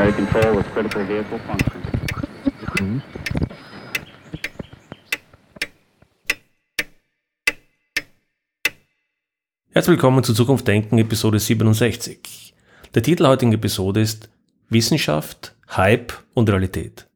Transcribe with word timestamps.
primary 0.00 0.12
control 0.12 0.56
with 0.56 0.66
critical 0.72 1.06
vehicle 1.06 1.38
function. 1.46 3.02
Herzlich 9.72 9.96
willkommen 9.96 10.24
zu 10.24 10.32
Zukunft 10.32 10.66
Denken, 10.66 10.98
Episode 10.98 11.38
67. 11.38 12.54
Der 12.94 13.02
Titel 13.02 13.24
der 13.24 13.30
heutigen 13.30 13.52
Episode 13.52 14.00
ist 14.00 14.30
Wissenschaft, 14.70 15.54
Hype 15.76 16.14
und 16.34 16.48
Realität. 16.48 17.06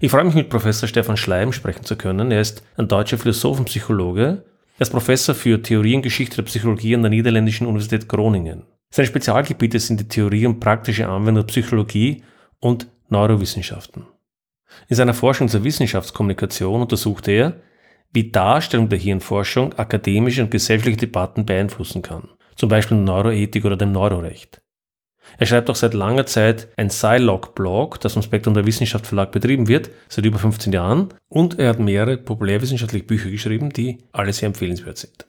Ich 0.00 0.10
freue 0.10 0.24
mich 0.24 0.34
mit 0.34 0.48
Professor 0.48 0.88
Stefan 0.88 1.16
Schleim 1.16 1.52
sprechen 1.52 1.84
zu 1.84 1.96
können. 1.96 2.30
Er 2.30 2.40
ist 2.40 2.62
ein 2.76 2.88
deutscher 2.88 3.18
Philosophenpsychologe. 3.18 4.44
Er 4.78 4.82
ist 4.82 4.90
Professor 4.90 5.34
für 5.34 5.60
Theorie 5.60 5.96
und 5.96 6.02
Geschichte 6.02 6.36
der 6.36 6.44
Psychologie 6.44 6.94
an 6.94 7.02
der 7.02 7.10
Niederländischen 7.10 7.66
Universität 7.66 8.08
Groningen. 8.08 8.64
Seine 8.90 9.06
Spezialgebiete 9.06 9.78
sind 9.78 10.00
die 10.00 10.08
Theorie 10.08 10.46
und 10.46 10.60
praktische 10.60 11.08
Anwendung 11.08 11.46
Psychologie 11.46 12.22
und 12.60 12.88
Neurowissenschaften. 13.08 14.06
In 14.88 14.96
seiner 14.96 15.14
Forschung 15.14 15.48
zur 15.48 15.64
Wissenschaftskommunikation 15.64 16.80
untersuchte 16.80 17.30
er, 17.32 17.60
wie 18.12 18.30
Darstellung 18.30 18.88
der 18.88 18.98
Hirnforschung 18.98 19.74
akademische 19.74 20.42
und 20.42 20.50
gesellschaftliche 20.50 20.98
Debatten 20.98 21.44
beeinflussen 21.44 22.02
kann, 22.02 22.28
zum 22.56 22.68
Beispiel 22.68 22.96
Neuroethik 22.96 23.64
oder 23.64 23.76
dem 23.76 23.92
Neurorecht. 23.92 24.62
Er 25.36 25.46
schreibt 25.46 25.68
auch 25.68 25.76
seit 25.76 25.92
langer 25.92 26.24
Zeit 26.24 26.68
ein 26.78 26.88
Scilog-Blog, 26.88 28.00
das 28.00 28.14
vom 28.14 28.22
Spektrum 28.22 28.54
der 28.54 28.66
Wissenschaft 28.66 29.06
Verlag 29.06 29.30
betrieben 29.30 29.68
wird, 29.68 29.90
seit 30.08 30.24
über 30.24 30.38
15 30.38 30.72
Jahren, 30.72 31.08
und 31.28 31.58
er 31.58 31.68
hat 31.68 31.80
mehrere 31.80 32.16
populärwissenschaftliche 32.16 33.04
Bücher 33.04 33.30
geschrieben, 33.30 33.70
die 33.70 33.98
alle 34.12 34.32
sehr 34.32 34.46
empfehlenswert 34.46 34.96
sind. 34.96 35.27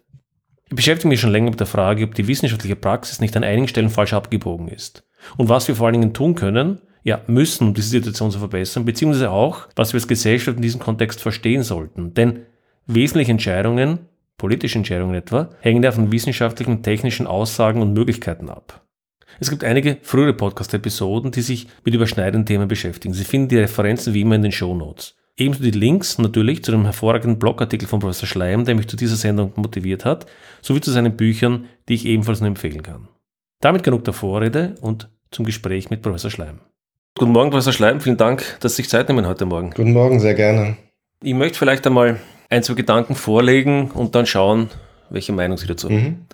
Ich 0.70 0.76
beschäftige 0.76 1.08
mich 1.10 1.20
schon 1.20 1.32
länger 1.32 1.50
mit 1.50 1.60
der 1.60 1.68
Frage, 1.68 2.04
ob 2.04 2.14
die 2.14 2.28
wissenschaftliche 2.28 2.76
Praxis 2.76 3.20
nicht 3.20 3.36
an 3.36 3.44
einigen 3.44 3.68
Stellen 3.68 3.90
falsch 3.90 4.14
abgebogen 4.14 4.68
ist 4.68 5.04
und 5.38 5.50
was 5.50 5.68
wir 5.68 5.76
vor 5.76 5.88
allen 5.88 6.00
Dingen 6.00 6.14
tun 6.14 6.36
können, 6.36 6.80
ja, 7.02 7.22
müssen, 7.26 7.70
um 7.70 7.74
diese 7.74 7.90
Situation 7.90 8.30
zu 8.30 8.38
verbessern, 8.38 8.86
beziehungsweise 8.86 9.32
auch, 9.32 9.68
was 9.76 9.94
wir 9.94 9.98
als 9.98 10.08
Gesellschaft 10.08 10.58
in 10.58 10.62
diesem 10.62 10.80
Kontext 10.80 11.22
verstehen 11.22 11.64
sollten. 11.64 12.14
Denn 12.14 12.46
wesentliche 12.86 13.32
Entscheidungen, 13.32 14.00
politische 14.38 14.78
Entscheidungen 14.78 15.16
etwa, 15.16 15.50
hängen 15.62 15.82
ja 15.82 15.92
von 15.92 16.12
wissenschaftlichen 16.12 16.84
technischen 16.84 17.26
Aussagen 17.26 17.82
und 17.82 17.94
Möglichkeiten 17.94 18.50
ab. 18.50 18.86
Es 19.40 19.50
gibt 19.50 19.64
einige 19.64 19.98
frühere 20.04 20.34
Podcast-Episoden, 20.34 21.32
die 21.32 21.42
sich 21.42 21.68
mit 21.84 21.96
überschneidenden 21.96 22.46
Themen 22.46 22.68
beschäftigen. 22.68 23.14
Sie 23.14 23.24
finden 23.24 23.48
die 23.48 23.58
Referenzen 23.58 24.14
wie 24.14 24.22
immer 24.22 24.36
in 24.36 24.44
den 24.44 24.52
Show 24.52 24.76
Notes. 24.76 25.16
Ebenso 25.40 25.64
die 25.64 25.72
Links 25.72 26.18
natürlich 26.18 26.66
zu 26.66 26.72
dem 26.72 26.84
hervorragenden 26.84 27.40
Blogartikel 27.40 27.88
von 27.88 28.02
Professor 28.02 28.28
Schleim, 28.28 28.66
der 28.66 28.76
mich 28.76 28.90
zu 28.90 28.98
dieser 28.98 29.16
Sendung 29.16 29.54
motiviert 29.56 30.04
hat, 30.04 30.26
sowie 30.62 30.82
zu 30.82 30.92
seinen 30.92 31.16
Büchern, 31.16 31.68
die 31.88 31.94
ich 31.94 32.06
ebenfalls 32.06 32.42
nur 32.42 32.50
empfehlen 32.50 32.84
kann. 32.84 33.08
Damit 33.62 33.84
genug 33.84 34.04
der 34.04 34.14
Vorrede 34.14 34.76
und 34.82 35.10
zum 35.32 35.46
Gespräch 35.46 35.90
mit 35.90 36.02
Professor 36.02 36.30
Schleim. 36.30 36.60
Guten 37.18 37.32
Morgen, 37.32 37.52
Professor 37.52 37.72
Schleim. 37.72 38.02
Vielen 38.02 38.18
Dank, 38.18 38.58
dass 38.60 38.76
Sie 38.76 38.82
sich 38.82 38.90
Zeit 38.90 39.08
nehmen 39.08 39.26
heute 39.26 39.46
Morgen. 39.46 39.70
Guten 39.70 39.94
Morgen, 39.94 40.20
sehr 40.20 40.34
gerne. 40.34 40.76
Ich 41.24 41.34
möchte 41.34 41.58
vielleicht 41.58 41.88
einmal 41.88 42.20
ein, 42.50 42.62
zwei 42.62 42.74
Gedanken 42.74 43.16
vorlegen 43.16 43.92
und 43.92 44.16
dann 44.16 44.26
schauen, 44.26 44.70
welche 45.10 45.32
Meinung 45.32 45.58
Sie 45.58 45.68
dazu 45.68 45.88
haben. 45.88 45.96
Mhm. 45.96 46.26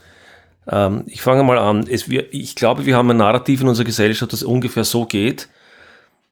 Ähm, 0.68 1.04
ich 1.06 1.22
fange 1.22 1.44
mal 1.44 1.60
an. 1.60 1.86
Es, 1.88 2.10
wir, 2.10 2.34
ich 2.34 2.56
glaube, 2.56 2.88
wir 2.88 2.98
haben 2.98 3.12
ein 3.12 3.18
Narrativ 3.18 3.62
in 3.62 3.68
unserer 3.68 3.86
Gesellschaft, 3.86 4.34
das 4.34 4.42
ungefähr 4.42 4.84
so 4.84 5.06
geht. 5.06 5.48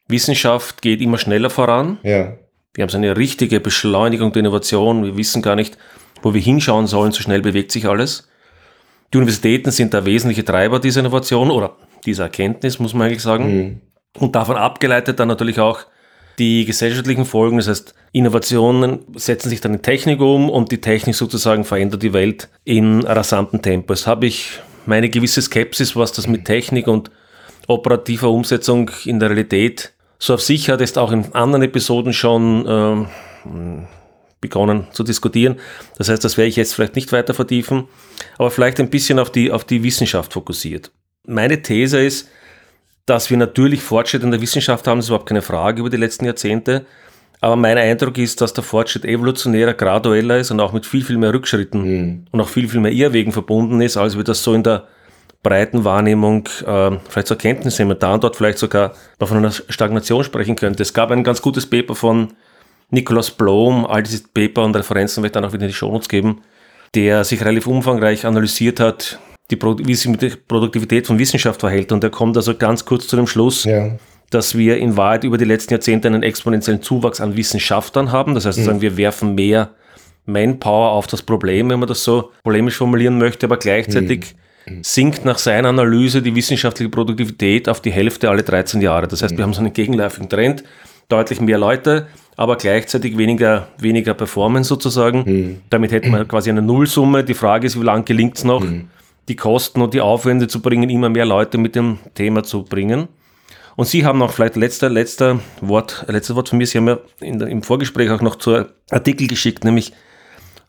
Wissenschaft 0.07 0.81
geht 0.81 1.01
immer 1.01 1.19
schneller 1.19 1.51
voran. 1.51 1.99
Ja. 2.01 2.33
Wir 2.73 2.83
haben 2.83 2.89
so 2.89 2.97
eine 2.97 3.15
richtige 3.15 3.59
Beschleunigung 3.59 4.31
der 4.31 4.41
Innovation. 4.41 5.03
Wir 5.03 5.15
wissen 5.15 5.41
gar 5.41 5.55
nicht, 5.55 5.77
wo 6.21 6.33
wir 6.33 6.41
hinschauen 6.41 6.87
sollen. 6.87 7.11
So 7.11 7.21
schnell 7.21 7.41
bewegt 7.41 7.71
sich 7.71 7.87
alles. 7.87 8.27
Die 9.13 9.17
Universitäten 9.17 9.71
sind 9.71 9.93
der 9.93 10.05
wesentliche 10.05 10.43
Treiber 10.43 10.79
dieser 10.79 11.01
Innovation 11.01 11.51
oder 11.51 11.75
dieser 12.05 12.23
Erkenntnis, 12.23 12.79
muss 12.79 12.93
man 12.93 13.07
eigentlich 13.07 13.21
sagen. 13.21 13.55
Mhm. 13.55 13.81
Und 14.19 14.35
davon 14.35 14.57
abgeleitet 14.57 15.19
dann 15.19 15.27
natürlich 15.27 15.59
auch 15.59 15.85
die 16.39 16.65
gesellschaftlichen 16.65 17.25
Folgen. 17.25 17.57
Das 17.57 17.67
heißt, 17.67 17.93
Innovationen 18.11 19.05
setzen 19.15 19.49
sich 19.49 19.61
dann 19.61 19.75
in 19.75 19.81
Technik 19.81 20.19
um 20.19 20.49
und 20.49 20.71
die 20.71 20.81
Technik 20.81 21.15
sozusagen 21.15 21.63
verändert 21.63 22.01
die 22.01 22.13
Welt 22.13 22.49
in 22.63 23.05
rasantem 23.05 23.61
Tempo. 23.61 23.93
Jetzt 23.93 24.07
habe 24.07 24.25
ich 24.25 24.59
meine 24.85 25.09
gewisse 25.09 25.41
Skepsis, 25.41 25.95
was 25.95 26.11
das 26.11 26.27
mit 26.27 26.45
Technik 26.45 26.87
und 26.87 27.11
operativer 27.67 28.29
Umsetzung 28.29 28.89
in 29.05 29.19
der 29.19 29.29
Realität 29.29 29.92
so 30.23 30.35
auf 30.35 30.41
sich 30.41 30.69
hat, 30.69 30.79
ist 30.79 30.97
auch 30.97 31.11
in 31.11 31.33
anderen 31.33 31.63
Episoden 31.63 32.13
schon 32.13 32.65
ähm, 33.45 33.87
begonnen 34.39 34.87
zu 34.93 35.03
diskutieren. 35.03 35.59
Das 35.97 36.07
heißt, 36.07 36.23
das 36.23 36.37
werde 36.37 36.47
ich 36.47 36.55
jetzt 36.55 36.73
vielleicht 36.73 36.95
nicht 36.95 37.11
weiter 37.11 37.33
vertiefen, 37.33 37.89
aber 38.37 38.49
vielleicht 38.49 38.79
ein 38.79 38.89
bisschen 38.89 39.19
auf 39.19 39.31
die, 39.31 39.51
auf 39.51 39.65
die 39.65 39.83
Wissenschaft 39.83 40.31
fokussiert. 40.31 40.91
Meine 41.27 41.61
These 41.61 42.01
ist, 42.01 42.29
dass 43.05 43.29
wir 43.29 43.35
natürlich 43.35 43.81
Fortschritt 43.81 44.23
in 44.23 44.31
der 44.31 44.39
Wissenschaft 44.39 44.87
haben, 44.87 44.99
das 44.99 45.05
ist 45.05 45.09
überhaupt 45.09 45.27
keine 45.27 45.41
Frage 45.41 45.81
über 45.81 45.89
die 45.89 45.97
letzten 45.97 46.23
Jahrzehnte. 46.23 46.85
Aber 47.41 47.57
mein 47.57 47.77
Eindruck 47.77 48.17
ist, 48.17 48.39
dass 48.39 48.53
der 48.53 48.63
Fortschritt 48.63 49.03
evolutionärer, 49.03 49.73
gradueller 49.73 50.37
ist 50.37 50.51
und 50.51 50.61
auch 50.61 50.71
mit 50.71 50.85
viel, 50.85 51.03
viel 51.03 51.17
mehr 51.17 51.33
Rückschritten 51.33 51.81
mhm. 51.81 52.25
und 52.31 52.39
auch 52.39 52.47
viel, 52.47 52.69
viel 52.69 52.79
mehr 52.79 52.93
Irrwegen 52.93 53.33
verbunden 53.33 53.81
ist, 53.81 53.97
als 53.97 54.15
wir 54.15 54.23
das 54.23 54.41
so 54.41 54.53
in 54.53 54.63
der 54.63 54.87
breiten 55.43 55.83
Wahrnehmung 55.83 56.47
äh, 56.65 56.91
vielleicht 57.09 57.27
zur 57.27 57.37
Kenntnis 57.37 57.77
nehmen, 57.77 57.97
da 57.99 58.13
und 58.13 58.23
dort 58.23 58.37
vielleicht 58.37 58.57
sogar 58.57 58.93
noch 59.19 59.27
von 59.27 59.37
einer 59.37 59.51
Stagnation 59.51 60.23
sprechen 60.23 60.55
könnte. 60.55 60.81
Es 60.81 60.93
gab 60.93 61.11
ein 61.11 61.23
ganz 61.23 61.41
gutes 61.41 61.69
Paper 61.69 61.95
von 61.95 62.29
Nicholas 62.89 63.29
Blom, 63.29 63.85
all 63.85 64.03
diese 64.03 64.23
Paper 64.33 64.63
und 64.63 64.75
Referenzen 64.75 65.21
werde 65.21 65.27
ich 65.27 65.33
dann 65.33 65.45
auch 65.45 65.53
wieder 65.53 65.63
in 65.63 65.69
die 65.69 65.73
Shownotes 65.73 66.07
geben, 66.07 66.41
der 66.95 67.23
sich 67.23 67.43
relativ 67.43 67.67
umfangreich 67.67 68.25
analysiert 68.25 68.79
hat, 68.79 69.19
die, 69.51 69.59
wie 69.61 69.95
sich 69.95 70.07
mit 70.07 70.21
der 70.21 70.31
Produktivität 70.47 71.07
von 71.07 71.19
Wissenschaft 71.19 71.59
verhält. 71.59 71.91
Und 71.91 72.03
er 72.03 72.09
kommt 72.09 72.37
also 72.37 72.55
ganz 72.55 72.85
kurz 72.85 73.07
zu 73.07 73.15
dem 73.15 73.27
Schluss, 73.27 73.65
ja. 73.65 73.97
dass 74.29 74.57
wir 74.57 74.77
in 74.77 74.95
Wahrheit 74.95 75.25
über 75.25 75.37
die 75.37 75.45
letzten 75.45 75.73
Jahrzehnte 75.73 76.07
einen 76.07 76.23
exponentiellen 76.23 76.81
Zuwachs 76.81 77.19
an 77.19 77.35
Wissenschaftlern 77.35 78.11
haben. 78.11 78.35
Das 78.35 78.45
heißt, 78.45 78.59
mhm. 78.59 78.81
wir 78.81 78.95
werfen 78.95 79.35
mehr 79.35 79.71
Manpower 80.25 80.91
auf 80.91 81.07
das 81.07 81.21
Problem, 81.21 81.69
wenn 81.69 81.79
man 81.79 81.89
das 81.89 82.03
so 82.03 82.31
polemisch 82.43 82.77
formulieren 82.77 83.17
möchte, 83.17 83.47
aber 83.47 83.57
gleichzeitig 83.57 84.33
mhm. 84.33 84.42
Sinkt 84.81 85.25
nach 85.25 85.37
seiner 85.37 85.69
Analyse 85.69 86.21
die 86.21 86.35
wissenschaftliche 86.35 86.89
Produktivität 86.89 87.67
auf 87.67 87.81
die 87.81 87.91
Hälfte 87.91 88.29
alle 88.29 88.43
13 88.43 88.81
Jahre. 88.81 89.07
Das 89.07 89.21
heißt, 89.21 89.33
mhm. 89.33 89.37
wir 89.37 89.43
haben 89.43 89.53
so 89.53 89.59
einen 89.59 89.73
gegenläufigen 89.73 90.29
Trend, 90.29 90.63
deutlich 91.09 91.41
mehr 91.41 91.57
Leute, 91.57 92.07
aber 92.37 92.55
gleichzeitig 92.55 93.17
weniger, 93.17 93.67
weniger 93.77 94.13
Performance 94.13 94.67
sozusagen. 94.69 95.23
Mhm. 95.25 95.61
Damit 95.69 95.91
hätten 95.91 96.11
wir 96.11 96.25
quasi 96.25 96.49
eine 96.49 96.61
Nullsumme. 96.61 97.23
Die 97.23 97.33
Frage 97.33 97.67
ist, 97.67 97.79
wie 97.79 97.83
lange 97.83 98.03
gelingt 98.03 98.37
es 98.37 98.43
noch, 98.43 98.63
mhm. 98.63 98.89
die 99.27 99.35
Kosten 99.35 99.81
und 99.81 99.93
die 99.93 100.01
Aufwände 100.01 100.47
zu 100.47 100.61
bringen, 100.61 100.89
immer 100.89 101.09
mehr 101.09 101.25
Leute 101.25 101.57
mit 101.57 101.75
dem 101.75 101.99
Thema 102.15 102.43
zu 102.43 102.63
bringen. 102.63 103.07
Und 103.75 103.87
Sie 103.87 104.05
haben 104.05 104.21
auch 104.21 104.31
vielleicht 104.31 104.55
letzter, 104.55 104.89
letzter 104.89 105.39
Wort, 105.61 106.05
letztes 106.07 106.35
Wort 106.35 106.49
von 106.49 106.57
mir, 106.57 106.67
Sie 106.67 106.77
haben 106.77 106.87
ja 106.87 106.99
in, 107.19 107.41
im 107.41 107.63
Vorgespräch 107.63 108.09
auch 108.11 108.21
noch 108.21 108.35
zu 108.35 108.65
Artikel 108.91 109.27
geschickt, 109.27 109.63
nämlich 109.63 109.93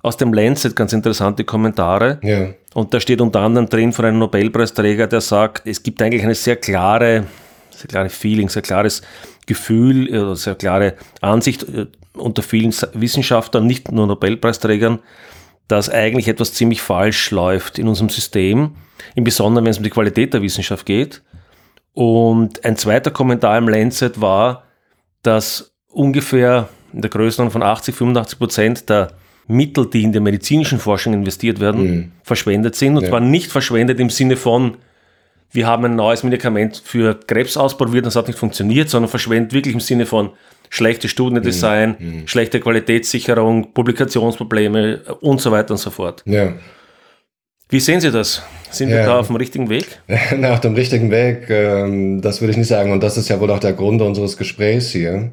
aus 0.04 0.18
dem 0.18 0.34
Lancet 0.34 0.76
ganz 0.76 0.92
interessante 0.92 1.44
Kommentare. 1.44 2.18
Ja. 2.22 2.48
Und 2.74 2.92
da 2.92 3.00
steht 3.00 3.22
unter 3.22 3.40
anderem 3.40 3.70
drin 3.70 3.90
von 3.90 4.04
einem 4.04 4.18
Nobelpreisträger, 4.18 5.06
der 5.06 5.22
sagt, 5.22 5.66
es 5.66 5.82
gibt 5.82 6.02
eigentlich 6.02 6.22
eine 6.22 6.34
sehr 6.34 6.56
klare, 6.56 7.24
sehr 7.70 7.88
klare 7.88 8.10
Feeling, 8.10 8.50
sehr 8.50 8.60
klares 8.60 9.00
Gefühl, 9.46 10.12
äh, 10.14 10.36
sehr 10.36 10.56
klare 10.56 10.94
Ansicht 11.22 11.62
äh, 11.62 11.86
unter 12.12 12.42
vielen 12.42 12.74
Wissenschaftlern, 12.92 13.66
nicht 13.66 13.90
nur 13.90 14.06
Nobelpreisträgern, 14.06 14.98
dass 15.68 15.88
eigentlich 15.88 16.28
etwas 16.28 16.52
ziemlich 16.52 16.82
falsch 16.82 17.30
läuft 17.30 17.78
in 17.78 17.88
unserem 17.88 18.10
System, 18.10 18.76
im 19.14 19.24
Besonderen 19.24 19.64
wenn 19.64 19.70
es 19.70 19.78
um 19.78 19.84
die 19.84 19.90
Qualität 19.90 20.34
der 20.34 20.42
Wissenschaft 20.42 20.84
geht. 20.84 21.22
Und 21.94 22.62
ein 22.62 22.76
zweiter 22.76 23.10
Kommentar 23.10 23.56
im 23.56 23.68
Lancet 23.68 24.20
war, 24.20 24.64
dass 25.22 25.72
ungefähr 25.88 26.68
in 26.92 27.00
der 27.00 27.10
Größenordnung 27.10 27.52
von 27.52 27.62
80, 27.62 27.94
85 27.94 28.38
Prozent 28.38 28.90
der 28.90 29.12
Mittel, 29.46 29.86
die 29.86 30.02
in 30.02 30.12
der 30.12 30.20
medizinischen 30.20 30.78
Forschung 30.78 31.12
investiert 31.12 31.60
werden, 31.60 31.82
mhm. 31.82 32.12
verschwendet 32.22 32.76
sind. 32.76 32.96
Und 32.96 33.02
ja. 33.02 33.08
zwar 33.10 33.20
nicht 33.20 33.50
verschwendet 33.50 34.00
im 34.00 34.10
Sinne 34.10 34.36
von, 34.36 34.76
wir 35.52 35.66
haben 35.66 35.84
ein 35.84 35.96
neues 35.96 36.22
Medikament 36.22 36.82
für 36.84 37.14
Krebs 37.14 37.56
ausprobiert 37.56 38.04
und 38.04 38.08
es 38.08 38.16
hat 38.16 38.26
nicht 38.26 38.38
funktioniert, 38.38 38.88
sondern 38.88 39.08
verschwendet 39.08 39.52
wirklich 39.52 39.74
im 39.74 39.80
Sinne 39.80 40.06
von 40.06 40.30
schlechte 40.68 41.08
Studiendesign, 41.08 41.96
mhm. 41.98 42.06
mhm. 42.06 42.26
schlechte 42.26 42.58
Qualitätssicherung, 42.58 43.72
Publikationsprobleme 43.72 45.02
und 45.20 45.40
so 45.40 45.52
weiter 45.52 45.72
und 45.72 45.78
so 45.78 45.90
fort. 45.90 46.22
Ja. 46.26 46.54
Wie 47.68 47.80
sehen 47.80 48.00
Sie 48.00 48.10
das? 48.10 48.42
Sind 48.70 48.90
ja. 48.90 48.96
wir 48.96 49.04
da 49.04 49.20
auf 49.20 49.28
dem 49.28 49.36
richtigen 49.36 49.70
Weg? 49.70 50.00
Na, 50.36 50.52
auf 50.52 50.60
dem 50.60 50.74
richtigen 50.74 51.10
Weg, 51.10 51.48
ähm, 51.48 52.20
das 52.20 52.40
würde 52.40 52.50
ich 52.50 52.56
nicht 52.56 52.68
sagen. 52.68 52.92
Und 52.92 53.02
das 53.02 53.16
ist 53.16 53.28
ja 53.28 53.40
wohl 53.40 53.50
auch 53.50 53.60
der 53.60 53.72
Grund 53.72 54.02
unseres 54.02 54.36
Gesprächs 54.36 54.90
hier. 54.90 55.32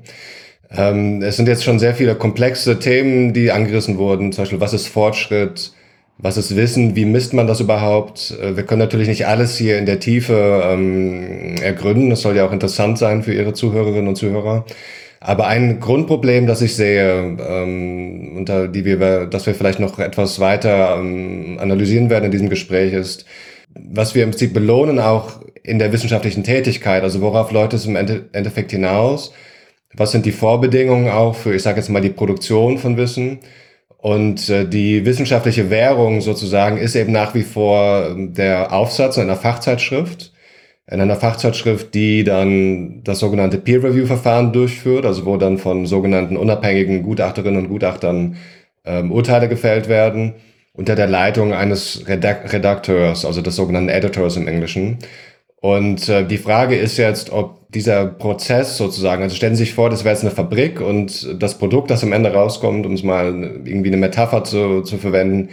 Ähm, 0.75 1.21
es 1.21 1.37
sind 1.37 1.47
jetzt 1.47 1.63
schon 1.63 1.79
sehr 1.79 1.93
viele 1.93 2.15
komplexe 2.15 2.79
Themen, 2.79 3.33
die 3.33 3.51
angerissen 3.51 3.97
wurden. 3.97 4.31
Zum 4.31 4.43
Beispiel, 4.43 4.61
was 4.61 4.73
ist 4.73 4.87
Fortschritt? 4.87 5.73
Was 6.17 6.37
ist 6.37 6.55
Wissen? 6.55 6.95
Wie 6.95 7.05
misst 7.05 7.33
man 7.33 7.47
das 7.47 7.59
überhaupt? 7.59 8.37
Äh, 8.41 8.55
wir 8.55 8.63
können 8.63 8.79
natürlich 8.79 9.07
nicht 9.07 9.27
alles 9.27 9.57
hier 9.57 9.77
in 9.77 9.85
der 9.85 9.99
Tiefe 9.99 10.63
ähm, 10.65 11.55
ergründen. 11.61 12.09
Das 12.09 12.21
soll 12.21 12.35
ja 12.35 12.45
auch 12.45 12.53
interessant 12.53 12.97
sein 12.97 13.23
für 13.23 13.33
Ihre 13.33 13.53
Zuhörerinnen 13.53 14.07
und 14.07 14.15
Zuhörer. 14.15 14.65
Aber 15.19 15.47
ein 15.47 15.79
Grundproblem, 15.79 16.47
das 16.47 16.61
ich 16.61 16.75
sehe, 16.75 17.37
ähm, 17.47 18.37
unter 18.37 18.67
die 18.67 18.85
wir, 18.85 19.27
das 19.27 19.45
wir 19.45 19.53
vielleicht 19.53 19.79
noch 19.79 19.99
etwas 19.99 20.39
weiter 20.39 20.97
ähm, 20.97 21.57
analysieren 21.59 22.09
werden 22.09 22.25
in 22.25 22.31
diesem 22.31 22.49
Gespräch, 22.49 22.93
ist, 22.93 23.25
was 23.75 24.15
wir 24.15 24.23
im 24.23 24.31
Prinzip 24.31 24.53
belohnen 24.53 24.99
auch 24.99 25.41
in 25.63 25.79
der 25.79 25.93
wissenschaftlichen 25.93 26.43
Tätigkeit? 26.43 27.03
Also 27.03 27.21
worauf 27.21 27.51
läuft 27.51 27.73
es 27.73 27.85
im 27.85 27.95
Endeffekt 27.95 28.71
hinaus? 28.71 29.31
Was 29.95 30.11
sind 30.11 30.25
die 30.25 30.31
Vorbedingungen 30.31 31.09
auch 31.09 31.35
für, 31.35 31.53
ich 31.53 31.63
sage 31.63 31.79
jetzt 31.79 31.89
mal, 31.89 32.01
die 32.01 32.09
Produktion 32.09 32.77
von 32.77 32.97
Wissen? 32.97 33.39
Und 34.01 34.49
äh, 34.49 34.67
die 34.67 35.05
wissenschaftliche 35.05 35.69
Währung 35.69 36.21
sozusagen 36.21 36.77
ist 36.77 36.95
eben 36.95 37.11
nach 37.11 37.35
wie 37.35 37.43
vor 37.43 38.07
ähm, 38.09 38.33
der 38.33 38.73
Aufsatz 38.73 39.17
in 39.17 39.23
einer 39.23 39.35
Fachzeitschrift, 39.35 40.33
in 40.89 40.99
einer 41.01 41.15
Fachzeitschrift, 41.15 41.93
die 41.93 42.23
dann 42.23 43.03
das 43.03 43.19
sogenannte 43.19 43.59
Peer-Review-Verfahren 43.59 44.53
durchführt, 44.53 45.05
also 45.05 45.25
wo 45.25 45.37
dann 45.37 45.59
von 45.59 45.85
sogenannten 45.85 46.35
unabhängigen 46.35 47.03
Gutachterinnen 47.03 47.63
und 47.65 47.69
Gutachtern 47.69 48.37
ähm, 48.85 49.11
Urteile 49.11 49.47
gefällt 49.47 49.87
werden, 49.87 50.33
unter 50.73 50.95
der 50.95 51.07
Leitung 51.07 51.53
eines 51.53 52.07
Redak 52.07 52.51
Redakteurs, 52.51 53.23
also 53.23 53.41
des 53.41 53.55
sogenannten 53.55 53.89
Editors 53.89 54.35
im 54.35 54.47
Englischen. 54.47 54.97
Und 55.61 56.09
äh, 56.09 56.25
die 56.25 56.39
Frage 56.39 56.75
ist 56.75 56.97
jetzt, 56.97 57.31
ob 57.31 57.71
dieser 57.71 58.07
Prozess 58.07 58.77
sozusagen, 58.77 59.21
also 59.21 59.35
stellen 59.35 59.55
Sie 59.55 59.63
sich 59.63 59.75
vor, 59.75 59.91
das 59.91 60.03
wäre 60.03 60.15
jetzt 60.15 60.23
eine 60.23 60.31
Fabrik 60.31 60.81
und 60.81 61.41
das 61.41 61.57
Produkt, 61.59 61.91
das 61.91 62.03
am 62.03 62.13
Ende 62.13 62.33
rauskommt, 62.33 62.85
um 62.85 62.93
es 62.93 63.03
mal 63.03 63.61
irgendwie 63.63 63.89
eine 63.89 63.97
Metapher 63.97 64.43
zu, 64.43 64.81
zu 64.81 64.97
verwenden, 64.97 65.49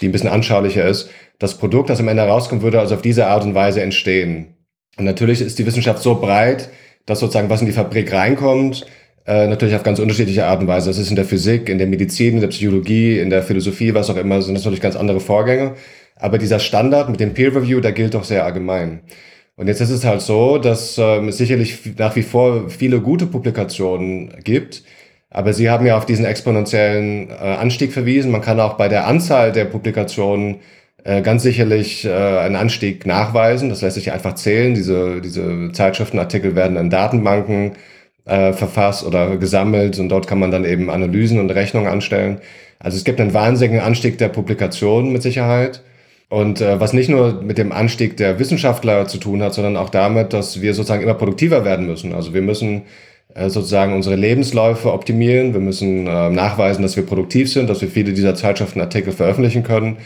die 0.00 0.08
ein 0.08 0.12
bisschen 0.12 0.30
anschaulicher 0.30 0.88
ist, 0.88 1.10
das 1.38 1.58
Produkt, 1.58 1.90
das 1.90 2.00
am 2.00 2.08
Ende 2.08 2.22
rauskommt, 2.22 2.62
würde 2.62 2.80
also 2.80 2.94
auf 2.94 3.02
diese 3.02 3.26
Art 3.26 3.44
und 3.44 3.54
Weise 3.54 3.82
entstehen. 3.82 4.54
Und 4.96 5.04
natürlich 5.04 5.42
ist 5.42 5.58
die 5.58 5.66
Wissenschaft 5.66 6.02
so 6.02 6.14
breit, 6.16 6.70
dass 7.04 7.20
sozusagen, 7.20 7.50
was 7.50 7.60
in 7.60 7.66
die 7.66 7.72
Fabrik 7.72 8.12
reinkommt, 8.12 8.86
äh, 9.26 9.46
natürlich 9.46 9.74
auf 9.74 9.82
ganz 9.82 9.98
unterschiedliche 9.98 10.46
Art 10.46 10.60
und 10.60 10.68
Weise. 10.68 10.88
Das 10.88 10.98
ist 10.98 11.10
in 11.10 11.16
der 11.16 11.26
Physik, 11.26 11.68
in 11.68 11.76
der 11.76 11.86
Medizin, 11.86 12.34
in 12.34 12.40
der 12.40 12.48
Psychologie, 12.48 13.18
in 13.18 13.28
der 13.28 13.42
Philosophie, 13.42 13.92
was 13.92 14.08
auch 14.08 14.16
immer, 14.16 14.40
sind 14.40 14.54
das 14.54 14.64
natürlich 14.64 14.80
ganz 14.80 14.96
andere 14.96 15.20
Vorgänge. 15.20 15.74
Aber 16.16 16.38
dieser 16.38 16.58
Standard 16.58 17.10
mit 17.10 17.20
dem 17.20 17.34
Peer 17.34 17.54
Review, 17.54 17.80
der 17.80 17.92
gilt 17.92 18.14
doch 18.14 18.24
sehr 18.24 18.44
allgemein. 18.44 19.00
Und 19.60 19.66
jetzt 19.66 19.82
ist 19.82 19.90
es 19.90 20.06
halt 20.06 20.22
so, 20.22 20.56
dass 20.56 20.96
ähm, 20.96 21.28
es 21.28 21.36
sicherlich 21.36 21.80
nach 21.98 22.16
wie 22.16 22.22
vor 22.22 22.70
viele 22.70 23.02
gute 23.02 23.26
Publikationen 23.26 24.32
gibt, 24.42 24.82
aber 25.28 25.52
Sie 25.52 25.68
haben 25.68 25.84
ja 25.84 25.98
auf 25.98 26.06
diesen 26.06 26.24
exponentiellen 26.24 27.28
äh, 27.28 27.34
Anstieg 27.34 27.92
verwiesen. 27.92 28.30
Man 28.30 28.40
kann 28.40 28.58
auch 28.58 28.78
bei 28.78 28.88
der 28.88 29.06
Anzahl 29.06 29.52
der 29.52 29.66
Publikationen 29.66 30.60
äh, 31.04 31.20
ganz 31.20 31.42
sicherlich 31.42 32.06
äh, 32.06 32.10
einen 32.10 32.56
Anstieg 32.56 33.04
nachweisen. 33.04 33.68
Das 33.68 33.82
lässt 33.82 33.96
sich 33.96 34.12
einfach 34.12 34.34
zählen. 34.34 34.72
Diese, 34.72 35.20
diese 35.20 35.70
Zeitschriftenartikel 35.72 36.56
werden 36.56 36.78
in 36.78 36.88
Datenbanken 36.88 37.72
äh, 38.24 38.54
verfasst 38.54 39.04
oder 39.04 39.36
gesammelt 39.36 39.98
und 39.98 40.08
dort 40.08 40.26
kann 40.26 40.38
man 40.38 40.50
dann 40.50 40.64
eben 40.64 40.88
Analysen 40.88 41.38
und 41.38 41.50
Rechnungen 41.50 41.92
anstellen. 41.92 42.40
Also 42.78 42.96
es 42.96 43.04
gibt 43.04 43.20
einen 43.20 43.34
wahnsinnigen 43.34 43.82
Anstieg 43.82 44.16
der 44.16 44.28
Publikationen 44.30 45.12
mit 45.12 45.20
Sicherheit. 45.22 45.82
Und 46.30 46.60
äh, 46.60 46.78
was 46.78 46.92
nicht 46.92 47.10
nur 47.10 47.42
mit 47.42 47.58
dem 47.58 47.72
Anstieg 47.72 48.16
der 48.16 48.38
Wissenschaftler 48.38 49.08
zu 49.08 49.18
tun 49.18 49.42
hat, 49.42 49.52
sondern 49.52 49.76
auch 49.76 49.90
damit, 49.90 50.32
dass 50.32 50.62
wir 50.62 50.74
sozusagen 50.74 51.02
immer 51.02 51.14
produktiver 51.14 51.64
werden 51.64 51.86
müssen. 51.86 52.14
Also 52.14 52.32
wir 52.32 52.40
müssen 52.40 52.82
äh, 53.34 53.50
sozusagen 53.50 53.94
unsere 53.94 54.14
Lebensläufe 54.14 54.92
optimieren. 54.92 55.54
Wir 55.54 55.60
müssen 55.60 56.06
äh, 56.06 56.30
nachweisen, 56.30 56.82
dass 56.82 56.94
wir 56.94 57.04
produktiv 57.04 57.52
sind, 57.52 57.68
dass 57.68 57.80
wir 57.80 57.88
viele 57.88 58.12
dieser 58.12 58.36
Zeitschriftenartikel 58.36 59.12
veröffentlichen 59.12 59.64
können. 59.64 59.96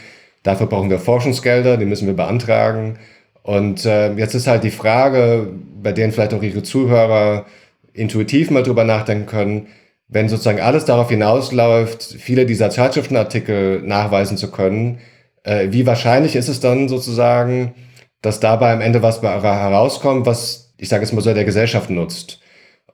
Dafür 0.41 0.65
brauchen 0.65 0.89
wir 0.89 0.97
Forschungsgelder, 0.97 1.77
die 1.77 1.85
müssen 1.85 2.07
wir 2.07 2.15
beantragen. 2.15 2.97
Und 3.43 3.85
äh, 3.85 4.13
jetzt 4.13 4.33
ist 4.33 4.47
halt 4.47 4.63
die 4.63 4.71
Frage, 4.71 5.47
bei 5.81 5.91
denen 5.91 6.11
vielleicht 6.11 6.33
auch 6.33 6.41
Ihre 6.41 6.63
Zuhörer 6.63 7.45
intuitiv 7.93 8.49
mal 8.49 8.63
drüber 8.63 8.83
nachdenken 8.83 9.27
können, 9.27 9.67
wenn 10.07 10.27
sozusagen 10.27 10.59
alles 10.59 10.85
darauf 10.85 11.09
hinausläuft, 11.09 12.03
viele 12.03 12.47
dieser 12.47 12.71
Zeitschriftenartikel 12.71 13.83
nachweisen 13.83 14.37
zu 14.37 14.49
können, 14.49 14.97
äh, 15.45 15.67
wie 15.71 15.85
wahrscheinlich 15.85 16.35
ist 16.35 16.49
es 16.49 16.59
dann 16.59 16.89
sozusagen, 16.89 17.75
dass 18.21 18.39
dabei 18.39 18.73
am 18.73 18.81
Ende 18.81 19.01
was 19.01 19.21
herauskommt, 19.21 20.25
was, 20.25 20.73
ich 20.77 20.89
sage 20.89 21.03
jetzt 21.03 21.13
mal 21.13 21.21
so, 21.21 21.33
der 21.33 21.45
Gesellschaft 21.45 21.89
nutzt. 21.89 22.39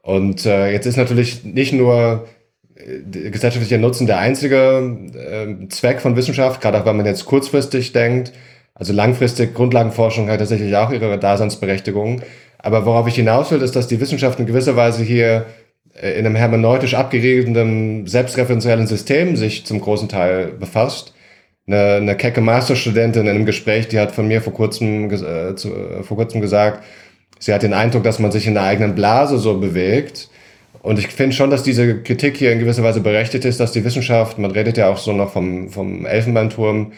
Und 0.01 0.45
äh, 0.45 0.71
jetzt 0.71 0.85
ist 0.85 0.97
natürlich 0.97 1.45
nicht 1.45 1.73
nur 1.73 2.27
äh, 2.75 3.29
gesellschaftlicher 3.29 3.77
Nutzen 3.77 4.07
der 4.07 4.17
einzige 4.17 4.99
äh, 5.15 5.67
Zweck 5.69 6.01
von 6.01 6.15
Wissenschaft, 6.15 6.59
gerade 6.59 6.81
auch 6.81 6.85
wenn 6.85 6.97
man 6.97 7.05
jetzt 7.05 7.25
kurzfristig 7.25 7.93
denkt. 7.93 8.33
Also 8.73 8.93
langfristig 8.93 9.53
Grundlagenforschung 9.53 10.29
hat 10.29 10.39
tatsächlich 10.39 10.75
auch 10.75 10.91
ihre 10.91 11.17
Daseinsberechtigung. 11.17 12.21
Aber 12.57 12.85
worauf 12.85 13.07
ich 13.07 13.15
hinaus 13.15 13.51
will, 13.51 13.61
ist, 13.61 13.75
dass 13.75 13.87
die 13.87 13.99
Wissenschaft 14.01 14.39
in 14.39 14.45
gewisser 14.45 14.75
Weise 14.75 15.03
hier 15.03 15.45
äh, 15.93 16.11
in 16.19 16.25
einem 16.25 16.35
hermeneutisch 16.35 16.95
abgeregelten, 16.95 18.07
selbstreferenziellen 18.07 18.87
System 18.87 19.37
sich 19.37 19.65
zum 19.65 19.79
großen 19.79 20.09
Teil 20.09 20.47
befasst. 20.47 21.13
Eine, 21.67 21.95
eine 21.95 22.17
kecke 22.17 22.41
Masterstudentin 22.41 23.23
in 23.23 23.29
einem 23.29 23.45
Gespräch, 23.45 23.87
die 23.87 23.99
hat 23.99 24.11
von 24.11 24.27
mir 24.27 24.41
vor 24.41 24.53
kurzem, 24.53 25.11
äh, 25.11 25.55
zu, 25.55 25.73
äh, 25.73 26.03
vor 26.03 26.17
kurzem 26.17 26.41
gesagt, 26.41 26.83
sie 27.39 27.53
hat 27.53 27.63
den 27.63 27.73
Eindruck, 27.73 28.03
dass 28.03 28.19
man 28.19 28.31
sich 28.31 28.47
in 28.47 28.57
einer 28.57 28.67
eigenen 28.67 28.95
Blase 28.95 29.37
so 29.37 29.57
bewegt. 29.59 30.29
Und 30.81 30.97
ich 30.97 31.07
finde 31.07 31.35
schon, 31.35 31.51
dass 31.51 31.63
diese 31.63 32.01
Kritik 32.01 32.37
hier 32.37 32.51
in 32.51 32.59
gewisser 32.59 32.83
Weise 32.83 33.01
berechtigt 33.01 33.45
ist, 33.45 33.59
dass 33.59 33.71
die 33.71 33.85
Wissenschaft, 33.85 34.39
man 34.39 34.51
redet 34.51 34.77
ja 34.77 34.89
auch 34.89 34.97
so 34.97 35.13
noch 35.13 35.31
vom, 35.31 35.69
vom 35.69 36.05
Elfenbeinturm, 36.05 36.93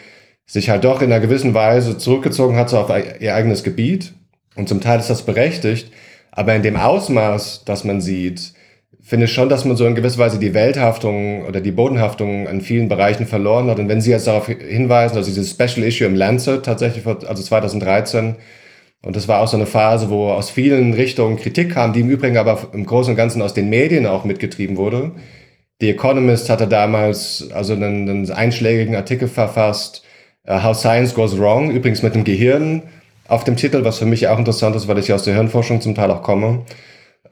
sich 0.46 0.70
halt 0.70 0.84
doch 0.84 1.02
in 1.02 1.12
einer 1.12 1.20
gewissen 1.20 1.54
Weise 1.54 1.98
zurückgezogen 1.98 2.56
hat, 2.56 2.70
so 2.70 2.78
auf 2.78 2.90
ihr 3.20 3.34
eigenes 3.34 3.62
Gebiet 3.62 4.14
und 4.56 4.68
zum 4.68 4.80
Teil 4.80 5.00
ist 5.00 5.10
das 5.10 5.22
berechtigt, 5.22 5.90
aber 6.30 6.54
in 6.54 6.62
dem 6.62 6.76
Ausmaß, 6.76 7.64
das 7.64 7.84
man 7.84 8.00
sieht, 8.00 8.53
finde 9.04 9.26
ich 9.26 9.32
schon, 9.32 9.50
dass 9.50 9.66
man 9.66 9.76
so 9.76 9.86
in 9.86 9.94
gewisser 9.94 10.18
Weise 10.18 10.38
die 10.38 10.54
Welthaftung 10.54 11.44
oder 11.44 11.60
die 11.60 11.72
Bodenhaftung 11.72 12.48
in 12.48 12.62
vielen 12.62 12.88
Bereichen 12.88 13.26
verloren 13.26 13.68
hat. 13.68 13.78
Und 13.78 13.88
wenn 13.88 14.00
Sie 14.00 14.10
jetzt 14.10 14.26
darauf 14.26 14.46
hinweisen, 14.46 15.16
also 15.16 15.28
dieses 15.28 15.50
Special 15.50 15.86
Issue 15.86 16.06
im 16.06 16.14
Lancet 16.14 16.64
tatsächlich, 16.64 17.06
also 17.06 17.42
2013, 17.42 18.36
und 19.02 19.14
das 19.14 19.28
war 19.28 19.40
auch 19.40 19.48
so 19.48 19.58
eine 19.58 19.66
Phase, 19.66 20.08
wo 20.08 20.30
aus 20.30 20.48
vielen 20.48 20.94
Richtungen 20.94 21.36
Kritik 21.36 21.72
kam, 21.72 21.92
die 21.92 22.00
im 22.00 22.08
Übrigen 22.08 22.38
aber 22.38 22.68
im 22.72 22.86
Großen 22.86 23.10
und 23.10 23.16
Ganzen 23.16 23.42
aus 23.42 23.52
den 23.52 23.68
Medien 23.68 24.06
auch 24.06 24.24
mitgetrieben 24.24 24.78
wurde. 24.78 25.12
The 25.80 25.90
Economist 25.90 26.48
hatte 26.48 26.66
damals 26.66 27.50
also 27.52 27.74
einen, 27.74 28.08
einen 28.08 28.30
einschlägigen 28.30 28.96
Artikel 28.96 29.28
verfasst, 29.28 30.02
uh, 30.48 30.62
How 30.62 30.74
Science 30.74 31.14
Goes 31.14 31.38
Wrong, 31.38 31.70
übrigens 31.70 32.02
mit 32.02 32.14
dem 32.14 32.24
Gehirn 32.24 32.84
auf 33.28 33.44
dem 33.44 33.56
Titel, 33.56 33.84
was 33.84 33.98
für 33.98 34.06
mich 34.06 34.28
auch 34.28 34.38
interessant 34.38 34.74
ist, 34.76 34.88
weil 34.88 34.98
ich 34.98 35.08
ja 35.08 35.14
aus 35.14 35.24
der 35.24 35.34
Hirnforschung 35.34 35.82
zum 35.82 35.94
Teil 35.94 36.10
auch 36.10 36.22
komme, 36.22 36.62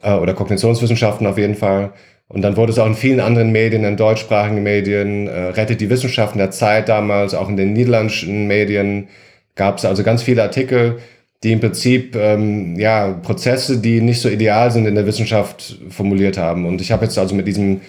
äh, 0.03 0.13
oder 0.13 0.33
Kognitionswissenschaften 0.33 1.25
auf 1.27 1.37
jeden 1.37 1.55
Fall. 1.55 1.93
Und 2.27 2.41
dann 2.41 2.57
wurde 2.57 2.71
es 2.71 2.79
auch 2.79 2.87
in 2.87 2.95
vielen 2.95 3.19
anderen 3.19 3.51
Medien, 3.51 3.83
in 3.83 3.97
deutschsprachigen 3.97 4.63
Medien, 4.63 5.27
äh, 5.27 5.49
rettet 5.49 5.81
die 5.81 5.89
Wissenschaften 5.89 6.37
der 6.37 6.51
Zeit 6.51 6.89
damals, 6.89 7.33
auch 7.33 7.49
in 7.49 7.57
den 7.57 7.73
niederländischen 7.73 8.47
Medien 8.47 9.07
gab 9.55 9.77
es 9.77 9.85
also 9.85 10.03
ganz 10.03 10.23
viele 10.23 10.41
Artikel, 10.41 10.99
die 11.43 11.51
im 11.51 11.59
Prinzip 11.59 12.15
ähm, 12.15 12.79
ja 12.79 13.09
Prozesse, 13.21 13.77
die 13.77 14.01
nicht 14.01 14.21
so 14.21 14.29
ideal 14.29 14.71
sind 14.71 14.85
in 14.85 14.95
der 14.95 15.05
Wissenschaft 15.05 15.79
formuliert 15.89 16.37
haben. 16.37 16.65
Und 16.65 16.81
ich 16.81 16.91
habe 16.91 17.05
jetzt 17.05 17.17
also 17.17 17.35
mit 17.35 17.47
diesem 17.47 17.81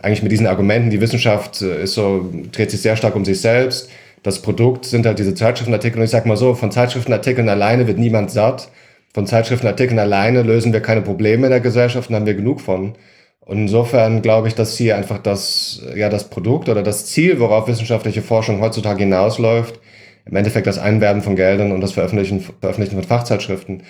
eigentlich 0.00 0.22
mit 0.22 0.32
diesen 0.32 0.46
Argumenten, 0.46 0.88
die 0.88 1.00
Wissenschaft 1.00 1.60
äh, 1.60 1.82
ist 1.82 1.94
so 1.94 2.30
dreht 2.52 2.70
sich 2.70 2.80
sehr 2.80 2.96
stark 2.96 3.16
um 3.16 3.24
sich 3.24 3.40
selbst 3.40 3.90
das 4.22 4.42
Produkt 4.42 4.84
sind 4.84 5.06
halt 5.06 5.18
diese 5.18 5.34
Zeitschriftenartikel. 5.34 5.98
Und 5.98 6.04
ich 6.04 6.10
sag 6.10 6.26
mal 6.26 6.36
so, 6.36 6.54
von 6.54 6.70
Zeitschriftenartikeln 6.70 7.48
alleine 7.48 7.86
wird 7.86 7.98
niemand 7.98 8.30
satt. 8.30 8.68
Von 9.12 9.26
Zeitschriftenartikeln 9.26 9.98
alleine 9.98 10.42
lösen 10.42 10.72
wir 10.72 10.80
keine 10.80 11.02
Probleme 11.02 11.46
in 11.46 11.50
der 11.50 11.60
Gesellschaft 11.60 12.08
und 12.08 12.16
haben 12.16 12.26
wir 12.26 12.34
genug 12.34 12.60
von. 12.60 12.94
Und 13.40 13.58
insofern 13.58 14.22
glaube 14.22 14.48
ich, 14.48 14.54
dass 14.54 14.76
hier 14.76 14.96
einfach 14.96 15.18
das, 15.18 15.82
ja, 15.96 16.08
das 16.08 16.30
Produkt 16.30 16.68
oder 16.68 16.82
das 16.82 17.06
Ziel, 17.06 17.40
worauf 17.40 17.66
wissenschaftliche 17.66 18.22
Forschung 18.22 18.60
heutzutage 18.60 19.00
hinausläuft, 19.00 19.80
im 20.26 20.36
Endeffekt 20.36 20.66
das 20.66 20.78
Einwerben 20.78 21.22
von 21.22 21.34
Geldern 21.34 21.72
und 21.72 21.80
das 21.80 21.92
Veröffentlichen, 21.92 22.40
Veröffentlichen 22.60 22.94
von 22.94 23.04
Fachzeitschriften, 23.04 23.82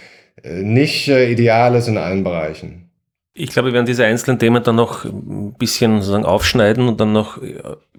äh, 0.42 0.62
nicht 0.62 1.08
äh, 1.08 1.30
ideal 1.30 1.74
ist 1.74 1.88
in 1.88 1.98
allen 1.98 2.24
Bereichen. 2.24 2.90
Ich 3.34 3.50
glaube, 3.50 3.68
wir 3.68 3.74
werden 3.74 3.86
diese 3.86 4.04
einzelnen 4.04 4.38
Themen 4.38 4.62
dann 4.62 4.76
noch 4.76 5.04
ein 5.04 5.54
bisschen 5.58 6.00
sozusagen 6.00 6.24
aufschneiden 6.24 6.88
und 6.88 7.00
dann 7.00 7.12
noch 7.12 7.38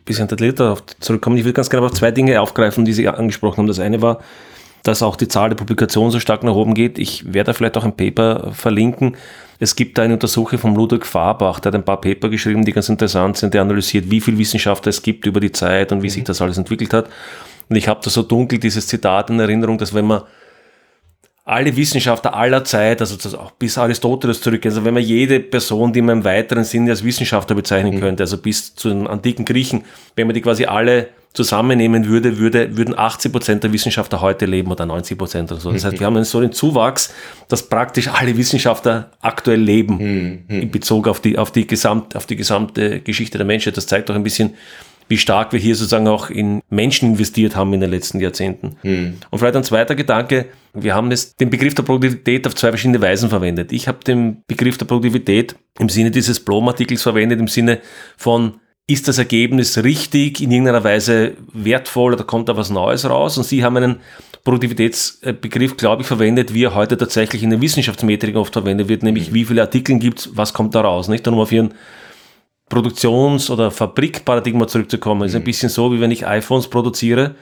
bisschen 0.06 0.28
detaillierter 0.28 0.78
zurückkommen. 1.00 1.38
Ich 1.38 1.46
will 1.46 1.54
ganz 1.54 1.70
gerne 1.70 1.86
auf 1.86 1.94
zwei 1.94 2.12
Dinge 2.12 2.42
aufgreifen, 2.42 2.86
die 2.86 2.94
Sie 2.94 3.08
angesprochen 3.08 3.58
haben. 3.58 3.68
Das 3.68 3.80
eine 3.80 4.02
war, 4.02 4.20
dass 4.84 5.04
auch 5.04 5.16
die 5.16 5.28
Zahl 5.28 5.50
der 5.50 5.56
Publikationen 5.56 6.12
so 6.12 6.20
stark 6.20 6.44
nach 6.44 6.56
oben 6.56 6.74
geht. 6.74 6.98
Ich 6.98 7.34
werde 7.34 7.48
da 7.48 7.54
vielleicht 7.54 7.78
auch 7.78 7.84
ein 7.84 7.96
Paper 7.96 8.52
verlinken. 8.54 9.16
Es 9.60 9.76
gibt 9.76 9.98
da 9.98 10.04
eine 10.04 10.14
Untersuchung 10.14 10.58
von 10.58 10.76
Ludwig 10.76 11.06
Farbach, 11.06 11.60
der 11.60 11.72
hat 11.72 11.76
ein 11.76 11.86
paar 11.86 12.02
Paper 12.02 12.30
geschrieben, 12.30 12.66
die 12.66 12.72
ganz 12.72 12.90
interessant 12.90 13.38
sind, 13.38 13.54
der 13.54 13.62
analysiert, 13.62 14.10
wie 14.10 14.20
viel 14.20 14.38
Wissenschaft 14.38 14.88
es 14.88 15.04
gibt 15.04 15.26
über 15.28 15.40
die 15.40 15.52
Zeit 15.52 15.92
und 15.92 16.02
wie 16.02 16.10
sich 16.10 16.24
mhm. 16.24 16.28
das 16.28 16.42
alles 16.42 16.58
entwickelt 16.58 16.94
hat. 16.94 17.10
Und 17.70 17.76
ich 17.76 17.88
habe 17.88 18.02
da 18.04 18.10
so 18.10 18.24
dunkel 18.24 18.58
dieses 18.58 18.88
Zitat 18.88 19.30
in 19.30 19.40
Erinnerung, 19.40 19.78
dass 19.78 19.94
wenn 19.94 20.06
man 20.06 20.24
alle 21.46 21.76
Wissenschaftler 21.76 22.34
aller 22.34 22.64
Zeit, 22.64 23.02
also 23.02 23.38
auch 23.38 23.52
bis 23.52 23.78
Aristoteles 23.78 24.42
zurück, 24.42 24.66
also 24.66 24.84
wenn 24.86 24.94
man 24.94 25.04
jede 25.04 25.40
Person, 25.40 25.92
die 25.94 26.02
man 26.02 26.20
im 26.20 26.24
weiteren 26.24 26.64
Sinne 26.64 26.92
als 26.92 27.04
Wissenschaftler 27.04 27.56
bezeichnen 27.56 27.96
mhm. 27.96 28.00
könnte, 28.00 28.24
also 28.24 28.38
bis 28.38 28.76
zu 28.76 28.90
den 28.90 29.08
antiken 29.08 29.46
Griechen, 29.46 29.84
wenn 30.16 30.28
man 30.28 30.34
die 30.34 30.42
quasi 30.42 30.66
alle 30.66 31.10
zusammennehmen 31.34 32.08
würde, 32.08 32.38
würde 32.38 32.76
würden 32.76 32.98
80 32.98 33.32
Prozent 33.32 33.64
der 33.64 33.72
Wissenschaftler 33.72 34.20
heute 34.22 34.46
leben 34.46 34.72
oder 34.72 34.86
90 34.86 35.18
Prozent 35.18 35.52
oder 35.52 35.62
so. 35.62 35.72
Das 35.72 35.86
heißt, 35.86 36.00
wir 36.00 36.06
haben 36.06 36.16
einen 36.16 36.26
so 36.26 36.40
einen 36.40 36.52
Zuwachs, 36.52 37.14
dass 37.48 37.68
praktisch 37.68 38.10
alle 38.10 38.36
Wissenschaftler 38.36 39.12
aktuell 39.22 39.62
leben 39.62 40.44
mhm. 40.48 40.62
in 40.62 40.72
Bezug 40.72 41.08
auf 41.08 41.22
die, 41.22 41.38
auf 41.38 41.52
die, 41.52 41.66
gesamt, 41.66 42.16
auf 42.16 42.26
die 42.26 42.36
gesamte 42.36 43.00
Geschichte 43.00 43.38
der 43.38 43.48
Menschheit. 43.48 43.78
Das 43.78 43.88
zeigt 43.88 44.10
doch 44.10 44.16
ein 44.16 44.24
bisschen, 44.24 44.56
wie 45.08 45.18
stark 45.18 45.54
wir 45.54 45.60
hier 45.60 45.76
sozusagen 45.76 46.08
auch 46.08 46.30
in 46.30 46.62
Menschen 46.70 47.10
investiert 47.10 47.56
haben 47.56 47.74
in 47.74 47.82
den 47.82 47.92
letzten 47.92 48.20
Jahrzehnten. 48.20 48.78
Hm. 48.82 49.18
Und 49.30 49.40
vielleicht 49.40 49.56
ein 49.56 49.64
zweiter 49.64 49.96
Gedanke, 49.96 50.48
wir 50.74 50.96
haben 50.96 51.12
jetzt 51.12 51.40
den 51.40 51.50
Begriff 51.50 51.76
der 51.76 51.84
Produktivität 51.84 52.48
auf 52.48 52.56
zwei 52.56 52.70
verschiedene 52.70 53.02
Weisen 53.02 53.30
verwendet. 53.30 53.72
Ich 53.72 53.88
habe 53.88 54.00
den 54.06 54.44
Begriff 54.48 54.78
der 54.78 54.86
Produktivität 54.86 55.56
im 55.80 55.90
Sinne 55.90 56.12
dieses 56.12 56.40
Blom-Artikels 56.40 57.02
verwendet, 57.02 57.40
im 57.40 57.48
Sinne 57.48 57.80
von 58.18 58.60
ist 58.92 59.08
das 59.08 59.18
Ergebnis 59.18 59.78
richtig, 59.84 60.42
in 60.42 60.52
irgendeiner 60.52 60.84
Weise 60.84 61.34
wertvoll 61.54 62.14
oder 62.14 62.24
kommt 62.24 62.50
da 62.50 62.58
was 62.58 62.70
Neues 62.70 63.10
raus? 63.10 63.38
Und 63.38 63.44
Sie 63.44 63.64
haben 63.64 63.78
einen 63.78 63.98
Produktivitätsbegriff, 64.44 65.78
glaube 65.78 66.02
ich, 66.02 66.08
verwendet, 66.08 66.54
wie 66.54 66.64
er 66.64 66.76
heute 66.76 66.98
tatsächlich 66.98 67.44
in 67.44 67.52
den 67.52 67.62
Wissenschaftsmetriken 67.62 68.40
oft 68.40 68.54
verwendet 68.54 68.90
wird, 68.90 69.04
nämlich 69.04 69.34
wie 69.34 69.46
viele 69.46 69.62
Artikel 69.62 70.00
gibt 70.00 70.20
es, 70.20 70.38
was 70.38 70.54
kommt 70.54 70.74
da 70.76 70.82
raus, 70.82 71.08
nicht? 71.08 71.28
Und 71.28 71.36
um 71.36 71.40
auf 71.40 71.52
Ihren 71.52 71.74
Produktions- 72.70 73.50
oder 73.50 73.70
Fabrikparadigma 73.70 74.68
zurückzukommen, 74.68 75.28
ist 75.28 75.36
ein 75.36 75.44
bisschen 75.44 75.70
so, 75.70 75.92
wie 75.92 76.00
wenn 76.00 76.12
ich 76.12 76.26
iPhones 76.26 76.70
produziere 76.70 77.36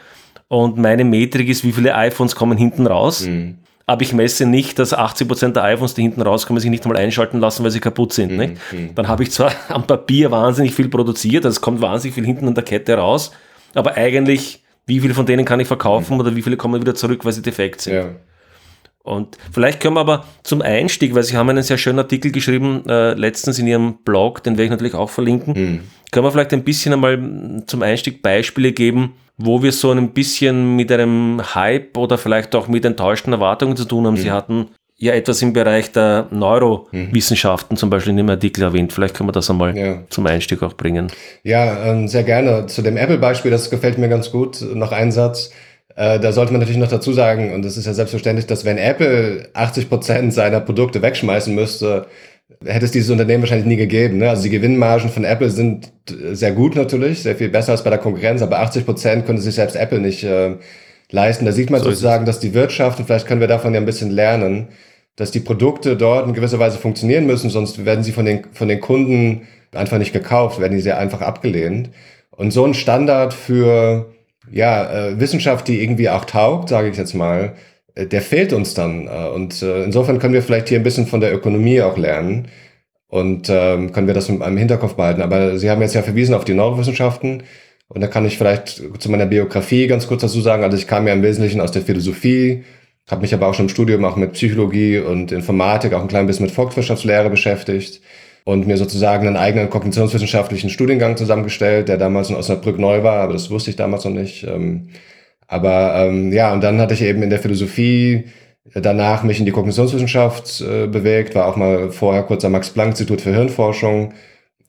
und 0.47 0.77
meine 0.77 1.05
Metrik 1.05 1.47
ist, 1.47 1.63
wie 1.63 1.71
viele 1.71 1.95
iPhones 1.95 2.35
kommen 2.35 2.57
hinten 2.57 2.87
raus. 2.87 3.25
Mhm. 3.25 3.59
Aber 3.89 4.03
ich 4.03 4.13
messe 4.13 4.45
nicht, 4.45 4.77
dass 4.77 4.95
80% 4.95 5.53
der 5.53 5.63
iPhones, 5.63 5.95
die 5.95 6.03
hinten 6.03 6.21
rauskommen, 6.21 6.61
sich 6.61 6.69
nicht 6.69 6.85
einmal 6.85 7.01
einschalten 7.01 7.39
lassen, 7.39 7.63
weil 7.63 7.71
sie 7.71 7.79
kaputt 7.79 8.13
sind. 8.13 8.37
Nicht? 8.37 8.53
Dann 8.93 9.07
habe 9.07 9.23
ich 9.23 9.31
zwar 9.31 9.51
am 9.69 9.87
Papier 9.87 10.29
wahnsinnig 10.29 10.75
viel 10.75 10.89
produziert, 10.89 11.43
also 11.43 11.55
es 11.55 11.59
kommt 11.61 11.81
wahnsinnig 11.81 12.13
viel 12.13 12.23
hinten 12.23 12.47
an 12.47 12.53
der 12.53 12.63
Kette 12.63 12.93
raus, 12.93 13.31
aber 13.73 13.95
eigentlich, 13.97 14.63
wie 14.85 14.99
viele 14.99 15.15
von 15.15 15.25
denen 15.25 15.43
kann 15.43 15.59
ich 15.59 15.67
verkaufen 15.67 16.19
oder 16.19 16.35
wie 16.35 16.43
viele 16.43 16.55
kommen 16.55 16.79
wieder 16.79 16.93
zurück, 16.93 17.25
weil 17.25 17.33
sie 17.33 17.41
defekt 17.41 17.81
sind. 17.81 17.95
Ja. 17.95 18.09
Und 19.09 19.37
vielleicht 19.51 19.79
können 19.79 19.95
wir 19.95 20.01
aber 20.01 20.25
zum 20.43 20.61
Einstieg, 20.61 21.15
weil 21.15 21.23
Sie 21.23 21.35
haben 21.35 21.49
einen 21.49 21.63
sehr 21.63 21.77
schönen 21.77 21.99
Artikel 21.99 22.31
geschrieben, 22.31 22.83
äh, 22.87 23.13
letztens 23.13 23.57
in 23.59 23.67
Ihrem 23.67 23.95
Blog, 24.05 24.43
den 24.43 24.53
werde 24.53 24.65
ich 24.65 24.69
natürlich 24.71 24.93
auch 24.93 25.09
verlinken, 25.09 25.81
können 26.11 26.25
wir 26.25 26.31
vielleicht 26.31 26.53
ein 26.53 26.63
bisschen 26.63 26.93
einmal 26.93 27.63
zum 27.65 27.81
Einstieg 27.81 28.21
Beispiele 28.21 28.71
geben, 28.71 29.13
wo 29.37 29.63
wir 29.63 29.71
so 29.71 29.91
ein 29.91 30.11
bisschen 30.11 30.75
mit 30.75 30.91
einem 30.91 31.41
Hype 31.55 31.97
oder 31.97 32.17
vielleicht 32.17 32.55
auch 32.55 32.67
mit 32.67 32.85
enttäuschten 32.85 33.33
Erwartungen 33.33 33.75
zu 33.77 33.85
tun 33.85 34.05
haben. 34.05 34.17
Sie 34.17 34.31
hatten 34.31 34.67
ja 34.97 35.13
etwas 35.13 35.41
im 35.41 35.53
Bereich 35.53 35.91
der 35.93 36.27
Neurowissenschaften 36.29 37.77
zum 37.77 37.89
Beispiel 37.89 38.11
in 38.11 38.17
dem 38.17 38.29
Artikel 38.29 38.63
erwähnt. 38.63 38.91
Vielleicht 38.91 39.15
können 39.15 39.29
wir 39.29 39.33
das 39.33 39.49
einmal 39.49 39.77
Ja. 39.77 40.03
zum 40.09 40.25
Einstieg 40.25 40.61
auch 40.61 40.73
bringen. 40.73 41.07
Ja, 41.43 41.85
ähm, 41.85 42.07
sehr 42.07 42.23
gerne. 42.23 42.65
Zu 42.67 42.81
dem 42.81 42.97
Apple-Beispiel, 42.97 43.49
das 43.49 43.69
gefällt 43.69 43.97
mir 43.97 44.09
ganz 44.09 44.31
gut. 44.31 44.61
Noch 44.61 44.91
ein 44.91 45.11
Satz. 45.11 45.51
Äh, 45.99 46.17
da 46.17 46.31
sollte 46.31 46.53
man 46.53 46.61
natürlich 46.61 46.79
noch 46.79 46.87
dazu 46.87 47.11
sagen, 47.11 47.53
und 47.53 47.65
es 47.65 47.75
ist 47.75 47.85
ja 47.85 47.93
selbstverständlich, 47.93 48.47
dass 48.47 48.63
wenn 48.63 48.77
Apple 48.77 49.49
80 49.51 49.89
Prozent 49.89 50.33
seiner 50.33 50.61
Produkte 50.61 51.01
wegschmeißen 51.01 51.53
müsste, 51.53 52.05
hätte 52.63 52.85
es 52.85 52.91
dieses 52.91 53.09
Unternehmen 53.09 53.43
wahrscheinlich 53.43 53.67
nie 53.67 53.75
gegeben. 53.75 54.17
Ne? 54.17 54.29
Also 54.29 54.43
die 54.43 54.49
Gewinnmargen 54.49 55.09
von 55.09 55.25
Apple 55.25 55.49
sind 55.49 55.91
äh, 56.09 56.35
sehr 56.35 56.53
gut 56.53 56.77
natürlich, 56.77 57.21
sehr 57.21 57.35
viel 57.35 57.49
besser 57.49 57.73
als 57.73 57.83
bei 57.83 57.89
der 57.89 57.99
Konkurrenz, 57.99 58.41
aber 58.41 58.59
80 58.59 58.85
Prozent 58.85 59.25
könnte 59.25 59.41
sich 59.41 59.55
selbst 59.55 59.75
Apple 59.75 59.99
nicht 59.99 60.23
äh, 60.23 60.55
leisten. 61.11 61.45
Da 61.45 61.51
sieht 61.51 61.69
man 61.69 61.81
So 61.81 61.89
sozusagen, 61.89 62.25
dass 62.25 62.39
die 62.39 62.53
Wirtschaft, 62.53 62.99
und 62.99 63.07
vielleicht 63.07 63.27
können 63.27 63.41
wir 63.41 63.49
davon 63.49 63.73
ja 63.73 63.81
ein 63.81 63.85
bisschen 63.85 64.09
lernen, 64.09 64.69
dass 65.17 65.31
die 65.31 65.41
Produkte 65.41 65.97
dort 65.97 66.29
in 66.29 66.33
gewisser 66.33 66.59
Weise 66.59 66.77
funktionieren 66.77 67.25
müssen, 67.25 67.49
sonst 67.49 67.83
werden 67.83 68.05
sie 68.05 68.13
von 68.13 68.25
den, 68.25 68.45
von 68.53 68.69
den 68.69 68.79
Kunden 68.79 69.49
einfach 69.75 69.97
nicht 69.97 70.13
gekauft, 70.13 70.61
werden 70.61 70.77
die 70.77 70.81
sehr 70.81 70.97
einfach 70.97 71.19
abgelehnt. 71.19 71.89
Und 72.31 72.51
so 72.51 72.63
ein 72.63 72.73
Standard 72.73 73.33
für 73.33 74.13
ja, 74.51 75.09
äh, 75.09 75.19
Wissenschaft, 75.19 75.67
die 75.67 75.81
irgendwie 75.81 76.09
auch 76.09 76.25
taugt, 76.25 76.69
sage 76.69 76.89
ich 76.89 76.97
jetzt 76.97 77.13
mal, 77.13 77.53
äh, 77.95 78.05
der 78.05 78.21
fehlt 78.21 78.53
uns 78.53 78.73
dann. 78.73 79.07
Äh, 79.07 79.29
und 79.29 79.61
äh, 79.61 79.83
insofern 79.83 80.19
können 80.19 80.33
wir 80.33 80.43
vielleicht 80.43 80.69
hier 80.69 80.79
ein 80.79 80.83
bisschen 80.83 81.07
von 81.07 81.21
der 81.21 81.33
Ökonomie 81.33 81.81
auch 81.81 81.97
lernen 81.97 82.47
und 83.07 83.49
ähm, 83.49 83.91
können 83.91 84.07
wir 84.07 84.13
das 84.13 84.29
im, 84.29 84.57
Hinterkopf 84.57 84.95
behalten. 84.95 85.21
Aber 85.21 85.57
Sie 85.57 85.69
haben 85.69 85.81
jetzt 85.81 85.95
ja 85.95 86.03
verwiesen 86.03 86.35
auf 86.35 86.45
die 86.45 86.53
Neurowissenschaften. 86.53 87.43
Und 87.87 88.01
da 88.01 88.07
kann 88.07 88.25
ich 88.25 88.37
vielleicht 88.37 88.83
zu 88.99 89.09
meiner 89.09 89.25
Biografie 89.25 89.87
ganz 89.87 90.07
kurz 90.07 90.21
dazu 90.21 90.41
sagen. 90.41 90.63
Also 90.63 90.77
ich 90.77 90.85
kam 90.85 91.07
ja 91.07 91.13
im 91.13 91.23
Wesentlichen 91.23 91.59
aus 91.59 91.71
der 91.71 91.81
Philosophie, 91.81 92.63
habe 93.09 93.21
mich 93.21 93.33
aber 93.33 93.47
auch 93.47 93.55
schon 93.55 93.65
im 93.65 93.69
Studium 93.69 94.05
auch 94.05 94.15
mit 94.15 94.33
Psychologie 94.33 94.99
und 94.99 95.31
Informatik, 95.31 95.93
auch 95.93 96.01
ein 96.01 96.07
klein 96.07 96.27
bisschen 96.27 96.45
mit 96.45 96.53
Volkswirtschaftslehre 96.53 97.31
beschäftigt 97.31 98.01
und 98.49 98.65
mir 98.65 98.77
sozusagen 98.77 99.27
einen 99.27 99.37
eigenen 99.37 99.69
kognitionswissenschaftlichen 99.69 100.71
Studiengang 100.71 101.17
zusammengestellt, 101.17 101.87
der 101.87 101.97
damals 101.97 102.31
in 102.31 102.35
Osnabrück 102.35 102.79
neu 102.79 103.03
war, 103.03 103.21
aber 103.21 103.33
das 103.33 103.51
wusste 103.51 103.69
ich 103.69 103.75
damals 103.75 104.05
noch 104.05 104.11
nicht. 104.11 104.43
Ähm, 104.43 104.89
aber 105.47 105.93
ähm, 105.97 106.33
ja, 106.33 106.51
und 106.51 106.63
dann 106.63 106.81
hatte 106.81 106.95
ich 106.95 107.03
eben 107.03 107.21
in 107.21 107.29
der 107.29 107.37
Philosophie 107.37 108.25
danach 108.73 109.21
mich 109.21 109.39
in 109.39 109.45
die 109.45 109.51
Kognitionswissenschaft 109.51 110.61
äh, 110.61 110.87
bewegt, 110.87 111.35
war 111.35 111.45
auch 111.47 111.57
mal 111.57 111.91
vorher 111.91 112.23
kurz 112.23 112.43
am 112.43 112.53
Max-Planck-Institut 112.53 113.21
für 113.21 113.33
Hirnforschung 113.35 114.13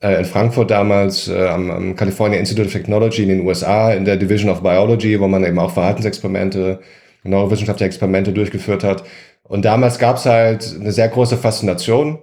äh, 0.02 0.18
in 0.18 0.26
Frankfurt 0.26 0.70
damals, 0.70 1.28
äh, 1.28 1.46
am, 1.48 1.70
am 1.70 1.96
California 1.96 2.38
Institute 2.38 2.66
of 2.66 2.72
Technology 2.74 3.22
in 3.22 3.30
den 3.30 3.46
USA, 3.46 3.94
in 3.94 4.04
der 4.04 4.18
Division 4.18 4.50
of 4.50 4.62
Biology, 4.62 5.18
wo 5.18 5.26
man 5.26 5.42
eben 5.42 5.58
auch 5.58 5.70
Verhaltensexperimente, 5.70 6.80
neurowissenschaftliche 7.24 7.86
Experimente 7.86 8.32
durchgeführt 8.34 8.84
hat. 8.84 9.04
Und 9.42 9.64
damals 9.64 9.98
gab 9.98 10.16
es 10.16 10.26
halt 10.26 10.76
eine 10.78 10.92
sehr 10.92 11.08
große 11.08 11.38
Faszination. 11.38 12.18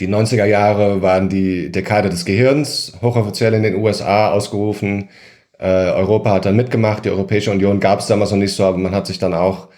Die 0.00 0.08
90er 0.08 0.46
Jahre 0.46 1.02
waren 1.02 1.28
die 1.28 1.70
Dekade 1.70 2.08
des 2.08 2.24
Gehirns, 2.24 2.94
hochoffiziell 3.02 3.52
in 3.52 3.62
den 3.62 3.76
USA 3.76 4.30
ausgerufen. 4.30 5.10
Äh, 5.58 5.66
Europa 5.66 6.32
hat 6.32 6.46
dann 6.46 6.56
mitgemacht, 6.56 7.04
die 7.04 7.10
Europäische 7.10 7.50
Union 7.50 7.80
gab 7.80 8.00
es 8.00 8.06
damals 8.06 8.30
noch 8.30 8.38
nicht 8.38 8.54
so, 8.54 8.64
aber 8.64 8.78
man 8.78 8.94
hat 8.94 9.06
sich 9.06 9.18
dann 9.18 9.34
auch 9.34 9.68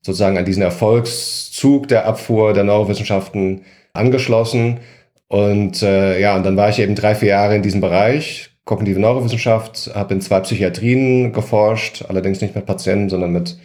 sozusagen 0.00 0.38
an 0.38 0.44
diesen 0.44 0.62
Erfolgszug 0.62 1.88
der 1.88 2.06
Abfuhr 2.06 2.52
der 2.52 2.62
Neurowissenschaften 2.62 3.62
angeschlossen. 3.92 4.78
Und 5.26 5.82
äh, 5.82 6.20
ja, 6.20 6.36
und 6.36 6.46
dann 6.46 6.56
war 6.56 6.68
ich 6.68 6.78
eben 6.78 6.94
drei, 6.94 7.16
vier 7.16 7.30
Jahre 7.30 7.56
in 7.56 7.62
diesem 7.62 7.80
Bereich, 7.80 8.50
kognitive 8.64 9.00
Neurowissenschaft, 9.00 9.90
habe 9.94 10.14
in 10.14 10.20
zwei 10.20 10.38
Psychiatrien 10.40 11.32
geforscht, 11.32 12.04
allerdings 12.08 12.40
nicht 12.40 12.54
mit 12.54 12.66
Patienten, 12.66 13.08
sondern 13.08 13.32
mit 13.32 13.58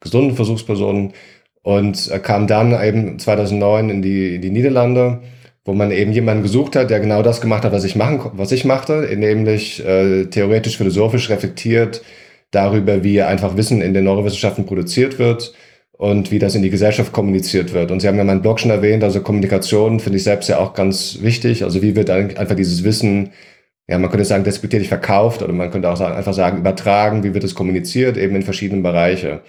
gesunden 0.00 0.34
Versuchspersonen 0.34 1.12
und 1.62 2.10
äh, 2.10 2.18
kam 2.18 2.48
dann 2.48 2.72
eben 2.82 3.20
2009 3.20 3.90
in 3.90 4.02
die, 4.02 4.34
in 4.34 4.42
die 4.42 4.50
Niederlande, 4.50 5.20
wo 5.64 5.72
man 5.72 5.90
eben 5.90 6.12
jemanden 6.12 6.42
gesucht 6.42 6.76
hat, 6.76 6.90
der 6.90 7.00
genau 7.00 7.22
das 7.22 7.40
gemacht 7.40 7.64
hat, 7.64 7.72
was 7.72 7.84
ich 7.84 7.96
machen, 7.96 8.30
was 8.34 8.52
ich 8.52 8.64
machte, 8.64 9.08
nämlich 9.16 9.84
äh, 9.84 10.26
theoretisch 10.26 10.78
philosophisch 10.78 11.28
reflektiert 11.30 12.02
darüber, 12.50 13.04
wie 13.04 13.22
einfach 13.22 13.56
Wissen 13.56 13.82
in 13.82 13.94
den 13.94 14.04
Neurowissenschaften 14.04 14.66
produziert 14.66 15.18
wird 15.18 15.52
und 15.92 16.30
wie 16.30 16.38
das 16.38 16.54
in 16.54 16.62
die 16.62 16.70
Gesellschaft 16.70 17.12
kommuniziert 17.12 17.74
wird. 17.74 17.90
Und 17.90 18.00
Sie 18.00 18.08
haben 18.08 18.16
ja 18.16 18.24
meinen 18.24 18.42
Blog 18.42 18.58
schon 18.58 18.70
erwähnt, 18.70 19.04
also 19.04 19.20
Kommunikation 19.20 20.00
finde 20.00 20.16
ich 20.16 20.24
selbst 20.24 20.48
ja 20.48 20.58
auch 20.58 20.72
ganz 20.72 21.18
wichtig. 21.20 21.62
Also 21.62 21.82
wie 21.82 21.94
wird 21.94 22.10
einfach 22.10 22.56
dieses 22.56 22.82
Wissen, 22.84 23.32
ja, 23.86 23.98
man 23.98 24.08
könnte 24.08 24.24
sagen, 24.24 24.44
despektierlich 24.44 24.88
verkauft 24.88 25.42
oder 25.42 25.52
man 25.52 25.70
könnte 25.70 25.90
auch 25.90 25.96
sagen, 25.96 26.16
einfach 26.16 26.32
sagen, 26.32 26.58
übertragen, 26.58 27.22
wie 27.22 27.34
wird 27.34 27.44
es 27.44 27.54
kommuniziert, 27.54 28.16
eben 28.16 28.34
in 28.34 28.42
verschiedenen 28.42 28.82
Bereiche. 28.82 29.42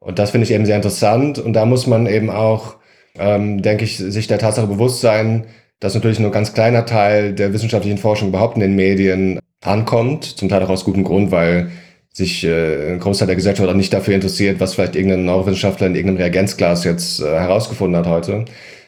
Und 0.00 0.18
das 0.18 0.32
finde 0.32 0.46
ich 0.46 0.52
eben 0.52 0.66
sehr 0.66 0.76
interessant. 0.76 1.38
Und 1.38 1.52
da 1.52 1.64
muss 1.64 1.86
man 1.86 2.06
eben 2.06 2.28
auch, 2.28 2.76
ähm, 3.18 3.62
denke 3.62 3.84
ich, 3.84 3.98
sich 3.98 4.26
der 4.26 4.38
Tatsache 4.38 4.66
bewusst 4.66 5.00
sein, 5.00 5.46
dass 5.80 5.94
natürlich 5.94 6.18
nur 6.18 6.30
ein 6.30 6.34
ganz 6.34 6.54
kleiner 6.54 6.86
Teil 6.86 7.34
der 7.34 7.52
wissenschaftlichen 7.52 7.98
Forschung 7.98 8.28
überhaupt 8.28 8.56
in 8.56 8.60
den 8.60 8.74
Medien 8.74 9.38
ankommt. 9.62 10.24
Zum 10.24 10.48
Teil 10.48 10.62
auch 10.62 10.70
aus 10.70 10.84
gutem 10.84 11.04
Grund, 11.04 11.30
weil 11.30 11.70
sich 12.12 12.44
äh, 12.44 12.92
ein 12.92 13.00
Großteil 13.00 13.26
der 13.26 13.36
Gesellschaft 13.36 13.68
auch 13.68 13.74
nicht 13.74 13.92
dafür 13.92 14.14
interessiert, 14.14 14.60
was 14.60 14.74
vielleicht 14.74 14.96
irgendein 14.96 15.24
Neurowissenschaftler 15.24 15.88
in 15.88 15.96
irgendeinem 15.96 16.22
Reagenzglas 16.22 16.84
jetzt 16.84 17.20
äh, 17.20 17.24
herausgefunden 17.24 17.96
hat 17.98 18.06
heute. 18.06 18.44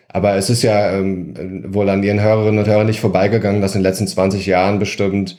Aber 0.08 0.36
es 0.36 0.48
ist 0.48 0.62
ja 0.62 0.92
ähm, 0.92 1.64
wohl 1.74 1.90
an 1.90 2.02
Ihren 2.02 2.22
Hörerinnen 2.22 2.60
und 2.60 2.68
Hörern 2.68 2.86
nicht 2.86 3.00
vorbeigegangen, 3.00 3.60
dass 3.60 3.74
in 3.74 3.80
den 3.80 3.88
letzten 3.90 4.06
20 4.06 4.46
Jahren 4.46 4.78
bestimmt 4.78 5.36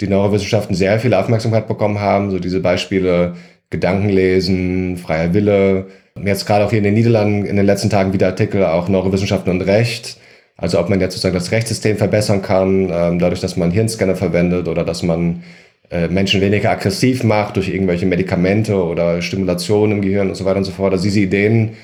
die 0.00 0.08
Neurowissenschaften 0.08 0.74
sehr 0.74 0.98
viel 1.00 1.14
Aufmerksamkeit 1.14 1.68
bekommen 1.68 2.00
haben. 2.00 2.30
So 2.30 2.38
diese 2.38 2.60
Beispiele 2.60 3.34
Gedankenlesen, 3.70 4.96
freier 4.96 5.32
Wille. 5.34 5.86
Jetzt 6.24 6.46
gerade 6.46 6.64
auch 6.64 6.70
hier 6.70 6.78
in 6.78 6.84
den 6.84 6.94
Niederlanden 6.94 7.46
in 7.46 7.56
den 7.56 7.66
letzten 7.66 7.90
Tagen 7.90 8.12
wieder 8.12 8.28
Artikel 8.28 8.64
auch 8.64 8.88
Neurowissenschaften 8.88 9.50
und 9.52 9.62
Recht. 9.62 10.18
Also 10.56 10.80
ob 10.80 10.88
man 10.88 11.00
jetzt 11.00 11.14
sozusagen 11.14 11.34
das 11.34 11.52
Rechtssystem 11.52 11.96
verbessern 11.96 12.42
kann, 12.42 12.90
ähm, 12.92 13.18
dadurch, 13.18 13.40
dass 13.40 13.56
man 13.56 13.70
Hirnscanner 13.70 14.16
verwendet 14.16 14.66
oder 14.66 14.84
dass 14.84 15.02
man 15.02 15.44
äh, 15.90 16.08
Menschen 16.08 16.40
weniger 16.40 16.70
aggressiv 16.70 17.22
macht 17.22 17.56
durch 17.56 17.68
irgendwelche 17.68 18.06
Medikamente 18.06 18.74
oder 18.74 19.22
Stimulation 19.22 19.92
im 19.92 20.02
Gehirn 20.02 20.28
und 20.28 20.34
so 20.34 20.44
weiter 20.44 20.58
und 20.58 20.64
so 20.64 20.72
fort. 20.72 20.92
Also 20.92 21.04
diese 21.04 21.20
Ideen, 21.20 21.76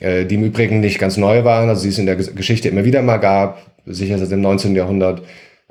äh, 0.00 0.24
die 0.24 0.36
im 0.36 0.44
Übrigen 0.44 0.80
nicht 0.80 0.98
ganz 0.98 1.16
neu 1.16 1.44
waren, 1.44 1.68
also 1.68 1.82
die 1.82 1.88
es 1.88 1.98
in 1.98 2.06
der 2.06 2.16
Geschichte 2.16 2.68
immer 2.68 2.84
wieder 2.84 3.02
mal 3.02 3.18
gab, 3.18 3.66
sicher 3.86 4.18
seit 4.18 4.30
dem 4.30 4.40
19. 4.40 4.76
Jahrhundert, 4.76 5.22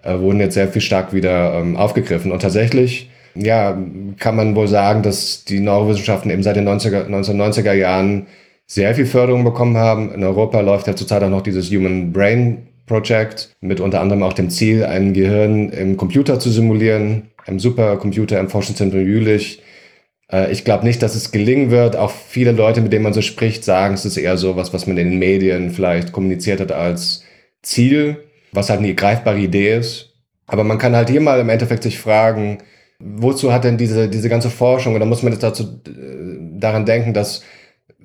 äh, 0.04 0.20
wurden 0.20 0.40
jetzt 0.40 0.56
sehr 0.56 0.68
viel 0.68 0.82
stark 0.82 1.14
wieder 1.14 1.54
ähm, 1.54 1.76
aufgegriffen. 1.76 2.32
Und 2.32 2.42
tatsächlich, 2.42 3.10
ja, 3.36 3.78
kann 4.18 4.36
man 4.36 4.56
wohl 4.56 4.68
sagen, 4.68 5.04
dass 5.04 5.46
die 5.46 5.60
Neurowissenschaften 5.60 6.32
eben 6.32 6.44
seit 6.44 6.56
den 6.56 6.68
90er, 6.68 7.08
1990er 7.08 7.74
Jahren 7.74 8.28
sehr 8.68 8.96
viel 8.96 9.06
Förderung 9.06 9.44
bekommen 9.44 9.78
haben. 9.78 10.14
In 10.14 10.24
Europa 10.24 10.62
läuft 10.62 10.88
ja 10.88 10.96
zurzeit 10.96 11.24
auch 11.24 11.30
noch 11.30 11.42
dieses 11.42 11.70
Human 11.72 12.14
Brain 12.14 12.68
Project 12.86 13.56
mit 13.62 13.80
unter 13.80 14.02
anderem 14.02 14.24
auch 14.24 14.34
dem 14.34 14.50
Ziel, 14.50 14.86
ein 14.86 15.14
Gehirn 15.14 15.70
im 15.70 15.98
Computer 15.98 16.40
zu 16.40 16.50
simulieren, 16.50 17.32
im 17.48 17.60
Supercomputer 17.60 18.40
im 18.40 18.50
Forschungszentrum 18.50 19.02
Jülich. 19.02 19.62
Äh, 20.32 20.52
ich 20.52 20.66
glaube 20.66 20.86
nicht, 20.86 21.02
dass 21.02 21.16
es 21.16 21.32
gelingen 21.32 21.72
wird. 21.72 21.96
Auch 21.96 22.12
viele 22.12 22.52
Leute, 22.52 22.82
mit 22.82 22.94
denen 22.94 23.04
man 23.04 23.14
so 23.14 23.22
spricht, 23.22 23.64
sagen, 23.64 23.94
es 23.94 24.06
ist 24.06 24.18
eher 24.18 24.38
so 24.38 24.56
was, 24.56 24.74
was 24.74 24.88
man 24.88 24.98
in 24.98 25.10
den 25.10 25.20
Medien 25.20 25.72
vielleicht 25.72 26.12
kommuniziert 26.12 26.60
hat 26.60 26.72
als 26.72 27.24
Ziel, 27.62 28.18
was 28.52 28.70
halt 28.70 28.80
eine 28.80 28.94
greifbare 28.94 29.40
Idee 29.40 29.78
ist. 29.78 30.14
Aber 30.48 30.64
man 30.64 30.78
kann 30.78 30.96
halt 30.96 31.10
hier 31.10 31.22
mal 31.22 31.40
im 31.40 31.50
Endeffekt 31.50 31.84
sich 31.84 31.98
fragen, 31.98 32.58
wozu 33.04 33.52
hat 33.52 33.64
denn 33.64 33.78
diese, 33.78 34.08
diese 34.08 34.30
ganze 34.30 34.50
Forschung, 34.50 34.96
oder 34.96 35.06
muss 35.06 35.24
man 35.24 35.34
jetzt 35.34 35.44
dazu, 35.44 35.82
äh, 35.88 36.60
daran 36.60 36.86
denken, 36.86 37.14
dass 37.14 37.42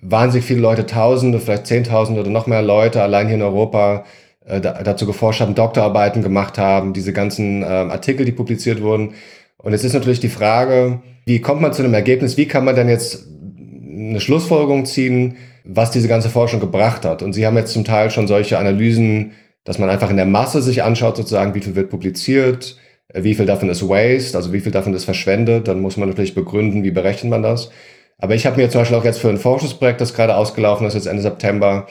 wahnsinnig 0.01 0.47
viele 0.47 0.61
Leute, 0.61 0.87
Tausende, 0.87 1.41
vielleicht 1.41 1.67
Zehntausende 1.67 2.21
oder 2.21 2.31
noch 2.31 2.47
mehr 2.47 2.63
Leute 2.63 3.03
allein 3.03 3.27
hier 3.27 3.37
in 3.37 3.43
Europa 3.43 4.05
äh, 4.45 4.61
dazu 4.61 5.07
geforscht 5.07 5.41
haben, 5.41 5.55
Doktorarbeiten 5.55 6.23
gemacht 6.23 6.59
haben, 6.59 6.93
diese 6.93 7.13
ganzen 7.13 7.63
äh, 7.63 7.67
Artikel, 7.67 8.25
die 8.25 8.33
publiziert 8.33 8.83
wurden. 8.83 9.15
Und 9.59 9.73
es 9.73 9.85
ist 9.85 9.95
natürlich 9.95 10.21
die 10.21 10.29
Frage, 10.29 11.01
wie 11.25 11.41
kommt 11.41 11.61
man 11.61 11.73
zu 11.73 11.83
einem 11.83 11.95
Ergebnis? 11.95 12.37
Wie 12.37 12.47
kann 12.47 12.65
man 12.65 12.77
denn 12.77 12.89
jetzt 12.89 13.27
eine 13.27 14.21
Schlussfolgerung 14.21 14.85
ziehen, 14.85 15.37
was 15.65 15.91
diese 15.91 16.07
ganze 16.07 16.31
Forschung 16.31 16.61
gebracht 16.61 17.05
hat? 17.05 17.23
Und 17.23 17.33
Sie 17.33 17.45
haben 17.45 17.57
jetzt 17.57 17.73
zum 17.73 17.85
Teil 17.85 18.11
schon 18.11 18.29
solche 18.29 18.59
Analysen, 18.59 19.33
dass 19.65 19.79
man 19.79 19.91
einfach 19.91 20.11
in 20.11 20.17
der 20.17 20.27
Masse 20.27 20.63
sich 20.63 20.85
anschaut, 20.85 21.17
sozusagen, 21.17 21.55
wie 21.55 21.61
viel 21.61 21.75
wird 21.75 21.91
publiziert, 21.91 22.77
wie 23.15 23.35
viel 23.35 23.47
davon 23.47 23.69
ist 23.69 23.89
Waste, 23.89 24.37
also 24.37 24.53
wie 24.53 24.61
viel 24.61 24.73
davon 24.73 24.95
ist 24.95 25.05
verschwendet. 25.05 25.69
Dann 25.69 25.81
muss 25.81 25.97
man 25.97 26.09
natürlich 26.09 26.35
begründen, 26.35 26.83
wie 26.83 26.91
berechnet 26.91 27.31
man 27.31 27.43
das. 27.43 27.71
Aber 28.19 28.35
ich 28.35 28.47
habe 28.47 28.57
mir 28.57 28.71
zum 28.71 28.81
Beispiel 28.81 28.97
auch 28.97 29.05
jetzt 29.05 29.21
für 29.21 29.29
ein 29.29 29.39
Forschungsprojekt, 29.39 30.01
das 30.01 30.15
gerade 30.15 30.37
ausgelaufen 30.37 30.87
ist, 30.87 30.95
jetzt 30.95 31.07
Ende 31.07 31.23
September, 31.23 31.87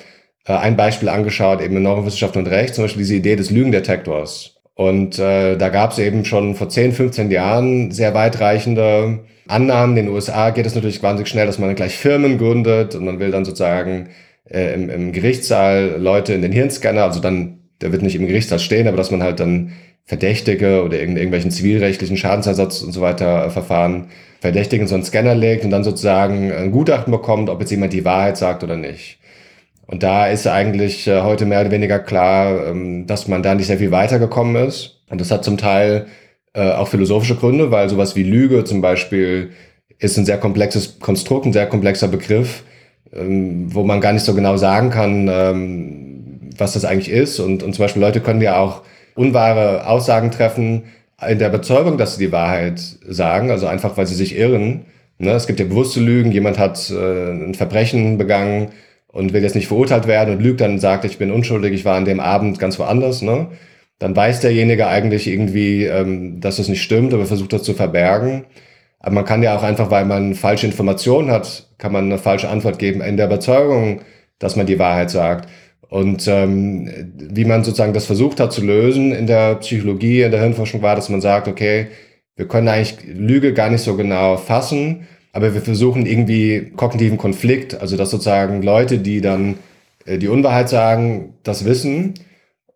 äh, 0.47 0.53
ein 0.53 0.75
Beispiel 0.75 1.09
angeschaut, 1.09 1.61
eben 1.61 1.77
in 1.77 1.83
Neurowissenschaft 1.83 2.35
und 2.37 2.47
Recht, 2.47 2.75
zum 2.75 2.83
Beispiel 2.83 3.03
diese 3.03 3.15
Idee 3.15 3.35
des 3.35 3.51
Lügendetektors. 3.51 4.55
Und 4.75 5.19
äh, 5.19 5.55
da 5.55 5.69
gab 5.69 5.91
es 5.91 5.99
eben 5.99 6.25
schon 6.25 6.55
vor 6.55 6.67
10, 6.69 6.91
15 6.91 7.31
Jahren 7.31 7.91
sehr 7.91 8.13
weitreichende 8.13 9.19
Annahmen. 9.47 9.95
In 9.95 10.05
den 10.07 10.13
USA 10.13 10.49
geht 10.49 10.65
es 10.65 10.75
natürlich 10.75 11.01
wahnsinnig 11.01 11.29
schnell, 11.29 11.45
dass 11.45 11.59
man 11.59 11.75
gleich 11.75 11.95
Firmen 11.95 12.37
gründet 12.37 12.95
und 12.95 13.05
man 13.05 13.19
will 13.19 13.31
dann 13.31 13.45
sozusagen 13.45 14.09
äh, 14.49 14.73
im, 14.73 14.89
im 14.89 15.11
Gerichtssaal 15.11 15.95
Leute 15.97 16.33
in 16.33 16.41
den 16.41 16.51
Hirnscanner, 16.51 17.03
also 17.03 17.21
dann, 17.21 17.59
der 17.81 17.91
wird 17.91 18.01
nicht 18.01 18.15
im 18.15 18.27
Gerichtssaal 18.27 18.59
stehen, 18.59 18.87
aber 18.87 18.97
dass 18.97 19.11
man 19.11 19.23
halt 19.23 19.39
dann 19.39 19.71
Verdächtige 20.05 20.83
oder 20.83 20.99
irgendwelchen 20.99 21.49
zivilrechtlichen 21.49 22.15
Schadensersatz 22.15 22.81
und 22.81 22.91
so 22.91 23.01
weiter 23.01 23.47
äh, 23.47 23.49
Verfahren 23.49 24.09
Verdächtigen 24.39 24.87
so 24.87 24.93
einen 24.93 25.03
Scanner 25.03 25.33
legt 25.33 25.65
und 25.65 25.71
dann 25.71 25.83
sozusagen 25.83 26.51
ein 26.51 26.71
Gutachten 26.71 27.11
bekommt, 27.11 27.49
ob 27.49 27.59
jetzt 27.59 27.71
jemand 27.71 27.93
die 27.93 28.05
Wahrheit 28.05 28.37
sagt 28.37 28.63
oder 28.63 28.75
nicht. 28.75 29.17
Und 29.87 30.03
da 30.03 30.27
ist 30.27 30.45
eigentlich 30.45 31.07
äh, 31.07 31.21
heute 31.21 31.45
mehr 31.45 31.61
oder 31.61 31.71
weniger 31.71 31.97
klar, 31.97 32.67
ähm, 32.67 33.07
dass 33.07 33.27
man 33.27 33.41
da 33.41 33.55
nicht 33.55 33.67
sehr 33.67 33.79
viel 33.79 33.91
weitergekommen 33.91 34.55
ist. 34.67 35.01
Und 35.09 35.21
das 35.21 35.31
hat 35.31 35.43
zum 35.43 35.57
Teil 35.57 36.05
äh, 36.53 36.71
auch 36.71 36.87
philosophische 36.87 37.35
Gründe, 37.35 37.71
weil 37.71 37.89
sowas 37.89 38.15
wie 38.15 38.23
Lüge 38.23 38.63
zum 38.63 38.81
Beispiel 38.81 39.51
ist 39.97 40.17
ein 40.17 40.25
sehr 40.25 40.37
komplexes 40.37 40.99
Konstrukt, 40.99 41.47
ein 41.47 41.53
sehr 41.53 41.67
komplexer 41.67 42.07
Begriff, 42.07 42.63
ähm, 43.13 43.73
wo 43.73 43.83
man 43.83 44.01
gar 44.01 44.13
nicht 44.13 44.25
so 44.25 44.35
genau 44.35 44.57
sagen 44.57 44.91
kann, 44.91 45.27
ähm, 45.31 46.51
was 46.57 46.73
das 46.73 46.85
eigentlich 46.85 47.09
ist. 47.09 47.39
Und, 47.39 47.63
und 47.63 47.73
zum 47.73 47.83
Beispiel 47.83 48.01
Leute 48.01 48.21
können 48.21 48.41
ja 48.41 48.57
auch 48.59 48.83
unwahre 49.15 49.87
Aussagen 49.87 50.31
treffen 50.31 50.83
in 51.27 51.39
der 51.39 51.49
Überzeugung, 51.49 51.97
dass 51.97 52.15
sie 52.15 52.25
die 52.25 52.31
Wahrheit 52.31 52.79
sagen, 52.79 53.49
also 53.49 53.67
einfach, 53.67 53.97
weil 53.97 54.05
sie 54.05 54.15
sich 54.15 54.37
irren. 54.37 54.85
Ne? 55.17 55.31
Es 55.31 55.47
gibt 55.47 55.59
ja 55.59 55.65
bewusste 55.65 55.99
Lügen, 56.01 56.31
jemand 56.31 56.59
hat 56.59 56.91
äh, 56.91 57.31
ein 57.31 57.55
Verbrechen 57.55 58.17
begangen 58.17 58.69
und 59.07 59.33
will 59.33 59.43
jetzt 59.43 59.55
nicht 59.55 59.69
verurteilt 59.69 60.07
werden 60.07 60.35
und 60.35 60.43
lügt 60.43 60.59
dann 60.61 60.73
und 60.73 60.79
sagt, 60.79 61.05
ich 61.05 61.17
bin 61.17 61.31
unschuldig, 61.31 61.73
ich 61.73 61.85
war 61.85 61.95
an 61.95 62.05
dem 62.05 62.19
Abend 62.19 62.59
ganz 62.59 62.77
woanders. 62.77 63.21
Ne? 63.21 63.47
Dann 63.97 64.15
weiß 64.15 64.41
derjenige 64.41 64.87
eigentlich 64.87 65.27
irgendwie, 65.27 65.85
ähm, 65.85 66.41
dass 66.41 66.57
das 66.57 66.67
nicht 66.67 66.83
stimmt, 66.83 67.13
aber 67.13 67.25
versucht 67.25 67.53
das 67.53 67.63
zu 67.63 67.73
verbergen. 67.73 68.45
Aber 68.99 69.15
man 69.15 69.25
kann 69.25 69.41
ja 69.41 69.55
auch 69.57 69.63
einfach, 69.63 69.89
weil 69.91 70.05
man 70.05 70.33
falsche 70.33 70.65
Informationen 70.65 71.31
hat, 71.31 71.69
kann 71.77 71.93
man 71.93 72.05
eine 72.05 72.17
falsche 72.17 72.49
Antwort 72.49 72.79
geben 72.79 73.01
in 73.01 73.17
der 73.17 73.27
Überzeugung, 73.27 74.01
dass 74.39 74.55
man 74.55 74.65
die 74.65 74.79
Wahrheit 74.79 75.11
sagt. 75.11 75.47
Und 75.89 76.27
ähm, 76.27 76.89
wie 77.15 77.45
man 77.45 77.63
sozusagen 77.63 77.93
das 77.93 78.05
versucht 78.05 78.39
hat 78.39 78.51
zu 78.51 78.63
lösen 78.63 79.11
in 79.11 79.27
der 79.27 79.55
Psychologie, 79.55 80.21
in 80.21 80.31
der 80.31 80.41
Hirnforschung 80.41 80.81
war, 80.81 80.95
dass 80.95 81.09
man 81.09 81.21
sagt, 81.21 81.47
okay, 81.47 81.87
wir 82.35 82.47
können 82.47 82.67
eigentlich 82.67 82.97
Lüge 83.05 83.53
gar 83.53 83.69
nicht 83.69 83.81
so 83.81 83.95
genau 83.95 84.37
fassen, 84.37 85.07
aber 85.31 85.53
wir 85.53 85.61
versuchen 85.61 86.05
irgendwie 86.05 86.71
kognitiven 86.75 87.17
Konflikt, 87.17 87.79
also 87.79 87.97
dass 87.97 88.09
sozusagen 88.09 88.61
Leute, 88.61 88.97
die 88.97 89.21
dann 89.21 89.55
äh, 90.05 90.17
die 90.17 90.27
Unwahrheit 90.27 90.69
sagen, 90.69 91.35
das 91.43 91.65
wissen 91.65 92.15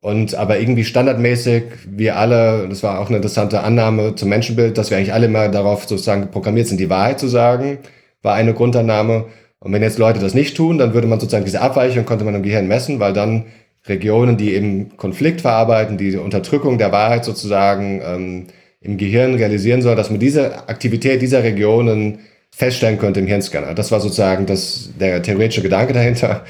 und 0.01 0.35
aber 0.35 0.59
irgendwie 0.59 0.85
standardmäßig 0.85 1.63
wir 1.87 2.17
alle, 2.17 2.67
das 2.69 2.83
war 2.83 2.99
auch 2.99 3.07
eine 3.07 3.17
interessante 3.17 3.61
Annahme 3.61 4.15
zum 4.15 4.29
Menschenbild, 4.29 4.77
dass 4.77 4.89
wir 4.89 4.97
eigentlich 4.97 5.13
alle 5.13 5.25
immer 5.25 5.49
darauf 5.49 5.85
sozusagen 5.85 6.31
programmiert 6.31 6.67
sind, 6.67 6.79
die 6.79 6.89
Wahrheit 6.89 7.19
zu 7.19 7.27
sagen, 7.27 7.79
war 8.21 8.35
eine 8.35 8.53
Grundannahme. 8.53 9.25
Und 9.59 9.73
wenn 9.73 9.81
jetzt 9.81 9.99
Leute 9.99 10.19
das 10.19 10.33
nicht 10.33 10.55
tun, 10.55 10.77
dann 10.77 10.93
würde 10.93 11.07
man 11.07 11.19
sozusagen 11.19 11.45
diese 11.45 11.61
Abweichung 11.61 12.05
konnte 12.05 12.25
man 12.25 12.35
im 12.35 12.43
Gehirn 12.43 12.67
messen, 12.67 12.99
weil 12.99 13.13
dann 13.13 13.45
Regionen, 13.87 14.37
die 14.37 14.53
eben 14.53 14.95
Konflikt 14.97 15.41
verarbeiten, 15.41 15.97
die 15.97 16.15
Unterdrückung 16.17 16.77
der 16.77 16.91
Wahrheit 16.91 17.25
sozusagen 17.25 18.01
ähm, 18.03 18.47
im 18.81 18.97
Gehirn 18.97 19.35
realisieren 19.35 19.81
soll, 19.81 19.95
dass 19.95 20.09
man 20.09 20.19
diese 20.19 20.69
Aktivität 20.69 21.21
dieser 21.21 21.43
Regionen 21.43 22.19
feststellen 22.51 22.97
könnte 22.97 23.19
im 23.19 23.27
Hirnscanner. 23.27 23.73
Das 23.73 23.91
war 23.91 23.99
sozusagen 23.99 24.45
das, 24.45 24.91
der 24.99 25.21
theoretische 25.21 25.61
Gedanke 25.61 25.93
dahinter. 25.93 26.43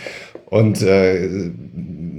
Und 0.45 0.82
äh, 0.82 1.52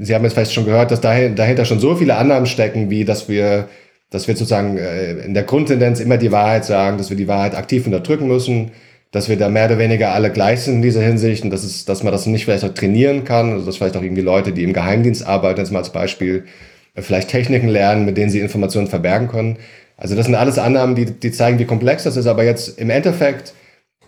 Sie 0.03 0.15
haben 0.15 0.25
jetzt 0.25 0.33
vielleicht 0.33 0.53
schon 0.53 0.65
gehört, 0.65 0.91
dass 0.91 1.01
dahinter 1.01 1.65
schon 1.65 1.81
so 1.81 1.95
viele 1.95 2.17
Annahmen 2.17 2.47
stecken, 2.47 2.89
wie 2.89 3.05
dass 3.05 3.29
wir, 3.29 3.69
dass 4.09 4.29
wir 4.29 4.37
sozusagen 4.37 4.79
äh, 4.79 5.13
in 5.25 5.35
der 5.35 5.43
Grundtendenz 5.43 6.01
immer 6.01 6.17
die 6.17 6.33
Wahrheit 6.33 6.65
sagen, 6.65 6.97
dass 6.97 7.11
wir 7.11 7.17
die 7.17 7.29
Wahrheit 7.29 7.55
aktiv 7.55 7.85
unterdrücken 7.87 8.27
müssen, 8.29 8.71
dass 9.11 9.29
wir 9.29 9.37
da 9.37 9.49
mehr 9.49 9.67
oder 9.67 9.79
weniger 9.79 10.13
alle 10.13 10.31
gleich 10.31 10.61
sind 10.63 10.77
in 10.77 10.83
dieser 10.83 11.03
Hinsicht 11.03 11.43
und 11.43 11.51
dass, 11.51 11.65
es, 11.65 11.85
dass 11.85 12.03
man 12.03 12.13
das 12.13 12.27
nicht 12.27 12.45
vielleicht 12.45 12.65
auch 12.65 12.75
trainieren 12.75 13.25
kann, 13.25 13.53
also 13.53 13.67
dass 13.67 13.77
vielleicht 13.77 13.97
auch 13.97 14.03
irgendwie 14.03 14.23
Leute, 14.23 14.53
die 14.53 14.63
im 14.63 14.73
Geheimdienst 14.73 15.27
arbeiten, 15.27 15.61
jetzt 15.61 15.73
mal 15.73 15.81
als 15.81 15.91
Beispiel, 15.91 16.45
vielleicht 16.95 17.29
Techniken 17.29 17.69
lernen, 17.69 18.05
mit 18.05 18.17
denen 18.17 18.31
sie 18.31 18.41
Informationen 18.41 18.87
verbergen 18.87 19.29
können. 19.29 19.59
Also 19.97 20.15
das 20.15 20.27
sind 20.27 20.35
alles 20.35 20.59
Annahmen, 20.59 20.95
die, 20.95 21.07
die 21.07 21.33
zeigen, 21.33 21.59
wie 21.59 21.65
komplex 21.65 22.05
das 22.05 22.17
ist, 22.17 22.27
aber 22.27 22.45
jetzt 22.45 22.79
im 22.79 22.91
Endeffekt, 22.91 23.53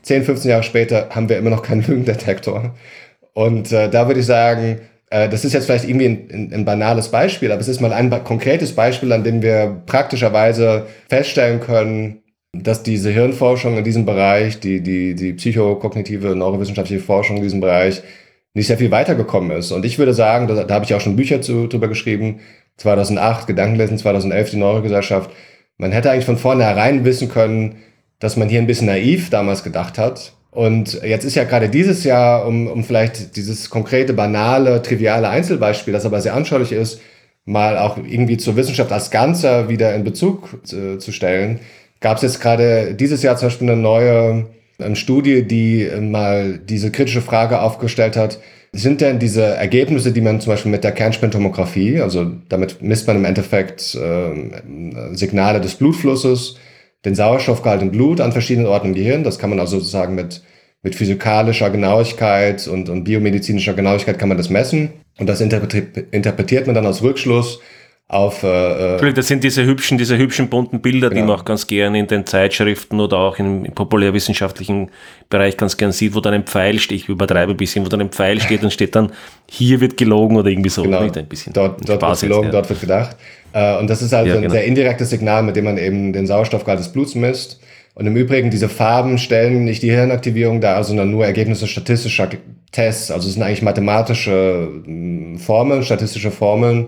10, 0.03 0.25
15 0.25 0.51
Jahre 0.51 0.63
später, 0.63 1.09
haben 1.11 1.29
wir 1.29 1.37
immer 1.37 1.51
noch 1.51 1.63
keinen 1.63 1.83
Lügendetektor. 1.87 2.75
Und 3.35 3.73
äh, 3.73 3.89
da 3.89 4.07
würde 4.07 4.21
ich 4.21 4.27
sagen, 4.27 4.81
äh, 5.11 5.29
das 5.29 5.45
ist 5.45 5.53
jetzt 5.53 5.67
vielleicht 5.67 5.89
irgendwie 5.89 6.07
ein, 6.07 6.29
ein, 6.33 6.55
ein, 6.55 6.65
banales 6.65 7.09
Beispiel, 7.09 7.53
aber 7.53 7.61
es 7.61 7.69
ist 7.69 7.81
mal 7.81 7.93
ein 7.93 8.11
konkretes 8.25 8.75
Beispiel, 8.75 9.13
an 9.13 9.25
dem 9.25 9.43
wir 9.43 9.83
praktischerweise 9.87 10.87
feststellen 11.09 11.61
können, 11.61 12.22
dass 12.53 12.83
diese 12.83 13.11
Hirnforschung 13.11 13.79
in 13.79 13.85
diesem 13.85 14.05
Bereich, 14.05 14.61
die, 14.61 14.83
die, 14.83 15.15
die 15.15 15.33
psychokognitive, 15.33 16.37
neurowissenschaftliche 16.37 17.03
Forschung 17.03 17.39
in 17.39 17.43
diesem 17.43 17.61
Bereich 17.61 18.03
nicht 18.55 18.67
sehr 18.67 18.77
viel 18.77 18.91
weitergekommen 18.91 19.57
ist. 19.57 19.73
Und 19.73 19.87
ich 19.87 19.99
würde 19.99 20.13
sagen, 20.13 20.47
da, 20.47 20.63
da 20.65 20.75
habe 20.75 20.85
ich 20.85 20.95
auch 20.95 21.01
schon 21.01 21.17
Bücher 21.17 21.41
zu, 21.41 21.67
drüber 21.67 21.89
geschrieben, 21.89 22.41
2008 22.77 23.47
Gedankenlesen, 23.47 23.97
2011 23.97 24.51
die 24.51 24.57
Neurogesellschaft. 24.59 25.31
Man 25.79 25.93
hätte 25.93 26.11
eigentlich 26.11 26.27
von 26.27 26.37
vornherein 26.37 27.07
wissen 27.07 27.31
können, 27.31 27.77
dass 28.19 28.37
man 28.37 28.51
hier 28.51 28.61
ein 28.61 28.67
bisschen 28.67 28.87
naiv 28.87 29.31
damals 29.31 29.65
gedacht 29.65 29.97
hat. 29.97 30.35
Und 30.51 31.01
jetzt 31.03 31.25
ist 31.25 31.35
ja 31.35 31.45
gerade 31.45 31.71
dieses 31.71 32.05
Jahr, 32.05 32.47
um, 32.47 32.67
um 32.67 32.85
vielleicht 32.85 33.37
dieses 33.37 33.71
konkrete, 33.71 34.13
banale, 34.13 34.83
triviale 34.83 35.31
Einzelbeispiel, 35.31 35.95
das 35.95 36.05
aber 36.05 36.21
sehr 36.21 36.35
anschaulich 36.35 36.73
ist, 36.73 37.01
mal 37.47 37.79
auch 37.79 37.97
irgendwie 37.97 38.37
zur 38.37 38.57
Wissenschaft 38.57 38.93
als 38.93 39.11
Ganzer 39.11 39.71
wieder 39.71 39.95
in 39.95 40.05
Bezug 40.05 40.61
zu, 40.65 40.99
zu 40.99 41.11
stellen, 41.11 41.61
gab 42.03 42.19
es 42.19 42.23
jetzt 42.23 42.41
gerade 42.41 42.95
dieses 42.95 43.23
Jahr 43.23 43.37
zum 43.37 43.47
Beispiel 43.47 43.71
eine 43.71 43.81
neue 43.81 44.47
ähm, 44.79 44.95
Studie, 44.95 45.43
die 45.43 45.89
mal 46.01 46.59
diese 46.59 46.91
kritische 46.91 47.23
Frage 47.23 47.63
aufgestellt 47.63 48.17
hat, 48.17 48.39
sind 48.73 49.01
denn 49.01 49.19
diese 49.19 49.43
Ergebnisse, 49.43 50.13
die 50.13 50.23
man 50.23 50.41
zum 50.41 50.53
Beispiel 50.53 50.71
mit 50.71 50.83
der 50.83 50.93
Kernspintomographie, 50.93 52.01
also 52.01 52.33
damit 52.49 52.83
misst 52.83 53.07
man 53.07 53.17
im 53.17 53.25
Endeffekt 53.25 53.95
äh, 53.95 55.15
Signale 55.15 55.61
des 55.61 55.75
Blutflusses, 55.75 56.57
den 57.05 57.15
Sauerstoffgehalt 57.15 57.83
im 57.83 57.91
Blut 57.91 58.21
an 58.21 58.33
verschiedenen 58.33 58.69
Orten 58.69 58.89
im 58.89 58.95
Gehirn, 58.95 59.25
das 59.25 59.39
kann 59.39 59.51
man 59.51 59.61
also 59.61 59.79
sozusagen 59.79 60.15
mit, 60.15 60.43
mit 60.83 60.95
physikalischer 60.95 61.71
Genauigkeit 61.71 62.67
und, 62.67 62.89
und 62.89 63.05
biomedizinischer 63.05 63.75
Genauigkeit 63.75 64.19
kann 64.19 64.29
man 64.29 64.39
das 64.39 64.51
messen. 64.51 64.91
Und 65.19 65.29
das 65.29 65.43
interpretiert 65.43 66.67
man 66.67 66.75
dann 66.75 66.87
als 66.87 67.03
Rückschluss 67.03 67.61
auf. 68.09 68.43
Äh, 68.43 68.97
äh 68.97 69.13
das 69.13 69.29
sind 69.29 69.43
diese 69.43 69.65
hübschen, 69.65 69.99
diese 69.99 70.19
hübschen 70.19 70.49
bunten 70.49 70.81
Bilder, 70.81 71.09
genau. 71.09 71.21
die 71.21 71.27
man 71.27 71.41
auch 71.41 71.45
ganz 71.45 71.67
gerne 71.67 71.99
in 71.99 72.07
den 72.07 72.27
Zeitschriften 72.27 73.01
oder 73.01 73.19
auch 73.19 73.39
im, 73.39 73.65
im 73.65 73.73
populärwissenschaftlichen 73.73 74.91
Bereich 75.31 75.57
ganz 75.57 75.77
gern 75.77 75.93
sieht, 75.93 76.15
wo 76.15 76.21
dann 76.21 76.35
ein 76.35 76.45
Pfeil 76.45 76.79
steht, 76.79 77.03
ich 77.03 77.09
übertreibe 77.09 77.53
ein 77.53 77.57
bisschen, 77.57 77.85
wo 77.85 77.89
dann 77.89 78.01
ein 78.01 78.11
Pfeil 78.11 78.41
steht 78.41 78.63
und 78.63 78.73
steht 78.73 78.95
dann, 78.95 79.13
hier 79.49 79.81
wird 79.81 79.97
gelogen 79.97 80.37
oder 80.37 80.51
irgendwie 80.51 80.71
so. 80.71 80.83
Genau. 80.83 81.01
Ein 81.01 81.27
bisschen 81.27 81.53
dort, 81.53 81.89
dort 81.89 82.03
wird 82.03 82.21
gelogen, 82.21 82.45
jetzt, 82.45 82.55
ja. 82.55 82.61
dort 82.61 82.71
wird 82.71 82.81
gedacht. 82.81 83.17
Äh, 83.53 83.79
und 83.79 83.89
das 83.89 84.03
ist 84.03 84.13
also 84.13 84.29
ja, 84.29 84.35
genau. 84.35 84.47
ein 84.47 84.51
sehr 84.51 84.65
indirektes 84.65 85.11
Signal, 85.11 85.43
mit 85.43 85.57
dem 85.57 85.65
man 85.65 85.79
eben 85.79 86.13
den 86.13 86.27
Sauerstoffgehalt 86.27 86.81
des 86.81 86.93
Bluts 86.93 87.15
misst. 87.15 87.61
Und 87.95 88.07
im 88.07 88.17
Übrigen, 88.17 88.51
diese 88.51 88.69
Farben 88.69 89.19
stellen 89.19 89.65
nicht 89.65 89.83
die 89.83 89.91
Hirnaktivierung 89.91 90.61
dar, 90.61 90.83
sondern 90.83 91.11
nur 91.11 91.27
Ergebnisse 91.27 91.67
statistischer 91.67 92.31
Tests. 92.71 93.11
Also 93.11 93.29
es 93.29 93.35
sind 93.35 93.43
eigentlich 93.43 93.61
mathematische 93.61 94.69
Formeln, 95.37 95.83
statistische 95.83 96.31
Formeln, 96.31 96.87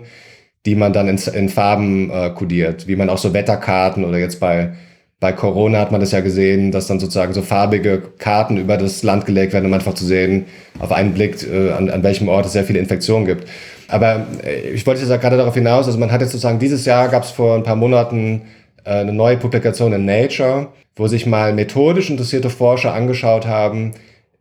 die 0.65 0.75
man 0.75 0.93
dann 0.93 1.07
in, 1.07 1.17
in 1.33 1.49
Farben 1.49 2.09
äh, 2.09 2.29
kodiert, 2.31 2.87
wie 2.87 2.95
man 2.95 3.09
auch 3.09 3.17
so 3.17 3.33
Wetterkarten 3.33 4.03
oder 4.03 4.17
jetzt 4.17 4.39
bei 4.39 4.73
bei 5.19 5.31
Corona 5.31 5.79
hat 5.79 5.91
man 5.91 6.01
das 6.01 6.11
ja 6.11 6.19
gesehen, 6.19 6.71
dass 6.71 6.87
dann 6.87 6.99
sozusagen 6.99 7.33
so 7.33 7.41
farbige 7.41 8.01
Karten 8.17 8.57
über 8.57 8.77
das 8.77 9.01
Land 9.01 9.25
gelegt 9.25 9.53
werden, 9.53 9.65
um 9.65 9.73
einfach 9.73 9.93
zu 9.93 10.05
sehen, 10.05 10.45
auf 10.77 10.91
einen 10.91 11.13
Blick, 11.13 11.41
äh, 11.49 11.71
an, 11.71 11.89
an 11.89 12.03
welchem 12.03 12.27
Ort 12.27 12.45
es 12.45 12.51
sehr 12.51 12.65
viele 12.65 12.79
Infektionen 12.79 13.25
gibt. 13.25 13.47
Aber 13.87 14.27
äh, 14.43 14.69
ich 14.71 14.85
wollte 14.85 15.01
jetzt 15.01 15.21
gerade 15.21 15.37
darauf 15.37 15.53
hinaus, 15.53 15.87
also 15.87 15.97
man 15.97 16.11
hat 16.11 16.21
jetzt 16.21 16.31
sozusagen 16.31 16.59
dieses 16.59 16.85
Jahr 16.85 17.07
gab 17.07 17.23
es 17.23 17.31
vor 17.31 17.55
ein 17.55 17.63
paar 17.63 17.75
Monaten 17.77 18.41
äh, 18.83 18.89
eine 18.89 19.13
neue 19.13 19.37
Publikation 19.37 19.93
in 19.93 20.05
Nature, 20.05 20.67
wo 20.95 21.07
sich 21.07 21.25
mal 21.25 21.53
methodisch 21.53 22.09
interessierte 22.09 22.49
Forscher 22.49 22.93
angeschaut 22.93 23.47
haben, 23.47 23.93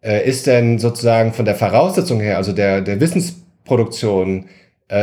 äh, 0.03 0.29
ist 0.29 0.47
denn 0.47 0.79
sozusagen 0.79 1.33
von 1.33 1.45
der 1.45 1.55
Voraussetzung 1.55 2.21
her, 2.21 2.37
also 2.37 2.53
der, 2.53 2.81
der 2.81 3.01
Wissensproduktion, 3.01 4.47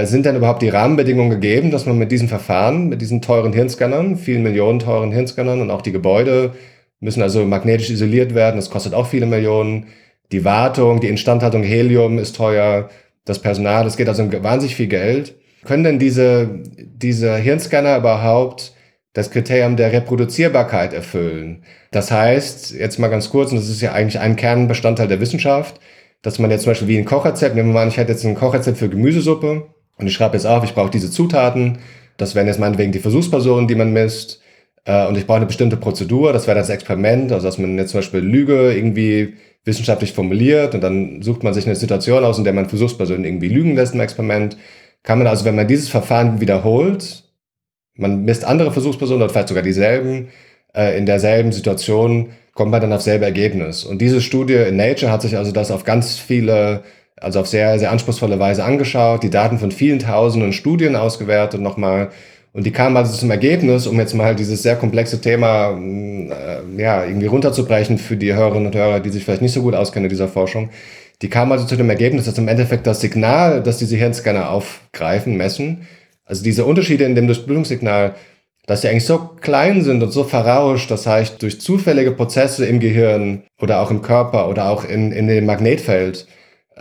sind 0.04 0.26
denn 0.26 0.36
überhaupt 0.36 0.62
die 0.62 0.70
Rahmenbedingungen 0.70 1.32
gegeben, 1.32 1.72
dass 1.72 1.86
man 1.86 1.98
mit 1.98 2.12
diesen 2.12 2.28
Verfahren, 2.28 2.88
mit 2.88 3.02
diesen 3.02 3.22
teuren 3.22 3.52
Hirnscannern, 3.52 4.16
vielen 4.16 4.44
Millionen 4.44 4.80
teuren 4.80 5.12
Hirnscannern 5.12 5.60
und 5.60 5.70
auch 5.70 5.82
die 5.82 5.92
Gebäude 5.92 6.54
müssen 7.02 7.22
also 7.22 7.44
magnetisch 7.46 7.90
isoliert 7.90 8.34
werden, 8.34 8.56
das 8.56 8.70
kostet 8.70 8.94
auch 8.94 9.08
viele 9.08 9.26
Millionen. 9.26 9.88
Die 10.32 10.46
Wartung, 10.46 11.02
die 11.02 11.10
Instandhaltung 11.10 11.64
Helium 11.64 12.20
ist 12.20 12.36
teuer, 12.36 12.90
das 13.26 13.40
Personal, 13.40 13.84
das 13.84 13.98
geht 13.98 14.08
also 14.08 14.24
um 14.24 14.32
wahnsinnig 14.44 14.76
viel 14.76 14.88
Geld. 14.88 15.36
Können 15.66 15.84
denn 15.84 16.00
diese, 16.00 16.62
diese 16.78 17.36
Hirnscanner 17.36 17.98
überhaupt 17.98 18.74
das 19.14 19.30
Kriterium 19.30 19.76
der 19.76 19.92
Reproduzierbarkeit 19.92 20.94
erfüllen? 20.94 21.64
Das 21.92 22.12
heißt, 22.12 22.72
jetzt 22.72 22.98
mal 22.98 23.10
ganz 23.10 23.30
kurz, 23.30 23.52
und 23.52 23.58
das 23.58 23.68
ist 23.68 23.82
ja 23.82 23.92
eigentlich 23.92 24.20
ein 24.20 24.38
Kernbestandteil 24.38 25.08
der 25.08 25.20
Wissenschaft, 25.20 25.80
dass 26.22 26.40
man 26.40 26.50
jetzt 26.50 26.64
zum 26.64 26.72
Beispiel 26.72 26.88
wie 26.88 26.98
ein 26.98 27.06
Kochrezept, 27.06 27.56
nehmen 27.56 27.70
wir 27.70 27.74
mal 27.74 27.82
an, 27.84 27.90
ich 27.90 27.98
hätte 27.98 28.12
jetzt 28.12 28.26
ein 28.26 28.36
Kochrezept 28.36 28.78
für 28.78 28.90
Gemüsesuppe 28.90 29.68
und 30.02 30.08
ich 30.08 30.14
schreibe 30.14 30.36
jetzt 30.36 30.46
auf, 30.46 30.64
ich 30.64 30.74
brauche 30.74 30.92
diese 30.92 31.12
Zutaten, 31.12 31.78
das 32.18 32.36
wären 32.36 32.48
jetzt 32.48 32.60
meinetwegen 32.60 32.92
die 32.92 33.00
Versuchspersonen, 33.00 33.68
die 33.68 33.76
man 33.76 33.94
misst, 33.94 34.42
äh, 34.86 35.08
und 35.08 35.18
ich 35.18 35.26
brauche 35.28 35.38
eine 35.38 35.46
bestimmte 35.46 35.78
Prozedur, 35.78 36.34
das 36.34 36.48
wäre 36.48 36.58
das 36.58 36.70
Experiment, 36.70 37.32
also 37.32 37.46
dass 37.48 37.58
man 37.58 37.78
jetzt 37.78 37.92
zum 37.92 38.00
Beispiel 38.00 38.22
Lüge 38.22 38.74
irgendwie 38.74 39.36
wissenschaftlich 39.64 40.14
formuliert 40.14 40.74
und 40.74 40.82
dann 40.82 41.22
sucht 41.22 41.44
man 41.44 41.54
sich 41.54 41.66
eine 41.66 41.76
Situation 41.76 42.24
aus, 42.24 42.38
in 42.38 42.44
der 42.44 42.54
man 42.54 42.68
Versuchspersonen 42.68 43.26
irgendwie 43.26 43.50
lügen 43.50 43.76
lässt 43.76 43.94
im 43.94 44.00
Experiment. 44.00 44.58
Kann 45.04 45.20
man 45.20 45.28
also, 45.28 45.46
wenn 45.46 45.56
man 45.56 45.68
dieses 45.68 45.90
Verfahren 45.90 46.42
wiederholt, 46.42 47.24
man 47.96 48.24
misst 48.24 48.46
andere 48.46 48.72
Versuchspersonen 48.72 49.22
oder 49.22 49.32
vielleicht 49.32 49.50
sogar 49.50 49.64
dieselben, 49.64 50.30
äh, 50.74 50.98
in 50.98 51.06
derselben 51.06 51.52
Situation, 51.52 52.30
kommt 52.54 52.72
man 52.72 52.82
dann 52.82 52.94
auf 52.94 53.02
selbe 53.02 53.26
Ergebnis. 53.26 53.84
Und 53.84 54.02
diese 54.02 54.22
Studie 54.22 54.56
in 54.56 54.78
Nature 54.78 55.12
hat 55.12 55.22
sich 55.22 55.38
also 55.38 55.52
das 55.52 55.72
auf 55.72 55.84
ganz 55.84 56.18
viele, 56.18 56.84
also 57.22 57.40
auf 57.40 57.48
sehr, 57.48 57.80
sehr 57.80 57.92
anspruchsvolle 57.92 58.40
Weise 58.40 58.66
angeschaut, 58.66 59.24
die 59.24 59.30
Daten 59.30 59.60
von 59.60 59.72
vielen 59.72 60.00
tausenden 60.00 60.52
Studien 60.52 60.96
ausgewertet 60.98 61.62
nochmal 61.62 62.10
und 62.54 62.66
die 62.66 62.72
kamen 62.72 62.98
also 62.98 63.16
zum 63.16 63.32
Ergebnis, 63.32 63.88
um 63.88 63.98
jetzt 63.98 64.14
mal 64.14 64.36
dieses 64.36 64.62
sehr 64.62 64.76
komplexe 64.76 65.22
Thema 65.22 65.72
äh, 65.72 66.82
ja, 66.82 67.06
irgendwie 67.06 67.28
runterzubrechen 67.28 67.98
für 67.98 68.18
die 68.18 68.34
Hörerinnen 68.34 68.68
und 68.68 68.76
Hörer, 68.76 69.00
die 69.00 69.10
sich 69.10 69.24
vielleicht 69.24 69.42
nicht 69.42 69.54
so 69.54 69.62
gut 69.62 69.74
auskennen 69.74 70.06
in 70.06 70.10
dieser 70.10 70.28
Forschung. 70.28 70.70
Die 71.22 71.30
kamen 71.30 71.52
also 71.52 71.66
zu 71.66 71.78
dem 71.78 71.90
Ergebnis, 71.90 72.26
dass 72.26 72.38
im 72.38 72.50
Endeffekt 72.50 72.88
das 72.88 73.00
Signal, 73.00 73.64
das 73.64 73.78
diese 73.78 73.96
Hirnscanner 73.96 74.50
aufgreifen, 74.50 75.38
messen, 75.38 75.88
also 76.26 76.44
diese 76.44 76.66
Unterschiede 76.66 77.06
in 77.06 77.16
dem 77.16 77.28
Durchblutungssignal, 77.28 78.16
dass 78.66 78.82
die 78.82 78.90
eigentlich 78.90 79.06
so 79.06 79.30
klein 79.40 79.82
sind 79.82 80.04
und 80.04 80.12
so 80.12 80.24
verrauscht, 80.24 80.92
das 80.92 81.08
heißt 81.08 81.42
durch 81.42 81.62
zufällige 81.62 82.12
Prozesse 82.12 82.66
im 82.66 82.80
Gehirn 82.80 83.44
oder 83.62 83.80
auch 83.80 83.92
im 83.92 84.02
Körper 84.02 84.50
oder 84.50 84.70
auch 84.70 84.84
in, 84.84 85.12
in 85.12 85.28
dem 85.28 85.46
Magnetfeld, 85.46 86.28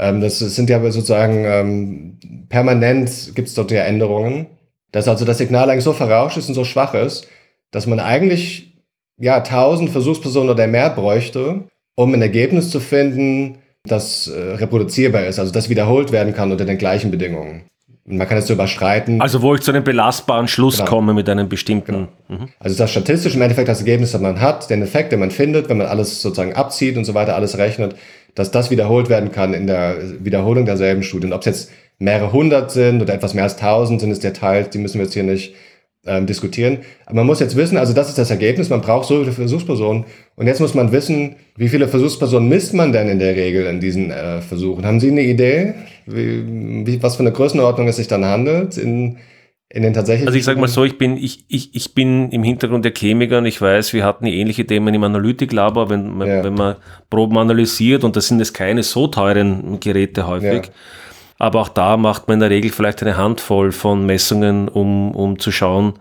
das 0.01 0.39
sind 0.39 0.71
ja 0.71 0.81
sozusagen 0.91 1.45
ähm, 1.45 2.47
permanent 2.49 3.33
gibt 3.35 3.49
es 3.49 3.55
dort 3.55 3.71
ja 3.71 3.83
Änderungen 3.83 4.47
dass 4.93 5.09
also 5.09 5.25
das 5.25 5.39
Signal 5.39 5.71
eigentlich 5.71 5.85
so 5.85 5.93
verrauscht 5.93 6.37
ist 6.37 6.49
und 6.49 6.55
so 6.55 6.65
schwach 6.65 6.95
ist, 6.95 7.29
dass 7.71 7.87
man 7.87 8.01
eigentlich 8.01 8.73
ja 9.19 9.41
tausend 9.41 9.91
Versuchspersonen 9.91 10.51
oder 10.51 10.67
mehr 10.67 10.91
bräuchte, 10.91 11.65
um 11.95 12.15
ein 12.15 12.23
Ergebnis 12.23 12.71
zu 12.71 12.81
finden, 12.81 13.59
das 13.85 14.29
äh, 14.29 14.55
reproduzierbar 14.55 15.25
ist, 15.27 15.39
also 15.39 15.53
das 15.53 15.69
wiederholt 15.69 16.13
werden 16.13 16.35
kann 16.35 16.53
unter 16.53 16.65
den 16.65 16.79
gleichen 16.79 17.11
Bedingungen. 17.11 17.65
man 18.05 18.29
kann 18.29 18.39
es 18.39 18.47
so 18.47 18.55
überstreiten. 18.55 19.23
Also 19.23 19.41
wo 19.41 19.55
ich 19.55 19.63
zu 19.63 19.71
einem 19.71 19.85
belastbaren 19.85 20.49
Schluss 20.49 20.79
genau. 20.79 20.91
komme 20.91 21.15
mit 21.15 21.29
einem 21.29 21.49
bestimmten. 21.49 22.09
Genau. 22.29 22.43
Mhm. 22.43 22.49
Also 22.59 22.77
das 22.77 22.91
statistisch 22.91 23.37
im 23.37 23.43
Endeffekt 23.43 23.69
das 23.69 23.79
Ergebnis, 23.79 24.13
das 24.13 24.21
man 24.21 24.41
hat, 24.41 24.69
den 24.69 24.83
Effekt, 24.83 25.13
den 25.13 25.21
man 25.21 25.31
findet, 25.31 25.69
wenn 25.69 25.79
man 25.79 25.87
alles 25.87 26.21
sozusagen 26.21 26.55
abzieht 26.55 26.97
und 26.97 27.05
so 27.05 27.15
weiter, 27.15 27.37
alles 27.37 27.57
rechnet, 27.57 27.95
dass 28.35 28.51
das 28.51 28.71
wiederholt 28.71 29.09
werden 29.09 29.33
kann 29.33 29.55
in 29.55 29.67
der 29.67 29.97
Wiederholung 30.21 30.67
derselben 30.67 31.03
Studien. 31.03 31.33
Ob 31.33 31.41
es 31.41 31.47
jetzt 31.47 31.71
mehrere 31.99 32.33
hundert 32.33 32.71
sind 32.71 33.03
oder 33.03 33.15
etwas 33.15 33.35
mehr 33.35 33.45
als 33.45 33.57
tausend 33.57 34.01
sind 34.01 34.11
es 34.11 34.21
Details, 34.21 34.71
die 34.71 34.79
müssen 34.79 34.99
wir 34.99 35.05
jetzt 35.05 35.15
hier 35.15 35.23
nicht 35.23 35.55
ähm, 36.07 36.27
diskutieren. 36.27 36.79
Aber 37.05 37.17
man 37.17 37.27
muss 37.27 37.41
jetzt 37.41 37.57
wissen, 37.57 37.77
also 37.77 37.93
das 37.93 38.09
ist 38.09 38.17
das 38.17 38.31
Ergebnis, 38.31 38.71
man 38.71 38.81
braucht 38.81 39.07
so 39.07 39.19
viele 39.21 39.33
Versuchspersonen. 39.33 40.05
Und 40.35 40.47
jetzt 40.47 40.61
muss 40.61 40.75
man 40.75 40.93
wissen, 40.93 41.37
wie 41.57 41.69
viele 41.69 41.89
Versuchspersonen 41.89 42.49
misst 42.49 42.73
man 42.73 42.93
denn 42.93 43.09
in 43.09 43.19
der 43.19 43.37
Regel 43.37 43.67
in 43.67 43.81
diesen 43.81 44.11
äh, 44.11 44.41
Versuchen? 44.41 44.87
Haben 44.87 45.01
Sie 45.01 45.11
eine 45.11 45.23
Idee, 45.23 45.75
wie, 46.07 46.87
wie, 46.87 47.03
was 47.03 47.17
für 47.17 47.23
eine 47.23 47.33
Größenordnung 47.33 47.87
es 47.89 47.97
sich 47.97 48.09
dann 48.09 48.25
handelt 48.25 48.79
in, 48.79 49.19
in 49.71 49.83
den 49.83 49.95
tatsächlichen? 49.95 50.29
Also 50.29 50.39
ich 50.39 50.45
sage 50.45 50.61
mal 50.61 50.69
so, 50.69 50.85
ich 50.85 50.99
bin, 50.99 51.17
ich, 51.17 51.45
ich, 51.49 51.75
ich 51.75 51.95
bin 51.95 52.31
im 52.31 52.43
Hintergrund 52.43 52.85
der 52.85 52.93
Chemiker 52.93 53.39
und 53.39 53.47
ich 53.47 53.61
weiß, 53.61 53.93
wir 53.93 54.05
hatten 54.05 54.27
ähnliche 54.27 54.67
Themen 54.67 54.93
im 54.95 55.05
Analytiklabor, 55.05 55.89
wenn, 55.89 56.21
ja. 56.21 56.45
wenn 56.45 56.55
man 56.55 56.77
Proben 57.09 57.39
analysiert 57.39 58.05
und 58.05 58.17
das 58.17 58.29
sind 58.29 58.41
es 58.41 58.53
keine 58.53 58.83
so 58.83 59.07
teuren 59.07 59.81
Geräte 59.81 60.27
häufig. 60.27 60.67
Ja 60.67 60.73
aber 61.41 61.63
auch 61.63 61.71
da 61.71 61.97
macht 61.97 62.29
man 62.29 62.35
in 62.35 62.41
der 62.41 62.51
Regel 62.51 62.71
vielleicht 62.71 63.01
eine 63.03 63.17
Handvoll 63.17 63.73
von 63.73 64.05
Messungen, 64.05 64.69
um, 64.69 65.11
um 65.13 65.39
zu 65.39 65.51
schauen. 65.51 65.95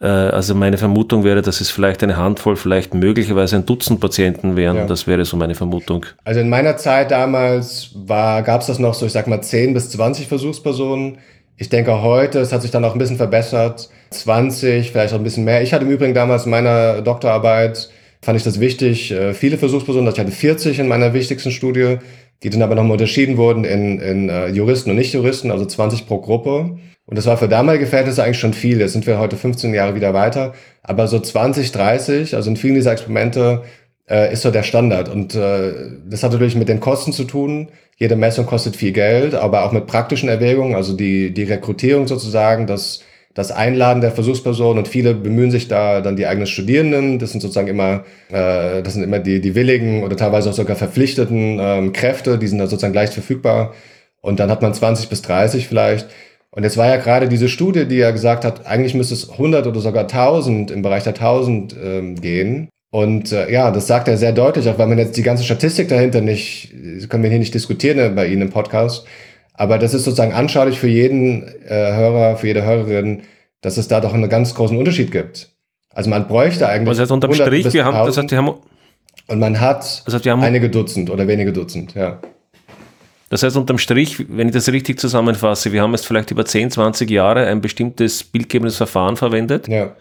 Äh, 0.00 0.06
also 0.06 0.54
meine 0.54 0.78
Vermutung 0.78 1.24
wäre, 1.24 1.42
dass 1.42 1.60
es 1.60 1.70
vielleicht 1.70 2.04
eine 2.04 2.16
Handvoll, 2.16 2.54
vielleicht 2.54 2.94
möglicherweise 2.94 3.56
ein 3.56 3.66
Dutzend 3.66 3.98
Patienten 3.98 4.56
wären. 4.56 4.76
Ja. 4.76 4.86
Das 4.86 5.08
wäre 5.08 5.24
so 5.24 5.36
meine 5.36 5.56
Vermutung. 5.56 6.06
Also 6.22 6.38
in 6.38 6.48
meiner 6.48 6.76
Zeit 6.76 7.10
damals 7.10 7.90
gab 8.06 8.60
es 8.60 8.68
das 8.68 8.78
noch 8.78 8.94
so, 8.94 9.06
ich 9.06 9.12
sag 9.12 9.26
mal, 9.26 9.42
10 9.42 9.74
bis 9.74 9.90
20 9.90 10.28
Versuchspersonen. 10.28 11.18
Ich 11.60 11.68
denke 11.68 12.00
heute, 12.00 12.38
es 12.38 12.54
hat 12.54 12.62
sich 12.62 12.70
dann 12.70 12.86
auch 12.86 12.94
ein 12.94 12.98
bisschen 12.98 13.18
verbessert. 13.18 13.90
20, 14.12 14.92
vielleicht 14.92 15.12
auch 15.12 15.18
ein 15.18 15.24
bisschen 15.24 15.44
mehr. 15.44 15.60
Ich 15.60 15.74
hatte 15.74 15.84
im 15.84 15.90
Übrigen 15.90 16.14
damals 16.14 16.46
in 16.46 16.50
meiner 16.50 17.02
Doktorarbeit, 17.02 17.90
fand 18.22 18.38
ich 18.38 18.44
das 18.44 18.60
wichtig, 18.60 19.12
äh, 19.12 19.34
viele 19.34 19.58
Versuchspersonen. 19.58 20.10
Ich 20.10 20.18
hatte 20.18 20.32
40 20.32 20.78
in 20.78 20.88
meiner 20.88 21.12
wichtigsten 21.12 21.50
Studie 21.50 21.98
die 22.42 22.50
dann 22.50 22.62
aber 22.62 22.74
nochmal 22.74 22.92
unterschieden 22.92 23.36
wurden 23.36 23.64
in, 23.64 24.00
in 24.00 24.28
äh, 24.28 24.48
Juristen 24.48 24.90
und 24.90 24.96
Nicht-Juristen, 24.96 25.50
also 25.50 25.66
20 25.66 26.06
pro 26.06 26.20
Gruppe. 26.20 26.78
Und 27.06 27.18
das 27.18 27.26
war 27.26 27.36
für 27.36 27.48
damalige 27.48 27.86
Verhältnisse 27.86 28.22
eigentlich 28.22 28.38
schon 28.38 28.54
viel. 28.54 28.80
Jetzt 28.80 28.92
sind 28.92 29.06
wir 29.06 29.18
heute 29.18 29.36
15 29.36 29.74
Jahre 29.74 29.94
wieder 29.94 30.14
weiter. 30.14 30.54
Aber 30.82 31.06
so 31.06 31.18
20, 31.18 31.72
30, 31.72 32.36
also 32.36 32.50
in 32.50 32.56
vielen 32.56 32.76
dieser 32.76 32.92
Experimente 32.92 33.62
äh, 34.10 34.32
ist 34.32 34.42
so 34.42 34.50
der 34.50 34.62
Standard. 34.62 35.08
Und 35.08 35.34
äh, 35.34 35.72
das 36.08 36.22
hat 36.22 36.32
natürlich 36.32 36.56
mit 36.56 36.68
den 36.68 36.80
Kosten 36.80 37.12
zu 37.12 37.24
tun. 37.24 37.68
Jede 37.96 38.16
Messung 38.16 38.46
kostet 38.46 38.76
viel 38.76 38.92
Geld, 38.92 39.34
aber 39.34 39.64
auch 39.64 39.72
mit 39.72 39.86
praktischen 39.86 40.28
Erwägungen, 40.28 40.74
also 40.74 40.94
die, 40.94 41.32
die 41.32 41.44
Rekrutierung 41.44 42.08
sozusagen, 42.08 42.66
das 42.66 43.04
das 43.34 43.52
Einladen 43.52 44.00
der 44.00 44.10
Versuchspersonen 44.10 44.78
und 44.78 44.88
viele 44.88 45.14
bemühen 45.14 45.52
sich 45.52 45.68
da 45.68 46.00
dann 46.00 46.16
die 46.16 46.26
eigenen 46.26 46.48
Studierenden. 46.48 47.20
Das 47.20 47.30
sind 47.30 47.40
sozusagen 47.40 47.68
immer, 47.68 48.04
äh, 48.28 48.82
das 48.82 48.94
sind 48.94 49.04
immer 49.04 49.20
die, 49.20 49.40
die 49.40 49.54
willigen 49.54 50.02
oder 50.02 50.16
teilweise 50.16 50.50
auch 50.50 50.54
sogar 50.54 50.76
verpflichteten 50.76 51.58
ähm, 51.60 51.92
Kräfte, 51.92 52.38
die 52.38 52.48
sind 52.48 52.58
da 52.58 52.66
sozusagen 52.66 52.94
leicht 52.94 53.14
verfügbar. 53.14 53.72
Und 54.20 54.40
dann 54.40 54.50
hat 54.50 54.62
man 54.62 54.74
20 54.74 55.08
bis 55.08 55.22
30 55.22 55.68
vielleicht. 55.68 56.08
Und 56.50 56.64
jetzt 56.64 56.76
war 56.76 56.88
ja 56.88 56.96
gerade 56.96 57.28
diese 57.28 57.48
Studie, 57.48 57.86
die 57.86 57.96
ja 57.96 58.10
gesagt 58.10 58.44
hat, 58.44 58.66
eigentlich 58.66 58.94
müsste 58.94 59.14
es 59.14 59.30
100 59.30 59.66
oder 59.66 59.80
sogar 59.80 60.02
1000 60.02 60.72
im 60.72 60.82
Bereich 60.82 61.04
der 61.04 61.14
1000 61.14 61.76
ähm, 61.80 62.20
gehen. 62.20 62.68
Und 62.90 63.30
äh, 63.30 63.50
ja, 63.50 63.70
das 63.70 63.86
sagt 63.86 64.08
er 64.08 64.16
sehr 64.16 64.32
deutlich, 64.32 64.68
auch 64.68 64.78
weil 64.78 64.88
man 64.88 64.98
jetzt 64.98 65.16
die 65.16 65.22
ganze 65.22 65.44
Statistik 65.44 65.88
dahinter 65.88 66.20
nicht, 66.20 66.74
können 67.08 67.22
wir 67.22 67.30
hier 67.30 67.38
nicht 67.38 67.54
diskutieren 67.54 67.98
äh, 67.98 68.08
bei 68.08 68.26
Ihnen 68.26 68.42
im 68.42 68.50
Podcast. 68.50 69.06
Aber 69.54 69.78
das 69.78 69.94
ist 69.94 70.04
sozusagen 70.04 70.32
anschaulich 70.32 70.80
für 70.80 70.88
jeden 70.88 71.46
äh, 71.66 71.68
Hörer, 71.68 72.36
für 72.36 72.48
jede 72.48 72.64
Hörerin, 72.64 73.22
dass 73.60 73.76
es 73.76 73.88
da 73.88 74.00
doch 74.00 74.14
einen 74.14 74.28
ganz 74.28 74.54
großen 74.54 74.76
Unterschied 74.76 75.12
gibt. 75.12 75.50
Also 75.92 76.10
man 76.10 76.26
bräuchte 76.26 76.68
eigentlich. 76.68 76.88
Was 76.88 76.98
heißt 76.98 77.12
unterm 77.12 77.34
Strich, 77.34 77.72
wir 77.72 77.84
haben, 77.84 78.06
das 78.06 78.16
heißt, 78.16 78.30
wir 78.30 78.38
haben, 78.38 78.54
und 79.26 79.38
man 79.38 79.60
hat 79.60 80.02
das 80.06 80.14
heißt, 80.14 80.24
wir 80.24 80.32
haben, 80.32 80.42
einige 80.42 80.70
Dutzend 80.70 81.10
oder 81.10 81.28
wenige 81.28 81.52
Dutzend, 81.52 81.94
ja. 81.94 82.20
Das 83.28 83.44
heißt, 83.44 83.56
unterm 83.56 83.78
Strich, 83.78 84.24
wenn 84.28 84.48
ich 84.48 84.54
das 84.54 84.72
richtig 84.72 84.98
zusammenfasse, 84.98 85.72
wir 85.72 85.82
haben 85.82 85.92
jetzt 85.92 86.06
vielleicht 86.06 86.32
über 86.32 86.44
10, 86.44 86.72
20 86.72 87.08
Jahre 87.08 87.46
ein 87.46 87.60
bestimmtes 87.60 88.24
bildgebendes 88.24 88.76
Verfahren 88.76 89.16
verwendet, 89.16 89.68
ja. 89.68 89.94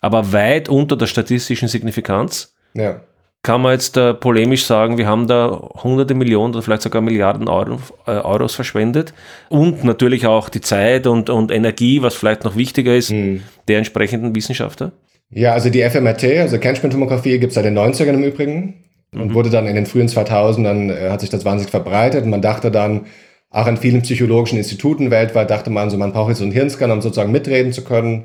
Aber 0.00 0.32
weit 0.32 0.68
unter 0.68 0.96
der 0.96 1.06
statistischen 1.06 1.68
Signifikanz. 1.68 2.54
Ja 2.74 3.00
kann 3.42 3.62
man 3.62 3.72
jetzt 3.72 3.96
äh, 3.96 4.14
polemisch 4.14 4.66
sagen, 4.66 4.98
wir 4.98 5.06
haben 5.06 5.26
da 5.26 5.70
hunderte 5.82 6.14
Millionen 6.14 6.54
oder 6.54 6.62
vielleicht 6.62 6.82
sogar 6.82 7.02
Milliarden 7.02 7.48
Euro, 7.48 7.78
äh, 8.06 8.10
Euros 8.10 8.54
verschwendet 8.54 9.14
und 9.48 9.84
natürlich 9.84 10.26
auch 10.26 10.48
die 10.48 10.60
Zeit 10.60 11.06
und, 11.06 11.30
und 11.30 11.50
Energie, 11.50 12.02
was 12.02 12.14
vielleicht 12.14 12.44
noch 12.44 12.56
wichtiger 12.56 12.94
ist, 12.94 13.10
hm. 13.10 13.42
der 13.68 13.78
entsprechenden 13.78 14.34
Wissenschaftler? 14.34 14.92
Ja, 15.30 15.52
also 15.52 15.70
die 15.70 15.82
FMRT, 15.82 16.24
also 16.40 16.58
Kernspintomographie, 16.58 17.38
gibt 17.38 17.50
es 17.50 17.54
seit 17.54 17.64
den 17.64 17.78
90ern 17.78 18.14
im 18.14 18.24
Übrigen 18.24 18.84
und 19.12 19.28
mhm. 19.28 19.34
wurde 19.34 19.50
dann 19.50 19.66
in 19.66 19.74
den 19.74 19.86
frühen 19.86 20.08
2000ern, 20.08 20.92
äh, 20.92 21.10
hat 21.10 21.20
sich 21.20 21.30
das 21.30 21.44
wahnsinnig 21.44 21.70
verbreitet 21.70 22.24
und 22.24 22.30
man 22.30 22.42
dachte 22.42 22.70
dann, 22.70 23.06
auch 23.50 23.66
an 23.66 23.78
vielen 23.78 24.02
psychologischen 24.02 24.58
Instituten 24.58 25.10
weltweit 25.10 25.48
dachte 25.48 25.70
man 25.70 25.88
so, 25.88 25.96
man 25.96 26.12
braucht 26.12 26.28
jetzt 26.28 26.38
so 26.38 26.44
einen 26.44 26.52
Hirnscanner, 26.52 26.92
um 26.92 27.00
sozusagen 27.00 27.32
mitreden 27.32 27.72
zu 27.72 27.82
können 27.82 28.24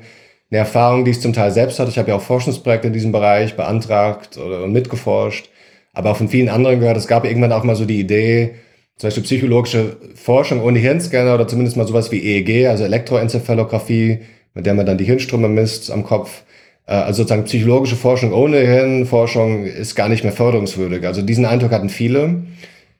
eine 0.50 0.58
Erfahrung, 0.60 1.04
die 1.04 1.12
ich 1.12 1.20
zum 1.20 1.32
Teil 1.32 1.50
selbst 1.50 1.78
hatte. 1.78 1.90
Ich 1.90 1.98
habe 1.98 2.10
ja 2.10 2.16
auch 2.16 2.22
Forschungsprojekte 2.22 2.88
in 2.88 2.92
diesem 2.92 3.12
Bereich 3.12 3.56
beantragt 3.56 4.38
oder 4.38 4.66
mitgeforscht, 4.66 5.48
aber 5.92 6.10
auch 6.10 6.16
von 6.16 6.28
vielen 6.28 6.48
anderen 6.48 6.80
gehört. 6.80 6.96
Es 6.96 7.08
gab 7.08 7.24
irgendwann 7.24 7.52
auch 7.52 7.64
mal 7.64 7.76
so 7.76 7.84
die 7.84 8.00
Idee, 8.00 8.56
zum 8.96 9.08
Beispiel 9.08 9.24
psychologische 9.24 9.96
Forschung 10.14 10.62
ohne 10.62 10.78
Hirnscanner 10.78 11.34
oder 11.34 11.48
zumindest 11.48 11.76
mal 11.76 11.86
sowas 11.86 12.12
wie 12.12 12.20
EEG, 12.20 12.68
also 12.68 12.84
Elektroenzephalographie, 12.84 14.20
mit 14.54 14.66
der 14.66 14.74
man 14.74 14.86
dann 14.86 14.98
die 14.98 15.04
Hirnströme 15.04 15.48
misst 15.48 15.90
am 15.90 16.04
Kopf, 16.04 16.42
Äh, 16.86 16.92
also 16.92 17.22
sozusagen 17.22 17.44
psychologische 17.44 17.96
Forschung 17.96 18.32
ohne 18.32 18.58
Hirnforschung 18.58 19.64
ist 19.64 19.94
gar 19.94 20.08
nicht 20.08 20.24
mehr 20.24 20.32
förderungswürdig. 20.32 21.06
Also 21.06 21.22
diesen 21.22 21.46
Eindruck 21.46 21.72
hatten 21.72 21.88
viele, 21.88 22.42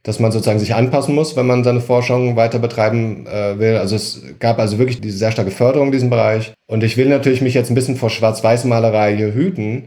dass 0.04 0.20
man 0.20 0.30
sozusagen 0.30 0.60
sich 0.60 0.74
anpassen 0.74 1.14
muss, 1.14 1.34
wenn 1.34 1.46
man 1.46 1.64
seine 1.64 1.80
Forschung 1.80 2.36
weiter 2.36 2.58
betreiben 2.58 3.26
äh, 3.26 3.58
will. 3.58 3.76
Also 3.76 3.96
es 3.96 4.22
gab 4.38 4.58
also 4.58 4.78
wirklich 4.78 5.00
diese 5.00 5.16
sehr 5.16 5.32
starke 5.32 5.50
Förderung 5.50 5.88
in 5.88 5.92
diesem 5.92 6.10
Bereich. 6.10 6.52
Und 6.66 6.84
ich 6.84 6.96
will 6.96 7.08
natürlich 7.08 7.40
mich 7.40 7.54
jetzt 7.54 7.70
ein 7.70 7.74
bisschen 7.74 7.96
vor 7.96 8.10
Schwarz-Weiß-Malerei 8.10 9.16
hier 9.16 9.34
hüten 9.34 9.84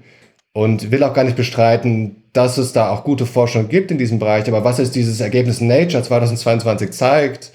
und 0.54 0.92
will 0.92 1.04
auch 1.04 1.14
gar 1.14 1.24
nicht 1.24 1.38
bestreiten, 1.38 2.24
dass 2.34 2.58
es 2.58 2.74
da 2.74 2.90
auch 2.90 3.04
gute 3.04 3.28
Forschung 3.28 3.70
gibt 3.70 3.92
in 3.92 4.00
diesem 4.00 4.18
Bereich. 4.18 4.48
Aber 4.48 4.64
was 4.64 4.80
ist 4.80 4.96
dieses 4.96 5.20
Ergebnis 5.20 5.62
Nature 5.62 6.02
2022 6.02 6.92
zeigt, 6.92 7.52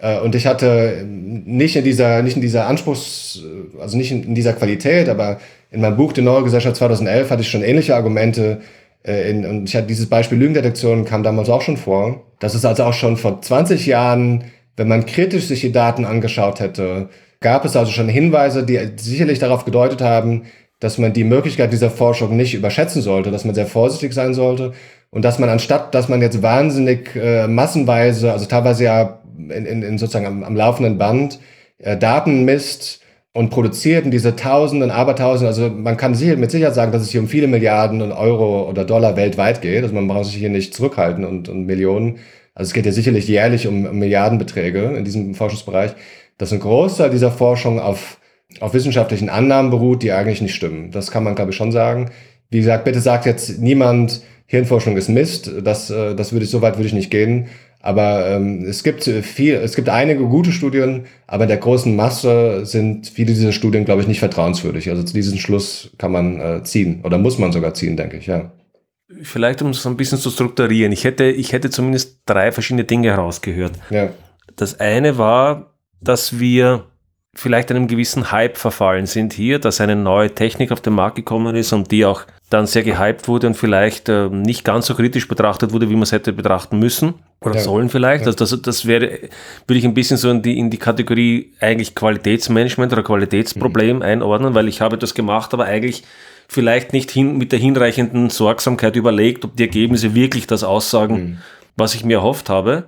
äh, 0.00 0.20
und 0.20 0.34
ich 0.34 0.46
hatte 0.46 1.04
nicht 1.06 1.76
in 1.76 1.84
dieser, 1.84 2.22
nicht 2.22 2.36
in 2.36 2.42
dieser 2.42 2.66
Anspruchs, 2.66 3.42
also 3.80 3.96
nicht 3.96 4.10
in, 4.12 4.34
dieser 4.34 4.52
Qualität, 4.52 5.08
aber 5.08 5.40
in 5.70 5.80
meinem 5.80 5.96
Buch 5.96 6.12
Die 6.12 6.22
Neue 6.22 6.44
Gesellschaft 6.44 6.76
2011 6.76 7.30
hatte 7.30 7.42
ich 7.42 7.50
schon 7.50 7.62
ähnliche 7.62 7.94
Argumente. 7.94 8.60
Äh, 9.04 9.30
in, 9.30 9.46
und 9.46 9.68
ich 9.68 9.76
hatte 9.76 9.86
dieses 9.86 10.08
Beispiel 10.08 10.38
Lügendetektion 10.38 11.04
kam 11.04 11.22
damals 11.22 11.48
auch 11.48 11.62
schon 11.62 11.76
vor. 11.76 12.24
Das 12.40 12.54
ist 12.54 12.64
also 12.64 12.84
auch 12.84 12.92
schon 12.92 13.16
vor 13.16 13.40
20 13.40 13.86
Jahren, 13.86 14.44
wenn 14.76 14.88
man 14.88 15.06
kritisch 15.06 15.46
sich 15.46 15.60
die 15.60 15.72
Daten 15.72 16.04
angeschaut 16.04 16.60
hätte, 16.60 17.08
gab 17.40 17.64
es 17.64 17.76
also 17.76 17.92
schon 17.92 18.08
Hinweise, 18.08 18.64
die 18.64 18.78
sicherlich 18.96 19.38
darauf 19.38 19.64
gedeutet 19.64 20.00
haben, 20.00 20.44
dass 20.80 20.98
man 20.98 21.12
die 21.12 21.24
Möglichkeit 21.24 21.72
dieser 21.72 21.90
Forschung 21.90 22.36
nicht 22.36 22.54
überschätzen 22.54 23.02
sollte, 23.02 23.30
dass 23.30 23.44
man 23.44 23.54
sehr 23.54 23.66
vorsichtig 23.66 24.12
sein 24.14 24.34
sollte 24.34 24.72
und 25.10 25.24
dass 25.24 25.38
man 25.38 25.48
anstatt, 25.48 25.94
dass 25.94 26.08
man 26.08 26.22
jetzt 26.22 26.42
wahnsinnig 26.42 27.16
äh, 27.16 27.48
massenweise, 27.48 28.32
also 28.32 28.46
teilweise 28.46 28.84
ja 28.84 29.20
in, 29.36 29.66
in, 29.66 29.82
in 29.82 29.98
sozusagen 29.98 30.26
am, 30.26 30.44
am 30.44 30.56
laufenden 30.56 30.98
Band 30.98 31.40
äh, 31.78 31.96
Daten 31.96 32.44
misst 32.44 33.00
und 33.38 33.50
produziert 33.50 34.04
und 34.04 34.10
diese 34.10 34.34
Tausenden, 34.34 34.90
Abertausenden, 34.90 35.46
also 35.46 35.70
man 35.70 35.96
kann 35.96 36.16
sicher, 36.16 36.36
mit 36.36 36.50
Sicherheit 36.50 36.74
sagen, 36.74 36.90
dass 36.90 37.02
es 37.02 37.10
hier 37.10 37.20
um 37.20 37.28
viele 37.28 37.46
Milliarden 37.46 38.02
Euro 38.10 38.68
oder 38.68 38.84
Dollar 38.84 39.14
weltweit 39.14 39.62
geht. 39.62 39.84
Also 39.84 39.94
man 39.94 40.08
braucht 40.08 40.24
sich 40.24 40.34
hier 40.34 40.50
nicht 40.50 40.74
zurückhalten 40.74 41.24
und, 41.24 41.48
und 41.48 41.64
Millionen. 41.64 42.16
Also 42.56 42.70
es 42.70 42.74
geht 42.74 42.84
ja 42.84 42.90
sicherlich 42.90 43.28
jährlich 43.28 43.68
um, 43.68 43.86
um 43.86 43.96
Milliardenbeträge 43.96 44.82
in 44.96 45.04
diesem 45.04 45.36
Forschungsbereich, 45.36 45.92
dass 46.36 46.52
ein 46.52 46.58
Großteil 46.58 47.10
dieser 47.10 47.30
Forschung 47.30 47.78
auf, 47.78 48.18
auf 48.58 48.74
wissenschaftlichen 48.74 49.28
Annahmen 49.28 49.70
beruht, 49.70 50.02
die 50.02 50.10
eigentlich 50.10 50.42
nicht 50.42 50.56
stimmen. 50.56 50.90
Das 50.90 51.12
kann 51.12 51.22
man, 51.22 51.36
glaube 51.36 51.52
ich, 51.52 51.56
schon 51.56 51.70
sagen. 51.70 52.10
Wie 52.50 52.58
gesagt, 52.58 52.84
bitte 52.86 52.98
sagt 52.98 53.24
jetzt 53.24 53.60
niemand, 53.60 54.20
Hirnforschung 54.46 54.96
ist 54.96 55.10
Mist. 55.10 55.48
Das, 55.62 55.90
äh, 55.90 56.16
das 56.16 56.32
würde 56.32 56.44
ich, 56.44 56.50
so 56.50 56.60
weit 56.60 56.76
würde 56.76 56.88
ich 56.88 56.92
nicht 56.92 57.12
gehen. 57.12 57.46
Aber 57.80 58.28
ähm, 58.28 58.64
es 58.64 58.82
gibt 58.82 59.04
viel, 59.04 59.54
es 59.54 59.76
gibt 59.76 59.88
einige 59.88 60.24
gute 60.24 60.50
Studien, 60.52 61.06
aber 61.26 61.44
in 61.44 61.48
der 61.48 61.58
großen 61.58 61.94
Masse 61.94 62.66
sind 62.66 63.06
viele 63.06 63.32
dieser 63.32 63.52
Studien, 63.52 63.84
glaube 63.84 64.02
ich, 64.02 64.08
nicht 64.08 64.18
vertrauenswürdig. 64.18 64.90
Also 64.90 65.04
zu 65.04 65.14
diesem 65.14 65.38
Schluss 65.38 65.90
kann 65.96 66.10
man 66.10 66.40
äh, 66.40 66.62
ziehen 66.64 67.00
oder 67.04 67.18
muss 67.18 67.38
man 67.38 67.52
sogar 67.52 67.74
ziehen, 67.74 67.96
denke 67.96 68.16
ich, 68.16 68.26
ja. 68.26 68.50
Vielleicht 69.22 69.62
um 69.62 69.70
es 69.70 69.86
ein 69.86 69.96
bisschen 69.96 70.18
zu 70.18 70.30
strukturieren. 70.30 70.92
Ich 70.92 71.04
hätte, 71.04 71.24
ich 71.24 71.52
hätte 71.52 71.70
zumindest 71.70 72.20
drei 72.26 72.52
verschiedene 72.52 72.84
Dinge 72.84 73.08
herausgehört. 73.08 73.72
Ja. 73.90 74.10
Das 74.56 74.80
eine 74.80 75.16
war, 75.16 75.74
dass 76.00 76.38
wir 76.38 76.84
vielleicht 77.38 77.70
einem 77.70 77.86
gewissen 77.86 78.32
Hype 78.32 78.58
verfallen 78.58 79.06
sind 79.06 79.32
hier, 79.32 79.60
dass 79.60 79.80
eine 79.80 79.94
neue 79.94 80.34
Technik 80.34 80.72
auf 80.72 80.80
den 80.80 80.94
Markt 80.94 81.14
gekommen 81.14 81.54
ist 81.54 81.72
und 81.72 81.92
die 81.92 82.04
auch 82.04 82.22
dann 82.50 82.66
sehr 82.66 82.82
gehypt 82.82 83.28
wurde 83.28 83.46
und 83.46 83.54
vielleicht 83.54 84.08
äh, 84.08 84.28
nicht 84.28 84.64
ganz 84.64 84.86
so 84.86 84.94
kritisch 84.96 85.28
betrachtet 85.28 85.72
wurde, 85.72 85.88
wie 85.88 85.94
man 85.94 86.02
es 86.02 86.10
hätte 86.10 86.32
betrachten 86.32 86.80
müssen 86.80 87.14
oder 87.40 87.54
ja. 87.54 87.60
sollen 87.60 87.90
vielleicht. 87.90 88.22
Ja. 88.22 88.32
Also 88.32 88.56
das, 88.56 88.60
das 88.62 88.86
wäre, 88.86 89.20
würde 89.68 89.78
ich 89.78 89.84
ein 89.84 89.94
bisschen 89.94 90.16
so 90.16 90.30
in 90.30 90.42
die, 90.42 90.58
in 90.58 90.68
die 90.68 90.78
Kategorie 90.78 91.52
eigentlich 91.60 91.94
Qualitätsmanagement 91.94 92.92
oder 92.92 93.04
Qualitätsproblem 93.04 93.98
mhm. 93.98 94.02
einordnen, 94.02 94.54
weil 94.54 94.66
ich 94.66 94.80
habe 94.80 94.98
das 94.98 95.14
gemacht, 95.14 95.54
aber 95.54 95.66
eigentlich 95.66 96.02
vielleicht 96.48 96.92
nicht 96.92 97.08
hin, 97.08 97.38
mit 97.38 97.52
der 97.52 97.60
hinreichenden 97.60 98.30
Sorgsamkeit 98.30 98.96
überlegt, 98.96 99.44
ob 99.44 99.54
die 99.56 99.62
Ergebnisse 99.62 100.12
wirklich 100.16 100.48
das 100.48 100.64
aussagen, 100.64 101.14
mhm. 101.14 101.38
was 101.76 101.94
ich 101.94 102.04
mir 102.04 102.16
erhofft 102.16 102.50
habe. 102.50 102.84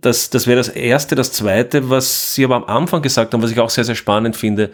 Das, 0.00 0.30
das 0.30 0.46
wäre 0.46 0.56
das 0.56 0.68
Erste. 0.68 1.14
Das 1.14 1.32
Zweite, 1.32 1.90
was 1.90 2.34
Sie 2.34 2.44
aber 2.44 2.56
am 2.56 2.64
Anfang 2.64 3.02
gesagt 3.02 3.32
haben, 3.34 3.42
was 3.42 3.50
ich 3.50 3.60
auch 3.60 3.70
sehr, 3.70 3.84
sehr 3.84 3.94
spannend 3.94 4.36
finde, 4.36 4.70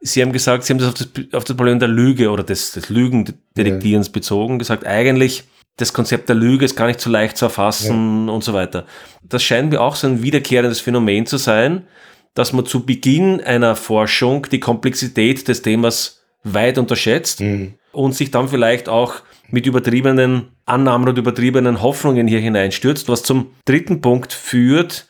Sie 0.00 0.20
haben 0.20 0.32
gesagt, 0.32 0.64
Sie 0.64 0.72
haben 0.72 0.80
das 0.80 0.88
auf 0.88 0.94
das, 0.94 1.08
auf 1.32 1.44
das 1.44 1.56
Problem 1.56 1.78
der 1.78 1.88
Lüge 1.88 2.30
oder 2.30 2.44
des, 2.44 2.72
des 2.72 2.90
Lügendetektierens 2.90 4.08
ja. 4.08 4.12
bezogen, 4.12 4.58
gesagt, 4.58 4.86
eigentlich 4.86 5.44
das 5.76 5.92
Konzept 5.92 6.28
der 6.28 6.36
Lüge 6.36 6.64
ist 6.64 6.76
gar 6.76 6.86
nicht 6.86 7.00
so 7.00 7.10
leicht 7.10 7.36
zu 7.36 7.46
erfassen 7.46 8.26
ja. 8.28 8.32
und 8.32 8.44
so 8.44 8.52
weiter. 8.52 8.86
Das 9.22 9.42
scheint 9.42 9.70
mir 9.70 9.80
auch 9.80 9.96
so 9.96 10.06
ein 10.06 10.22
wiederkehrendes 10.22 10.80
Phänomen 10.80 11.26
zu 11.26 11.36
sein, 11.36 11.86
dass 12.34 12.52
man 12.52 12.66
zu 12.66 12.84
Beginn 12.84 13.40
einer 13.40 13.76
Forschung 13.76 14.46
die 14.50 14.60
Komplexität 14.60 15.48
des 15.48 15.62
Themas 15.62 16.22
weit 16.44 16.78
unterschätzt 16.78 17.40
mhm. 17.40 17.74
und 17.92 18.14
sich 18.14 18.30
dann 18.30 18.48
vielleicht 18.48 18.88
auch 18.88 19.16
mit 19.54 19.66
übertriebenen 19.66 20.48
Annahmen 20.66 21.08
und 21.08 21.16
übertriebenen 21.16 21.80
Hoffnungen 21.80 22.26
hier 22.26 22.40
hineinstürzt, 22.40 23.08
was 23.08 23.22
zum 23.22 23.52
dritten 23.64 24.00
Punkt 24.00 24.32
führt. 24.32 25.06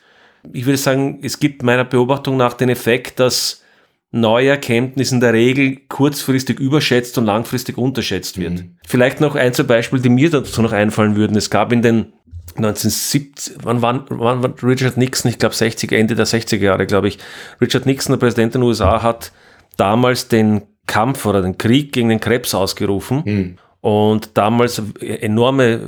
Ich 0.53 0.67
würde 0.67 0.77
sagen, 0.77 1.19
es 1.23 1.39
gibt 1.39 1.63
meiner 1.63 1.83
Beobachtung 1.83 2.37
nach 2.37 2.53
den 2.53 2.69
Effekt, 2.69 3.19
dass 3.19 3.63
neue 4.11 4.49
Erkenntnis 4.49 5.11
in 5.11 5.19
der 5.19 5.33
Regel 5.33 5.79
kurzfristig 5.89 6.59
überschätzt 6.59 7.17
und 7.17 7.25
langfristig 7.25 7.79
unterschätzt 7.79 8.39
wird. 8.39 8.53
Mhm. 8.53 8.77
Vielleicht 8.87 9.19
noch 9.19 9.33
ein, 9.33 9.51
zwei 9.51 9.63
Beispiele, 9.63 10.03
die 10.03 10.09
mir 10.09 10.29
dazu 10.29 10.61
noch 10.61 10.73
einfallen 10.73 11.15
würden. 11.15 11.35
Es 11.35 11.49
gab 11.49 11.71
in 11.71 11.81
den 11.81 12.13
1970, 12.55 13.55
wann 13.63 13.81
war, 13.81 14.05
wann 14.09 14.43
war 14.43 14.53
Richard 14.61 14.95
Nixon, 14.95 15.31
ich 15.31 15.39
glaube 15.39 15.55
60, 15.55 15.91
Ende 15.91 16.13
der 16.13 16.27
60er 16.27 16.57
Jahre, 16.57 16.85
glaube 16.85 17.07
ich. 17.07 17.17
Richard 17.59 17.87
Nixon, 17.87 18.13
der 18.13 18.19
Präsident 18.19 18.53
der 18.53 18.61
USA, 18.61 19.01
hat 19.01 19.31
damals 19.75 20.27
den 20.27 20.61
Kampf 20.85 21.25
oder 21.25 21.41
den 21.41 21.57
Krieg 21.57 21.91
gegen 21.91 22.09
den 22.09 22.19
Krebs 22.19 22.53
ausgerufen. 22.53 23.23
Mhm 23.25 23.57
und 23.85 24.31
damals 24.33 24.81
enorme 24.99 25.73
äh, 25.73 25.79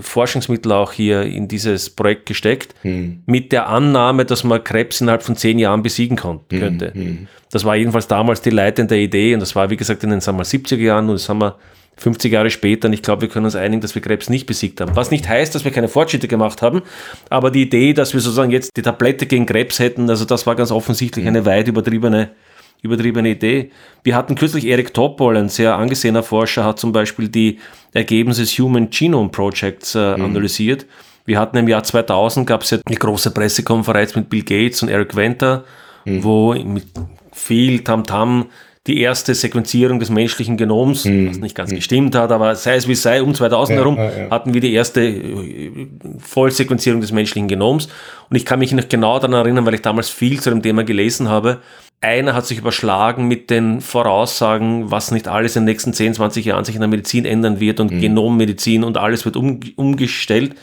Forschungsmittel 0.00 0.72
auch 0.72 0.90
hier 0.90 1.20
in 1.20 1.48
dieses 1.48 1.90
Projekt 1.90 2.24
gesteckt, 2.24 2.74
hm. 2.80 3.24
mit 3.26 3.52
der 3.52 3.68
Annahme, 3.68 4.24
dass 4.24 4.42
man 4.42 4.64
Krebs 4.64 5.02
innerhalb 5.02 5.22
von 5.22 5.36
zehn 5.36 5.58
Jahren 5.58 5.82
besiegen 5.82 6.16
hm. 6.16 6.40
könnte. 6.48 6.94
Hm. 6.94 7.28
Das 7.50 7.66
war 7.66 7.76
jedenfalls 7.76 8.08
damals 8.08 8.40
die 8.40 8.48
leitende 8.48 8.98
Idee 8.98 9.34
und 9.34 9.40
das 9.40 9.54
war, 9.54 9.68
wie 9.68 9.76
gesagt, 9.76 10.02
in 10.02 10.08
den 10.08 10.22
sagen 10.22 10.38
wir, 10.38 10.46
70er 10.46 10.78
Jahren 10.78 11.10
und 11.10 11.16
das 11.16 11.28
haben 11.28 11.42
wir 11.42 11.56
50 11.98 12.32
Jahre 12.32 12.48
später 12.48 12.88
und 12.88 12.94
ich 12.94 13.02
glaube, 13.02 13.20
wir 13.20 13.28
können 13.28 13.44
uns 13.44 13.54
einigen, 13.54 13.82
dass 13.82 13.94
wir 13.94 14.00
Krebs 14.00 14.30
nicht 14.30 14.46
besiegt 14.46 14.80
haben. 14.80 14.96
Was 14.96 15.10
nicht 15.10 15.28
heißt, 15.28 15.54
dass 15.54 15.66
wir 15.66 15.72
keine 15.72 15.88
Fortschritte 15.88 16.28
gemacht 16.28 16.62
haben, 16.62 16.80
aber 17.28 17.50
die 17.50 17.64
Idee, 17.64 17.92
dass 17.92 18.14
wir 18.14 18.22
sozusagen 18.22 18.50
jetzt 18.50 18.78
die 18.78 18.82
Tablette 18.82 19.26
gegen 19.26 19.44
Krebs 19.44 19.78
hätten, 19.78 20.08
also 20.08 20.24
das 20.24 20.46
war 20.46 20.56
ganz 20.56 20.70
offensichtlich 20.70 21.26
eine 21.26 21.44
weit 21.44 21.68
übertriebene 21.68 22.30
übertriebene 22.82 23.30
Idee. 23.30 23.70
Wir 24.02 24.16
hatten 24.16 24.34
kürzlich 24.34 24.66
Eric 24.66 24.92
Topol, 24.92 25.36
ein 25.36 25.48
sehr 25.48 25.76
angesehener 25.76 26.22
Forscher, 26.22 26.64
hat 26.64 26.78
zum 26.78 26.92
Beispiel 26.92 27.28
die 27.28 27.58
Ergebnisse 27.94 28.42
des 28.42 28.58
Human 28.58 28.90
Genome 28.90 29.30
Projects 29.30 29.94
äh, 29.94 30.16
mhm. 30.16 30.24
analysiert. 30.24 30.86
Wir 31.24 31.38
hatten 31.38 31.56
im 31.56 31.68
Jahr 31.68 31.84
2000 31.84 32.46
gab 32.46 32.62
es 32.62 32.70
ja 32.70 32.78
eine 32.84 32.96
große 32.96 33.30
Pressekonferenz 33.30 34.16
mit 34.16 34.28
Bill 34.28 34.42
Gates 34.42 34.82
und 34.82 34.88
Eric 34.88 35.14
Venter, 35.14 35.64
mhm. 36.04 36.24
wo 36.24 36.54
mit 36.54 36.86
viel 37.32 37.84
Tamtam 37.84 38.42
-Tam 38.42 38.46
die 38.88 39.00
erste 39.00 39.34
Sequenzierung 39.34 40.00
des 40.00 40.10
menschlichen 40.10 40.56
Genoms, 40.56 41.04
mhm. 41.04 41.30
was 41.30 41.38
nicht 41.38 41.54
ganz 41.54 41.70
mhm. 41.70 41.76
gestimmt 41.76 42.14
hat, 42.16 42.32
aber 42.32 42.56
sei 42.56 42.74
es 42.74 42.88
wie 42.88 42.96
sei, 42.96 43.22
um 43.22 43.32
2000 43.32 43.76
ja, 43.76 43.80
herum 43.80 43.96
ja, 43.96 44.10
ja. 44.10 44.30
hatten 44.30 44.54
wir 44.54 44.60
die 44.60 44.72
erste 44.72 45.02
äh, 45.06 45.86
Vollsequenzierung 46.18 47.00
des 47.00 47.12
menschlichen 47.12 47.46
Genoms. 47.46 47.88
Und 48.28 48.36
ich 48.36 48.44
kann 48.44 48.58
mich 48.58 48.72
noch 48.72 48.88
genau 48.88 49.20
daran 49.20 49.34
erinnern, 49.34 49.66
weil 49.66 49.74
ich 49.74 49.82
damals 49.82 50.10
viel 50.10 50.40
zu 50.40 50.50
dem 50.50 50.62
Thema 50.62 50.82
gelesen 50.82 51.28
habe, 51.28 51.58
einer 52.02 52.34
hat 52.34 52.46
sich 52.46 52.58
überschlagen 52.58 53.28
mit 53.28 53.48
den 53.50 53.80
Voraussagen, 53.80 54.90
was 54.90 55.12
nicht 55.12 55.28
alles 55.28 55.56
in 55.56 55.62
den 55.62 55.72
nächsten 55.72 55.92
10, 55.92 56.14
20 56.14 56.44
Jahren 56.44 56.64
sich 56.64 56.74
in 56.74 56.80
der 56.80 56.88
Medizin 56.88 57.24
ändern 57.24 57.60
wird 57.60 57.80
und 57.80 57.92
mhm. 57.92 58.00
Genommedizin 58.00 58.84
und 58.84 58.96
alles 58.96 59.24
wird 59.24 59.36
um, 59.36 59.60
umgestellt. 59.76 60.54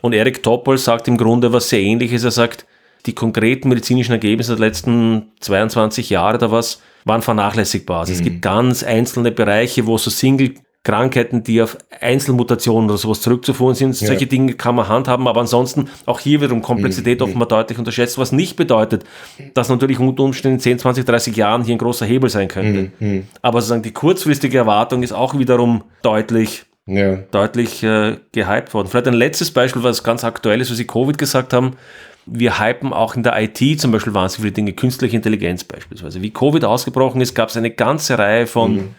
Und 0.00 0.14
Eric 0.14 0.42
Topol 0.42 0.78
sagt 0.78 1.06
im 1.08 1.16
Grunde 1.16 1.52
was 1.52 1.68
sehr 1.68 1.80
ähnliches. 1.80 2.24
Er 2.24 2.30
sagt, 2.30 2.66
die 3.06 3.14
konkreten 3.14 3.68
medizinischen 3.68 4.12
Ergebnisse 4.12 4.56
der 4.56 4.66
letzten 4.66 5.32
22 5.40 6.10
Jahre 6.10 6.36
oder 6.36 6.50
was 6.50 6.82
waren 7.04 7.22
vernachlässigbar. 7.22 8.00
Also 8.00 8.12
mhm. 8.12 8.18
es 8.18 8.24
gibt 8.24 8.42
ganz 8.42 8.82
einzelne 8.82 9.30
Bereiche, 9.30 9.86
wo 9.86 9.98
so 9.98 10.10
Single 10.10 10.54
Krankheiten, 10.88 11.42
die 11.42 11.60
auf 11.60 11.76
Einzelmutationen 12.00 12.88
oder 12.88 12.96
sowas 12.96 13.20
zurückzuführen 13.20 13.74
sind. 13.74 14.00
Ja. 14.00 14.06
Solche 14.06 14.26
Dinge 14.26 14.54
kann 14.54 14.74
man 14.74 14.88
handhaben, 14.88 15.28
aber 15.28 15.40
ansonsten 15.40 15.90
auch 16.06 16.18
hier 16.18 16.40
wiederum 16.40 16.62
Komplexität 16.62 17.20
mhm. 17.20 17.26
offenbar 17.26 17.48
deutlich 17.48 17.78
unterschätzt, 17.78 18.16
was 18.16 18.32
nicht 18.32 18.56
bedeutet, 18.56 19.04
dass 19.52 19.68
natürlich 19.68 19.98
unter 19.98 20.22
Umständen 20.22 20.56
in 20.56 20.60
10, 20.60 20.78
20, 20.78 21.04
30 21.04 21.36
Jahren 21.36 21.62
hier 21.62 21.74
ein 21.74 21.78
großer 21.78 22.06
Hebel 22.06 22.30
sein 22.30 22.48
könnte. 22.48 22.90
Mhm. 23.00 23.06
mhm. 23.06 23.26
Aber 23.42 23.60
sozusagen 23.60 23.82
die 23.82 23.92
kurzfristige 23.92 24.56
Erwartung 24.56 25.02
ist 25.02 25.12
auch 25.12 25.38
wiederum 25.38 25.84
deutlich 26.00 26.64
ja. 26.86 27.16
deutlich 27.32 27.82
äh, 27.82 28.16
gehypt 28.32 28.72
worden. 28.72 28.88
Vielleicht 28.88 29.08
ein 29.08 29.12
letztes 29.12 29.50
Beispiel, 29.50 29.82
was 29.82 30.02
ganz 30.02 30.24
aktuell 30.24 30.62
ist, 30.62 30.70
was 30.70 30.78
Sie 30.78 30.86
Covid 30.86 31.18
gesagt 31.18 31.52
haben. 31.52 31.76
Wir 32.24 32.58
hypen 32.58 32.94
auch 32.94 33.14
in 33.14 33.22
der 33.22 33.38
IT 33.38 33.78
zum 33.78 33.90
Beispiel 33.90 34.14
wahnsinnig 34.14 34.40
viele 34.40 34.52
Dinge, 34.52 34.72
künstliche 34.72 35.16
Intelligenz 35.16 35.64
beispielsweise. 35.64 36.22
Wie 36.22 36.30
Covid 36.30 36.64
ausgebrochen 36.64 37.20
ist, 37.20 37.34
gab 37.34 37.50
es 37.50 37.58
eine 37.58 37.70
ganze 37.70 38.18
Reihe 38.18 38.46
von 38.46 38.76
mhm. 38.76 38.94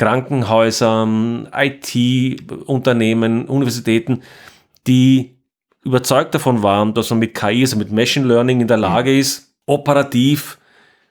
Krankenhäusern, 0.00 1.46
IT-Unternehmen, 1.54 3.44
Universitäten, 3.44 4.22
die 4.86 5.36
überzeugt 5.84 6.34
davon 6.34 6.62
waren, 6.62 6.94
dass 6.94 7.10
man 7.10 7.18
mit 7.18 7.34
KI, 7.34 7.60
also 7.60 7.76
mit 7.76 7.92
Machine 7.92 8.26
Learning 8.26 8.62
in 8.62 8.66
der 8.66 8.78
Lage 8.78 9.18
ist, 9.18 9.52
operativ 9.66 10.56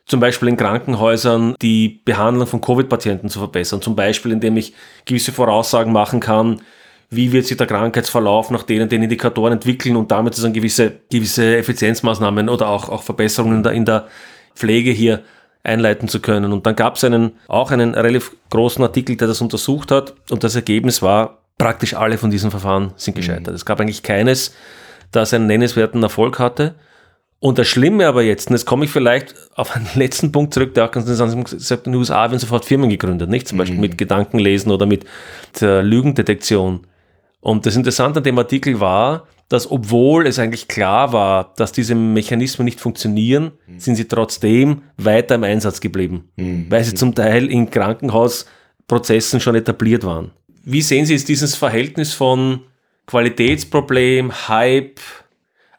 zum 0.07 0.19
Beispiel 0.19 0.49
in 0.49 0.57
Krankenhäusern 0.57 1.53
die 1.61 2.01
Behandlung 2.03 2.47
von 2.47 2.61
Covid-Patienten 2.61 3.29
zu 3.29 3.37
verbessern. 3.37 3.79
Zum 3.79 3.95
Beispiel, 3.95 4.31
indem 4.31 4.57
ich 4.57 4.73
gewisse 5.05 5.31
Voraussagen 5.31 5.93
machen 5.93 6.19
kann, 6.19 6.63
wie 7.11 7.31
wird 7.31 7.45
sich 7.45 7.57
der 7.57 7.67
Krankheitsverlauf 7.67 8.49
nach 8.49 8.63
denen 8.63 8.89
den 8.89 9.03
Indikatoren 9.03 9.53
entwickeln 9.53 9.97
und 9.97 10.09
damit 10.09 10.33
sozusagen 10.33 10.55
gewisse, 10.55 10.93
gewisse 11.11 11.57
Effizienzmaßnahmen 11.57 12.49
oder 12.49 12.69
auch, 12.69 12.89
auch 12.89 13.03
Verbesserungen 13.03 13.57
in 13.57 13.63
der, 13.63 13.71
in 13.73 13.85
der 13.85 14.07
Pflege 14.55 14.89
hier 14.89 15.21
einleiten 15.63 16.07
zu 16.07 16.19
können. 16.19 16.51
Und 16.53 16.65
dann 16.65 16.75
gab 16.75 16.95
es 16.95 17.03
einen, 17.03 17.33
auch 17.47 17.71
einen 17.71 17.93
relativ 17.93 18.35
großen 18.49 18.83
Artikel, 18.83 19.17
der 19.17 19.27
das 19.27 19.41
untersucht 19.41 19.91
hat 19.91 20.13
und 20.29 20.43
das 20.43 20.55
Ergebnis 20.55 21.01
war, 21.01 21.39
praktisch 21.57 21.93
alle 21.93 22.17
von 22.17 22.31
diesen 22.31 22.51
Verfahren 22.51 22.93
sind 22.95 23.15
gescheitert. 23.15 23.49
Mhm. 23.49 23.55
Es 23.55 23.65
gab 23.65 23.79
eigentlich 23.79 24.03
keines, 24.03 24.55
das 25.11 25.33
einen 25.33 25.47
nennenswerten 25.47 26.01
Erfolg 26.01 26.39
hatte. 26.39 26.75
Und 27.41 27.57
das 27.57 27.67
Schlimme 27.67 28.05
aber 28.07 28.21
jetzt, 28.21 28.49
und 28.49 28.55
jetzt 28.55 28.65
komme 28.65 28.85
ich 28.85 28.91
vielleicht 28.91 29.33
auf 29.55 29.75
einen 29.75 29.87
letzten 29.95 30.31
Punkt 30.31 30.53
zurück, 30.53 30.73
der 30.73 30.85
auch 30.85 30.91
ganz 30.91 31.07
interessant 31.07 31.53
ist, 31.53 31.71
in 31.71 31.83
den 31.83 31.95
USA 31.95 32.23
werden 32.23 32.39
sofort 32.39 32.65
Firmen 32.65 32.89
gegründet, 32.89 33.29
nicht? 33.29 33.47
Zum 33.47 33.57
Beispiel 33.57 33.75
mhm. 33.75 33.81
mit 33.81 33.97
Gedankenlesen 33.97 34.71
oder 34.71 34.85
mit 34.85 35.05
der 35.61 35.83
Lügendetektion. 35.83 36.87
Und 37.41 37.65
das 37.65 37.75
Interessante 37.75 38.19
an 38.19 38.23
dem 38.23 38.37
Artikel 38.37 38.79
war, 38.79 39.27
dass 39.49 39.69
obwohl 39.69 40.27
es 40.27 40.37
eigentlich 40.37 40.67
klar 40.67 41.11
war, 41.11 41.53
dass 41.57 41.71
diese 41.71 41.95
Mechanismen 41.95 42.65
nicht 42.65 42.79
funktionieren, 42.79 43.51
mhm. 43.67 43.79
sind 43.79 43.95
sie 43.95 44.07
trotzdem 44.07 44.83
weiter 44.97 45.35
im 45.35 45.43
Einsatz 45.43 45.81
geblieben, 45.81 46.29
mhm. 46.37 46.67
weil 46.69 46.83
sie 46.83 46.93
zum 46.93 47.15
Teil 47.15 47.47
in 47.51 47.69
Krankenhausprozessen 47.69 49.39
schon 49.39 49.55
etabliert 49.55 50.03
waren. 50.03 50.31
Wie 50.63 50.81
sehen 50.81 51.05
Sie 51.05 51.13
jetzt 51.13 51.27
dieses 51.29 51.55
Verhältnis 51.55 52.13
von 52.13 52.61
Qualitätsproblem, 53.07 54.47
Hype, 54.47 54.99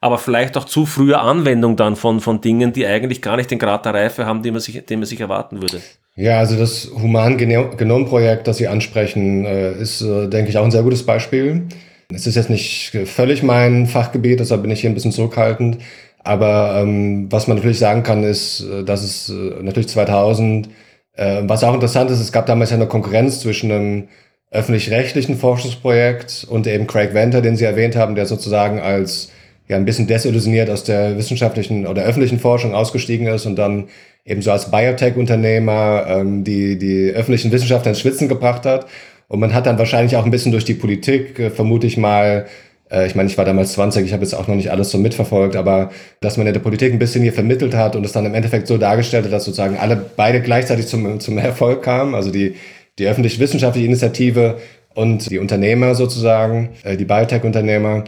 aber 0.01 0.19
vielleicht 0.19 0.57
auch 0.57 0.65
zu 0.65 0.85
früher 0.85 1.21
Anwendung 1.21 1.77
dann 1.77 1.95
von, 1.95 2.19
von 2.21 2.41
Dingen, 2.41 2.73
die 2.73 2.87
eigentlich 2.87 3.23
gar 3.23 3.37
nicht 3.37 3.51
den 3.51 3.61
Grad 3.61 3.85
der 3.85 3.95
Reife 3.95 4.27
haben, 4.27 4.43
den 4.43 4.55
man 4.55 4.61
sich, 4.61 4.85
den 4.85 4.99
man 4.99 5.07
sich 5.07 5.21
erwarten 5.21 5.63
würde. 5.63 5.81
Ja, 6.17 6.39
also 6.39 6.59
das 6.59 6.91
Human-Genom-Projekt, 6.93 8.49
das 8.49 8.57
Sie 8.57 8.67
ansprechen, 8.67 9.45
äh, 9.45 9.75
ist, 9.81 10.01
äh, 10.01 10.29
denke 10.29 10.51
ich, 10.51 10.59
auch 10.59 10.65
ein 10.65 10.73
sehr 10.73 10.83
gutes 10.83 11.07
Beispiel. 11.07 11.69
Es 12.13 12.27
ist 12.27 12.35
jetzt 12.35 12.51
nicht 12.51 12.91
völlig 13.07 13.43
mein 13.43 13.87
Fachgebiet, 13.87 14.41
deshalb 14.41 14.63
bin 14.63 14.71
ich 14.71 14.81
hier 14.81 14.91
ein 14.91 14.95
bisschen 14.95 15.13
zurückhaltend. 15.13 15.79
Aber 16.23 16.81
ähm, 16.83 17.31
was 17.31 17.47
man 17.47 17.57
natürlich 17.57 17.79
sagen 17.79 18.03
kann, 18.03 18.25
ist, 18.25 18.61
äh, 18.61 18.85
dass 18.85 19.03
es 19.03 19.31
äh, 19.31 19.63
natürlich 19.63 19.89
2000, 19.89 20.69
äh, 21.15 21.43
was 21.45 21.65
auch 21.65 21.75
interessant 21.75 22.11
ist, 22.11 22.21
es 22.21 22.33
gab 22.33 22.47
damals 22.47 22.71
ja 22.71 22.77
eine 22.77 22.87
Konkurrenz 22.87 23.41
zwischen 23.41 23.71
einem 23.73 24.09
öffentlich-rechtlichen 24.51 25.37
Forschungsprojekt 25.37 26.47
und 26.49 26.67
eben 26.67 26.87
Craig 26.87 27.15
Venter, 27.15 27.41
den 27.41 27.57
Sie 27.57 27.65
erwähnt 27.65 27.97
haben, 27.97 28.17
der 28.17 28.27
sozusagen 28.27 28.81
als 28.81 29.31
ja 29.69 29.77
ein 29.77 29.85
bisschen 29.85 30.09
desillusioniert 30.09 30.69
aus 30.69 30.83
der 30.83 31.17
wissenschaftlichen 31.17 31.87
oder 31.87 32.03
öffentlichen 32.03 32.41
Forschung 32.41 32.75
ausgestiegen 32.75 33.29
ist 33.29 33.47
und 33.47 33.57
dann 33.57 33.89
eben 34.25 34.43
so 34.43 34.51
als 34.51 34.71
Biotech-Unternehmer 34.71 36.07
ähm, 36.09 36.43
die, 36.43 36.77
die 36.77 37.11
öffentlichen 37.11 37.53
Wissenschaftler 37.53 37.91
ins 37.91 38.01
Schwitzen 38.01 38.29
gebracht 38.29 38.67
hat. 38.67 38.87
Und 39.31 39.39
man 39.39 39.55
hat 39.55 39.67
dann 39.67 39.79
wahrscheinlich 39.79 40.17
auch 40.17 40.25
ein 40.25 40.33
bisschen 40.33 40.51
durch 40.51 40.65
die 40.65 40.75
Politik, 40.75 41.39
äh, 41.39 41.51
vermute 41.51 41.87
ich 41.87 41.97
mal, 41.97 42.47
äh, 42.91 43.07
ich 43.07 43.15
meine, 43.15 43.29
ich 43.29 43.39
war 43.39 43.45
damals 43.45 43.75
20, 43.75 44.05
ich 44.05 44.13
habe 44.13 44.25
jetzt 44.25 44.35
auch 44.35 44.49
noch 44.49 44.57
nicht 44.57 44.73
alles 44.73 44.91
so 44.91 44.99
mitverfolgt, 44.99 45.55
aber 45.55 45.91
dass 46.21 46.37
man 46.37 46.49
in 46.49 46.53
der 46.53 46.61
Politik 46.61 46.93
ein 46.93 46.99
bisschen 46.99 47.23
hier 47.23 47.33
vermittelt 47.33 47.73
hat 47.73 47.95
und 47.95 48.05
es 48.05 48.11
dann 48.11 48.27
im 48.27 48.35
Endeffekt 48.35 48.67
so 48.67 48.77
dargestellt 48.77 49.25
hat, 49.27 49.33
dass 49.33 49.45
sozusagen 49.45 49.79
alle 49.79 49.95
beide 50.17 50.41
gleichzeitig 50.41 50.89
zum, 50.89 51.21
zum 51.21 51.39
Erfolg 51.39 51.83
kamen, 51.83 52.17
also 52.17 52.33
die, 52.33 52.57
die 52.99 53.07
öffentlich-wissenschaftliche 53.07 53.87
Initiative 53.87 54.59
und 54.95 55.31
die 55.31 55.39
Unternehmer 55.39 55.95
sozusagen, 55.95 56.71
äh, 56.83 56.97
die 56.97 57.05
Biotech-Unternehmer. 57.05 58.03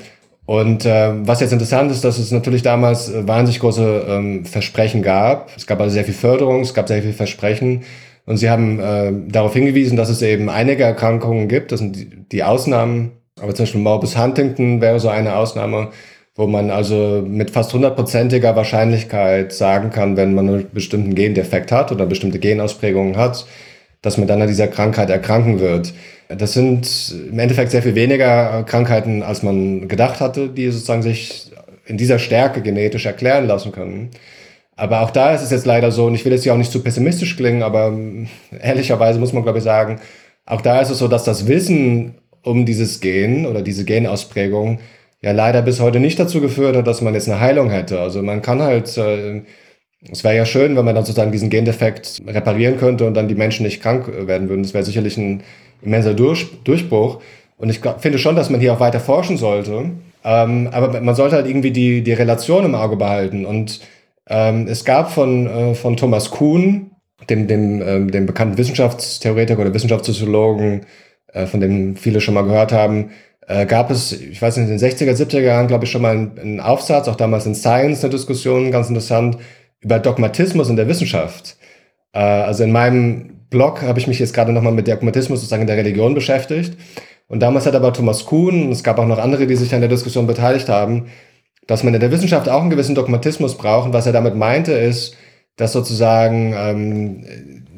Und 0.44 0.84
äh, 0.84 1.12
was 1.24 1.38
jetzt 1.38 1.52
interessant 1.52 1.92
ist, 1.92 2.02
dass 2.02 2.18
es 2.18 2.32
natürlich 2.32 2.62
damals 2.62 3.12
wahnsinnig 3.14 3.60
große 3.60 4.06
ähm, 4.08 4.44
Versprechen 4.44 5.02
gab. 5.02 5.56
Es 5.56 5.68
gab 5.68 5.80
also 5.80 5.94
sehr 5.94 6.04
viel 6.04 6.14
Förderung, 6.14 6.62
es 6.62 6.74
gab 6.74 6.88
sehr 6.88 7.00
viel 7.00 7.12
Versprechen. 7.12 7.84
Und 8.24 8.36
sie 8.36 8.50
haben 8.50 8.78
äh, 8.78 9.12
darauf 9.28 9.52
hingewiesen, 9.52 9.96
dass 9.96 10.08
es 10.08 10.22
eben 10.22 10.48
einige 10.48 10.84
Erkrankungen 10.84 11.48
gibt. 11.48 11.72
Das 11.72 11.80
sind 11.80 11.96
die, 11.96 12.08
die 12.30 12.44
Ausnahmen. 12.44 13.12
Aber 13.40 13.54
zum 13.54 13.64
Beispiel 13.64 13.80
Morbus 13.80 14.16
Huntington 14.16 14.80
wäre 14.80 15.00
so 15.00 15.08
eine 15.08 15.36
Ausnahme, 15.36 15.88
wo 16.34 16.46
man 16.46 16.70
also 16.70 17.24
mit 17.26 17.50
fast 17.50 17.72
hundertprozentiger 17.72 18.54
Wahrscheinlichkeit 18.56 19.52
sagen 19.52 19.90
kann, 19.90 20.16
wenn 20.16 20.34
man 20.34 20.48
einen 20.48 20.70
bestimmten 20.72 21.14
Gendefekt 21.14 21.72
hat 21.72 21.92
oder 21.92 22.06
bestimmte 22.06 22.38
Genausprägungen 22.38 23.16
hat, 23.16 23.46
dass 24.00 24.18
man 24.18 24.28
dann 24.28 24.40
an 24.40 24.48
dieser 24.48 24.68
Krankheit 24.68 25.10
erkranken 25.10 25.60
wird. 25.60 25.92
Das 26.28 26.52
sind 26.54 27.14
im 27.30 27.38
Endeffekt 27.38 27.70
sehr 27.70 27.82
viel 27.82 27.94
weniger 27.94 28.62
Krankheiten, 28.64 29.22
als 29.22 29.42
man 29.42 29.88
gedacht 29.88 30.20
hatte, 30.20 30.48
die 30.48 30.70
sozusagen 30.70 31.02
sich 31.02 31.50
in 31.84 31.98
dieser 31.98 32.18
Stärke 32.18 32.62
genetisch 32.62 33.06
erklären 33.06 33.46
lassen 33.46 33.72
können. 33.72 34.10
Aber 34.76 35.02
auch 35.02 35.10
da 35.10 35.34
ist 35.34 35.42
es 35.42 35.50
jetzt 35.50 35.66
leider 35.66 35.90
so, 35.90 36.06
und 36.06 36.14
ich 36.14 36.24
will 36.24 36.32
jetzt 36.32 36.44
hier 36.44 36.54
auch 36.54 36.58
nicht 36.58 36.72
zu 36.72 36.82
pessimistisch 36.82 37.36
klingen, 37.36 37.62
aber 37.62 37.88
ähm, 37.88 38.28
ehrlicherweise 38.60 39.18
muss 39.20 39.32
man, 39.32 39.42
glaube 39.42 39.58
ich, 39.58 39.64
sagen, 39.64 40.00
auch 40.46 40.60
da 40.60 40.80
ist 40.80 40.90
es 40.90 40.98
so, 40.98 41.08
dass 41.08 41.24
das 41.24 41.46
Wissen 41.46 42.14
um 42.42 42.66
dieses 42.66 43.00
Gen 43.00 43.46
oder 43.46 43.62
diese 43.62 43.84
Genausprägung 43.84 44.80
ja 45.20 45.32
leider 45.32 45.62
bis 45.62 45.80
heute 45.80 46.00
nicht 46.00 46.18
dazu 46.18 46.40
geführt 46.40 46.76
hat, 46.76 46.86
dass 46.86 47.00
man 47.00 47.14
jetzt 47.14 47.28
eine 47.28 47.40
Heilung 47.40 47.70
hätte. 47.70 48.00
Also 48.00 48.22
man 48.22 48.42
kann 48.42 48.60
halt, 48.60 48.96
äh, 48.96 49.42
es 50.10 50.24
wäre 50.24 50.36
ja 50.36 50.44
schön, 50.44 50.76
wenn 50.76 50.84
man 50.84 50.94
dann 50.94 51.04
sozusagen 51.04 51.30
diesen 51.30 51.50
Gendefekt 51.50 52.20
reparieren 52.26 52.76
könnte 52.76 53.06
und 53.06 53.14
dann 53.14 53.28
die 53.28 53.36
Menschen 53.36 53.64
nicht 53.64 53.80
krank 53.80 54.10
werden 54.26 54.48
würden. 54.48 54.62
Das 54.62 54.74
wäre 54.74 54.84
sicherlich 54.84 55.16
ein 55.16 55.42
immenser 55.80 56.14
Durch, 56.14 56.48
Durchbruch. 56.64 57.20
Und 57.56 57.70
ich 57.70 57.80
finde 57.98 58.18
schon, 58.18 58.34
dass 58.34 58.50
man 58.50 58.60
hier 58.60 58.72
auch 58.72 58.80
weiter 58.80 58.98
forschen 58.98 59.36
sollte. 59.36 59.90
Ähm, 60.24 60.68
aber 60.72 61.00
man 61.00 61.14
sollte 61.14 61.36
halt 61.36 61.46
irgendwie 61.46 61.70
die, 61.70 62.02
die 62.02 62.12
Relation 62.12 62.64
im 62.64 62.74
Auge 62.74 62.96
behalten. 62.96 63.46
Und 63.46 63.80
ähm, 64.28 64.66
es 64.68 64.84
gab 64.84 65.10
von, 65.10 65.46
äh, 65.46 65.74
von 65.74 65.96
Thomas 65.96 66.30
Kuhn, 66.30 66.90
dem, 67.28 67.46
dem, 67.46 67.82
ähm, 67.82 68.10
dem 68.10 68.26
bekannten 68.26 68.58
Wissenschaftstheoretiker 68.58 69.60
oder 69.60 69.74
Wissenschaftssoziologen, 69.74 70.86
äh, 71.32 71.46
von 71.46 71.60
dem 71.60 71.96
viele 71.96 72.20
schon 72.20 72.34
mal 72.34 72.42
gehört 72.42 72.72
haben, 72.72 73.10
äh, 73.46 73.66
gab 73.66 73.90
es, 73.90 74.12
ich 74.12 74.40
weiß 74.40 74.56
nicht, 74.56 74.68
in 74.68 74.78
den 74.78 74.78
60er, 74.78 75.14
70er 75.14 75.40
Jahren, 75.40 75.66
glaube 75.66 75.84
ich, 75.84 75.90
schon 75.90 76.02
mal 76.02 76.12
einen, 76.12 76.38
einen 76.38 76.60
Aufsatz, 76.60 77.08
auch 77.08 77.16
damals 77.16 77.46
in 77.46 77.54
Science 77.54 78.04
eine 78.04 78.10
Diskussion, 78.10 78.70
ganz 78.70 78.88
interessant, 78.88 79.38
über 79.80 79.98
Dogmatismus 79.98 80.68
in 80.68 80.76
der 80.76 80.88
Wissenschaft. 80.88 81.56
Äh, 82.12 82.20
also 82.20 82.64
in 82.64 82.72
meinem 82.72 83.46
Blog 83.50 83.82
habe 83.82 83.98
ich 83.98 84.06
mich 84.06 84.18
jetzt 84.18 84.34
gerade 84.34 84.52
nochmal 84.52 84.72
mit 84.72 84.88
Dogmatismus 84.88 85.40
sozusagen 85.40 85.62
in 85.62 85.68
der 85.68 85.76
Religion 85.76 86.14
beschäftigt. 86.14 86.76
Und 87.28 87.40
damals 87.40 87.66
hat 87.66 87.74
aber 87.74 87.92
Thomas 87.92 88.26
Kuhn, 88.26 88.66
und 88.66 88.72
es 88.72 88.84
gab 88.84 88.98
auch 88.98 89.06
noch 89.06 89.18
andere, 89.18 89.46
die 89.46 89.56
sich 89.56 89.74
an 89.74 89.80
der 89.80 89.88
Diskussion 89.88 90.26
beteiligt 90.26 90.68
haben, 90.68 91.06
dass 91.66 91.84
man 91.84 91.94
in 91.94 92.00
der 92.00 92.10
Wissenschaft 92.10 92.48
auch 92.48 92.60
einen 92.60 92.70
gewissen 92.70 92.94
Dogmatismus 92.94 93.56
braucht. 93.56 93.86
Und 93.86 93.92
was 93.92 94.06
er 94.06 94.12
damit 94.12 94.34
meinte, 94.34 94.72
ist, 94.72 95.16
dass 95.56 95.72
sozusagen 95.72 96.54
ähm, 96.56 97.24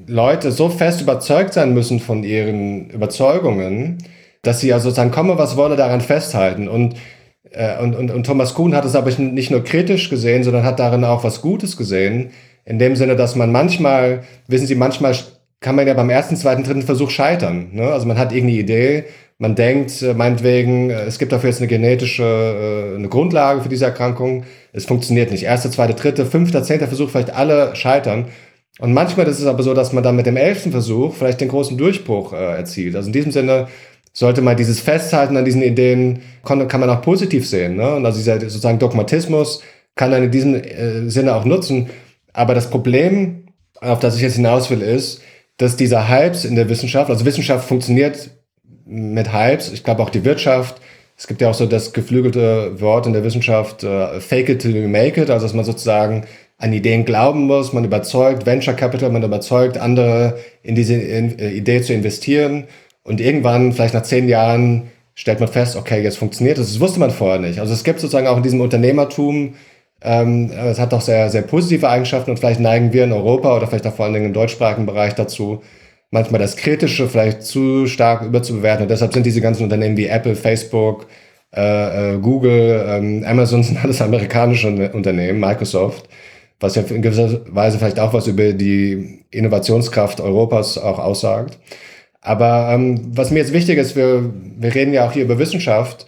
Leute 0.07 0.53
so 0.53 0.69
fest 0.69 1.01
überzeugt 1.01 1.55
sein 1.55 1.75
müssen 1.75 2.01
von 2.01 2.25
ihren 2.25 2.91
Überzeugungen, 2.91 3.99
dass 4.43 4.61
sie 4.61 4.69
ja 4.69 4.79
sozusagen 4.79 5.11
komme, 5.11 5.39
was 5.39 5.57
wolle, 5.57 5.77
daran 5.77 6.01
festhalten. 6.01 6.69
Und, 6.69 6.95
äh, 7.51 7.79
und, 7.83 7.95
und, 7.95 8.11
und 8.11 8.25
Thomas 8.27 8.55
Kuhn 8.55 8.75
hat 8.75 8.85
es 8.85 8.95
aber 8.95 9.11
nicht 9.19 9.51
nur 9.51 9.65
kritisch 9.65 10.11
gesehen, 10.11 10.45
sondern 10.45 10.65
hat 10.65 10.79
darin 10.79 11.05
auch 11.05 11.25
was 11.25 11.41
Gutes 11.41 11.77
gesehen. 11.77 12.31
In 12.65 12.79
dem 12.79 12.97
Sinne, 12.97 13.17
dass 13.17 13.37
man 13.37 13.53
manchmal, 13.53 14.23
wissen 14.47 14.67
Sie, 14.67 14.75
manchmal 14.75 15.15
kann 15.61 15.77
man 15.77 15.87
ja 15.87 15.95
beim 15.95 16.11
ersten, 16.11 16.37
zweiten, 16.37 16.63
dritten 16.63 16.83
Versuch 16.83 17.11
scheitern. 17.11 17.69
Ne? 17.73 17.85
Also 17.85 18.07
man 18.07 18.19
hat 18.19 18.33
irgendeine 18.33 18.61
Idee, 18.61 19.05
man 19.39 19.55
denkt 19.55 20.03
äh, 20.03 20.15
meinetwegen, 20.15 20.91
äh, 20.91 21.05
es 21.05 21.19
gibt 21.19 21.33
dafür 21.33 21.51
jetzt 21.51 21.61
eine 21.61 21.69
genetische 21.69 22.23
äh, 22.23 22.97
eine 22.97 23.09
Grundlage 23.09 23.63
für 23.63 23.69
diese 23.69 23.87
Erkrankung. 23.87 24.45
Es 24.73 24.87
funktioniert 24.87 25.31
nicht. 25.31 25.45
Erster, 25.45 25.71
zweiter, 25.71 25.95
dritter, 25.95 26.27
fünfter, 26.27 26.63
zehnter 26.63 26.87
Versuch, 26.87 27.11
vielleicht 27.11 27.35
alle 27.35 27.75
scheitern. 27.75 28.27
Und 28.81 28.93
manchmal 28.93 29.27
ist 29.29 29.41
es 29.41 29.47
aber 29.47 29.63
so, 29.63 29.75
dass 29.75 29.93
man 29.93 30.03
dann 30.03 30.17
mit 30.17 30.27
dem 30.27 30.37
elften 30.37 30.73
Versuch 30.73 31.15
vielleicht 31.15 31.41
den 31.41 31.49
großen 31.49 31.77
Durchbruch 31.77 32.33
äh, 32.33 32.57
erzielt. 32.57 32.97
Also 32.97 33.09
in 33.09 33.13
diesem 33.13 33.33
Sinne 33.33 33.69
sollte 34.13 34.43
man 34.43 34.57
dieses 34.57 34.81
Festhalten 34.81 35.37
an 35.37 35.45
diesen 35.45 35.63
Ideen, 35.63 36.23
kann, 36.45 36.67
kann 36.69 36.81
man 36.81 36.91
auch 36.91 37.03
positiv 37.03 37.49
sehen. 37.49 37.77
Ne? 37.77 37.97
Und 37.97 38.07
also 38.07 38.19
dieser 38.19 38.41
sozusagen 38.41 38.79
Dogmatismus 38.79 39.63
kann 39.97 40.11
man 40.11 40.25
in 40.25 40.31
diesem 40.31 40.55
äh, 40.55 41.09
Sinne 41.09 41.35
auch 41.35 41.45
nutzen. 41.45 41.91
Aber 42.33 42.55
das 42.55 42.71
Problem, 42.71 43.47
auf 43.81 44.01
das 44.01 44.17
ich 44.17 44.23
jetzt 44.23 44.37
hinaus 44.37 44.71
will, 44.71 44.83
ist, 44.83 45.21
dass 45.57 45.77
dieser 45.77 46.09
Hypes 46.09 46.45
in 46.45 46.57
der 46.57 46.69
Wissenschaft, 46.69 47.11
also 47.11 47.25
Wissenschaft 47.25 47.69
funktioniert 47.69 48.31
mit 48.85 49.33
Hypes, 49.33 49.73
ich 49.73 49.85
glaube 49.85 50.03
auch 50.03 50.11
die 50.11 50.25
Wirtschaft, 50.25 50.81
es 51.17 51.27
gibt 51.27 51.41
ja 51.41 51.51
auch 51.51 51.55
so 51.55 51.67
das 51.67 51.93
geflügelte 51.93 52.81
Wort 52.81 53.07
in 53.07 53.13
der 53.13 53.25
Wissenschaft, 53.25 53.85
uh, 53.85 54.21
fake 54.21 54.49
it 54.49 54.61
till 54.61 54.77
you 54.77 54.89
make 54.89 55.21
it, 55.21 55.31
also 55.31 55.47
dass 55.47 55.55
man 55.55 55.65
sozusagen 55.65 56.25
an 56.59 56.73
Ideen 56.73 57.05
glauben 57.05 57.47
muss, 57.47 57.73
man 57.73 57.85
überzeugt 57.85 58.47
Venture 58.47 58.75
Capital, 58.75 59.11
man 59.11 59.23
überzeugt 59.23 59.79
andere 59.79 60.39
in 60.63 60.75
diese 60.75 60.95
in, 60.95 61.39
äh, 61.39 61.51
Idee 61.51 61.83
zu 61.83 61.93
investieren. 61.93 62.65
Und 63.03 63.21
irgendwann, 63.21 63.73
vielleicht 63.73 63.95
nach 63.95 64.03
zehn 64.03 64.29
Jahren, 64.29 64.91
stellt 65.15 65.41
man 65.41 65.49
fest, 65.49 65.77
okay, 65.77 66.03
jetzt 66.03 66.17
funktioniert 66.17 66.59
das. 66.59 66.69
Das 66.69 66.81
wusste 66.81 67.01
man 67.01 67.11
vorher 67.11 67.39
nicht. 67.39 67.59
Also 67.61 67.75
es 67.75 67.85
gibt 67.85 68.01
sozusagen 68.01 68.27
auch 68.27 68.37
in 68.37 68.43
diesem 68.43 68.61
Unternehmertum 68.61 69.55
ähm, 70.05 70.51
es 70.51 70.79
hat 70.79 70.93
doch 70.93 71.01
sehr, 71.01 71.31
sehr 71.31 71.43
positive 71.43 71.89
Eigenschaften. 71.89 72.31
Und 72.31 72.37
vielleicht 72.39 72.61
neigen 72.61 72.93
wir 72.93 73.05
in 73.05 73.13
Europa 73.13 73.57
oder 73.57 73.67
vielleicht 73.67 73.87
auch 73.87 73.95
vor 73.95 74.05
allen 74.05 74.15
Dingen 74.15 74.27
im 74.27 74.33
deutschsprachigen 74.35 74.87
Bereich 74.87 75.15
dazu, 75.15 75.63
manchmal 76.11 76.41
das 76.41 76.57
Kritische 76.57 77.09
vielleicht 77.09 77.43
zu 77.43 77.87
stark 77.87 78.23
überzubewerten. 78.23 78.83
Und 78.83 78.91
deshalb 78.91 79.13
sind 79.13 79.27
diese 79.27 79.41
ganzen 79.41 79.65
Unternehmen 79.65 79.97
wie 79.97 80.07
Apple, 80.07 80.37
Facebook, 80.37 81.07
äh, 81.55 82.15
äh, 82.15 82.19
Google, 82.19 82.85
ähm, 82.89 83.25
Amazon 83.27 83.63
sind 83.65 83.83
alles 83.83 84.01
amerikanische 84.03 84.69
Unternehmen, 84.93 85.41
Microsoft. 85.41 86.09
was 86.61 86.77
ja 86.77 86.83
in 86.83 87.03
gewisser 87.03 87.41
Weise 87.55 87.79
vielleicht 87.79 88.01
auch 88.01 88.13
was 88.15 88.27
über 88.27 88.53
die 88.53 89.25
Innovationskraft 89.31 90.21
Europas 90.21 90.79
auch 90.79 90.99
aussagt. 90.99 91.59
Aber 92.21 92.71
ähm, 92.73 93.11
was 93.15 93.31
mir 93.31 93.41
jetzt 93.41 93.53
wichtig 93.53 93.79
ist, 93.79 93.97
wir, 93.97 94.31
wir 94.59 94.75
reden 94.75 94.95
ja 94.95 95.07
auch 95.07 95.13
hier 95.13 95.25
über 95.25 95.39
Wissenschaft 95.39 96.07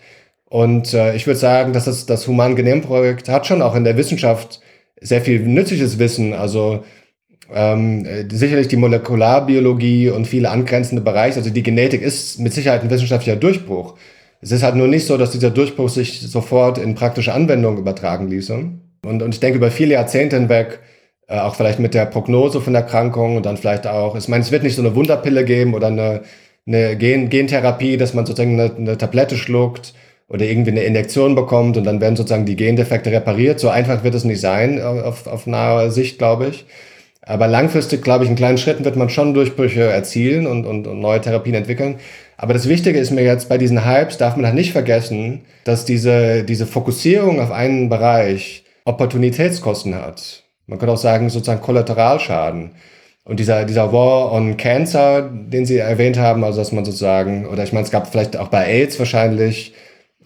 und 0.49 0.95
äh, 0.95 1.15
ich 1.17 1.27
würde 1.27 1.39
sagen, 1.39 1.73
dass 1.73 1.85
das, 1.87 2.07
das 2.07 2.27
Human-Genehm-Projekt 2.27 3.29
hat 3.29 3.47
schon 3.47 3.63
auch 3.63 3.75
in 3.75 3.85
der 3.85 3.97
Wissenschaft 3.97 4.61
sehr 5.01 5.21
viel 5.21 5.41
nützliches 5.41 5.99
Wissen. 5.99 6.33
Also 6.33 6.85
ähm, 7.55 8.07
sicherlich 8.31 8.69
die 8.69 8.77
Molekularbiologie 8.77 10.11
und 10.11 10.27
viele 10.27 10.51
angrenzende 10.51 11.03
Bereiche. 11.03 11.39
Also 11.39 11.51
die 11.51 11.63
Genetik 11.63 12.03
ist 12.03 12.41
mit 12.41 12.53
Sicherheit 12.53 12.83
ein 12.83 12.91
wissenschaftlicher 12.91 13.37
Durchbruch. 13.37 13.95
Es 14.41 14.53
ist 14.53 14.63
halt 14.63 14.75
nur 14.75 14.89
nicht 14.89 15.07
so, 15.07 15.17
dass 15.17 15.31
dieser 15.31 15.51
Durchbruch 15.51 15.89
sich 15.89 16.21
sofort 16.21 16.79
in 16.79 16.95
praktische 16.95 17.33
Anwendung 17.33 17.79
übertragen 17.79 18.29
ließe. 18.29 18.55
Und, 19.05 19.23
und 19.23 19.35
ich 19.35 19.41
denke, 19.41 19.59
über 19.59 19.71
viele 19.71 19.95
Jahrzehnte 19.95 20.37
hinweg, 20.37 20.81
äh, 21.29 21.39
auch 21.39 21.57
vielleicht 21.57 21.79
mit 21.79 21.95
der 21.95 22.07
Prognose 22.07 22.61
von 22.61 22.75
Erkrankungen 22.75 23.37
und 23.37 23.47
dann 23.47 23.57
vielleicht 23.57 23.87
auch, 23.87 24.17
ich 24.17 24.29
meine, 24.29 24.43
es 24.43 24.53
wird 24.53 24.63
nicht 24.63 24.77
so 24.77 24.83
eine 24.83 24.95
Wunderpille 24.95 25.45
geben 25.45 25.75
oder 25.75 25.89
eine, 25.89 26.23
eine 26.67 26.97
Gen 26.97 27.29
Gentherapie, 27.29 27.97
dass 27.97 28.15
man 28.15 28.27
sozusagen 28.27 28.61
eine, 28.61 28.75
eine 28.77 28.99
Tablette 28.99 29.37
schluckt 29.37 29.95
oder 30.29 30.45
irgendwie 30.45 30.73
eine 30.73 30.83
Injektion 30.83 31.35
bekommt 31.35 31.77
und 31.77 31.85
dann 31.85 32.01
werden 32.01 32.17
sozusagen 32.17 32.47
die 32.47 32.57
Gendefekte 32.57 33.11
repariert. 33.13 33.61
So 33.61 33.69
einfach 33.69 34.05
wird 34.05 34.15
es 34.15 34.25
nicht 34.25 34.41
sein 34.41 34.83
auf, 34.83 35.27
auf 35.27 35.47
nahe 35.47 35.91
Sicht, 35.91 36.19
glaube 36.19 36.49
ich. 36.49 36.67
Aber 37.29 37.49
langfristig, 37.49 38.03
glaube 38.03 38.23
ich, 38.25 38.31
in 38.31 38.37
kleinen 38.37 38.57
Schritten 38.57 38.85
wird 38.85 38.95
man 38.95 39.11
schon 39.11 39.35
Durchbrüche 39.35 39.83
erzielen 39.83 40.47
und, 40.47 40.65
und, 40.65 40.87
und 40.87 41.01
neue 41.01 41.21
Therapien 41.21 41.57
entwickeln. 41.57 41.97
Aber 42.37 42.55
das 42.55 42.69
Wichtige 42.69 43.01
ist 43.01 43.11
mir 43.11 43.25
jetzt 43.25 43.49
bei 43.49 43.59
diesen 43.59 43.85
Hypes, 43.85 44.17
darf 44.17 44.37
man 44.37 44.47
halt 44.47 44.55
nicht 44.55 44.73
vergessen, 44.73 45.43
dass 45.65 45.85
diese, 45.85 46.45
diese 46.45 46.67
Fokussierung 46.67 47.41
auf 47.41 47.51
einen 47.51 47.89
Bereich 47.89 48.65
Opportunitätskosten 48.85 49.97
hat. 49.97 50.45
Man 50.69 50.79
könnte 50.79 50.93
auch 50.93 50.99
sagen, 50.99 51.29
sozusagen 51.29 51.61
Kollateralschaden. 51.61 52.71
Und 53.25 53.41
dieser, 53.41 53.65
dieser 53.65 53.93
War 53.93 54.31
on 54.33 54.57
Cancer, 54.57 55.23
den 55.23 55.67
Sie 55.67 55.79
erwähnt 55.79 56.17
haben, 56.17 56.45
also 56.45 56.61
dass 56.61 56.71
man 56.71 56.85
sozusagen, 56.85 57.47
oder 57.47 57.65
ich 57.65 57.73
meine, 57.73 57.85
es 57.85 57.91
gab 57.91 58.07
vielleicht 58.07 58.37
auch 58.37 58.49
bei 58.49 58.67
AIDS 58.67 59.01
wahrscheinlich 59.01 59.75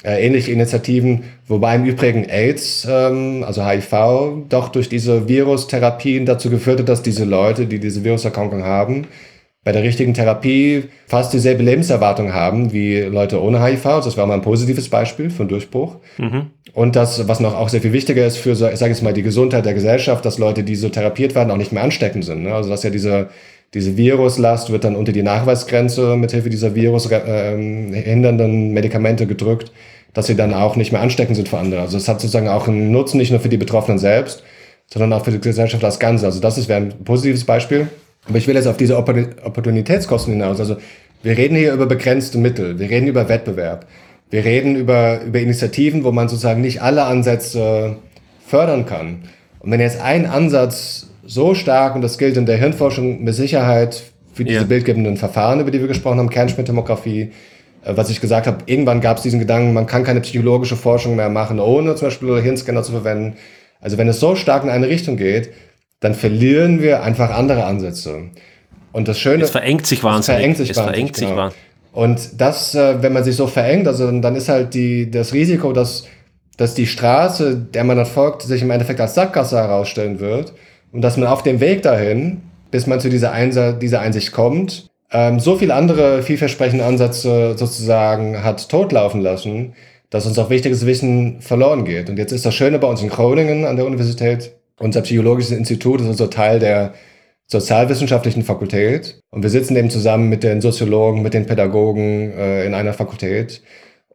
äh, 0.05 0.26
ähnliche 0.26 0.53
Initiativen, 0.53 1.24
wobei 1.46 1.76
im 1.76 1.84
Übrigen 1.84 2.24
AIDS, 2.28 2.86
ähm, 2.90 3.44
also 3.46 3.66
HIV, 3.66 4.46
doch 4.48 4.68
durch 4.70 4.88
diese 4.88 5.28
Virustherapien 5.28 6.26
dazu 6.26 6.51
geführt 6.51 6.80
hat, 6.80 6.88
dass 6.88 7.03
diese 7.03 7.24
Leute, 7.24 7.66
die 7.66 7.78
diese 7.78 8.03
Viruserkrankung 8.05 8.64
haben, 8.64 9.07
bei 9.62 9.72
der 9.72 9.82
richtigen 9.82 10.14
Therapie 10.14 10.84
fast 11.07 11.34
dieselbe 11.34 11.62
Lebenserwartung 11.62 12.32
haben 12.32 12.72
wie 12.72 13.01
Leute 13.01 13.42
ohne 13.42 13.62
HIV. 13.62 13.84
Also 13.84 14.09
das 14.09 14.16
war 14.16 14.26
mal 14.26 14.34
ein 14.34 14.42
positives 14.42 14.88
Beispiel 14.88 15.28
für 15.28 15.40
einen 15.40 15.51
Durchbruch. 15.51 15.96
Mhm. 16.16 16.46
Und 16.72 16.96
das, 16.96 17.28
was 17.28 17.40
noch 17.40 17.55
auch 17.55 17.68
sehr 17.68 17.82
viel 17.82 17.92
wichtiger 17.92 18.24
ist 18.24 18.38
für, 18.38 18.53
ich 18.53 18.57
sage 18.78 18.92
jetzt 18.92 19.03
mal, 19.03 19.12
die 19.12 19.22
Gesundheit 19.22 19.66
der 19.66 19.74
Gesellschaft, 19.74 20.24
dass 20.24 20.38
Leute, 20.38 20.62
die 20.62 20.76
so 20.76 20.88
therapiert 20.88 21.34
werden, 21.34 21.51
auch 21.51 21.59
nicht 21.59 21.72
mehr 21.72 21.82
ansteckend 21.82 22.24
sind. 22.24 22.42
Ne? 22.44 22.55
Also 22.55 22.70
dass 22.70 22.84
ja 22.84 22.90
diese, 22.90 23.28
diese 23.75 23.97
Viruslast 23.97 24.71
wird 24.71 24.85
dann 24.85 24.97
unter 24.97 25.12
die 25.12 25.23
Nachweisgrenze 25.23 26.16
mithilfe 26.16 26.51
dieser 26.51 26.75
Virus 26.75 27.11
äh, 27.11 27.57
hindernden 28.03 28.73
Medikamente 28.73 29.27
gedrückt 29.27 29.71
dass 30.12 30.27
sie 30.27 30.37
dann 30.37 30.55
auch 30.55 30.77
nicht 30.77 30.93
mehr 30.93 31.01
ansteckend 31.01 31.37
sind 31.37 31.49
für 31.49 31.59
andere. 31.59 31.81
Also 31.81 31.97
es 31.97 32.09
hat 32.09 32.21
sozusagen 32.21 32.49
auch 32.49 32.66
einen 32.66 32.91
Nutzen 32.91 33.18
nicht 33.18 33.31
nur 33.31 33.41
für 33.41 33.49
die 33.49 33.57
Betroffenen 33.57 33.99
selbst, 33.99 34.43
sondern 34.93 35.12
auch 35.12 35.25
für 35.25 35.31
die 35.31 35.41
Gesellschaft 35.41 35.85
als 35.85 35.99
Ganze. 35.99 36.27
Also 36.27 36.41
das 36.41 36.68
wäre 36.68 36.81
ein 36.81 37.05
positives 37.05 37.45
Beispiel. 37.45 37.89
Aber 38.29 38.37
ich 38.37 38.47
will 38.47 38.55
jetzt 38.55 38.66
auf 38.66 38.77
diese 38.77 38.97
Opportunitätskosten 38.97 40.35
hinaus. 40.35 40.61
Also 40.61 40.77
wir 41.23 41.37
reden 41.37 41.57
hier 41.57 41.73
über 41.73 41.87
begrenzte 41.87 42.39
Mittel, 42.39 42.79
wir 42.79 42.91
reden 42.91 43.07
über 43.07 43.29
Wettbewerb, 43.29 43.87
wir 44.31 44.45
reden 44.45 44.77
über, 44.77 45.21
über 45.23 45.39
Initiativen, 45.39 46.05
wo 46.05 46.12
man 46.12 46.29
sozusagen 46.29 46.61
nicht 46.61 46.83
alle 46.83 47.05
Ansätze 47.05 47.97
fördern 48.47 48.87
kann. 48.87 49.23
Und 49.61 49.71
wenn 49.71 49.81
jetzt 49.81 50.01
ein 50.01 50.27
Ansatz 50.27 51.09
so 51.31 51.55
stark, 51.55 51.95
und 51.95 52.03
das 52.03 52.18
gilt 52.18 52.37
in 52.37 52.45
der 52.45 52.57
Hirnforschung 52.57 53.22
mit 53.22 53.35
Sicherheit 53.35 54.03
für 54.33 54.45
diese 54.45 54.61
ja. 54.61 54.64
bildgebenden 54.64 55.16
Verfahren, 55.16 55.61
über 55.61 55.70
die 55.70 55.81
wir 55.81 55.87
gesprochen 55.87 56.18
haben, 56.18 56.28
Kernspintomographie, 56.28 57.31
äh, 57.85 57.97
was 57.97 58.11
ich 58.11 58.20
gesagt 58.20 58.47
habe, 58.47 58.59
irgendwann 58.66 59.01
gab 59.01 59.18
es 59.18 59.22
diesen 59.22 59.39
Gedanken, 59.39 59.72
man 59.72 59.87
kann 59.87 60.03
keine 60.03 60.20
psychologische 60.20 60.76
Forschung 60.76 61.16
mehr 61.16 61.28
machen, 61.28 61.61
ohne 61.61 61.95
zum 61.95 62.09
Beispiel 62.09 62.41
Hirnscanner 62.43 62.83
zu 62.83 62.93
verwenden. 62.93 63.37
Also 63.81 63.97
wenn 63.97 64.09
es 64.09 64.18
so 64.18 64.35
stark 64.35 64.64
in 64.64 64.70
eine 64.70 64.89
Richtung 64.89 65.16
geht, 65.16 65.51
dann 66.01 66.14
verlieren 66.14 66.83
wir 66.83 67.03
einfach 67.03 67.31
andere 67.31 67.64
Ansätze. 67.64 68.31
Und 68.93 69.07
das 69.07 69.18
Schöne... 69.18 69.45
Es 69.45 69.51
verengt 69.51 69.87
sich 69.87 70.03
wahnsinnig. 70.03 70.37
Es 70.37 70.41
verengt 70.41 70.57
sich 70.57 70.70
es 70.70 70.76
wahnsinnig, 70.76 70.97
verengt 70.97 71.16
sich 71.16 71.28
genau. 71.28 71.41
wahnsinnig. 71.43 71.66
Und 71.93 72.41
das, 72.41 72.74
äh, 72.74 73.03
wenn 73.03 73.12
man 73.12 73.22
sich 73.22 73.37
so 73.37 73.47
verengt, 73.47 73.87
also 73.87 74.11
dann 74.20 74.35
ist 74.35 74.49
halt 74.49 74.74
die, 74.74 75.11
das 75.11 75.33
Risiko, 75.33 75.72
dass, 75.72 76.07
dass 76.57 76.74
die 76.74 76.87
Straße, 76.87 77.57
der 77.57 77.85
man 77.85 77.97
dann 77.97 78.07
folgt, 78.07 78.43
sich 78.43 78.62
im 78.62 78.70
Endeffekt 78.70 79.01
als 79.01 79.14
Sackgasse 79.14 79.57
herausstellen 79.57 80.18
wird 80.18 80.53
und 80.93 81.03
dass 81.03 81.16
man 81.16 81.28
auf 81.28 81.43
dem 81.43 81.61
Weg 81.61 81.82
dahin, 81.82 82.43
bis 82.70 82.86
man 82.86 83.01
zu 83.01 83.09
dieser, 83.09 83.32
Einsa 83.32 83.72
dieser 83.72 84.01
Einsicht 84.01 84.32
kommt, 84.32 84.86
ähm, 85.12 85.41
so 85.41 85.57
viele 85.57 85.74
andere 85.74 86.22
vielversprechende 86.22 86.84
Ansätze 86.84 87.57
sozusagen 87.57 88.45
hat 88.45 88.68
totlaufen 88.68 89.20
lassen, 89.20 89.74
dass 90.09 90.26
uns 90.26 90.38
auch 90.38 90.51
wichtiges 90.51 90.86
Wissen 90.86 91.41
verloren 91.41 91.84
geht. 91.84 92.09
Und 92.11 92.18
jetzt 92.18 92.32
ist 92.32 92.47
das 92.47 92.55
Schöne 92.55 92.78
bei 92.78 92.88
uns 92.88 93.03
in 93.03 93.09
Groningen 93.09 93.64
an 93.64 93.76
der 93.76 93.86
Universität, 93.86 94.53
unser 94.80 95.03
psychologisches 95.03 95.53
Institut 95.53 96.01
ist 96.01 96.07
also 96.07 96.26
Teil 96.26 96.59
der 96.59 96.95
sozialwissenschaftlichen 97.47 98.43
Fakultät. 98.43 99.20
Und 99.30 99.43
wir 99.43 99.51
sitzen 99.51 99.76
eben 99.76 99.91
zusammen 99.91 100.28
mit 100.28 100.43
den 100.43 100.61
Soziologen, 100.61 101.22
mit 101.22 101.34
den 101.34 101.47
Pädagogen 101.47 102.32
äh, 102.32 102.64
in 102.64 102.74
einer 102.74 102.95
Fakultät. 102.95 103.61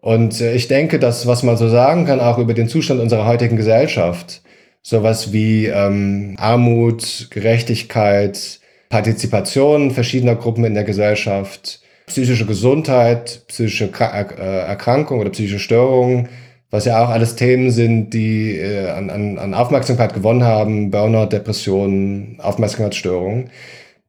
Und 0.01 0.41
äh, 0.41 0.53
ich 0.53 0.67
denke, 0.67 0.97
dass 0.97 1.28
was 1.28 1.43
man 1.43 1.57
so 1.57 1.69
sagen 1.69 2.05
kann, 2.05 2.19
auch 2.19 2.39
über 2.39 2.53
den 2.53 2.67
Zustand 2.67 2.99
unserer 2.99 3.28
heutigen 3.28 3.57
Gesellschaft, 3.57 4.41
sowas 4.86 5.33
wie 5.33 5.65
ähm, 5.65 6.36
Armut, 6.38 7.27
Gerechtigkeit, 7.31 8.59
Partizipation 8.89 9.89
verschiedener 9.89 10.36
Gruppen 10.36 10.63
in 10.63 10.75
der 10.75 10.83
Gesellschaft, 10.83 11.81
psychische 12.05 12.45
Gesundheit, 12.45 13.41
psychische 13.47 13.89
äh, 13.99 14.59
Erkrankung 14.67 15.19
oder 15.19 15.31
psychische 15.31 15.57
Störungen, 15.57 16.29
was 16.69 16.86
ja 16.86 17.03
auch 17.03 17.09
alles 17.09 17.36
Themen 17.36 17.71
sind, 17.71 18.13
die 18.13 18.57
äh, 18.57 18.91
an, 18.91 19.09
an, 19.09 19.39
an 19.39 19.55
Aufmerksamkeit 19.55 20.13
gewonnen 20.13 20.43
haben, 20.43 20.91
Burnout, 20.91 21.29
Depressionen, 21.31 22.38
Aufmerksamkeitsstörungen, 22.39 23.49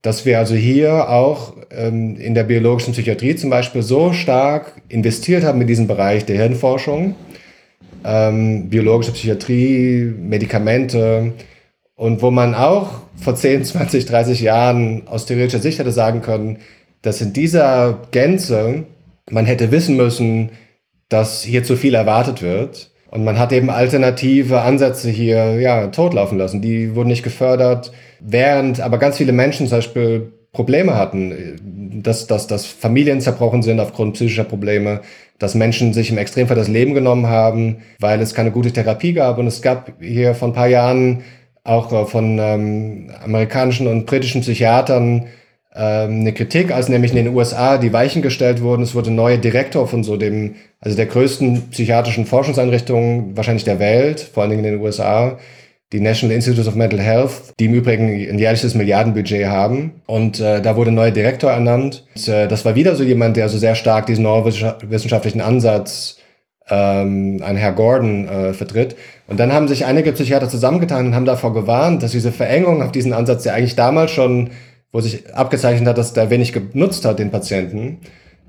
dass 0.02 0.26
wir 0.26 0.38
also 0.38 0.54
hier 0.54 1.08
auch 1.08 1.54
ähm, 1.70 2.16
in 2.16 2.34
der 2.34 2.44
biologischen 2.44 2.92
Psychiatrie 2.92 3.34
zum 3.34 3.48
Beispiel 3.48 3.80
so 3.80 4.12
stark 4.12 4.72
investiert 4.90 5.42
haben 5.42 5.62
in 5.62 5.66
diesen 5.66 5.86
Bereich 5.86 6.26
der 6.26 6.36
Hirnforschung, 6.36 7.14
ähm, 8.06 8.68
biologische 8.70 9.12
Psychiatrie, 9.12 10.14
Medikamente, 10.16 11.32
und 11.96 12.22
wo 12.22 12.30
man 12.30 12.54
auch 12.54 13.00
vor 13.16 13.34
10, 13.34 13.64
20, 13.64 14.04
30 14.06 14.40
Jahren 14.42 15.08
aus 15.08 15.26
theoretischer 15.26 15.60
Sicht 15.60 15.78
hätte 15.78 15.92
sagen 15.92 16.22
können, 16.22 16.58
dass 17.02 17.20
in 17.20 17.32
dieser 17.32 18.00
Gänze 18.10 18.84
man 19.30 19.46
hätte 19.46 19.72
wissen 19.72 19.96
müssen, 19.96 20.50
dass 21.08 21.42
hier 21.42 21.64
zu 21.64 21.76
viel 21.76 21.94
erwartet 21.94 22.42
wird. 22.42 22.90
Und 23.10 23.24
man 23.24 23.38
hat 23.38 23.52
eben 23.52 23.70
alternative 23.70 24.60
Ansätze 24.60 25.08
hier 25.08 25.58
ja, 25.60 25.86
totlaufen 25.88 26.38
lassen. 26.38 26.60
Die 26.60 26.94
wurden 26.94 27.08
nicht 27.08 27.22
gefördert, 27.22 27.92
während 28.20 28.80
aber 28.80 28.98
ganz 28.98 29.16
viele 29.16 29.32
Menschen 29.32 29.66
zum 29.68 29.78
Beispiel 29.78 30.32
Probleme 30.52 30.96
hatten, 30.96 32.00
dass, 32.02 32.26
dass, 32.26 32.46
dass 32.46 32.66
Familien 32.66 33.20
zerbrochen 33.20 33.62
sind 33.62 33.78
aufgrund 33.78 34.14
psychischer 34.14 34.44
Probleme, 34.44 35.02
dass 35.38 35.54
Menschen 35.54 35.92
sich 35.92 36.10
im 36.10 36.18
Extremfall 36.18 36.56
das 36.56 36.68
Leben 36.68 36.94
genommen 36.94 37.26
haben, 37.26 37.78
weil 38.00 38.20
es 38.20 38.34
keine 38.34 38.50
gute 38.50 38.72
Therapie 38.72 39.12
gab. 39.12 39.38
Und 39.38 39.46
es 39.46 39.62
gab 39.62 39.92
hier 40.00 40.34
vor 40.34 40.48
ein 40.48 40.54
paar 40.54 40.68
Jahren 40.68 41.22
auch 41.64 41.92
äh, 41.92 42.06
von 42.06 42.38
ähm, 42.38 43.10
amerikanischen 43.22 43.86
und 43.86 44.06
britischen 44.06 44.40
Psychiatern 44.40 45.26
ähm, 45.74 46.20
eine 46.20 46.32
Kritik, 46.32 46.72
als 46.72 46.88
nämlich 46.88 47.12
in 47.12 47.24
den 47.24 47.34
USA 47.34 47.76
die 47.76 47.92
Weichen 47.92 48.22
gestellt 48.22 48.62
wurden. 48.62 48.82
Es 48.82 48.94
wurde 48.94 49.10
neuer 49.10 49.36
Direktor 49.36 49.86
von 49.86 50.04
so 50.04 50.16
dem, 50.16 50.54
also 50.80 50.96
der 50.96 51.06
größten 51.06 51.70
psychiatrischen 51.70 52.24
Forschungseinrichtung 52.24 53.36
wahrscheinlich 53.36 53.64
der 53.64 53.78
Welt, 53.78 54.20
vor 54.20 54.42
allen 54.42 54.50
Dingen 54.50 54.64
in 54.64 54.72
den 54.72 54.80
USA, 54.80 55.38
die 55.92 56.00
National 56.00 56.34
Institute 56.34 56.68
of 56.68 56.74
Mental 56.74 57.00
Health, 57.00 57.54
die 57.60 57.66
im 57.66 57.74
Übrigen 57.74 58.08
ein 58.08 58.38
jährliches 58.38 58.74
Milliardenbudget 58.74 59.46
haben. 59.46 60.02
Und 60.06 60.40
äh, 60.40 60.60
da 60.60 60.76
wurde 60.76 60.90
ein 60.90 60.94
neuer 60.94 61.12
Direktor 61.12 61.50
ernannt. 61.50 62.04
Und, 62.14 62.28
äh, 62.28 62.48
das 62.48 62.64
war 62.64 62.74
wieder 62.74 62.96
so 62.96 63.04
jemand, 63.04 63.36
der 63.36 63.48
so 63.48 63.58
sehr 63.58 63.74
stark 63.76 64.06
diesen 64.06 64.24
neurowissenschaftlichen 64.24 65.40
Ansatz 65.40 66.18
ähm, 66.68 67.40
ein 67.44 67.56
Herr 67.56 67.72
Gordon 67.72 68.28
äh, 68.28 68.52
vertritt. 68.52 68.96
Und 69.28 69.38
dann 69.38 69.52
haben 69.52 69.68
sich 69.68 69.84
einige 69.84 70.12
Psychiater 70.12 70.48
zusammengetan 70.48 71.06
und 71.06 71.14
haben 71.14 71.24
davor 71.24 71.54
gewarnt, 71.54 72.02
dass 72.02 72.10
diese 72.10 72.32
Verengung 72.32 72.82
auf 72.82 72.90
diesen 72.90 73.12
Ansatz, 73.12 73.44
der 73.44 73.54
eigentlich 73.54 73.76
damals 73.76 74.10
schon, 74.10 74.50
wo 74.90 75.00
sich 75.00 75.32
abgezeichnet 75.34 75.88
hat, 75.88 75.98
dass 75.98 76.12
der 76.12 76.30
wenig 76.30 76.52
genutzt 76.52 77.04
hat, 77.04 77.20
den 77.20 77.30
Patienten, 77.30 77.98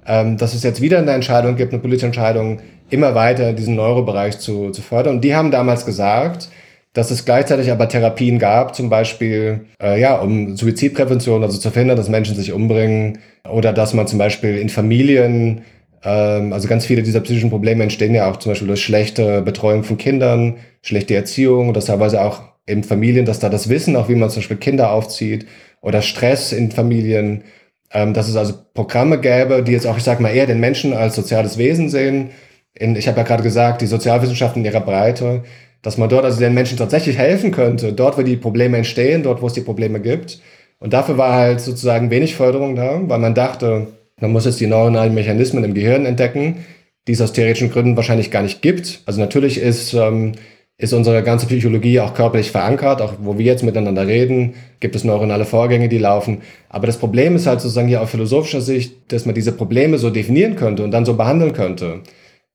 ähm, 0.07 0.37
dass 0.37 0.55
es 0.55 0.63
jetzt 0.63 0.81
wieder 0.81 0.97
eine 0.97 1.11
Entscheidung 1.11 1.55
gibt, 1.55 1.73
eine 1.73 1.81
politische 1.81 2.07
Entscheidung, 2.07 2.59
immer 2.89 3.13
weiter 3.13 3.53
diesen 3.53 3.75
Neurobereich 3.75 4.39
zu, 4.39 4.71
zu 4.71 4.81
fördern. 4.81 5.17
Und 5.17 5.21
die 5.23 5.35
haben 5.35 5.51
damals 5.51 5.85
gesagt, 5.85 6.49
dass 6.97 7.11
es 7.11 7.25
gleichzeitig 7.25 7.71
aber 7.71 7.87
Therapien 7.87 8.39
gab, 8.39 8.73
zum 8.73 8.89
Beispiel 8.89 9.67
äh, 9.79 10.01
ja, 10.01 10.15
um 10.17 10.57
Suizidprävention, 10.57 11.43
also 11.43 11.59
zu 11.59 11.69
verhindern, 11.69 11.95
dass 11.95 12.09
Menschen 12.09 12.35
sich 12.35 12.51
umbringen 12.51 13.19
oder 13.47 13.71
dass 13.71 13.93
man 13.93 14.07
zum 14.07 14.17
Beispiel 14.17 14.57
in 14.57 14.69
Familien 14.69 15.61
ähm, 16.03 16.53
also 16.53 16.67
ganz 16.67 16.87
viele 16.87 17.03
dieser 17.03 17.19
psychischen 17.19 17.51
Probleme 17.51 17.83
entstehen 17.83 18.15
ja 18.15 18.27
auch 18.27 18.37
zum 18.37 18.51
Beispiel 18.51 18.67
durch 18.67 18.83
schlechte 18.83 19.43
Betreuung 19.43 19.83
von 19.83 19.99
Kindern, 19.99 20.55
schlechte 20.81 21.13
Erziehung, 21.13 21.75
dass 21.75 21.85
teilweise 21.85 22.19
auch 22.19 22.41
in 22.65 22.83
Familien, 22.83 23.25
dass 23.25 23.37
da 23.37 23.49
das 23.49 23.69
Wissen, 23.69 23.95
auch 23.95 24.09
wie 24.09 24.15
man 24.15 24.31
zum 24.31 24.39
Beispiel 24.39 24.57
Kinder 24.57 24.91
aufzieht 24.91 25.45
oder 25.81 26.01
Stress 26.01 26.51
in 26.51 26.71
Familien, 26.71 27.43
ähm, 27.91 28.15
dass 28.15 28.27
es 28.27 28.35
also 28.35 28.55
Programme 28.73 29.19
gäbe, 29.19 29.61
die 29.61 29.71
jetzt 29.71 29.85
auch, 29.85 29.97
ich 29.97 30.03
sag 30.03 30.19
mal, 30.19 30.33
eher 30.33 30.47
den 30.47 30.59
Menschen 30.59 30.93
als 30.93 31.15
soziales 31.15 31.59
Wesen 31.59 31.89
sehen. 31.89 32.31
In, 32.73 32.95
ich 32.95 33.07
habe 33.07 33.17
ja 33.19 33.23
gerade 33.23 33.43
gesagt, 33.43 33.81
die 33.81 33.87
Sozialwissenschaften 33.87 34.63
in 34.63 34.71
ihrer 34.71 34.81
Breite, 34.81 35.43
dass 35.87 35.97
man 35.97 36.09
dort 36.09 36.25
also 36.25 36.37
den 36.41 36.53
Menschen 36.53 36.77
tatsächlich 36.77 37.17
helfen 37.17 37.51
könnte, 37.51 37.93
dort, 37.93 38.17
wo 38.17 38.21
die 38.21 38.35
Probleme 38.35 38.75
entstehen, 38.75 39.23
dort, 39.23 39.41
wo 39.41 39.47
es 39.47 39.53
die 39.53 39.61
Probleme 39.61 40.01
gibt. 40.01 40.41
Und 40.79 40.91
dafür 40.91 41.17
war 41.17 41.31
halt 41.31 41.61
sozusagen 41.61 42.11
wenig 42.11 42.35
Förderung 42.35 42.75
da, 42.75 42.99
weil 43.03 43.19
man 43.19 43.33
dachte, 43.33 43.87
man 44.19 44.33
muss 44.33 44.43
jetzt 44.43 44.59
die 44.59 44.67
neuronalen 44.67 45.13
Mechanismen 45.13 45.63
im 45.63 45.73
Gehirn 45.73 46.05
entdecken, 46.05 46.65
die 47.07 47.13
es 47.13 47.21
aus 47.21 47.31
theoretischen 47.31 47.71
Gründen 47.71 47.95
wahrscheinlich 47.95 48.31
gar 48.31 48.41
nicht 48.43 48.61
gibt. 48.61 48.99
Also 49.05 49.21
natürlich 49.21 49.61
ist, 49.61 49.93
ähm, 49.93 50.33
ist 50.77 50.91
unsere 50.91 51.23
ganze 51.23 51.47
Psychologie 51.47 52.01
auch 52.01 52.13
körperlich 52.13 52.51
verankert, 52.51 53.01
auch 53.01 53.13
wo 53.21 53.37
wir 53.37 53.45
jetzt 53.45 53.63
miteinander 53.63 54.05
reden, 54.07 54.55
gibt 54.81 54.93
es 54.93 55.05
neuronale 55.05 55.45
Vorgänge, 55.45 55.87
die 55.87 55.99
laufen. 55.99 56.41
Aber 56.67 56.85
das 56.85 56.97
Problem 56.97 57.37
ist 57.37 57.47
halt 57.47 57.61
sozusagen 57.61 57.87
hier 57.87 58.01
aus 58.01 58.09
philosophischer 58.09 58.59
Sicht, 58.59 59.13
dass 59.13 59.25
man 59.25 59.35
diese 59.35 59.53
Probleme 59.53 59.99
so 59.99 60.09
definieren 60.09 60.57
könnte 60.57 60.83
und 60.83 60.91
dann 60.91 61.05
so 61.05 61.13
behandeln 61.13 61.53
könnte. 61.53 62.01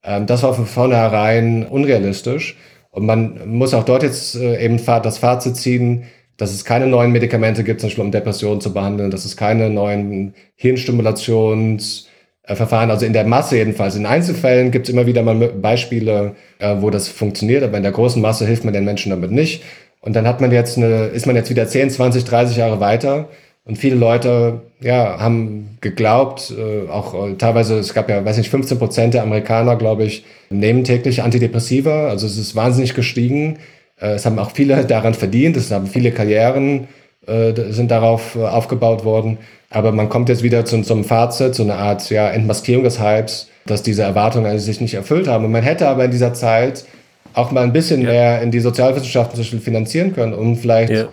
Ähm, 0.05 0.27
das 0.27 0.43
war 0.43 0.53
von 0.53 0.67
vornherein 0.67 1.65
unrealistisch. 1.65 2.59
Und 2.93 3.07
man 3.07 3.49
muss 3.49 3.75
auch 3.75 3.85
dort 3.85 4.05
jetzt 4.05 4.37
äh, 4.37 4.63
eben 4.63 4.79
das 4.85 5.19
Fazit 5.19 5.57
ziehen, 5.57 6.05
dass 6.37 6.53
es 6.53 6.65
keine 6.65 6.87
neuen 6.87 7.11
Medikamente 7.11 7.65
gibt, 7.65 7.81
zum 7.81 7.89
Beispiel 7.89 8.05
um 8.05 8.13
Depressionen 8.13 8.61
zu 8.61 8.73
behandeln, 8.73 9.11
dass 9.11 9.25
es 9.25 9.37
keine 9.37 9.71
neuen 9.71 10.35
Hirnstimulationsverfahren, 10.57 12.91
also 12.91 13.07
in 13.07 13.15
der 13.15 13.25
Masse 13.25 13.57
jedenfalls. 13.57 13.97
In 13.97 14.07
Einzelfällen 14.07 14.71
gibt 14.71 14.89
es 14.89 14.95
immer 14.95 15.07
wieder 15.07 15.23
mal 15.23 15.49
Beispiele, 15.49 16.37
äh, 16.59 16.77
wo 16.81 16.91
das 16.91 17.09
funktioniert, 17.09 17.63
aber 17.63 17.79
in 17.79 17.83
der 17.83 17.93
großen 17.93 18.21
Masse 18.21 18.47
hilft 18.47 18.65
man 18.65 18.75
den 18.75 18.85
Menschen 18.85 19.09
damit 19.11 19.31
nicht. 19.31 19.63
Und 20.01 20.15
dann 20.15 20.27
hat 20.27 20.43
man 20.43 20.53
jetzt 20.53 20.77
eine, 20.77 21.07
ist 21.07 21.27
man 21.27 21.37
jetzt 21.37 21.49
wieder 21.49 21.67
10, 21.67 21.89
20, 21.91 22.25
30 22.25 22.57
Jahre 22.59 22.81
weiter 22.81 23.31
und 23.65 23.77
viele 23.77 23.97
Leute 23.97 24.63
ja, 24.81 25.21
haben 25.21 25.79
geglaubt, 25.81 26.53
äh, 26.57 26.89
auch 26.91 27.15
äh, 27.15 27.35
teilweise, 27.35 27.79
es 27.79 27.95
gab 27.95 28.11
ja, 28.11 28.25
weiß 28.25 28.39
nicht, 28.39 28.51
15 28.51 28.79
Prozent 28.79 29.15
der 29.15 29.23
Amerikaner, 29.23 29.77
glaube 29.77 30.05
ich, 30.05 30.25
nehmen 30.51 30.85
täglich 30.85 31.23
Antidepressiva. 31.23 32.09
Also 32.09 32.27
es 32.27 32.37
ist 32.39 32.57
wahnsinnig 32.57 32.95
gestiegen. 32.95 33.59
Äh, 34.01 34.15
es 34.15 34.27
haben 34.27 34.39
auch 34.39 34.51
viele 34.51 34.85
daran 34.87 35.15
verdient, 35.15 35.57
es 35.57 35.71
haben 35.71 35.87
viele 35.87 36.11
Karrieren 36.11 36.89
äh, 37.27 37.53
sind 37.71 37.91
darauf 37.91 38.35
äh, 38.35 38.41
aufgebaut 38.41 39.05
worden. 39.05 39.39
Aber 39.71 39.93
man 39.93 40.09
kommt 40.09 40.29
jetzt 40.29 40.43
wieder 40.43 40.65
zu, 40.65 40.83
zum 40.83 41.05
Fazit, 41.05 41.55
zu 41.55 41.63
einer 41.63 41.79
Art 41.79 42.11
ja, 42.11 42.29
Entmaskierung 42.29 42.83
des 42.83 43.01
Hypes, 43.01 43.49
dass 43.65 43.83
diese 43.83 44.03
Erwartungen 44.03 44.47
also 44.47 44.65
sich 44.65 44.81
nicht 44.81 44.95
erfüllt 44.95 45.29
haben. 45.29 45.45
Und 45.45 45.53
man 45.53 45.63
hätte 45.63 45.89
aber 45.89 46.05
in 46.05 46.11
dieser 46.11 46.35
Zeit 46.35 46.85
auch 47.33 47.53
mal 47.53 47.63
ein 47.63 47.73
bisschen 47.73 48.03
ja. 48.03 48.09
mehr 48.09 48.43
in 48.43 48.51
die 48.51 48.61
Sozialwissenschaften 48.61 49.61
finanzieren 49.61 50.15
können, 50.15 50.35
um 50.35 50.57
vielleicht 50.57 50.93
ja. 50.93 51.09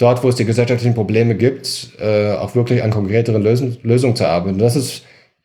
Dort, 0.00 0.24
wo 0.24 0.28
es 0.28 0.36
die 0.36 0.44
gesellschaftlichen 0.44 0.94
Probleme 0.94 1.34
gibt, 1.34 1.90
äh, 2.00 2.32
auch 2.32 2.54
wirklich 2.54 2.82
an 2.82 2.90
konkreteren 2.90 3.42
Lösungen 3.42 3.76
Lösung 3.82 4.16
zu 4.16 4.26
arbeiten. 4.26 4.58
Das 4.58 4.76
ist 4.76 5.04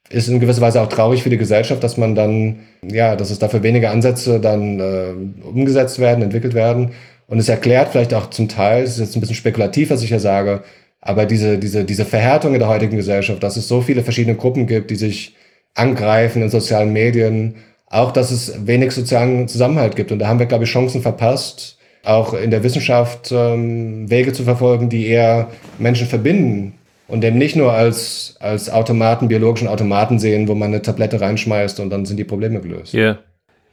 ist 0.09 0.27
in 0.27 0.39
gewisser 0.39 0.61
Weise 0.61 0.81
auch 0.81 0.87
traurig 0.87 1.23
für 1.23 1.29
die 1.29 1.37
Gesellschaft, 1.37 1.83
dass 1.83 1.97
man 1.97 2.15
dann, 2.15 2.59
ja, 2.83 3.15
dass 3.15 3.31
es 3.31 3.39
dafür 3.39 3.63
weniger 3.63 3.91
Ansätze 3.91 4.39
dann 4.39 4.79
äh, 4.79 5.13
umgesetzt 5.43 5.99
werden, 5.99 6.23
entwickelt 6.23 6.53
werden. 6.53 6.91
Und 7.27 7.39
es 7.39 7.49
erklärt 7.49 7.89
vielleicht 7.89 8.13
auch 8.13 8.29
zum 8.29 8.47
Teil, 8.47 8.83
es 8.83 8.91
ist 8.91 8.99
jetzt 8.99 9.17
ein 9.17 9.19
bisschen 9.19 9.35
spekulativ, 9.35 9.89
was 9.89 10.03
ich 10.03 10.09
hier 10.09 10.19
sage, 10.19 10.61
aber 11.01 11.25
diese, 11.25 11.57
diese, 11.57 11.85
diese 11.85 12.05
Verhärtung 12.05 12.53
in 12.53 12.59
der 12.59 12.67
heutigen 12.67 12.97
Gesellschaft, 12.97 13.41
dass 13.41 13.57
es 13.57 13.67
so 13.67 13.81
viele 13.81 14.03
verschiedene 14.03 14.35
Gruppen 14.35 14.67
gibt, 14.67 14.91
die 14.91 14.95
sich 14.95 15.35
angreifen 15.73 16.41
in 16.41 16.49
sozialen 16.49 16.93
Medien, 16.93 17.55
auch 17.87 18.11
dass 18.11 18.31
es 18.31 18.67
wenig 18.67 18.91
sozialen 18.91 19.47
Zusammenhalt 19.47 19.95
gibt. 19.95 20.11
Und 20.11 20.19
da 20.19 20.27
haben 20.27 20.39
wir, 20.39 20.45
glaube 20.45 20.63
ich, 20.65 20.69
Chancen 20.69 21.01
verpasst, 21.01 21.77
auch 22.05 22.33
in 22.33 22.51
der 22.51 22.63
Wissenschaft 22.63 23.31
ähm, 23.31 24.09
Wege 24.09 24.33
zu 24.33 24.43
verfolgen, 24.43 24.89
die 24.89 25.07
eher 25.07 25.49
Menschen 25.79 26.07
verbinden 26.07 26.75
und 27.07 27.21
dem 27.21 27.37
nicht 27.37 27.55
nur 27.55 27.71
als, 27.71 28.35
als 28.39 28.69
Automaten, 28.69 29.27
biologischen 29.27 29.67
Automaten 29.67 30.19
sehen, 30.19 30.47
wo 30.47 30.55
man 30.55 30.69
eine 30.69 30.81
Tablette 30.81 31.21
reinschmeißt 31.21 31.79
und 31.79 31.89
dann 31.89 32.05
sind 32.05 32.17
die 32.17 32.23
Probleme 32.23 32.61
gelöst. 32.61 32.93
Ja. 32.93 33.01
Yeah. 33.01 33.19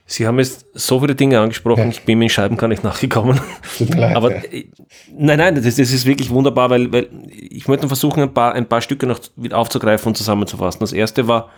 Sie 0.04 0.26
haben 0.26 0.38
jetzt 0.38 0.66
so 0.74 1.00
viele 1.00 1.14
Dinge 1.14 1.38
angesprochen, 1.40 1.84
ja. 1.84 1.88
ich 1.88 2.02
bin 2.02 2.18
mir 2.18 2.24
in 2.24 2.30
Scheiben 2.30 2.56
gar 2.56 2.68
nicht 2.68 2.82
nachgekommen. 2.82 3.40
Tut 3.78 3.90
mir 3.90 4.00
leid, 4.00 4.16
Aber 4.16 4.32
ja. 4.32 4.42
Äh, 4.50 4.64
nein, 5.16 5.38
nein, 5.38 5.54
das, 5.54 5.64
das, 5.64 5.78
ist 5.78 6.04
wirklich 6.04 6.28
wunderbar, 6.28 6.70
weil, 6.70 6.92
weil 6.92 7.08
ich 7.30 7.68
möchte 7.68 7.86
versuchen, 7.86 8.22
ein 8.22 8.34
paar, 8.34 8.52
ein 8.52 8.68
paar 8.68 8.82
Stücke 8.82 9.06
noch 9.06 9.20
aufzugreifen 9.52 10.08
und 10.08 10.16
zusammenzufassen. 10.16 10.80
Das 10.80 10.92
erste 10.92 11.28
war 11.28 11.50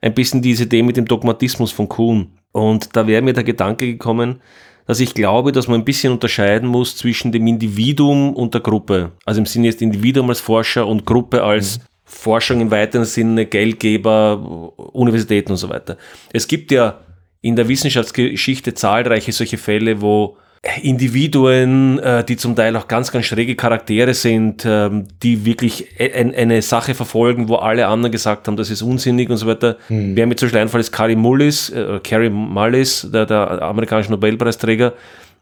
ein 0.00 0.14
bisschen 0.14 0.42
diese 0.42 0.64
Idee 0.64 0.82
mit 0.82 0.96
dem 0.96 1.04
Dogmatismus 1.04 1.72
von 1.72 1.88
Kuhn. 1.88 2.32
Und 2.52 2.96
da 2.96 3.06
wäre 3.06 3.22
mir 3.22 3.32
der 3.32 3.44
Gedanke 3.44 3.86
gekommen, 3.86 4.40
dass 4.86 5.00
ich 5.00 5.14
glaube, 5.14 5.52
dass 5.52 5.68
man 5.68 5.80
ein 5.80 5.84
bisschen 5.84 6.12
unterscheiden 6.12 6.68
muss 6.68 6.96
zwischen 6.96 7.32
dem 7.32 7.46
Individuum 7.46 8.34
und 8.34 8.54
der 8.54 8.60
Gruppe. 8.60 9.12
Also 9.24 9.40
im 9.40 9.46
Sinne 9.46 9.66
jetzt 9.66 9.82
Individuum 9.82 10.28
als 10.28 10.40
Forscher 10.40 10.86
und 10.86 11.06
Gruppe 11.06 11.42
als 11.42 11.78
mhm. 11.78 11.82
Forschung 12.04 12.60
im 12.60 12.70
weiteren 12.70 13.06
Sinne, 13.06 13.46
Geldgeber, 13.46 14.72
Universitäten 14.92 15.52
und 15.52 15.58
so 15.58 15.68
weiter. 15.68 15.96
Es 16.32 16.46
gibt 16.46 16.70
ja 16.70 17.00
in 17.40 17.56
der 17.56 17.68
Wissenschaftsgeschichte 17.68 18.74
zahlreiche 18.74 19.32
solche 19.32 19.58
Fälle, 19.58 20.00
wo 20.00 20.36
Individuen, 20.82 21.98
äh, 21.98 22.24
die 22.24 22.36
zum 22.36 22.56
Teil 22.56 22.76
auch 22.76 22.88
ganz, 22.88 23.12
ganz 23.12 23.26
schräge 23.26 23.54
Charaktere 23.54 24.14
sind, 24.14 24.64
ähm, 24.66 25.06
die 25.22 25.44
wirklich 25.44 26.00
e-, 26.00 26.12
eine 26.12 26.62
Sache 26.62 26.94
verfolgen, 26.94 27.48
wo 27.48 27.56
alle 27.56 27.86
anderen 27.86 28.12
gesagt 28.12 28.48
haben, 28.48 28.56
das 28.56 28.70
ist 28.70 28.82
unsinnig 28.82 29.28
und 29.30 29.36
so 29.36 29.46
weiter. 29.46 29.76
Hm. 29.88 30.16
Wer 30.16 30.26
mir 30.26 30.36
zum 30.36 30.46
Beispiel 30.46 30.60
einfällt, 30.60 30.80
ist 30.82 30.92
Carrie 30.92 31.16
Mullis, 31.16 31.70
äh, 31.70 32.00
Carrie 32.02 32.30
Mullis, 32.30 33.08
der, 33.12 33.26
der 33.26 33.62
amerikanische 33.62 34.10
Nobelpreisträger, 34.10 34.94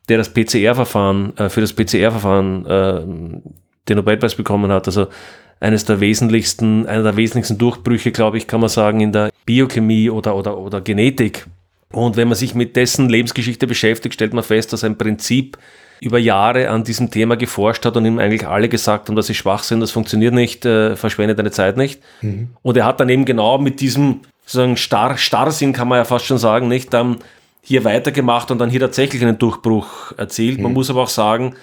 der 0.09 0.19
das 0.19 0.29
PCR-Verfahren, 0.29 1.37
äh, 1.37 1.49
für 1.49 1.61
das 1.61 1.73
PCR-Verfahren 1.73 2.67
äh, 2.67 3.01
den 3.89 3.97
Nobelpreis 3.97 4.35
bekommen 4.35 4.73
hat. 4.73 4.87
Also 4.87 5.07
eines 5.61 5.85
der 5.85 6.01
wesentlichsten, 6.01 6.87
einer 6.87 7.05
der 7.05 7.17
wesentlichsten 7.17 7.59
Durchbrüche, 7.59 8.11
glaube 8.11 8.39
ich, 8.39 8.49
kann 8.49 8.61
man 8.61 8.69
sagen, 8.69 9.01
in 9.01 9.13
der 9.13 9.31
Biochemie 9.47 10.11
oder, 10.11 10.35
oder, 10.35 10.59
oder 10.59 10.81
Genetik. 10.81 11.47
Und 11.93 12.17
wenn 12.17 12.29
man 12.29 12.37
sich 12.37 12.55
mit 12.55 12.77
dessen 12.77 13.09
Lebensgeschichte 13.09 13.67
beschäftigt, 13.67 14.15
stellt 14.15 14.35
man 14.35 14.43
fest, 14.43 14.73
dass 14.73 14.83
er 14.83 14.89
im 14.89 14.99
Prinzip 14.99 15.59
über 16.01 16.19
Jahre 16.19 16.69
an 16.69 16.83
diesem 16.83 17.13
Thema 17.13 17.37
geforscht 17.37 17.85
hat 17.85 17.97
und 17.97 18.05
ihm 18.05 18.19
eigentlich 18.19 18.47
alle 18.47 18.69
gesagt 18.69 19.09
haben, 19.09 19.15
dass 19.15 19.29
sie 19.29 19.35
schwach 19.35 19.63
sind, 19.63 19.79
das 19.81 19.93
funktioniert 19.93 20.35
nicht, 20.35 20.67
äh, 20.67 20.97
verschwende 20.97 21.37
deine 21.37 21.53
Zeit 21.53 21.77
nicht. 21.77 22.03
Mhm. 22.23 22.49
Und 22.63 22.77
er 22.77 22.87
hat 22.87 22.99
dann 22.99 23.09
eben 23.09 23.25
genau 23.25 23.59
mit 23.59 23.81
diesem 23.81 24.23
sozusagen 24.45 24.77
Star 24.77 25.17
Starrsinn, 25.17 25.73
kann 25.73 25.87
man 25.87 25.99
ja 25.99 26.05
fast 26.05 26.25
schon 26.25 26.39
sagen, 26.39 26.67
nicht, 26.67 26.93
dann 26.93 27.19
hier 27.63 27.85
weitergemacht 27.85 28.51
und 28.51 28.59
dann 28.59 28.69
hier 28.69 28.81
tatsächlich 28.81 29.23
einen 29.23 29.39
Durchbruch 29.39 30.13
erzielt. 30.17 30.57
Mhm. 30.57 30.65
Man 30.65 30.73
muss 30.73 30.91
aber 30.91 31.03
auch 31.03 31.09
sagen, 31.09 31.55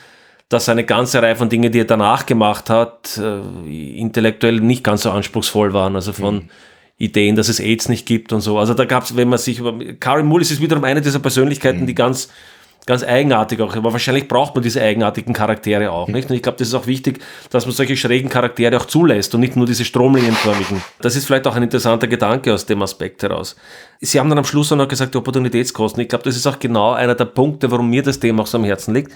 dass 0.47 0.69
eine 0.69 0.85
ganze 0.85 1.21
Reihe 1.21 1.35
von 1.35 1.49
Dingen, 1.49 1.73
die 1.73 1.81
er 1.81 1.85
danach 1.85 2.25
gemacht 2.25 2.69
hat, 2.69 3.19
äh, 3.21 3.99
intellektuell 3.99 4.61
nicht 4.61 4.85
ganz 4.85 5.01
so 5.01 5.11
anspruchsvoll 5.11 5.73
waren. 5.73 5.95
Also 5.95 6.13
von 6.13 6.35
mhm 6.35 6.49
Ideen, 6.99 7.37
dass 7.37 7.47
es 7.47 7.59
AIDS 7.59 7.89
nicht 7.89 8.05
gibt 8.05 8.33
und 8.33 8.41
so. 8.41 8.59
Also 8.59 8.73
da 8.73 8.85
gab 8.85 9.03
es, 9.03 9.15
wenn 9.15 9.29
man 9.29 9.39
sich 9.39 9.59
über. 9.59 9.73
Karin 9.99 10.25
Mullis 10.25 10.51
ist 10.51 10.61
wiederum 10.61 10.83
eine 10.83 11.01
dieser 11.01 11.19
Persönlichkeiten, 11.19 11.81
mhm. 11.81 11.87
die 11.87 11.95
ganz, 11.95 12.27
ganz 12.85 13.03
eigenartig 13.03 13.61
auch, 13.61 13.73
aber 13.73 13.93
wahrscheinlich 13.93 14.27
braucht 14.27 14.53
man 14.53 14.63
diese 14.63 14.81
eigenartigen 14.81 15.33
Charaktere 15.33 15.91
auch, 15.91 16.09
mhm. 16.09 16.15
nicht? 16.15 16.29
Und 16.29 16.35
ich 16.35 16.41
glaube, 16.41 16.57
das 16.57 16.67
ist 16.67 16.73
auch 16.73 16.87
wichtig, 16.87 17.19
dass 17.51 17.65
man 17.65 17.73
solche 17.73 17.95
schrägen 17.95 18.29
Charaktere 18.29 18.75
auch 18.77 18.85
zulässt 18.85 19.33
und 19.33 19.39
nicht 19.39 19.55
nur 19.55 19.65
diese 19.65 19.85
stromlinienförmigen. 19.85 20.81
Das 21.01 21.15
ist 21.15 21.25
vielleicht 21.25 21.47
auch 21.47 21.55
ein 21.55 21.63
interessanter 21.63 22.07
Gedanke 22.07 22.53
aus 22.53 22.65
dem 22.65 22.81
Aspekt 22.81 23.23
heraus. 23.23 23.55
Sie 24.01 24.19
haben 24.19 24.27
dann 24.27 24.37
am 24.39 24.45
Schluss 24.45 24.69
auch 24.73 24.77
noch 24.77 24.87
gesagt, 24.89 25.15
Opportunitätskosten. 25.15 26.01
Ich 26.01 26.09
glaube, 26.09 26.25
das 26.25 26.35
ist 26.35 26.47
auch 26.47 26.59
genau 26.59 26.91
einer 26.91 27.15
der 27.15 27.25
Punkte, 27.25 27.71
warum 27.71 27.89
mir 27.89 28.03
das 28.03 28.19
Thema 28.19 28.43
auch 28.43 28.47
so 28.47 28.57
am 28.57 28.65
Herzen 28.65 28.93
liegt. 28.93 29.13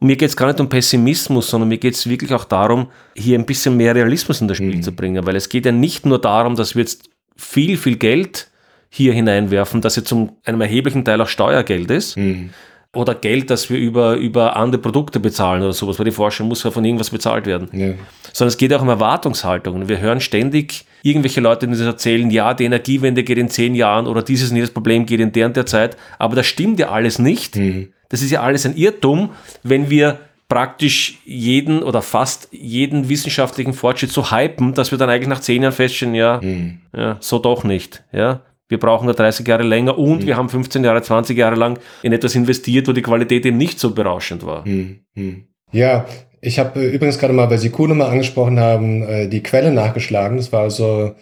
Und 0.00 0.06
mir 0.06 0.16
geht 0.16 0.30
es 0.30 0.36
gar 0.36 0.46
nicht 0.46 0.60
um 0.60 0.68
Pessimismus, 0.68 1.50
sondern 1.50 1.68
mir 1.68 1.78
geht 1.78 1.94
es 1.94 2.08
wirklich 2.08 2.32
auch 2.32 2.44
darum, 2.44 2.88
hier 3.14 3.38
ein 3.38 3.44
bisschen 3.44 3.76
mehr 3.76 3.94
Realismus 3.94 4.40
in 4.40 4.48
das 4.48 4.56
Spiel 4.56 4.76
mhm. 4.76 4.82
zu 4.82 4.92
bringen. 4.92 5.26
Weil 5.26 5.36
es 5.36 5.50
geht 5.50 5.66
ja 5.66 5.72
nicht 5.72 6.06
nur 6.06 6.18
darum, 6.18 6.56
dass 6.56 6.74
wir 6.74 6.80
jetzt 6.80 7.10
viel, 7.36 7.76
viel 7.76 7.96
Geld 7.96 8.50
hier 8.88 9.12
hineinwerfen, 9.12 9.82
das 9.82 9.96
ja 9.96 10.04
zum 10.04 10.36
einem 10.44 10.62
erheblichen 10.62 11.04
Teil 11.04 11.20
auch 11.20 11.28
Steuergeld 11.28 11.90
ist. 11.90 12.16
Mhm. 12.16 12.50
Oder 12.92 13.14
Geld, 13.14 13.50
das 13.50 13.70
wir 13.70 13.78
über, 13.78 14.16
über 14.16 14.56
andere 14.56 14.80
Produkte 14.80 15.20
bezahlen 15.20 15.62
oder 15.62 15.72
sowas, 15.72 15.98
weil 16.00 16.06
die 16.06 16.10
Forschung 16.10 16.48
muss 16.48 16.64
ja 16.64 16.72
von 16.72 16.84
irgendwas 16.84 17.10
bezahlt 17.10 17.46
werden. 17.46 17.68
Ja. 17.72 17.94
Sondern 18.32 18.48
es 18.48 18.56
geht 18.56 18.74
auch 18.74 18.82
um 18.82 18.88
Erwartungshaltungen. 18.88 19.88
Wir 19.88 20.00
hören 20.00 20.20
ständig 20.20 20.86
irgendwelche 21.02 21.40
Leute, 21.40 21.66
die 21.66 21.72
uns 21.72 21.80
erzählen, 21.80 22.30
ja, 22.30 22.52
die 22.52 22.64
Energiewende 22.64 23.22
geht 23.22 23.38
in 23.38 23.48
zehn 23.48 23.76
Jahren 23.76 24.08
oder 24.08 24.22
dieses 24.22 24.50
und 24.50 24.56
jedes 24.56 24.72
Problem 24.72 25.06
geht 25.06 25.20
in 25.20 25.30
der 25.30 25.46
und 25.46 25.56
der 25.56 25.66
Zeit. 25.66 25.96
Aber 26.18 26.34
das 26.34 26.46
stimmt 26.46 26.80
ja 26.80 26.90
alles 26.90 27.20
nicht. 27.20 27.54
Mhm. 27.54 27.92
Das 28.10 28.20
ist 28.20 28.30
ja 28.30 28.42
alles 28.42 28.66
ein 28.66 28.76
Irrtum, 28.76 29.30
wenn 29.62 29.88
wir 29.88 30.18
praktisch 30.48 31.18
jeden 31.24 31.82
oder 31.82 32.02
fast 32.02 32.48
jeden 32.50 33.08
wissenschaftlichen 33.08 33.72
Fortschritt 33.72 34.10
so 34.10 34.30
hypen, 34.32 34.74
dass 34.74 34.90
wir 34.90 34.98
dann 34.98 35.08
eigentlich 35.08 35.28
nach 35.28 35.40
zehn 35.40 35.62
Jahren 35.62 35.72
feststellen, 35.72 36.14
ja, 36.14 36.40
mhm. 36.42 36.80
ja 36.94 37.16
so 37.20 37.38
doch 37.38 37.64
nicht. 37.64 38.02
Ja, 38.12 38.42
wir 38.68 38.78
brauchen 38.78 39.06
da 39.06 39.12
30 39.12 39.46
Jahre 39.46 39.62
länger 39.62 39.96
und 39.96 40.22
mhm. 40.22 40.26
wir 40.26 40.36
haben 40.36 40.48
15 40.48 40.82
Jahre, 40.82 41.02
20 41.02 41.38
Jahre 41.38 41.54
lang 41.54 41.78
in 42.02 42.12
etwas 42.12 42.34
investiert, 42.34 42.88
wo 42.88 42.92
die 42.92 43.00
Qualität 43.00 43.46
eben 43.46 43.56
nicht 43.56 43.78
so 43.78 43.94
berauschend 43.94 44.44
war. 44.44 44.66
Mhm. 44.66 45.46
Ja, 45.70 46.04
ich 46.40 46.58
habe 46.58 46.80
äh, 46.80 46.88
übrigens 46.88 47.18
gerade 47.18 47.32
mal, 47.32 47.48
weil 47.48 47.58
Sie 47.58 47.70
Kuhn 47.70 47.96
mal 47.96 48.10
angesprochen 48.10 48.58
haben, 48.58 49.02
äh, 49.04 49.28
die 49.28 49.44
Quelle 49.44 49.70
nachgeschlagen. 49.70 50.36
Das 50.36 50.52
war 50.52 50.62
also 50.62 51.14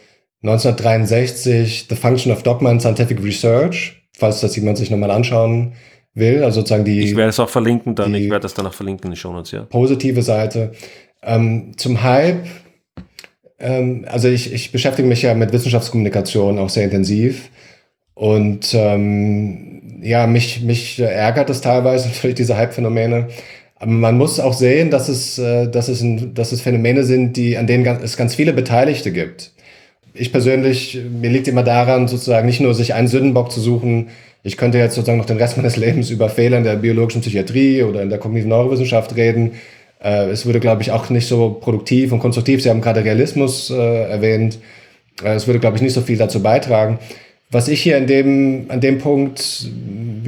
1963 0.43 1.87
The 1.91 1.97
Function 1.97 2.33
of 2.33 2.43
Dogma 2.45 2.71
in 2.71 2.81
Scientific 2.81 3.23
Research, 3.23 4.09
falls 4.17 4.41
das 4.41 4.57
jemand 4.57 4.79
sich 4.79 4.91
nochmal 4.91 5.11
anschauen 5.11 5.75
will, 6.19 6.45
also 6.45 6.61
sozusagen 6.61 6.85
die. 6.85 7.01
Ich 7.01 7.17
werde 7.17 7.31
es 7.31 7.41
auch 7.41 7.49
verlinken 7.49 7.95
dann, 7.95 8.15
ich 8.15 8.31
werde 8.31 8.43
das 8.43 8.55
dann 8.55 8.67
auch 8.67 8.75
verlinken 8.75 9.07
in 9.07 9.11
den 9.13 9.17
Shownotes, 9.17 9.53
ja. 9.53 9.63
Positive 9.63 10.23
Seite. 10.23 10.73
Ähm, 11.23 11.73
zum 11.77 12.03
Hype, 12.03 12.47
ähm, 13.59 14.05
also 14.09 14.29
ich, 14.29 14.53
ich 14.53 14.73
beschäftige 14.73 15.09
mich 15.09 15.23
ja 15.23 15.35
mit 15.35 15.53
Wissenschaftskommunikation 15.53 16.59
auch 16.59 16.69
sehr 16.69 16.85
intensiv 16.85 17.51
und 18.15 18.75
ähm, 18.75 20.01
ja, 20.03 20.27
mich, 20.27 20.63
mich 20.63 20.99
ärgert 20.99 21.51
es 21.51 21.61
teilweise 21.61 22.09
natürlich 22.15 22.37
diese 22.37 22.57
Hype-Phänomene. 22.57 23.29
Aber 23.77 23.93
man 23.93 24.19
muss 24.19 24.41
auch 24.41 24.55
sehen, 24.55 24.91
dass 24.91 25.09
es, 25.09 25.39
äh, 25.39 25.69
dass 25.69 25.89
es, 25.89 26.03
ein, 26.03 26.35
dass 26.35 26.53
es 26.53 26.61
Phänomene 26.61 27.05
sind, 27.05 27.37
die, 27.37 27.57
an 27.57 27.67
denen 27.67 27.87
es 27.87 28.17
ganz 28.17 28.35
viele 28.35 28.53
Beteiligte 28.53 29.13
gibt. 29.13 29.53
Ich 30.15 30.33
persönlich, 30.33 30.99
mir 31.21 31.31
liegt 31.31 31.47
immer 31.47 31.63
daran, 31.63 32.09
sozusagen 32.09 32.47
nicht 32.47 32.61
nur 32.61 32.75
sich 32.75 32.95
einen 32.95 33.07
Sündenbock 33.07 33.53
zu 33.53 33.61
suchen, 33.61 34.09
ich 34.49 34.57
könnte 34.57 34.79
jetzt 34.79 34.95
sozusagen 34.95 35.19
noch 35.19 35.27
den 35.27 35.37
Rest 35.37 35.57
meines 35.59 35.77
Lebens 35.77 36.11
über 36.11 36.29
Fehler 36.29 36.59
in 36.59 36.65
der 36.65 36.77
biologischen 36.77 37.21
Psychiatrie 37.21 37.83
oder 37.83 38.03
in 38.03 38.11
der 38.11 38.19
kognitiven 38.19 38.49
Neurowissenschaft 38.51 39.15
reden. 39.15 39.53
Äh, 40.03 40.31
es 40.31 40.47
würde, 40.47 40.59
glaube 40.59 40.83
ich, 40.83 40.91
auch 40.91 41.11
nicht 41.11 41.29
so 41.29 41.51
produktiv 41.51 42.13
und 42.13 42.21
konstruktiv. 42.21 42.63
Sie 42.63 42.71
haben 42.71 42.81
gerade 42.81 43.05
Realismus 43.05 43.71
äh, 43.71 44.11
erwähnt. 44.11 44.59
Äh, 45.23 45.35
es 45.35 45.47
würde, 45.47 45.61
glaube 45.61 45.77
ich, 45.77 45.83
nicht 45.83 45.93
so 45.93 46.01
viel 46.01 46.17
dazu 46.17 46.43
beitragen. 46.43 46.99
Was 47.51 47.69
ich 47.69 47.81
hier 47.81 47.97
in 47.97 48.07
dem, 48.07 48.67
an 48.69 48.81
dem 48.81 48.99
Punkt 48.99 49.69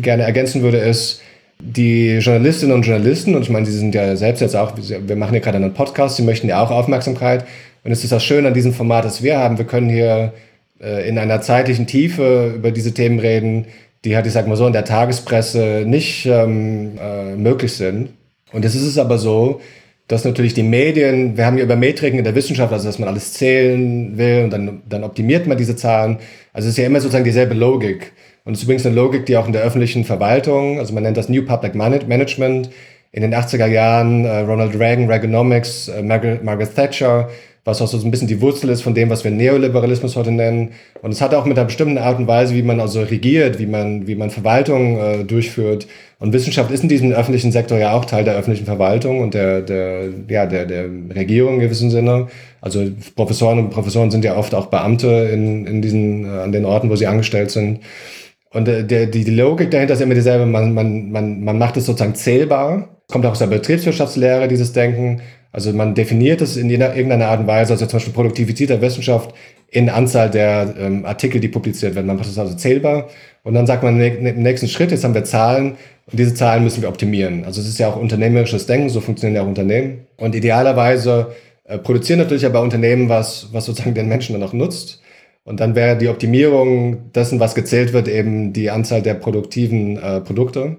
gerne 0.01 0.23
ergänzen 0.23 0.62
würde, 0.62 0.79
ist, 0.79 1.21
die 1.62 2.16
Journalistinnen 2.18 2.75
und 2.75 2.87
Journalisten, 2.87 3.35
und 3.35 3.43
ich 3.43 3.51
meine, 3.51 3.66
sie 3.66 3.77
sind 3.77 3.95
ja 3.95 4.16
selbst 4.16 4.41
jetzt 4.41 4.57
auch, 4.57 4.73
wir 4.77 5.16
machen 5.16 5.33
hier 5.33 5.41
gerade 5.41 5.57
einen 5.57 5.75
Podcast, 5.75 6.16
sie 6.16 6.23
möchten 6.23 6.49
ja 6.49 6.62
auch 6.62 6.71
Aufmerksamkeit. 6.71 7.45
Und 7.85 7.93
es 7.93 8.03
ist 8.03 8.12
das 8.12 8.25
Schöne 8.25 8.49
an 8.49 8.55
diesem 8.55 8.73
Format, 8.73 9.05
das 9.05 9.23
wir 9.23 9.39
haben. 9.39 9.59
Wir 9.59 9.66
können 9.66 9.91
hier 9.91 10.33
äh, 10.81 11.07
in 11.09 11.18
einer 11.18 11.41
zeitlichen 11.43 11.87
Tiefe 11.87 12.55
über 12.57 12.71
diese 12.71 12.95
Themen 12.95 13.18
reden, 13.18 13.66
die 14.05 14.16
halt, 14.16 14.26
ich 14.26 14.32
sag 14.32 14.46
mal 14.46 14.57
so, 14.57 14.66
in 14.66 14.72
der 14.72 14.84
Tagespresse 14.84 15.84
nicht 15.86 16.26
ähm, 16.26 16.98
äh, 16.98 17.36
möglich 17.36 17.72
sind. 17.74 18.11
Und 18.53 18.64
jetzt 18.64 18.74
ist 18.74 18.86
es 18.86 18.98
aber 18.98 19.18
so, 19.18 19.61
dass 20.09 20.24
natürlich 20.24 20.55
die 20.55 20.64
Medien, 20.64 21.36
wir 21.36 21.46
haben 21.46 21.57
ja 21.57 21.64
über 21.64 21.76
Metriken 21.76 22.18
in 22.18 22.24
der 22.24 22.34
Wissenschaft, 22.34 22.72
also 22.72 22.88
dass 22.88 22.98
man 22.98 23.09
alles 23.09 23.34
zählen 23.34 24.18
will 24.18 24.44
und 24.44 24.51
dann, 24.51 24.82
dann 24.88 25.05
optimiert 25.05 25.46
man 25.46 25.57
diese 25.57 25.76
Zahlen. 25.76 26.18
Also 26.53 26.66
es 26.66 26.72
ist 26.74 26.78
ja 26.78 26.86
immer 26.86 27.01
sozusagen 27.01 27.24
dieselbe 27.24 27.55
Logik. 27.55 28.12
Und 28.44 28.55
es 28.55 28.61
ist 28.61 28.64
übrigens 28.64 28.86
eine 28.86 28.96
Logik, 28.96 29.26
die 29.26 29.36
auch 29.36 29.46
in 29.46 29.53
der 29.53 29.62
öffentlichen 29.62 30.05
Verwaltung, 30.05 30.78
also 30.78 30.92
man 30.94 31.05
nennt 31.05 31.16
das 31.16 31.28
New 31.28 31.44
Public 31.44 31.74
Management, 31.74 32.70
in 33.12 33.22
den 33.22 33.34
80er 33.34 33.66
Jahren 33.66 34.24
äh, 34.24 34.38
Ronald 34.38 34.78
Reagan, 34.78 35.07
Reaganomics, 35.09 35.88
äh, 35.88 36.03
Margaret, 36.03 36.42
Margaret 36.42 36.74
Thatcher, 36.74 37.28
was 37.65 37.83
auch 37.83 37.87
so 37.87 37.99
ein 37.99 38.11
bisschen 38.11 38.29
die 38.29 38.41
Wurzel 38.41 38.71
ist 38.71 38.83
von 38.83 38.95
dem, 38.95 39.11
was 39.11 39.23
wir 39.23 39.31
Neoliberalismus 39.31 40.17
heute 40.17 40.33
nennen. 40.33 40.71
Und 41.03 41.13
es 41.13 41.21
hat 41.21 41.35
auch 41.35 41.45
mit 41.45 41.59
einer 41.59 41.67
bestimmten 41.67 41.99
Art 41.99 42.19
und 42.19 42.27
Weise, 42.27 42.55
wie 42.55 42.63
man 42.63 42.81
also 42.81 43.03
regiert, 43.03 43.59
wie 43.59 43.67
man, 43.67 44.07
wie 44.07 44.15
man 44.15 44.31
Verwaltung 44.31 44.99
äh, 44.99 45.25
durchführt. 45.25 45.87
Und 46.19 46.33
Wissenschaft 46.33 46.71
ist 46.71 46.83
in 46.83 46.89
diesem 46.89 47.13
öffentlichen 47.13 47.53
Sektor 47.53 47.79
ja 47.79 47.93
auch 47.93 48.07
Teil 48.07 48.25
der 48.25 48.35
öffentlichen 48.35 48.65
Verwaltung 48.65 49.21
und 49.21 49.35
der, 49.35 49.61
der, 49.61 50.09
ja, 50.29 50.47
der, 50.47 50.65
der 50.65 50.87
Regierung 51.15 51.55
in 51.55 51.61
gewissem 51.61 51.91
Sinne. 51.91 52.29
Also 52.63 52.87
Professoren 53.15 53.59
und 53.59 53.71
Professoren 53.71 54.11
sind 54.11 54.25
ja 54.25 54.37
oft 54.37 54.55
auch 54.55 54.67
Beamte 54.67 55.29
in, 55.33 55.67
in 55.67 55.83
diesen, 55.83 56.25
äh, 56.25 56.41
an 56.41 56.53
den 56.53 56.65
Orten, 56.65 56.89
wo 56.89 56.97
sie 56.97 57.07
angestellt 57.07 57.51
sind. 57.51 57.81
Und 58.53 58.69
äh, 58.69 58.85
der, 58.85 59.07
die, 59.07 59.25
die 59.25 59.31
Logik 59.31 59.71
dahinter 59.71 59.95
ist 59.95 60.01
immer 60.01 60.15
dieselbe. 60.15 60.47
Man, 60.47 60.75
man, 60.75 61.11
man, 61.11 61.45
man 61.45 61.59
macht 61.59 61.77
es 61.77 61.87
sozusagen 61.87 62.15
zählbar. 62.15 62.89
Kommt 63.11 63.27
auch 63.27 63.33
aus 63.33 63.39
der 63.39 63.47
Betriebswirtschaftslehre, 63.47 64.49
dieses 64.49 64.73
Denken. 64.73 65.21
Also 65.53 65.72
man 65.72 65.94
definiert 65.94 66.40
es 66.40 66.57
in 66.57 66.70
irgendeiner 66.70 67.28
Art 67.28 67.40
und 67.40 67.46
Weise, 67.46 67.72
also 67.72 67.86
zum 67.86 67.98
Beispiel 67.98 68.14
Produktivität 68.14 68.70
der 68.70 68.80
Wissenschaft 68.80 69.34
in 69.68 69.88
Anzahl 69.88 70.30
der 70.30 70.74
ähm, 70.78 71.05
Artikel, 71.05 71.40
die 71.40 71.48
publiziert 71.48 71.94
werden. 71.94 72.07
Man 72.07 72.16
macht 72.16 72.28
das 72.28 72.38
also 72.38 72.55
zählbar 72.55 73.09
und 73.42 73.55
dann 73.55 73.66
sagt 73.66 73.82
man 73.82 74.01
im 74.01 74.42
nächsten 74.42 74.68
Schritt, 74.68 74.90
jetzt 74.90 75.05
haben 75.05 75.14
wir 75.14 75.24
Zahlen 75.24 75.76
und 76.11 76.18
diese 76.18 76.34
Zahlen 76.34 76.64
müssen 76.64 76.82
wir 76.82 76.88
optimieren. 76.88 77.44
Also 77.44 77.61
es 77.61 77.68
ist 77.68 77.78
ja 77.78 77.88
auch 77.88 77.96
unternehmerisches 77.96 78.66
Denken, 78.66 78.88
so 78.88 79.01
funktionieren 79.01 79.36
ja 79.36 79.42
auch 79.42 79.48
Unternehmen. 79.48 80.07
Und 80.16 80.34
idealerweise 80.34 81.32
äh, 81.64 81.78
produzieren 81.78 82.18
natürlich 82.18 82.46
aber 82.46 82.61
Unternehmen 82.61 83.09
was, 83.09 83.48
was 83.53 83.66
sozusagen 83.66 83.94
den 83.94 84.09
Menschen 84.09 84.34
dann 84.34 84.48
auch 84.48 84.53
nutzt. 84.53 85.01
Und 85.44 85.61
dann 85.61 85.74
wäre 85.74 85.96
die 85.96 86.09
Optimierung 86.09 87.12
dessen, 87.12 87.40
was 87.40 87.55
gezählt 87.55 87.92
wird, 87.92 88.09
eben 88.09 88.53
die 88.53 88.70
Anzahl 88.70 89.03
der 89.03 89.14
produktiven 89.14 89.96
äh, 89.96 90.20
Produkte. 90.20 90.76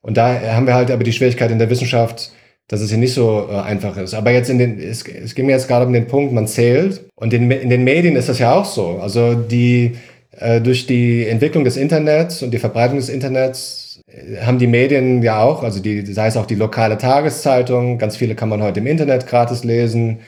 Und 0.00 0.16
da 0.16 0.40
haben 0.54 0.66
wir 0.66 0.74
halt 0.74 0.90
aber 0.90 1.04
die 1.04 1.12
Schwierigkeit 1.12 1.50
in 1.50 1.58
der 1.58 1.70
Wissenschaft, 1.70 2.32
dass 2.68 2.82
es 2.82 2.90
hier 2.90 2.98
nicht 2.98 3.14
so 3.14 3.48
äh, 3.50 3.56
einfach 3.56 3.96
ist. 3.96 4.14
Aber 4.14 4.30
jetzt 4.30 4.50
in 4.50 4.58
den, 4.58 4.78
es, 4.78 5.02
es 5.02 5.34
geht 5.34 5.44
mir 5.44 5.52
jetzt 5.52 5.68
gerade 5.68 5.86
um 5.86 5.92
den 5.92 6.06
Punkt, 6.06 6.32
man 6.32 6.46
zählt. 6.46 7.00
Und 7.16 7.32
in, 7.32 7.50
in 7.50 7.70
den 7.70 7.82
Medien 7.82 8.14
ist 8.14 8.28
das 8.28 8.38
ja 8.38 8.54
auch 8.54 8.66
so. 8.66 8.98
Also 9.00 9.34
die, 9.34 9.96
äh, 10.38 10.60
durch 10.60 10.86
die 10.86 11.26
Entwicklung 11.26 11.64
des 11.64 11.78
Internets 11.78 12.42
und 12.42 12.52
die 12.52 12.58
Verbreitung 12.58 12.98
des 12.98 13.08
Internets 13.08 14.00
äh, 14.06 14.44
haben 14.44 14.58
die 14.58 14.66
Medien 14.66 15.22
ja 15.22 15.42
auch, 15.42 15.62
also 15.62 15.80
die, 15.80 16.04
sei 16.12 16.26
es 16.26 16.36
auch 16.36 16.46
die 16.46 16.56
lokale 16.56 16.98
Tageszeitung, 16.98 17.96
ganz 17.96 18.16
viele 18.16 18.34
kann 18.34 18.50
man 18.50 18.62
heute 18.62 18.80
im 18.80 18.86
Internet 18.86 19.26
gratis 19.26 19.64
lesen. 19.64 20.18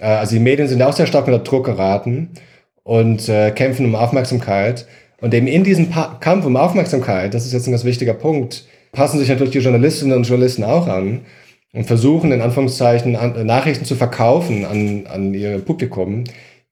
Äh, 0.00 0.04
also 0.04 0.34
die 0.36 0.40
Medien 0.40 0.68
sind 0.68 0.78
ja 0.78 0.88
auch 0.88 0.96
sehr 0.96 1.06
stark 1.06 1.26
unter 1.26 1.40
Druck 1.40 1.66
geraten 1.66 2.30
und 2.84 3.28
äh, 3.28 3.50
kämpfen 3.50 3.84
um 3.84 3.96
Aufmerksamkeit. 3.96 4.86
Und 5.20 5.34
eben 5.34 5.48
in 5.48 5.64
diesem 5.64 5.90
pa 5.90 6.16
Kampf 6.20 6.46
um 6.46 6.56
Aufmerksamkeit, 6.56 7.34
das 7.34 7.46
ist 7.46 7.52
jetzt 7.52 7.66
ein 7.66 7.72
ganz 7.72 7.84
wichtiger 7.84 8.14
Punkt, 8.14 8.64
passen 8.92 9.18
sich 9.18 9.28
natürlich 9.28 9.52
die 9.52 9.58
Journalistinnen 9.58 10.16
und 10.16 10.22
Journalisten 10.22 10.64
auch 10.64 10.86
an 10.86 11.22
und 11.72 11.84
versuchen 11.84 12.32
in 12.32 12.40
Anführungszeichen 12.40 13.16
an, 13.16 13.46
Nachrichten 13.46 13.84
zu 13.84 13.94
verkaufen 13.94 14.64
an, 14.64 15.06
an 15.06 15.34
ihr 15.34 15.58
Publikum, 15.58 16.24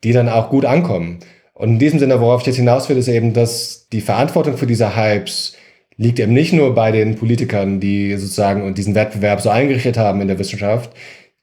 die 0.04 0.12
dann 0.12 0.28
auch 0.28 0.50
gut 0.50 0.64
ankommen. 0.64 1.18
Und 1.54 1.70
in 1.70 1.78
diesem 1.78 1.98
Sinne, 1.98 2.20
worauf 2.20 2.42
ich 2.42 2.46
jetzt 2.46 2.56
hinaus 2.56 2.88
will, 2.88 2.96
ist 2.96 3.08
eben, 3.08 3.32
dass 3.32 3.88
die 3.92 4.00
Verantwortung 4.00 4.56
für 4.56 4.66
diese 4.66 4.96
Hypes 4.96 5.56
liegt 5.96 6.20
eben 6.20 6.32
nicht 6.32 6.52
nur 6.52 6.74
bei 6.74 6.92
den 6.92 7.16
Politikern, 7.16 7.80
die 7.80 8.16
sozusagen 8.16 8.62
und 8.62 8.78
diesen 8.78 8.94
Wettbewerb 8.94 9.40
so 9.40 9.50
eingerichtet 9.50 9.98
haben 9.98 10.20
in 10.20 10.28
der 10.28 10.38
Wissenschaft. 10.38 10.92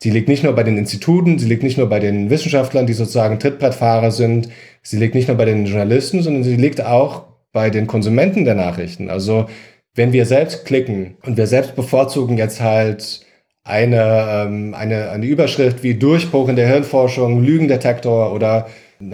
Sie 0.01 0.09
liegt 0.09 0.29
nicht 0.29 0.43
nur 0.43 0.53
bei 0.53 0.63
den 0.63 0.77
Instituten, 0.77 1.37
sie 1.39 1.47
liegt 1.47 1.63
nicht 1.63 1.77
nur 1.77 1.89
bei 1.89 1.99
den 1.99 2.29
Wissenschaftlern, 2.29 2.87
die 2.87 2.93
sozusagen 2.93 3.39
Trittbrettfahrer 3.39 4.11
sind. 4.11 4.49
Sie 4.81 4.97
liegt 4.97 5.15
nicht 5.15 5.27
nur 5.27 5.37
bei 5.37 5.45
den 5.45 5.65
Journalisten, 5.65 6.21
sondern 6.21 6.43
sie 6.43 6.55
liegt 6.55 6.81
auch 6.81 7.23
bei 7.51 7.69
den 7.69 7.87
Konsumenten 7.87 8.45
der 8.45 8.55
Nachrichten. 8.55 9.09
Also 9.09 9.47
wenn 9.93 10.13
wir 10.13 10.25
selbst 10.25 10.65
klicken 10.65 11.17
und 11.23 11.37
wir 11.37 11.47
selbst 11.47 11.75
bevorzugen 11.75 12.37
jetzt 12.37 12.61
halt 12.61 13.24
eine, 13.65 14.45
ähm, 14.47 14.73
eine, 14.73 15.09
eine 15.09 15.25
Überschrift 15.25 15.83
wie 15.83 15.95
Durchbruch 15.95 16.47
in 16.47 16.55
der 16.55 16.67
Hirnforschung, 16.67 17.43
Lügendetektor 17.43 18.31
oder 18.31 18.67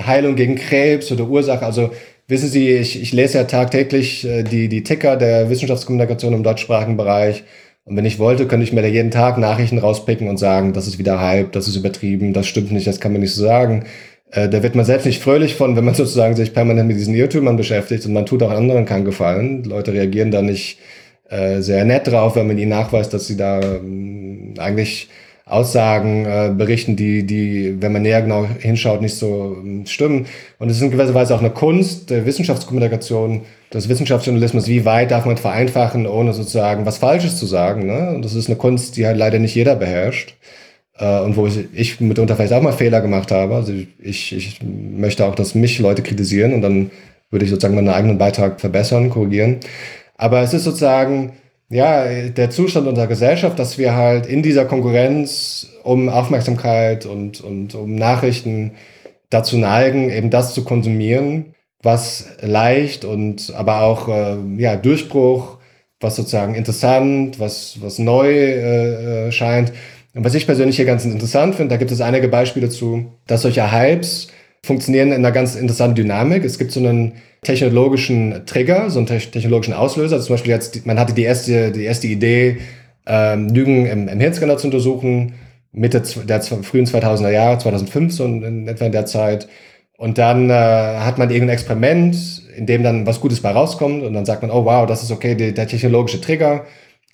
Heilung 0.05 0.35
gegen 0.35 0.55
Krebs 0.55 1.11
oder 1.11 1.27
Ursache. 1.27 1.65
Also 1.65 1.91
wissen 2.27 2.49
Sie, 2.49 2.69
ich, 2.69 3.01
ich 3.01 3.13
lese 3.13 3.39
ja 3.39 3.45
tagtäglich 3.45 4.27
äh, 4.27 4.43
die, 4.43 4.67
die 4.67 4.83
Ticker 4.83 5.15
der 5.15 5.49
Wissenschaftskommunikation 5.49 6.33
im 6.33 6.43
deutschsprachigen 6.43 6.97
Bereich. 6.97 7.45
Und 7.85 7.95
wenn 7.95 8.05
ich 8.05 8.19
wollte, 8.19 8.45
könnte 8.45 8.65
ich 8.65 8.73
mir 8.73 8.81
da 8.81 8.87
jeden 8.87 9.09
Tag 9.09 9.37
Nachrichten 9.37 9.79
rauspicken 9.79 10.27
und 10.27 10.37
sagen, 10.37 10.73
das 10.73 10.85
ist 10.85 10.99
wieder 10.99 11.19
Hype, 11.19 11.53
das 11.53 11.67
ist 11.67 11.77
übertrieben, 11.77 12.33
das 12.33 12.45
stimmt 12.45 12.71
nicht, 12.71 12.85
das 12.85 12.99
kann 12.99 13.13
man 13.13 13.21
nicht 13.21 13.33
so 13.33 13.43
sagen. 13.43 13.85
Äh, 14.31 14.49
da 14.49 14.63
wird 14.63 14.75
man 14.75 14.83
selbst 14.85 15.05
nicht 15.05 15.23
fröhlich 15.23 15.55
von, 15.55 15.77
wenn 15.77 15.85
man 15.85 15.95
sozusagen 15.95 16.35
sich 16.35 16.53
permanent 16.53 16.89
mit 16.89 16.97
diesen 16.97 17.15
Irrtümern 17.15 17.55
beschäftigt 17.55 18.05
und 18.05 18.11
man 18.11 18.25
tut 18.25 18.43
auch 18.43 18.51
anderen 18.51 18.83
keinen 18.83 19.05
Gefallen. 19.05 19.63
Leute 19.63 19.93
reagieren 19.93 20.31
da 20.31 20.41
nicht 20.41 20.77
äh, 21.31 21.61
sehr 21.61 21.85
nett 21.85 22.07
drauf, 22.07 22.35
wenn 22.35 22.47
man 22.47 22.57
ihnen 22.57 22.69
nachweist, 22.69 23.13
dass 23.13 23.25
sie 23.25 23.37
da 23.37 23.61
ähm, 23.61 24.53
eigentlich 24.57 25.09
Aussagen 25.45 26.25
äh, 26.25 26.53
berichten, 26.55 26.95
die, 26.95 27.25
die, 27.25 27.81
wenn 27.81 27.91
man 27.91 28.03
näher 28.03 28.21
genau 28.21 28.45
hinschaut, 28.59 29.01
nicht 29.01 29.15
so 29.15 29.57
ähm, 29.63 29.85
stimmen. 29.85 30.27
Und 30.59 30.69
es 30.69 30.77
ist 30.77 30.83
in 30.83 30.91
gewisser 30.91 31.13
Weise 31.13 31.35
auch 31.35 31.39
eine 31.39 31.49
Kunst 31.49 32.09
der 32.09 32.25
Wissenschaftskommunikation, 32.25 33.41
des 33.73 33.89
Wissenschaftsjournalismus, 33.89 34.67
wie 34.67 34.85
weit 34.85 35.11
darf 35.11 35.25
man 35.25 35.37
vereinfachen, 35.37 36.05
ohne 36.05 36.33
sozusagen 36.33 36.85
was 36.85 36.97
Falsches 36.97 37.37
zu 37.37 37.45
sagen. 37.45 37.87
Ne? 37.87 38.13
Und 38.15 38.25
das 38.25 38.35
ist 38.35 38.47
eine 38.47 38.57
Kunst, 38.57 38.97
die 38.97 39.05
halt 39.05 39.17
leider 39.17 39.39
nicht 39.39 39.55
jeder 39.55 39.75
beherrscht. 39.75 40.35
Äh, 40.97 41.21
und 41.21 41.35
wo 41.35 41.47
ich, 41.47 41.65
ich 41.73 41.99
mitunter 41.99 42.35
vielleicht 42.35 42.53
auch 42.53 42.61
mal 42.61 42.73
Fehler 42.73 43.01
gemacht 43.01 43.31
habe. 43.31 43.55
Also 43.55 43.73
ich, 43.99 44.35
ich 44.35 44.59
möchte 44.63 45.25
auch, 45.25 45.35
dass 45.35 45.55
mich 45.55 45.79
Leute 45.79 46.01
kritisieren 46.01 46.53
und 46.53 46.61
dann 46.61 46.91
würde 47.29 47.45
ich 47.45 47.51
sozusagen 47.51 47.75
meinen 47.75 47.89
eigenen 47.89 48.17
Beitrag 48.17 48.59
verbessern, 48.59 49.09
korrigieren. 49.09 49.57
Aber 50.21 50.41
es 50.41 50.53
ist 50.53 50.65
sozusagen, 50.65 51.33
ja, 51.69 52.05
der 52.29 52.51
Zustand 52.51 52.87
unserer 52.87 53.07
Gesellschaft, 53.07 53.57
dass 53.57 53.79
wir 53.79 53.95
halt 53.95 54.27
in 54.27 54.43
dieser 54.43 54.65
Konkurrenz 54.65 55.69
um 55.83 56.09
Aufmerksamkeit 56.09 57.07
und, 57.07 57.41
und 57.41 57.73
um 57.73 57.95
Nachrichten 57.95 58.73
dazu 59.31 59.57
neigen, 59.57 60.11
eben 60.11 60.29
das 60.29 60.53
zu 60.53 60.63
konsumieren, 60.63 61.55
was 61.81 62.27
leicht 62.41 63.03
und 63.03 63.51
aber 63.55 63.81
auch 63.81 64.07
äh, 64.09 64.37
ja, 64.57 64.75
Durchbruch, 64.75 65.57
was 65.99 66.17
sozusagen 66.17 66.53
interessant, 66.53 67.39
was, 67.39 67.81
was 67.81 67.97
neu 67.97 68.29
äh, 68.31 69.27
äh 69.27 69.31
scheint. 69.31 69.73
Und 70.13 70.23
was 70.23 70.35
ich 70.35 70.45
persönlich 70.45 70.75
hier 70.75 70.85
ganz 70.85 71.03
interessant 71.03 71.55
finde, 71.55 71.73
da 71.73 71.77
gibt 71.77 71.91
es 71.91 71.99
einige 71.99 72.27
Beispiele 72.27 72.69
zu, 72.69 73.11
dass 73.25 73.41
solche 73.41 73.71
Hypes 73.71 74.27
funktionieren 74.63 75.09
in 75.09 75.15
einer 75.15 75.31
ganz 75.31 75.55
interessanten 75.55 75.95
Dynamik. 75.95 76.43
Es 76.43 76.57
gibt 76.57 76.71
so 76.71 76.79
einen 76.79 77.13
technologischen 77.41 78.45
Trigger, 78.45 78.89
so 78.89 78.99
einen 78.99 79.07
technologischen 79.07 79.73
Auslöser. 79.73 80.15
Also 80.15 80.27
zum 80.27 80.35
Beispiel 80.35 80.51
jetzt, 80.51 80.85
man 80.85 80.99
hatte 80.99 81.13
die 81.13 81.23
erste, 81.23 81.71
die 81.71 81.83
erste 81.83 82.07
Idee, 82.07 82.59
ähm, 83.07 83.49
Lügen 83.49 83.87
im, 83.87 84.07
im 84.07 84.19
Hirnscanner 84.19 84.57
zu 84.57 84.67
untersuchen, 84.67 85.33
Mitte 85.71 86.01
der 86.25 86.41
frühen 86.41 86.85
2000er 86.85 87.31
Jahre, 87.31 87.57
2005 87.57 88.13
so 88.13 88.25
in, 88.25 88.67
etwa 88.67 88.85
in 88.85 88.91
der 88.91 89.05
Zeit. 89.05 89.47
Und 89.97 90.17
dann 90.17 90.49
äh, 90.49 90.53
hat 90.53 91.17
man 91.17 91.29
irgendein 91.29 91.55
Experiment, 91.55 92.15
in 92.55 92.65
dem 92.65 92.83
dann 92.83 93.05
was 93.05 93.21
Gutes 93.21 93.41
bei 93.41 93.51
rauskommt 93.51 94.03
und 94.03 94.13
dann 94.13 94.25
sagt 94.25 94.41
man, 94.41 94.51
oh 94.51 94.65
wow, 94.65 94.85
das 94.85 95.03
ist 95.03 95.11
okay, 95.11 95.35
die, 95.35 95.53
der 95.53 95.67
technologische 95.67 96.19
Trigger, 96.19 96.65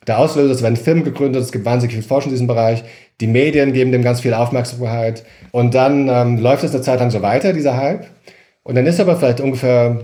der 0.08 0.20
Auslöser, 0.20 0.52
es 0.52 0.64
werden 0.64 0.78
Firmen 0.78 1.04
gegründet, 1.04 1.44
es 1.44 1.52
gibt 1.52 1.66
wahnsinnig 1.66 1.96
viel 1.96 2.04
Forschung 2.04 2.32
in 2.32 2.36
diesem 2.36 2.48
Bereich, 2.48 2.84
die 3.20 3.28
Medien 3.28 3.74
geben 3.74 3.92
dem 3.92 4.04
ganz 4.04 4.22
viel 4.22 4.34
Aufmerksamkeit 4.34 5.24
und 5.52 5.74
dann 5.74 6.08
ähm, 6.10 6.38
läuft 6.38 6.64
es 6.64 6.74
eine 6.74 6.82
Zeit 6.82 7.00
lang 7.00 7.10
so 7.10 7.22
weiter, 7.22 7.54
dieser 7.54 7.78
Hype. 7.78 8.06
Und 8.64 8.76
dann 8.76 8.86
ist 8.86 9.00
aber 9.00 9.16
vielleicht 9.16 9.40
ungefähr 9.40 10.02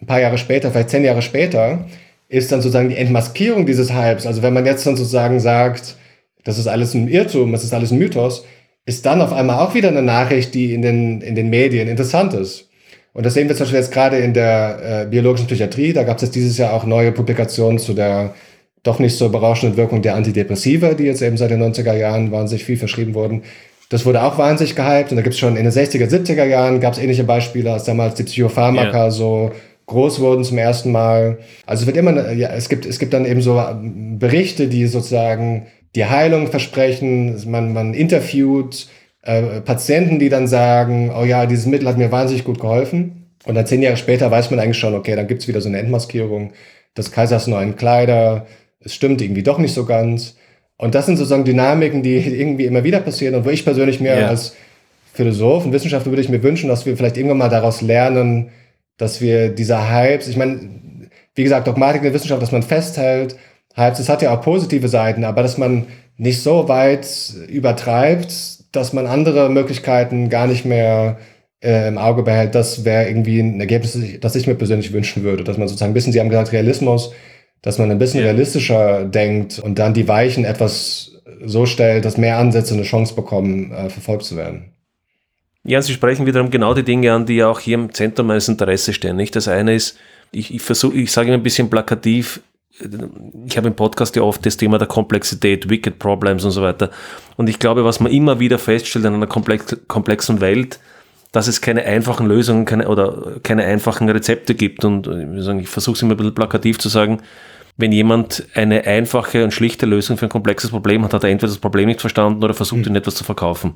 ein 0.00 0.06
paar 0.06 0.20
Jahre 0.20 0.38
später, 0.38 0.70
vielleicht 0.70 0.90
zehn 0.90 1.04
Jahre 1.04 1.22
später, 1.22 1.86
ist 2.28 2.50
dann 2.50 2.60
sozusagen 2.60 2.88
die 2.88 2.96
Entmaskierung 2.96 3.66
dieses 3.66 3.92
Hypes. 3.92 4.26
Also 4.26 4.42
wenn 4.42 4.52
man 4.52 4.66
jetzt 4.66 4.86
dann 4.86 4.96
sozusagen 4.96 5.38
sagt, 5.38 5.96
das 6.44 6.58
ist 6.58 6.66
alles 6.66 6.94
ein 6.94 7.08
Irrtum, 7.08 7.52
das 7.52 7.64
ist 7.64 7.72
alles 7.72 7.92
ein 7.92 7.98
Mythos, 7.98 8.44
ist 8.84 9.06
dann 9.06 9.20
auf 9.20 9.32
einmal 9.32 9.58
auch 9.58 9.74
wieder 9.74 9.88
eine 9.88 10.02
Nachricht, 10.02 10.54
die 10.54 10.72
in 10.74 10.82
den, 10.82 11.20
in 11.20 11.34
den 11.34 11.50
Medien 11.50 11.88
interessant 11.88 12.34
ist. 12.34 12.68
Und 13.12 13.24
das 13.24 13.34
sehen 13.34 13.48
wir 13.48 13.56
zum 13.56 13.64
Beispiel 13.64 13.80
jetzt 13.80 13.92
gerade 13.92 14.18
in 14.18 14.34
der 14.34 15.02
äh, 15.02 15.06
biologischen 15.06 15.46
Psychiatrie. 15.46 15.92
Da 15.92 16.02
gab 16.02 16.16
es 16.16 16.22
jetzt 16.22 16.34
dieses 16.34 16.58
Jahr 16.58 16.72
auch 16.72 16.84
neue 16.84 17.12
Publikationen 17.12 17.78
zu 17.78 17.94
der 17.94 18.34
doch 18.86 18.98
nicht 18.98 19.16
so 19.16 19.28
berauschenden 19.28 19.76
Wirkung 19.76 20.02
der 20.02 20.14
Antidepressiva, 20.14 20.94
die 20.94 21.04
jetzt 21.04 21.22
eben 21.22 21.36
seit 21.36 21.50
den 21.50 21.62
90er 21.62 21.94
Jahren 21.94 22.32
wahnsinnig 22.32 22.64
viel 22.64 22.76
verschrieben 22.76 23.14
wurden. 23.14 23.42
Das 23.88 24.04
wurde 24.04 24.22
auch 24.22 24.36
wahnsinnig 24.38 24.74
gehypt 24.74 25.10
und 25.10 25.16
da 25.16 25.22
gibt 25.22 25.34
es 25.34 25.38
schon 25.38 25.56
in 25.56 25.64
den 25.64 25.72
60er, 25.72 26.08
70er 26.08 26.44
Jahren 26.44 26.80
gab 26.80 26.94
es 26.94 26.98
ähnliche 26.98 27.24
Beispiele, 27.24 27.72
als 27.72 27.84
damals 27.84 28.14
die 28.14 28.24
Psychopharmaka 28.24 28.98
yeah. 28.98 29.10
so 29.10 29.52
groß 29.86 30.20
wurden 30.20 30.44
zum 30.44 30.58
ersten 30.58 30.90
Mal. 30.92 31.38
Also 31.64 31.82
es 31.82 31.86
wird 31.86 31.96
immer, 31.96 32.32
ja, 32.32 32.48
es 32.48 32.68
gibt, 32.68 32.84
es 32.86 32.98
gibt 32.98 33.12
dann 33.12 33.24
eben 33.24 33.40
so 33.40 33.62
Berichte, 34.18 34.66
die 34.66 34.86
sozusagen 34.86 35.66
die 35.94 36.04
Heilung 36.04 36.48
versprechen. 36.48 37.40
Man, 37.48 37.72
man 37.72 37.94
interviewt 37.94 38.88
äh, 39.22 39.60
Patienten, 39.60 40.18
die 40.18 40.28
dann 40.28 40.48
sagen, 40.48 41.12
oh 41.16 41.24
ja, 41.24 41.46
dieses 41.46 41.66
Mittel 41.66 41.88
hat 41.88 41.98
mir 41.98 42.12
wahnsinnig 42.12 42.44
gut 42.44 42.60
geholfen. 42.60 43.30
Und 43.44 43.54
dann 43.54 43.66
zehn 43.66 43.82
Jahre 43.82 43.96
später 43.96 44.30
weiß 44.30 44.50
man 44.50 44.58
eigentlich 44.58 44.78
schon, 44.78 44.94
okay, 44.94 45.14
dann 45.14 45.28
gibt's 45.28 45.46
wieder 45.46 45.60
so 45.60 45.68
eine 45.68 45.78
Entmaskierung 45.78 46.52
des 46.96 47.12
Kaisers 47.12 47.46
neuen 47.46 47.76
Kleider. 47.76 48.46
Es 48.86 48.94
stimmt 48.94 49.20
irgendwie 49.20 49.42
doch 49.42 49.58
nicht 49.58 49.74
so 49.74 49.84
ganz. 49.84 50.36
Und 50.78 50.94
das 50.94 51.06
sind 51.06 51.16
sozusagen 51.16 51.44
Dynamiken, 51.44 52.02
die 52.02 52.16
irgendwie 52.40 52.64
immer 52.64 52.84
wieder 52.84 53.00
passieren 53.00 53.34
und 53.34 53.44
wo 53.44 53.50
ich 53.50 53.64
persönlich 53.64 54.00
mir 54.00 54.18
ja. 54.18 54.28
als 54.28 54.54
Philosoph 55.12 55.64
und 55.64 55.72
Wissenschaftler 55.72 56.12
würde 56.12 56.22
ich 56.22 56.28
mir 56.28 56.42
wünschen, 56.42 56.68
dass 56.68 56.84
wir 56.86 56.96
vielleicht 56.96 57.16
irgendwann 57.16 57.38
mal 57.38 57.48
daraus 57.48 57.80
lernen, 57.80 58.50
dass 58.98 59.20
wir 59.20 59.48
diese 59.48 59.90
Hypes, 59.90 60.28
ich 60.28 60.36
meine, 60.36 60.60
wie 61.34 61.42
gesagt, 61.42 61.66
Dogmatik 61.66 61.98
in 61.98 62.04
der 62.04 62.14
Wissenschaft, 62.14 62.42
dass 62.42 62.52
man 62.52 62.62
festhält 62.62 63.36
Hypes, 63.74 63.98
es 63.98 64.08
hat 64.08 64.22
ja 64.22 64.34
auch 64.34 64.42
positive 64.42 64.88
Seiten, 64.88 65.24
aber 65.24 65.42
dass 65.42 65.58
man 65.58 65.86
nicht 66.16 66.42
so 66.42 66.68
weit 66.68 67.06
übertreibt, 67.48 68.32
dass 68.72 68.92
man 68.92 69.06
andere 69.06 69.50
Möglichkeiten 69.50 70.28
gar 70.28 70.46
nicht 70.46 70.64
mehr 70.64 71.18
äh, 71.62 71.88
im 71.88 71.98
Auge 71.98 72.22
behält, 72.22 72.54
das 72.54 72.84
wäre 72.84 73.08
irgendwie 73.08 73.40
ein 73.40 73.60
Ergebnis, 73.60 73.98
das 74.20 74.36
ich 74.36 74.46
mir 74.46 74.54
persönlich 74.54 74.92
wünschen 74.92 75.22
würde. 75.24 75.44
Dass 75.44 75.58
man 75.58 75.68
sozusagen 75.68 75.92
ein 75.92 75.94
bisschen, 75.94 76.12
Sie 76.12 76.20
haben 76.20 76.28
gesagt, 76.28 76.52
Realismus, 76.52 77.12
dass 77.62 77.78
man 77.78 77.90
ein 77.90 77.98
bisschen 77.98 78.20
ja. 78.20 78.26
realistischer 78.26 79.04
denkt 79.04 79.58
und 79.58 79.78
dann 79.78 79.94
die 79.94 80.08
Weichen 80.08 80.44
etwas 80.44 81.12
so 81.44 81.66
stellt, 81.66 82.04
dass 82.04 82.16
mehr 82.16 82.38
Ansätze 82.38 82.74
eine 82.74 82.84
Chance 82.84 83.14
bekommen, 83.14 83.72
äh, 83.72 83.90
verfolgt 83.90 84.24
zu 84.24 84.36
werden. 84.36 84.72
Ja, 85.64 85.82
Sie 85.82 85.92
sprechen 85.92 86.26
wiederum 86.26 86.50
genau 86.50 86.74
die 86.74 86.84
Dinge 86.84 87.12
an, 87.12 87.26
die 87.26 87.36
ja 87.36 87.48
auch 87.48 87.58
hier 87.58 87.74
im 87.74 87.92
Zentrum 87.92 88.28
meines 88.28 88.48
Interesses 88.48 88.94
stehen. 88.94 89.16
Nicht? 89.16 89.34
Das 89.34 89.48
eine 89.48 89.74
ist, 89.74 89.98
ich, 90.30 90.54
ich 90.54 90.62
versuche, 90.62 90.96
ich 90.96 91.10
sage 91.10 91.28
immer 91.28 91.38
ein 91.38 91.42
bisschen 91.42 91.68
plakativ, 91.68 92.40
ich 93.46 93.56
habe 93.56 93.68
im 93.68 93.74
Podcast 93.74 94.16
ja 94.16 94.22
oft 94.22 94.44
das 94.44 94.56
Thema 94.56 94.78
der 94.78 94.86
Komplexität, 94.86 95.68
Wicked 95.70 95.98
Problems 95.98 96.44
und 96.44 96.50
so 96.50 96.62
weiter. 96.62 96.90
Und 97.36 97.48
ich 97.48 97.58
glaube, 97.58 97.84
was 97.84 98.00
man 98.00 98.12
immer 98.12 98.38
wieder 98.38 98.58
feststellt 98.58 99.04
in 99.04 99.14
einer 99.14 99.26
komplex, 99.26 99.76
komplexen 99.88 100.40
Welt, 100.40 100.78
dass 101.32 101.48
es 101.48 101.60
keine 101.60 101.84
einfachen 101.84 102.26
Lösungen 102.26 102.64
keine, 102.64 102.88
oder 102.88 103.34
keine 103.42 103.64
einfachen 103.64 104.08
Rezepte 104.08 104.54
gibt. 104.54 104.84
Und 104.84 105.06
ich, 105.06 105.68
versuche 105.68 105.96
es 105.96 106.02
immer 106.02 106.14
ein 106.14 106.16
bisschen 106.16 106.34
plakativ 106.34 106.78
zu 106.78 106.88
sagen, 106.88 107.22
wenn 107.76 107.92
jemand 107.92 108.44
eine 108.54 108.86
einfache 108.86 109.44
und 109.44 109.52
schlichte 109.52 109.86
Lösung 109.86 110.16
für 110.16 110.26
ein 110.26 110.30
komplexes 110.30 110.70
Problem 110.70 111.04
hat, 111.04 111.12
hat 111.12 111.24
er 111.24 111.30
entweder 111.30 111.52
das 111.52 111.58
Problem 111.58 111.86
nicht 111.86 112.00
verstanden 112.00 112.42
oder 112.42 112.54
versucht, 112.54 112.82
mhm. 112.82 112.92
ihn 112.92 112.96
etwas 112.96 113.16
zu 113.16 113.24
verkaufen. 113.24 113.74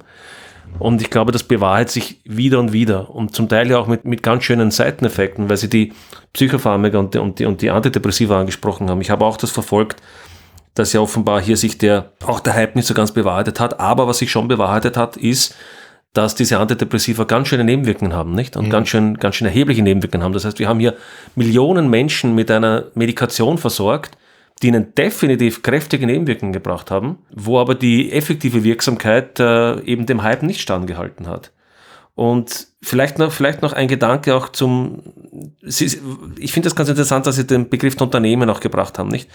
Und 0.78 1.02
ich 1.02 1.10
glaube, 1.10 1.32
das 1.32 1.42
bewahrheit 1.42 1.90
sich 1.90 2.20
wieder 2.24 2.60
und 2.60 2.72
wieder 2.72 3.10
und 3.10 3.34
zum 3.34 3.48
Teil 3.48 3.70
ja 3.70 3.78
auch 3.78 3.88
mit, 3.88 4.04
mit 4.04 4.22
ganz 4.22 4.44
schönen 4.44 4.70
Seiteneffekten, 4.70 5.48
weil 5.48 5.56
Sie 5.56 5.68
die 5.68 5.92
Psychopharmaka 6.32 6.98
und 6.98 7.14
die, 7.14 7.18
und, 7.18 7.38
die, 7.38 7.44
und 7.46 7.60
die 7.60 7.70
Antidepressiva 7.70 8.38
angesprochen 8.38 8.88
haben. 8.88 9.00
Ich 9.00 9.10
habe 9.10 9.24
auch 9.24 9.36
das 9.36 9.50
verfolgt, 9.50 10.00
dass 10.74 10.92
ja 10.92 11.00
offenbar 11.00 11.40
hier 11.40 11.56
sich 11.56 11.78
der, 11.78 12.12
auch 12.24 12.40
der 12.40 12.54
Hype 12.54 12.76
nicht 12.76 12.86
so 12.86 12.94
ganz 12.94 13.12
bewahrheitet 13.12 13.58
hat. 13.58 13.80
Aber 13.80 14.06
was 14.06 14.18
sich 14.18 14.30
schon 14.30 14.46
bewahrheitet 14.48 14.96
hat, 14.96 15.16
ist, 15.16 15.56
dass 16.12 16.34
diese 16.34 16.58
Antidepressiva 16.58 17.24
ganz 17.24 17.48
schöne 17.48 17.64
Nebenwirkungen 17.64 18.12
haben, 18.12 18.34
nicht? 18.34 18.56
Und 18.56 18.66
mhm. 18.66 18.70
ganz 18.70 18.88
schön, 18.88 19.14
ganz 19.18 19.36
schön 19.36 19.46
erhebliche 19.46 19.82
Nebenwirkungen 19.82 20.24
haben. 20.24 20.32
Das 20.32 20.44
heißt, 20.44 20.58
wir 20.58 20.68
haben 20.68 20.80
hier 20.80 20.96
Millionen 21.36 21.88
Menschen 21.88 22.34
mit 22.34 22.50
einer 22.50 22.86
Medikation 22.94 23.58
versorgt, 23.58 24.16
die 24.62 24.68
ihnen 24.68 24.94
definitiv 24.94 25.62
kräftige 25.62 26.06
Nebenwirkungen 26.06 26.52
gebracht 26.52 26.90
haben, 26.90 27.18
wo 27.34 27.58
aber 27.58 27.74
die 27.74 28.12
effektive 28.12 28.64
Wirksamkeit 28.64 29.38
äh, 29.40 29.80
eben 29.82 30.06
dem 30.06 30.22
Hype 30.22 30.42
nicht 30.42 30.60
standgehalten 30.60 31.28
hat. 31.28 31.52
Und 32.14 32.66
vielleicht 32.82 33.18
noch, 33.18 33.32
vielleicht 33.32 33.62
noch 33.62 33.72
ein 33.72 33.88
Gedanke 33.88 34.34
auch 34.34 34.50
zum, 34.50 35.02
ich 35.62 36.52
finde 36.52 36.66
das 36.66 36.76
ganz 36.76 36.88
interessant, 36.88 37.26
dass 37.26 37.36
Sie 37.36 37.46
den 37.46 37.70
Begriff 37.70 37.98
Unternehmen 38.00 38.50
auch 38.50 38.60
gebracht 38.60 38.98
haben, 38.98 39.08
nicht? 39.08 39.30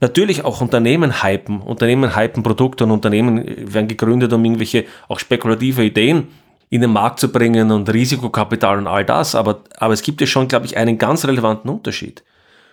Natürlich 0.00 0.44
auch 0.44 0.60
Unternehmen 0.60 1.22
hypen, 1.22 1.60
Unternehmen 1.60 2.16
hypen 2.16 2.42
Produkte 2.42 2.84
und 2.84 2.90
Unternehmen 2.90 3.72
werden 3.72 3.88
gegründet, 3.88 4.32
um 4.32 4.44
irgendwelche 4.44 4.84
auch 5.08 5.18
spekulative 5.18 5.84
Ideen 5.84 6.28
in 6.68 6.80
den 6.80 6.92
Markt 6.92 7.20
zu 7.20 7.30
bringen 7.30 7.70
und 7.70 7.92
Risikokapital 7.92 8.78
und 8.78 8.86
all 8.86 9.04
das, 9.04 9.34
aber, 9.34 9.62
aber 9.78 9.94
es 9.94 10.02
gibt 10.02 10.20
ja 10.20 10.26
schon, 10.26 10.48
glaube 10.48 10.66
ich, 10.66 10.76
einen 10.76 10.98
ganz 10.98 11.24
relevanten 11.24 11.70
Unterschied 11.70 12.24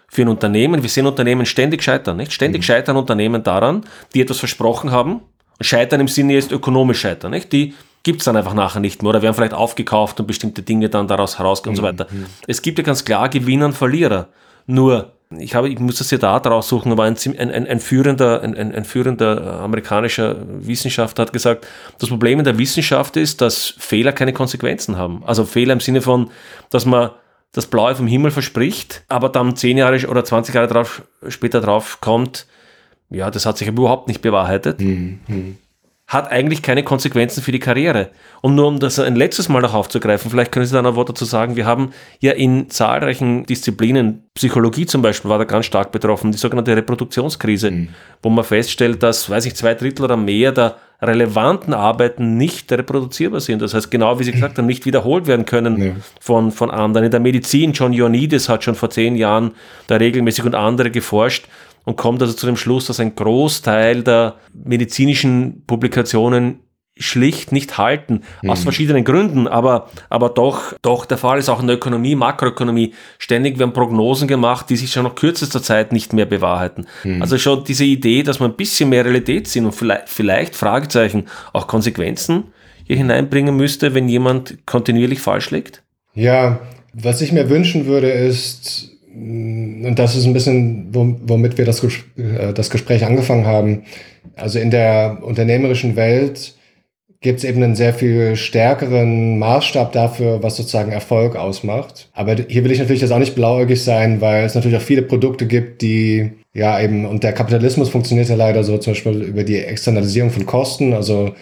für 0.10 0.24
ein 0.24 0.28
Unternehmen. 0.28 0.82
Wir 0.82 0.90
sehen 0.90 1.06
Unternehmen 1.06 1.46
ständig 1.46 1.84
scheitern, 1.84 2.18
nicht? 2.18 2.34
Ständig 2.34 2.62
mhm. 2.62 2.66
scheitern 2.66 2.98
Unternehmen 2.98 3.44
daran, 3.44 3.86
die 4.14 4.22
etwas 4.22 4.40
versprochen 4.40 4.92
haben. 4.92 5.22
Scheitern 5.62 6.02
im 6.02 6.08
Sinne 6.08 6.38
ist 6.38 6.52
ökonomisch 6.52 7.02
scheitern, 7.02 7.32
nicht? 7.32 7.52
Die 7.52 7.74
gibt 8.04 8.20
es 8.20 8.26
dann 8.26 8.36
einfach 8.36 8.54
nachher 8.54 8.80
nicht 8.80 9.02
mehr 9.02 9.10
oder 9.12 9.22
werden 9.22 9.34
vielleicht 9.34 9.54
aufgekauft 9.54 10.20
und 10.20 10.28
bestimmte 10.28 10.62
Dinge 10.62 10.90
dann 10.90 11.08
daraus 11.08 11.40
herausgehen 11.40 11.74
mhm. 11.74 11.80
und 11.80 11.86
so 11.86 11.94
mhm. 11.94 12.00
weiter. 12.00 12.08
Mhm. 12.12 12.26
Es 12.48 12.62
gibt 12.62 12.78
ja 12.80 12.84
ganz 12.84 13.06
klar 13.06 13.30
Gewinner 13.30 13.68
und 13.68 13.74
Verlierer. 13.74 14.28
Nur, 14.66 15.14
ich, 15.40 15.56
habe, 15.56 15.70
ich 15.70 15.80
muss 15.80 15.98
das 15.98 16.08
Zitat 16.08 16.48
raussuchen, 16.48 16.92
aber 16.92 17.04
ein, 17.04 17.16
ein, 17.38 17.68
ein, 17.68 17.80
führender, 17.80 18.42
ein, 18.42 18.56
ein, 18.56 18.86
führender 18.86 19.60
amerikanischer 19.62 20.38
Wissenschaftler 20.48 21.26
hat 21.26 21.34
gesagt, 21.34 21.68
das 22.00 22.10
Problem 22.10 22.40
in 22.40 22.46
der 22.46 22.58
Wissenschaft 22.58 23.18
ist, 23.18 23.42
dass 23.42 23.74
Fehler 23.78 24.12
keine 24.12 24.34
Konsequenzen 24.34 24.98
haben. 24.98 25.24
Also 25.26 25.46
Fehler 25.46 25.74
im 25.74 25.80
Sinne 25.80 26.02
von, 26.02 26.32
dass 26.70 26.86
man 26.86 27.12
das 27.52 27.68
Blaue 27.68 27.96
vom 27.96 28.08
Himmel 28.08 28.32
verspricht, 28.32 29.04
aber 29.08 29.30
dann 29.30 29.56
zehn 29.56 29.78
Jahre 29.78 30.08
oder 30.08 30.26
20 30.26 30.56
Jahre 30.56 30.68
drauf, 30.68 31.04
später 31.28 31.62
drauf 31.62 32.00
kommt, 32.02 32.48
ja, 33.10 33.30
das 33.30 33.46
hat 33.46 33.58
sich 33.58 33.68
überhaupt 33.68 34.08
nicht 34.08 34.22
bewahrheitet. 34.22 34.82
Mhm. 34.82 35.58
Hat 36.14 36.32
eigentlich 36.32 36.61
keine 36.61 36.84
Konsequenzen 36.84 37.41
für 37.41 37.51
die 37.51 37.59
Karriere. 37.59 38.09
Und 38.41 38.53
nur 38.53 38.68
um 38.68 38.80
das 38.80 38.99
ein 38.99 39.16
letztes 39.16 39.49
Mal 39.49 39.61
noch 39.61 39.74
aufzugreifen, 39.74 40.30
vielleicht 40.30 40.51
können 40.51 40.66
Sie 40.66 40.74
da 40.74 40.82
noch 40.82 40.91
ein 40.91 40.95
Wort 40.95 41.09
dazu 41.09 41.26
sagen, 41.26 41.55
wir 41.55 41.66
haben 41.66 41.91
ja 42.20 42.34
in 42.34 42.70
zahlreichen 42.70 43.45
Disziplinen, 43.47 44.24
Psychologie 44.36 44.86
zum 44.86 45.01
Beispiel 45.01 45.30
war 45.30 45.39
da 45.39 45.45
ganz 45.45 45.66
stark 45.66 45.91
betroffen, 45.91 46.32
die 46.32 46.38
sogenannte 46.38 46.76
Reproduktionskrise, 46.76 47.72
mhm. 47.72 47.89
wo 48.22 48.30
man 48.30 48.43
feststellt, 48.43 49.01
dass, 49.01 49.30
weiß 49.30 49.45
ich, 49.45 49.55
zwei 49.55 49.74
Drittel 49.74 50.03
oder 50.03 50.18
mehr 50.18 50.51
der 50.51 50.76
relevanten 51.01 51.74
Arbeiten 51.74 52.38
nicht 52.38 52.72
reproduzierbar 52.72 53.39
sind. 53.39 53.61
Das 53.61 53.74
heißt, 53.74 53.91
genau 53.91 54.20
wie 54.20 54.24
Sie 54.24 54.32
gesagt 54.32 54.57
haben, 54.57 54.66
nicht 54.66 54.86
wiederholt 54.86 55.28
werden 55.28 55.45
können 55.45 55.82
ja. 55.82 55.91
von, 56.20 56.51
von 56.51 56.72
anderen. 56.72 57.05
In 57.05 57.11
der 57.11 57.20
Medizin, 57.20 57.74
John 57.74 57.93
Ioannidis 57.93 58.49
hat 58.49 58.64
schon 58.64 58.76
vor 58.76 58.89
zehn 58.89 59.16
Jahren 59.16 59.51
da 59.88 59.95
regelmäßig 59.95 60.45
und 60.45 60.55
andere 60.55 60.91
geforscht 60.91 61.47
und 61.86 61.98
kommt 61.98 62.22
also 62.22 62.34
zu 62.34 62.46
dem 62.46 62.58
Schluss, 62.58 62.88
dass 62.88 63.00
ein 63.00 63.16
Großteil 63.16 64.04
der 64.04 64.36
medizinischen 64.54 65.64
Publikationen 65.66 66.60
schlicht 66.96 67.52
nicht 67.52 67.78
halten, 67.78 68.22
mhm. 68.42 68.52
aus 68.52 68.64
verschiedenen 68.64 69.04
Gründen, 69.04 69.48
aber, 69.48 69.90
aber 70.10 70.30
doch, 70.30 70.74
doch 70.84 71.06
der 71.06 71.18
Fall 71.18 71.40
ist 71.40 71.50
auch 71.50 71.60
in 71.60 71.68
der 71.68 71.78
Ökonomie, 71.78 72.16
Makroökonomie. 72.16 72.94
Ständig 73.18 73.58
werden 73.58 73.74
Prognosen 73.74 74.28
gemacht, 74.28 74.70
die 74.70 74.76
sich 74.76 74.92
schon 74.92 75.04
nach 75.04 75.16
kürzester 75.16 75.62
Zeit 75.64 75.92
nicht 75.92 76.14
mehr 76.14 76.28
bewahrheiten. 76.28 76.86
Mhm. 77.04 77.22
Also 77.22 77.38
schon 77.38 77.64
diese 77.64 77.86
Idee, 77.86 78.22
dass 78.22 78.40
man 78.40 78.52
ein 78.52 78.58
bisschen 78.58 78.90
mehr 78.90 79.06
Realität 79.06 79.48
sehen 79.48 79.66
und 79.66 79.74
vielleicht, 79.74 80.10
vielleicht 80.10 80.56
Fragezeichen, 80.56 81.26
auch 81.52 81.66
Konsequenzen 81.66 82.46
hier 82.86 82.98
hineinbringen 82.98 83.56
müsste, 83.56 83.96
wenn 83.96 84.08
jemand 84.08 84.66
kontinuierlich 84.66 85.20
falsch 85.20 85.52
liegt? 85.52 85.82
Ja, 86.14 86.60
was 86.94 87.22
ich 87.22 87.32
mir 87.32 87.50
wünschen 87.50 87.86
würde, 87.86 88.12
ist, 88.12 88.93
und 89.16 89.95
das 89.95 90.16
ist 90.16 90.26
ein 90.26 90.34
bisschen, 90.34 90.88
womit 90.91 91.57
wir 91.57 91.66
das, 91.66 91.84
äh, 91.84 92.53
das 92.53 92.70
Gespräch 92.70 93.05
angefangen 93.05 93.45
haben, 93.45 93.84
also 94.36 94.59
in 94.59 94.72
der 94.72 95.20
unternehmerischen 95.22 95.95
Welt, 95.95 96.55
gibt 97.24 97.39
es 97.39 97.45
eben 97.45 97.64
einen 97.64 97.76
sehr 97.76 97.93
viel 97.93 98.36
stärkeren 98.36 99.39
Maßstab 99.39 99.93
dafür, 99.93 100.43
was 100.43 100.57
sozusagen 100.57 100.91
Erfolg 100.91 101.38
ausmacht. 101.38 102.09
Aber 102.14 102.36
hier 102.36 102.64
will 102.64 102.72
ich 102.72 102.80
natürlich 102.80 103.01
jetzt 103.01 103.11
auch 103.11 103.20
nicht 103.20 103.34
blauäugig 103.34 103.82
sein, 103.82 104.20
weil 104.20 104.43
es 104.43 104.55
natürlich 104.55 104.78
auch 104.78 104.82
viele 104.82 105.03
Produkte 105.03 105.47
gibt, 105.47 105.82
die 105.82 106.32
ja 106.53 106.80
eben, 106.82 107.05
und 107.05 107.24
der 107.24 107.32
Kapitalismus 107.32 107.89
funktioniert 107.89 108.28
ja 108.28 108.36
leider 108.36 108.64
so 108.64 108.78
zum 108.78 108.91
Beispiel 108.91 109.22
über 109.22 109.43
die 109.43 109.57
Externalisierung 109.57 110.32
von 110.32 110.45
Kosten. 110.45 110.93
Also 110.93 111.34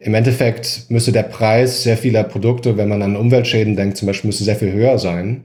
im 0.00 0.14
Endeffekt 0.14 0.86
müsste 0.88 1.12
der 1.12 1.22
Preis 1.22 1.84
sehr 1.84 1.96
vieler 1.96 2.24
Produkte, 2.24 2.76
wenn 2.76 2.88
man 2.88 3.02
an 3.02 3.16
Umweltschäden 3.16 3.76
denkt, 3.76 3.96
zum 3.96 4.06
Beispiel, 4.06 4.28
müsste 4.28 4.44
sehr 4.44 4.56
viel 4.56 4.72
höher 4.72 4.98
sein. 4.98 5.44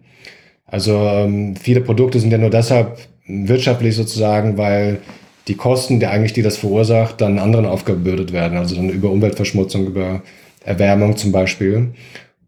Also 0.74 0.98
ähm, 0.98 1.56
viele 1.56 1.82
Produkte 1.82 2.20
sind 2.20 2.32
ja 2.32 2.40
nur 2.40 2.50
deshalb 2.50 2.98
wirtschaftlich 3.28 3.96
sozusagen, 3.96 4.58
weil 4.58 5.02
die 5.48 5.54
Kosten, 5.54 6.00
die 6.00 6.08
eigentlich 6.08 6.34
die 6.34 6.42
das 6.42 6.58
verursacht, 6.58 7.22
dann 7.22 7.38
anderen 7.38 7.68
aufgebürdet 7.68 8.34
werden. 8.34 8.58
Also 8.58 8.76
dann 8.76 8.90
über 8.90 9.12
Umweltverschmutzung, 9.12 9.86
über 9.86 10.24
Erwärmung 10.66 11.16
zum 11.16 11.32
Beispiel. 11.32 11.94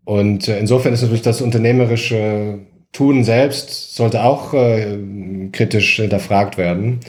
Und 0.05 0.47
äh, 0.47 0.57
insofern 0.57 0.91
ist 0.91 1.03
natürlich 1.03 1.21
das 1.21 1.39
unternehmerische 1.39 2.61
Tun 2.93 3.23
selbst 3.23 3.93
sollte 3.93 4.23
auch 4.23 4.55
äh, 4.55 4.97
kritisch 5.51 5.97
hinterfragt 5.97 6.57
werden. 6.57 7.01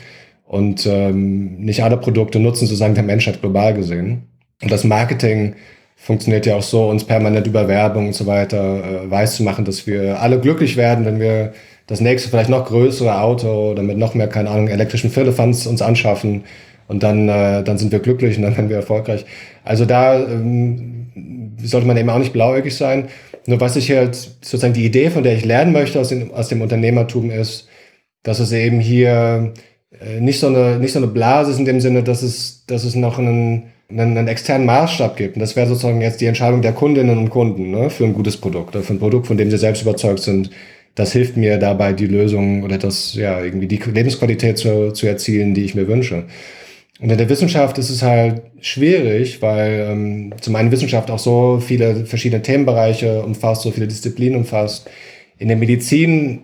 Und 0.44 0.84
ähm, 0.84 1.56
nicht 1.60 1.82
alle 1.82 1.96
Produkte 1.96 2.40
nutzen 2.40 2.66
sozusagen 2.66 2.94
der 2.94 3.04
Menschheit 3.04 3.40
global 3.40 3.72
gesehen. 3.72 4.24
Und 4.60 4.70
das 4.70 4.84
Marketing 4.84 5.54
funktioniert 5.97 6.47
ja 6.47 6.55
auch 6.55 6.62
so, 6.62 6.88
uns 6.88 7.05
permanent 7.05 7.47
über 7.47 7.66
Werbung 7.66 8.07
und 8.09 8.14
so 8.14 8.26
weiter 8.26 9.05
äh, 9.05 9.11
weiß 9.11 9.36
zu 9.36 9.42
machen, 9.42 9.64
dass 9.64 9.86
wir 9.86 10.20
alle 10.20 10.38
glücklich 10.38 10.76
werden, 10.76 11.05
wenn 11.05 11.18
wir 11.18 11.53
das 11.86 12.01
nächste 12.01 12.28
vielleicht 12.28 12.51
noch 12.51 12.66
größere 12.66 13.20
Auto 13.20 13.70
oder 13.72 13.82
mit 13.82 13.99
noch 13.99 14.14
mehr, 14.14 14.28
keine 14.28 14.51
Ahnung, 14.51 14.68
elektrischen 14.68 15.11
Firlefanz 15.11 15.66
uns 15.66 15.82
anschaffen 15.82 16.44
und 16.88 17.03
dann, 17.03 17.28
äh, 17.28 17.64
dann 17.64 17.78
sind 17.78 17.92
wir 17.92 18.01
glücklich 18.01 18.36
und 18.36 18.42
dann 18.42 18.57
werden 18.57 18.68
wir 18.68 18.76
erfolgreich. 18.76 19.24
Also 19.64 19.84
da 19.84 20.16
ähm, 20.16 21.57
sollte 21.62 21.86
man 21.86 21.97
eben 21.97 22.11
auch 22.11 22.18
nicht 22.18 22.32
blauäugig 22.32 22.76
sein. 22.76 23.09
Nur 23.47 23.61
was 23.61 23.76
ich 23.76 23.90
halt 23.90 24.14
sozusagen 24.14 24.74
die 24.74 24.84
Idee, 24.84 25.11
von 25.11 25.22
der 25.22 25.34
ich 25.34 25.44
lernen 25.44 25.72
möchte 25.72 26.01
aus 26.01 26.09
dem, 26.09 26.32
aus 26.32 26.49
dem 26.49 26.61
Unternehmertum 26.61 27.30
ist, 27.30 27.68
dass 28.22 28.40
es 28.40 28.53
eben 28.53 28.80
hier 28.80 29.55
äh, 30.01 30.20
nicht 30.20 30.40
so 30.40 30.49
eine, 30.49 30.78
nicht 30.78 30.92
so 30.92 30.99
eine 30.99 31.07
Blase 31.07 31.53
ist 31.53 31.59
in 31.59 31.64
dem 31.64 31.80
Sinne, 31.80 32.03
dass 32.03 32.22
es, 32.22 32.64
dass 32.66 32.84
es 32.84 32.97
noch 32.97 33.18
einen, 33.18 33.72
einen, 33.89 34.16
einen 34.16 34.28
externen 34.28 34.66
Maßstab 34.66 35.16
gibt. 35.16 35.37
Und 35.37 35.41
das 35.41 35.57
wäre 35.57 35.66
sozusagen 35.66 36.01
jetzt 36.01 36.20
die 36.20 36.26
Entscheidung 36.26 36.62
der 36.62 36.72
Kundinnen 36.72 37.18
und 37.18 37.30
Kunden 37.30 37.70
ne, 37.70 37.91
für 37.91 38.05
ein 38.05 38.14
gutes 38.14 38.37
Produkt 38.37 38.74
oder 38.74 38.84
für 38.84 38.95
ein 38.95 38.99
Produkt, 38.99 39.26
von 39.26 39.37
dem 39.37 39.51
sie 39.51 39.59
selbst 39.59 39.82
überzeugt 39.82 40.20
sind. 40.20 40.51
Das 40.95 41.12
hilft 41.12 41.37
mir 41.37 41.59
dabei, 41.59 41.93
die 41.93 42.07
Lösung 42.07 42.62
oder 42.62 42.78
das, 42.78 43.14
ja, 43.14 43.43
irgendwie 43.43 43.66
die 43.66 43.76
Lebensqualität 43.76 44.57
zu, 44.57 44.93
zu 44.93 45.07
erzielen, 45.07 45.53
die 45.55 45.64
ich 45.64 45.74
mir 45.74 45.89
wünsche. 45.89 46.24
Und 46.99 47.11
in 47.11 47.18
der 47.18 47.28
Wissenschaft 47.28 47.76
ist 47.76 47.91
es 47.91 48.03
halt 48.03 48.41
schwierig, 48.61 49.43
weil 49.43 49.89
ähm, 49.91 50.32
zum 50.41 50.57
einen 50.57 50.72
Wissenschaft 50.72 51.11
auch 51.11 51.18
so 51.18 51.61
viele 51.61 52.07
verschiedene 52.07 52.41
Themenbereiche 52.41 53.22
umfasst, 53.22 53.62
so 53.62 53.70
viele 53.70 53.87
Disziplinen 53.87 54.39
umfasst. 54.39 54.89
In 55.39 55.49
der 55.49 55.59
Medizin, 55.59 56.41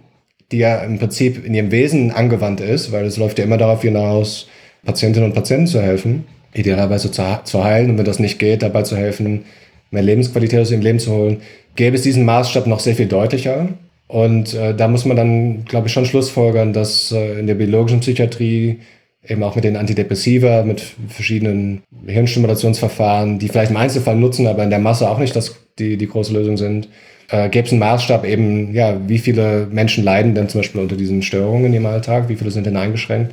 die 0.50 0.58
ja 0.58 0.82
im 0.84 0.98
Prinzip 0.98 1.46
in 1.46 1.54
ihrem 1.54 1.70
Wesen 1.70 2.10
angewandt 2.10 2.60
ist, 2.60 2.92
weil 2.92 3.06
es 3.06 3.16
läuft 3.16 3.38
ja 3.38 3.46
immer 3.46 3.56
darauf 3.56 3.80
hinaus, 3.80 4.48
Patientinnen 4.84 5.30
und 5.30 5.34
Patienten 5.34 5.66
zu 5.66 5.80
helfen, 5.80 6.26
idealerweise 6.54 7.10
zu, 7.10 7.22
zu 7.44 7.64
heilen 7.64 7.90
und 7.90 7.98
wenn 7.98 8.04
das 8.04 8.18
nicht 8.18 8.38
geht, 8.38 8.62
dabei 8.62 8.82
zu 8.82 8.96
helfen, 8.96 9.44
mehr 9.90 10.02
Lebensqualität 10.02 10.60
aus 10.60 10.70
ihrem 10.70 10.82
Leben 10.82 10.98
zu 10.98 11.12
holen, 11.12 11.42
gäbe 11.76 11.96
es 11.96 12.02
diesen 12.02 12.24
Maßstab 12.24 12.66
noch 12.66 12.80
sehr 12.80 12.96
viel 12.96 13.06
deutlicher. 13.06 13.68
Und 14.08 14.52
äh, 14.54 14.74
da 14.74 14.88
muss 14.88 15.06
man 15.06 15.16
dann, 15.16 15.64
glaube 15.64 15.86
ich, 15.86 15.92
schon 15.92 16.04
schlussfolgern, 16.04 16.72
dass 16.72 17.12
äh, 17.12 17.38
in 17.40 17.46
der 17.46 17.54
biologischen 17.54 18.00
Psychiatrie 18.00 18.80
eben 19.26 19.42
auch 19.42 19.54
mit 19.54 19.64
den 19.64 19.76
Antidepressiva, 19.76 20.64
mit 20.64 20.82
verschiedenen 21.08 21.82
Hirnstimulationsverfahren, 22.06 23.38
die 23.38 23.48
vielleicht 23.48 23.70
im 23.70 23.76
Einzelfall 23.76 24.16
nutzen, 24.16 24.46
aber 24.46 24.64
in 24.64 24.70
der 24.70 24.80
Masse 24.80 25.08
auch 25.08 25.18
nicht 25.18 25.34
das, 25.36 25.54
die, 25.78 25.96
die 25.96 26.08
große 26.08 26.32
Lösung 26.32 26.56
sind, 26.56 26.88
äh, 27.30 27.48
gäbe 27.48 27.66
es 27.66 27.72
einen 27.72 27.78
Maßstab 27.78 28.26
eben, 28.26 28.74
ja, 28.74 29.00
wie 29.06 29.18
viele 29.18 29.68
Menschen 29.70 30.04
leiden 30.04 30.34
denn 30.34 30.48
zum 30.48 30.60
Beispiel 30.60 30.80
unter 30.80 30.96
diesen 30.96 31.22
Störungen 31.22 31.72
im 31.72 31.86
Alltag, 31.86 32.28
wie 32.28 32.36
viele 32.36 32.50
sind 32.50 32.66
denn 32.66 32.76
eingeschränkt? 32.76 33.32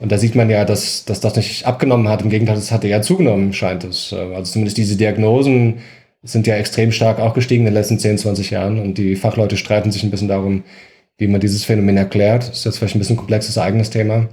Und 0.00 0.12
da 0.12 0.18
sieht 0.18 0.34
man 0.34 0.48
ja, 0.48 0.64
dass, 0.64 1.04
dass 1.04 1.20
das 1.20 1.36
nicht 1.36 1.66
abgenommen 1.66 2.08
hat. 2.08 2.22
Im 2.22 2.30
Gegenteil, 2.30 2.56
es 2.56 2.70
hatte 2.70 2.88
ja 2.88 3.02
zugenommen, 3.02 3.52
scheint 3.52 3.84
es. 3.84 4.12
Äh, 4.12 4.34
also 4.34 4.52
zumindest 4.52 4.78
diese 4.78 4.96
Diagnosen 4.96 5.78
sind 6.22 6.46
ja 6.46 6.56
extrem 6.56 6.92
stark 6.92 7.20
auch 7.20 7.34
gestiegen 7.34 7.62
in 7.62 7.66
den 7.66 7.74
letzten 7.74 7.98
10, 7.98 8.18
20 8.18 8.50
Jahren. 8.50 8.78
Und 8.78 8.98
die 8.98 9.16
Fachleute 9.16 9.56
streiten 9.56 9.90
sich 9.90 10.02
ein 10.04 10.10
bisschen 10.10 10.28
darum, 10.28 10.64
wie 11.16 11.28
man 11.28 11.40
dieses 11.40 11.64
Phänomen 11.64 11.96
erklärt. 11.96 12.48
Das 12.48 12.58
ist 12.58 12.64
jetzt 12.64 12.78
vielleicht 12.78 12.96
ein 12.96 13.00
bisschen 13.00 13.16
komplexes 13.16 13.58
eigenes 13.58 13.90
Thema. 13.90 14.28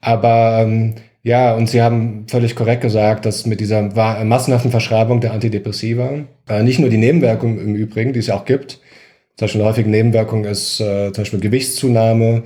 Aber 0.00 0.60
ähm, 0.62 0.94
ja, 1.22 1.54
und 1.54 1.68
Sie 1.70 1.82
haben 1.82 2.26
völlig 2.28 2.54
korrekt 2.54 2.82
gesagt, 2.82 3.24
dass 3.24 3.46
mit 3.46 3.60
dieser 3.60 3.82
massenhaften 4.24 4.70
Verschreibung 4.70 5.20
der 5.20 5.32
Antidepressiva 5.32 6.20
äh, 6.48 6.62
nicht 6.62 6.78
nur 6.78 6.90
die 6.90 6.98
Nebenwirkungen 6.98 7.58
im 7.58 7.74
Übrigen, 7.74 8.12
die 8.12 8.18
es 8.18 8.26
ja 8.26 8.36
auch 8.36 8.44
gibt, 8.44 8.80
zum 9.36 9.46
Beispiel 9.46 9.62
eine 9.62 9.70
häufige 9.70 9.90
Nebenwirkung 9.90 10.44
ist 10.44 10.80
äh, 10.80 11.12
zum 11.12 11.22
Beispiel 11.22 11.40
Gewichtszunahme, 11.40 12.44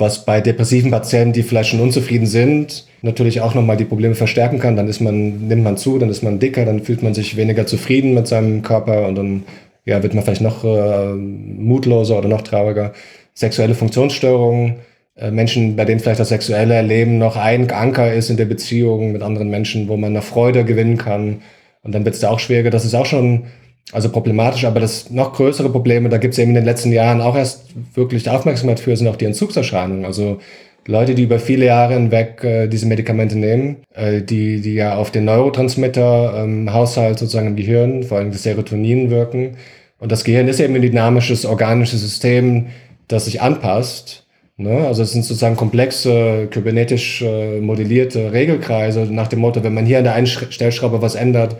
was 0.00 0.24
bei 0.24 0.40
depressiven 0.40 0.90
Patienten, 0.90 1.32
die 1.32 1.42
vielleicht 1.42 1.70
schon 1.70 1.80
unzufrieden 1.80 2.26
sind, 2.26 2.86
natürlich 3.02 3.40
auch 3.40 3.54
nochmal 3.54 3.76
die 3.76 3.84
Probleme 3.84 4.14
verstärken 4.14 4.58
kann. 4.58 4.76
Dann 4.76 4.88
ist 4.88 5.00
man, 5.00 5.48
nimmt 5.48 5.62
man 5.62 5.76
zu, 5.76 5.98
dann 5.98 6.10
ist 6.10 6.22
man 6.22 6.38
dicker, 6.38 6.64
dann 6.64 6.82
fühlt 6.82 7.02
man 7.02 7.14
sich 7.14 7.36
weniger 7.36 7.66
zufrieden 7.66 8.14
mit 8.14 8.26
seinem 8.26 8.62
Körper 8.62 9.06
und 9.06 9.16
dann 9.16 9.44
ja, 9.84 10.02
wird 10.02 10.14
man 10.14 10.24
vielleicht 10.24 10.42
noch 10.42 10.64
äh, 10.64 11.14
mutloser 11.14 12.18
oder 12.18 12.28
noch 12.28 12.42
trauriger. 12.42 12.92
Sexuelle 13.34 13.74
Funktionsstörungen, 13.74 14.76
äh, 15.16 15.30
Menschen, 15.30 15.76
bei 15.76 15.84
denen 15.84 16.00
vielleicht 16.00 16.20
das 16.20 16.28
sexuelle 16.28 16.74
Erleben 16.74 17.18
noch 17.18 17.36
ein 17.36 17.70
Anker 17.70 18.12
ist 18.12 18.30
in 18.30 18.36
der 18.36 18.44
Beziehung 18.46 19.12
mit 19.12 19.22
anderen 19.22 19.50
Menschen, 19.50 19.88
wo 19.88 19.96
man 19.96 20.10
eine 20.10 20.22
Freude 20.22 20.64
gewinnen 20.64 20.98
kann. 20.98 21.42
Und 21.82 21.94
dann 21.94 22.04
wird 22.04 22.14
es 22.14 22.20
da 22.20 22.30
auch 22.30 22.40
schwieriger. 22.40 22.70
Das 22.70 22.84
ist 22.84 22.94
auch 22.94 23.06
schon 23.06 23.44
also 23.92 24.08
problematisch, 24.10 24.64
aber 24.64 24.80
das 24.80 25.10
noch 25.10 25.32
größere 25.32 25.70
Probleme, 25.70 26.08
da 26.08 26.18
gibt 26.18 26.34
es 26.34 26.38
eben 26.38 26.50
in 26.50 26.56
den 26.56 26.64
letzten 26.64 26.92
Jahren 26.92 27.20
auch 27.20 27.36
erst 27.36 27.66
wirklich 27.94 28.28
Aufmerksamkeit 28.30 28.80
für, 28.80 28.96
sind 28.96 29.08
auch 29.08 29.16
die 29.16 29.24
Entzugserscheinungen. 29.24 30.04
Also 30.04 30.38
Leute, 30.86 31.14
die 31.14 31.24
über 31.24 31.38
viele 31.38 31.66
Jahre 31.66 31.94
hinweg 31.94 32.42
äh, 32.44 32.68
diese 32.68 32.86
Medikamente 32.86 33.36
nehmen, 33.36 33.78
äh, 33.94 34.22
die, 34.22 34.60
die 34.60 34.74
ja 34.74 34.96
auf 34.96 35.10
den 35.10 35.24
Neurotransmitter-Haushalt 35.24 37.10
ähm, 37.12 37.18
sozusagen 37.18 37.48
im 37.48 37.56
Gehirn, 37.56 38.04
vor 38.04 38.18
allem 38.18 38.30
das 38.30 38.42
Serotonin 38.42 39.10
wirken. 39.10 39.56
Und 39.98 40.12
das 40.12 40.24
Gehirn 40.24 40.48
ist 40.48 40.60
eben 40.60 40.74
ein 40.74 40.82
dynamisches, 40.82 41.44
organisches 41.44 42.00
System, 42.00 42.66
das 43.08 43.26
sich 43.26 43.42
anpasst 43.42 44.20
Ne? 44.60 44.86
Also 44.86 45.02
es 45.02 45.12
sind 45.12 45.24
sozusagen 45.24 45.56
komplexe, 45.56 46.46
kybernetisch 46.50 47.22
äh, 47.22 47.60
modellierte 47.60 48.30
Regelkreise 48.30 49.06
nach 49.10 49.28
dem 49.28 49.38
Motto, 49.38 49.64
wenn 49.64 49.72
man 49.72 49.86
hier 49.86 49.96
an 49.96 50.04
der 50.04 50.12
einen 50.12 50.26
Stellschraube 50.26 51.00
was 51.00 51.14
ändert, 51.14 51.56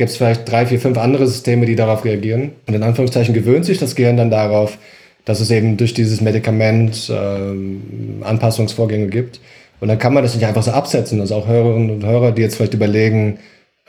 gibt 0.00 0.10
es 0.10 0.16
vielleicht 0.16 0.50
drei, 0.50 0.64
vier, 0.64 0.80
fünf 0.80 0.96
andere 0.96 1.26
Systeme, 1.26 1.66
die 1.66 1.76
darauf 1.76 2.06
reagieren. 2.06 2.52
Und 2.66 2.72
in 2.72 2.82
Anführungszeichen 2.82 3.34
gewöhnt 3.34 3.66
sich 3.66 3.76
das 3.76 3.94
Gehirn 3.94 4.16
dann 4.16 4.30
darauf, 4.30 4.78
dass 5.26 5.40
es 5.40 5.50
eben 5.50 5.76
durch 5.76 5.92
dieses 5.92 6.22
Medikament 6.22 7.10
äh, 7.10 8.24
Anpassungsvorgänge 8.24 9.08
gibt. 9.08 9.40
Und 9.78 9.88
dann 9.88 9.98
kann 9.98 10.14
man 10.14 10.22
das 10.22 10.34
nicht 10.34 10.46
einfach 10.46 10.62
so 10.62 10.70
absetzen. 10.70 11.20
Also 11.20 11.34
auch 11.34 11.46
Hörerinnen 11.46 11.90
und 11.90 12.06
Hörer, 12.06 12.32
die 12.32 12.40
jetzt 12.40 12.56
vielleicht 12.56 12.72
überlegen, 12.72 13.40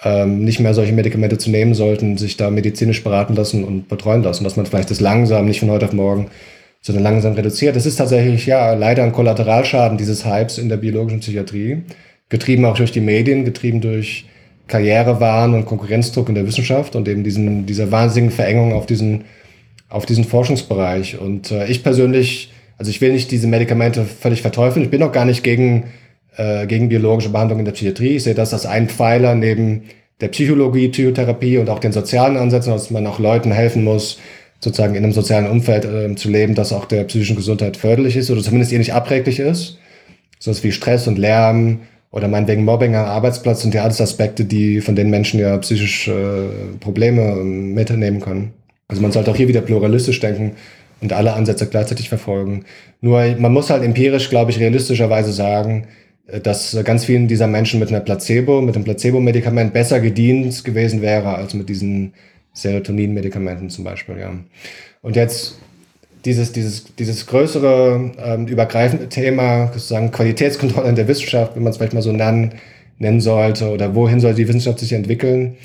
ähm, 0.03 0.43
nicht 0.43 0.59
mehr 0.59 0.74
solche 0.74 0.91
Medikamente 0.91 1.38
zu 1.38 1.49
nehmen 1.49 1.76
sollten, 1.76 2.18
sich 2.18 2.36
da 2.36 2.49
medizinisch 2.49 3.05
beraten 3.05 3.34
lassen 3.34 3.64
und 3.64 3.88
betreuen 3.88 4.22
lassen, 4.22 4.43
dass 4.43 4.57
man 4.57 4.66
vielleicht 4.66 4.91
das 4.91 4.99
langsam, 4.99 5.45
nicht 5.45 5.62
von 5.62 5.72
heute 5.72 5.86
auf 5.86 5.93
morgen 5.93 6.28
sondern 6.82 7.03
langsam 7.03 7.34
reduziert. 7.34 7.76
Das 7.76 7.86
ist 7.86 7.97
tatsächlich 7.97 8.47
ja 8.47 8.74
leider 8.74 9.03
ein 9.03 9.12
Kollateralschaden 9.14 9.97
dieses 9.97 10.26
Hypes 10.26 10.57
in 10.57 10.68
der 10.68 10.78
biologischen 10.78 11.20
Psychiatrie, 11.20 11.84
getrieben 12.28 12.66
auch 12.66 12.76
durch 12.76 12.91
die 12.91 13.01
Medien, 13.01 13.45
getrieben 13.45 13.82
durch 13.82 14.26
Karrierewahn 14.68 15.53
und 15.53 15.66
Konkurrenzdruck 15.66 16.30
in 16.30 16.36
der 16.36 16.47
Wissenschaft 16.47 16.95
und 16.95 17.07
eben 17.07 17.24
diesen, 17.24 17.66
dieser 17.66 17.91
wahnsinnigen 17.91 18.36
Verengung 18.36 18.74
auf 18.74 18.86
diesen, 18.86 19.26
auf 19.89 20.05
diesen 20.05 20.24
Forschungsbereich. 20.24 21.20
Und 21.20 21.51
äh, 21.51 21.68
ich 21.68 21.84
persönlich, 21.84 22.53
also 22.78 22.89
ich 22.89 23.01
will 23.01 23.12
nicht 23.12 23.32
diese 23.32 23.47
Medikamente 23.47 24.05
völlig 24.05 24.41
verteufeln. 24.41 24.86
Ich 24.86 24.91
bin 24.91 25.03
auch 25.03 25.12
gar 25.12 25.26
nicht 25.26 25.43
gegen, 25.43 25.86
äh, 26.38 26.66
gegen 26.68 26.89
biologische 26.89 27.30
Behandlung 27.30 27.59
in 27.59 27.66
der 27.66 27.74
Psychiatrie. 27.74 28.16
Ich 28.16 28.24
sehe 28.24 28.36
das 28.36 28.53
als 28.53 28.66
ein 28.66 28.88
Pfeiler 28.89 29.36
neben 29.36 29.84
der 30.22 30.30
Psychologie, 30.30 30.89
Psychotherapie 30.89 31.57
und 31.57 31.70
auch 31.70 31.80
den 31.80 31.91
sozialen 31.91 32.38
Ansätzen, 32.38 32.72
dass 32.72 32.91
man 32.91 33.07
auch 33.07 33.20
Leuten 33.20 33.51
helfen 33.51 33.84
muss, 33.84 34.20
sozusagen 34.59 34.95
in 34.95 35.03
einem 35.03 35.14
sozialen 35.14 35.47
Umfeld 35.47 35.86
äh, 35.86 36.16
zu 36.16 36.30
leben, 36.30 36.55
das 36.55 36.72
auch 36.72 36.86
der 36.86 37.03
psychischen 37.05 37.36
Gesundheit 37.36 37.76
förderlich 37.76 38.16
ist 38.16 38.30
oder 38.30 38.41
zumindest 38.41 38.72
ihr 38.72 38.78
nicht 38.78 38.93
abträglich 38.93 39.39
ist. 39.39 39.80
So 40.39 40.51
wie 40.64 40.72
Stress 40.72 41.07
und 41.07 41.18
Lärm 41.18 41.80
oder 42.12 42.28
meinetwegen 42.28 42.66
Mobbing 42.66 42.95
am 42.95 43.05
Arbeitsplatz 43.05 43.62
sind 43.62 43.74
ja 43.74 43.84
alles 43.84 44.01
Aspekte, 44.01 44.45
die 44.45 44.82
von 44.82 44.95
den 44.95 45.09
Menschen 45.09 45.39
ja 45.39 45.57
psychisch 45.57 46.07
äh, 46.07 46.49
Probleme 46.80 47.22
äh, 47.22 47.43
mitnehmen 47.43 48.20
können. 48.20 48.53
Also 48.88 49.01
man 49.01 49.14
sollte 49.14 49.32
auch 49.32 49.36
hier 49.36 49.47
wieder 49.47 49.62
pluralistisch 49.62 50.20
denken 50.20 50.57
und 50.99 51.14
alle 51.14 51.34
Ansätze 51.34 51.68
gleichzeitig 51.68 52.09
verfolgen. 52.09 52.66
Nur 52.99 53.36
man 53.39 53.53
muss 53.53 53.70
halt 53.70 53.84
empirisch, 53.84 54.30
glaube 54.30 54.51
ich, 54.51 54.59
realistischerweise 54.59 55.32
sagen, 55.32 55.88
äh, 56.28 56.41
dass 56.41 56.78
ganz 56.84 57.05
vielen 57.05 57.30
dieser 57.30 57.47
Menschen 57.47 57.80
mit 57.80 57.89
einer 57.89 58.01
Placebo, 58.01 58.59
mit 58.62 58.76
einem 58.76 58.84
Placebo-Medikament 58.84 59.74
besser 59.74 60.01
gedient 60.01 60.66
gewesen 60.66 61.01
wäre 61.01 61.36
als 61.36 61.53
mit 61.53 61.70
diesen 61.70 62.14
Serotonin-Medikamenten 62.53 63.70
zum 63.70 63.86
Beispiel, 63.86 64.18
ja. 64.20 64.34
Und 65.01 65.16
jetzt 65.16 65.57
dieses, 66.26 66.51
dieses, 66.51 66.95
dieses 66.95 67.26
größere, 67.26 68.11
ähm, 68.24 68.47
übergreifende 68.47 69.09
Thema, 69.09 69.67
sozusagen 69.67 70.11
Qualitätskontrolle 70.11 70.89
in 70.89 70.95
der 70.95 71.07
Wissenschaft, 71.07 71.55
wenn 71.55 71.63
man 71.63 71.72
es 71.72 71.78
vielleicht 71.78 71.93
mal 71.93 72.01
so 72.01 72.11
nennen, 72.11 72.55
nennen 72.99 73.22
sollte, 73.22 73.69
oder 73.69 73.95
wohin 73.95 74.19
soll 74.19 74.34
die 74.34 74.47
Wissenschaft 74.47 74.80
sich 74.80 74.93
entwickeln. 74.93 75.57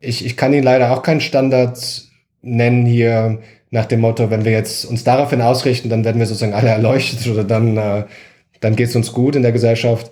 Ich, 0.00 0.24
ich 0.24 0.36
kann 0.36 0.52
Ihnen 0.52 0.64
leider 0.64 0.92
auch 0.92 1.02
keinen 1.02 1.20
Standard 1.20 1.78
nennen 2.42 2.86
hier 2.86 3.38
nach 3.70 3.86
dem 3.86 4.00
Motto, 4.00 4.30
wenn 4.30 4.44
wir 4.44 4.52
jetzt 4.52 4.84
uns 4.84 5.04
daraufhin 5.04 5.40
ausrichten, 5.40 5.88
dann 5.88 6.04
werden 6.04 6.18
wir 6.18 6.26
sozusagen 6.26 6.54
alle 6.54 6.70
erleuchtet 6.70 7.26
oder 7.28 7.44
dann, 7.44 7.76
äh, 7.76 8.04
dann 8.60 8.76
geht 8.76 8.88
es 8.88 8.96
uns 8.96 9.12
gut 9.12 9.36
in 9.36 9.42
der 9.42 9.52
Gesellschaft. 9.52 10.10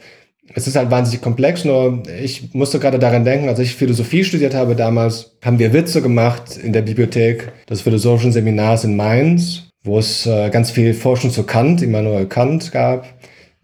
es 0.55 0.66
ist 0.66 0.76
halt 0.76 0.90
wahnsinnig 0.90 1.20
komplex, 1.20 1.64
nur 1.64 2.03
ich 2.22 2.55
musste 2.55 2.78
gerade 2.78 2.99
daran 2.99 3.24
denken, 3.24 3.49
als 3.49 3.59
ich 3.59 3.74
Philosophie 3.74 4.24
studiert 4.24 4.55
habe 4.55 4.76
damals, 4.76 5.36
haben 5.44 5.59
wir 5.59 5.72
Witze 5.72 6.03
gemacht 6.03 6.57
in 6.57 6.72
der 6.72 6.82
Bibliothek 6.82 7.53
des 7.68 7.80
philosophischen 7.82 8.32
Seminars 8.32 8.84
in 8.84 8.96
Mainz, 8.96 9.67
wo 9.89 9.99
es 9.99 10.26
äh, 10.26 10.51
ganz 10.51 10.70
viel 10.70 10.95
Forschung 10.95 11.30
zu 11.30 11.45
Kant, 11.45 11.82
Immanuel 11.82 12.26
Kant 12.26 12.72
gab, 12.72 13.07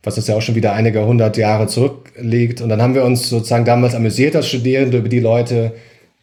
was 0.02 0.16
das 0.16 0.26
ja 0.26 0.34
auch 0.36 0.42
schon 0.42 0.54
wieder 0.54 0.72
einige 0.72 1.06
hundert 1.06 1.36
Jahre 1.36 1.66
zurückliegt. 1.66 2.60
Und 2.60 2.68
dann 2.68 2.82
haben 2.82 2.94
wir 2.94 3.04
uns 3.04 3.28
sozusagen 3.28 3.64
damals 3.64 3.94
amüsiert 3.94 4.34
als 4.34 4.48
Studierende 4.48 4.98
über 4.98 5.08
die 5.08 5.20
Leute, 5.20 5.74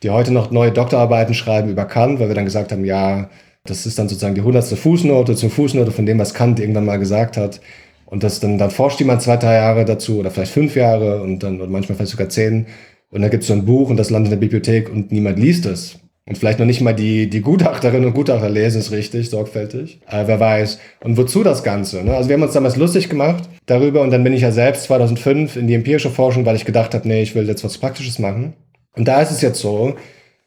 die 0.04 0.10
heute 0.10 0.34
noch 0.34 0.52
neue 0.52 0.72
Doktorarbeiten 0.72 1.34
schreiben 1.34 1.70
über 1.70 1.86
Kant, 1.86 2.20
weil 2.20 2.28
wir 2.28 2.36
dann 2.36 2.46
gesagt 2.46 2.72
haben, 2.72 2.86
ja, 2.86 3.30
das 3.64 3.86
ist 3.86 4.00
dann 4.00 4.10
sozusagen 4.10 4.36
die 4.36 4.42
hundertste 4.42 4.76
Fußnote 4.76 5.36
zur 5.36 5.50
Fußnote 5.50 5.92
von 5.92 6.06
dem, 6.06 6.18
was 6.20 6.34
Kant 6.34 6.60
irgendwann 6.60 6.86
mal 6.86 6.98
gesagt 6.98 7.38
hat. 7.38 7.62
Und 8.06 8.24
das 8.24 8.40
dann, 8.40 8.58
dann 8.58 8.72
forscht 8.72 9.00
jemand 9.00 9.22
zwei, 9.22 9.38
drei 9.38 9.56
Jahre 9.56 9.86
dazu 9.86 10.20
oder 10.20 10.32
vielleicht 10.32 10.52
fünf 10.52 10.76
Jahre 10.76 11.22
und 11.22 11.44
dann 11.44 11.62
und 11.62 11.72
manchmal 11.72 11.96
vielleicht 11.96 12.12
sogar 12.12 12.30
zehn. 12.30 12.66
Und 13.10 13.22
dann 13.22 13.30
gibt 13.30 13.44
es 13.44 13.48
so 13.48 13.54
ein 13.54 13.66
Buch 13.66 13.90
und 13.90 13.98
das 13.98 14.10
landet 14.10 14.34
in 14.34 14.40
der 14.40 14.46
Bibliothek 14.46 14.90
und 14.90 15.12
niemand 15.12 15.40
liest 15.40 15.66
es. 15.66 16.00
Und 16.32 16.38
vielleicht 16.38 16.60
noch 16.60 16.66
nicht 16.66 16.80
mal 16.80 16.94
die, 16.94 17.30
die 17.30 17.42
Gutachterinnen 17.42 18.06
und 18.06 18.14
Gutachter 18.14 18.50
lesen 18.50 18.80
es 18.80 18.90
richtig, 18.90 19.30
sorgfältig. 19.30 20.00
Aber 20.06 20.30
wer 20.30 20.40
weiß. 20.40 20.80
Und 21.04 21.18
wozu 21.18 21.44
das 21.44 21.62
Ganze? 21.62 22.06
Ne? 22.06 22.16
Also 22.16 22.30
wir 22.30 22.36
haben 22.36 22.44
uns 22.44 22.54
damals 22.54 22.78
lustig 22.78 23.10
gemacht 23.10 23.50
darüber 23.66 24.00
und 24.00 24.12
dann 24.12 24.24
bin 24.24 24.32
ich 24.32 24.40
ja 24.40 24.54
selbst 24.54 24.84
2005 24.84 25.58
in 25.58 25.68
die 25.68 25.74
empirische 25.74 26.10
Forschung, 26.10 26.46
weil 26.46 26.56
ich 26.56 26.64
gedacht 26.64 26.94
habe, 26.94 27.06
nee, 27.06 27.22
ich 27.22 27.36
will 27.36 27.50
jetzt 27.50 27.66
was 27.66 27.78
Praktisches 27.78 28.18
machen. 28.18 28.54
Und 28.96 29.10
da 29.10 29.22
ist 29.22 29.32
es 29.32 29.42
jetzt 29.42 29.60
so, 29.60 29.96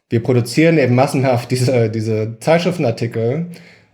wir 0.09 0.23
produzieren 0.23 0.79
eben 0.79 0.95
massenhaft 0.95 1.51
diese, 1.51 1.91
diese 1.91 2.39
Zeitschriftenartikel 2.41 3.49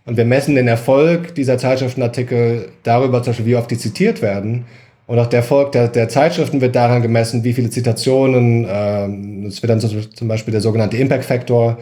und 0.05 0.15
wir 0.15 0.23
messen 0.23 0.55
den 0.55 0.69
Erfolg 0.69 1.35
dieser 1.35 1.57
Zeitschriftenartikel 1.57 2.69
darüber, 2.83 3.21
zum 3.21 3.31
Beispiel, 3.31 3.47
wie 3.47 3.55
oft 3.57 3.69
die 3.69 3.77
zitiert 3.77 4.21
werden. 4.21 4.63
Und 5.11 5.19
auch 5.19 5.27
der 5.27 5.39
Erfolg 5.39 5.73
der, 5.73 5.89
der 5.89 6.07
Zeitschriften 6.07 6.61
wird 6.61 6.73
daran 6.73 7.01
gemessen, 7.01 7.43
wie 7.43 7.51
viele 7.51 7.69
Zitationen, 7.69 8.65
ähm, 8.69 9.45
es 9.45 9.61
wird 9.61 9.69
dann 9.69 9.81
zum 9.81 10.27
Beispiel 10.29 10.53
der 10.53 10.61
sogenannte 10.61 10.95
Impact 10.95 11.25
Factor, 11.25 11.79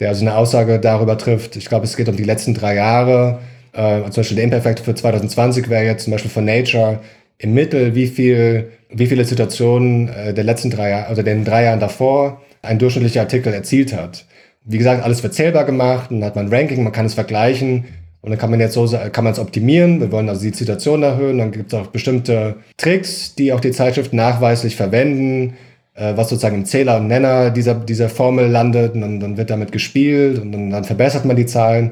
der 0.00 0.08
also 0.08 0.22
eine 0.22 0.34
Aussage 0.34 0.78
darüber 0.78 1.18
trifft. 1.18 1.54
Ich 1.56 1.66
glaube, 1.66 1.84
es 1.84 1.98
geht 1.98 2.08
um 2.08 2.16
die 2.16 2.24
letzten 2.24 2.54
drei 2.54 2.76
Jahre. 2.76 3.40
Äh, 3.74 4.00
zum 4.04 4.22
Beispiel 4.22 4.36
der 4.36 4.44
Impact 4.44 4.62
Factor 4.62 4.86
für 4.86 4.94
2020 4.94 5.68
wäre 5.68 5.84
jetzt 5.84 6.04
zum 6.04 6.12
Beispiel 6.12 6.30
von 6.30 6.46
Nature 6.46 7.00
im 7.36 7.52
Mittel, 7.52 7.94
wie 7.94 8.06
viel, 8.06 8.70
wie 8.88 9.06
viele 9.06 9.26
Zitationen 9.26 10.08
äh, 10.08 10.32
der 10.32 10.44
letzten 10.44 10.70
drei 10.70 10.88
Jahre, 10.88 11.08
also 11.08 11.20
den 11.20 11.44
drei 11.44 11.64
Jahren 11.64 11.80
davor 11.80 12.40
ein 12.62 12.78
durchschnittlicher 12.78 13.20
Artikel 13.20 13.52
erzielt 13.52 13.92
hat. 13.94 14.24
Wie 14.64 14.78
gesagt, 14.78 15.04
alles 15.04 15.22
wird 15.22 15.34
zählbar 15.34 15.66
gemacht, 15.66 16.10
dann 16.10 16.24
hat 16.24 16.36
man 16.36 16.46
ein 16.46 16.54
Ranking, 16.54 16.84
man 16.84 16.92
kann 16.94 17.04
es 17.04 17.12
vergleichen 17.12 17.84
und 18.22 18.30
dann 18.30 18.38
kann 18.38 18.50
man 18.50 18.60
jetzt 18.60 18.74
so, 18.74 18.86
kann 19.12 19.24
man 19.24 19.32
es 19.32 19.40
optimieren. 19.40 20.00
Wir 20.00 20.12
wollen 20.12 20.28
also 20.28 20.42
die 20.42 20.52
Zitationen 20.52 21.02
erhöhen. 21.02 21.38
Dann 21.38 21.50
gibt 21.50 21.72
es 21.72 21.78
auch 21.78 21.88
bestimmte 21.88 22.56
Tricks, 22.76 23.34
die 23.34 23.52
auch 23.52 23.58
die 23.58 23.72
Zeitschrift 23.72 24.12
nachweislich 24.12 24.76
verwenden, 24.76 25.54
äh, 25.94 26.16
was 26.16 26.28
sozusagen 26.28 26.54
im 26.54 26.64
Zähler 26.64 26.98
und 26.98 27.08
Nenner 27.08 27.50
dieser, 27.50 27.74
dieser 27.74 28.08
Formel 28.08 28.46
landet. 28.46 28.94
Und 28.94 29.00
dann, 29.00 29.18
dann 29.18 29.36
wird 29.36 29.50
damit 29.50 29.72
gespielt 29.72 30.38
und 30.38 30.52
dann, 30.52 30.70
dann 30.70 30.84
verbessert 30.84 31.24
man 31.24 31.34
die 31.34 31.46
Zahlen. 31.46 31.90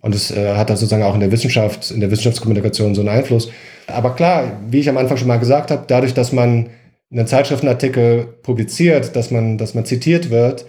Und 0.00 0.14
es 0.14 0.30
äh, 0.30 0.54
hat 0.54 0.70
dann 0.70 0.76
sozusagen 0.76 1.02
auch 1.02 1.14
in 1.14 1.20
der 1.20 1.32
Wissenschaft, 1.32 1.90
in 1.90 1.98
der 1.98 2.12
Wissenschaftskommunikation 2.12 2.94
so 2.94 3.00
einen 3.00 3.10
Einfluss. 3.10 3.50
Aber 3.88 4.14
klar, 4.14 4.60
wie 4.70 4.78
ich 4.78 4.88
am 4.88 4.98
Anfang 4.98 5.16
schon 5.16 5.28
mal 5.28 5.38
gesagt 5.38 5.72
habe, 5.72 5.82
dadurch, 5.88 6.14
dass 6.14 6.32
man 6.32 6.70
einen 7.10 7.26
Zeitschriftenartikel 7.26 8.26
publiziert, 8.42 9.16
dass 9.16 9.32
man, 9.32 9.58
dass 9.58 9.74
man 9.74 9.84
zitiert 9.84 10.30
wird, 10.30 10.64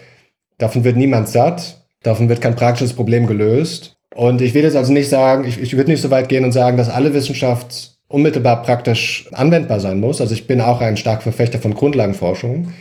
davon 0.57 0.84
wird 0.84 0.97
niemand 0.97 1.30
satt, 1.30 1.86
davon 2.01 2.30
wird 2.30 2.41
kein 2.41 2.55
praktisches 2.55 2.93
Problem 2.93 3.28
gelöst. 3.28 3.95
Und 4.16 4.41
ich 4.41 4.53
will 4.53 4.64
jetzt 4.64 4.76
also 4.76 4.93
nicht 4.93 5.09
sagen, 5.09 5.45
ich, 5.45 5.59
ich 5.59 5.76
würde 5.76 5.91
nicht 5.91 6.01
so 6.01 6.11
weit 6.11 6.30
gehen 6.30 6.45
und 6.45 6.51
sagen, 6.51 6.78
dass 6.78 6.89
alle 6.89 7.14
Wissenschaft 7.14 7.97
unmittelbar 8.07 8.61
praktisch 8.61 9.28
anwendbar 9.32 9.80
sein 9.80 9.99
muss. 9.99 10.22
Also 10.22 10.34
ich 10.34 10.45
bin 10.45 10.61
auch 10.61 10.82
ein 10.82 10.97
starker 10.97 11.24
Verfechter 11.24 11.59
von 11.59 11.74
Grundlagenforschung. 11.74 12.72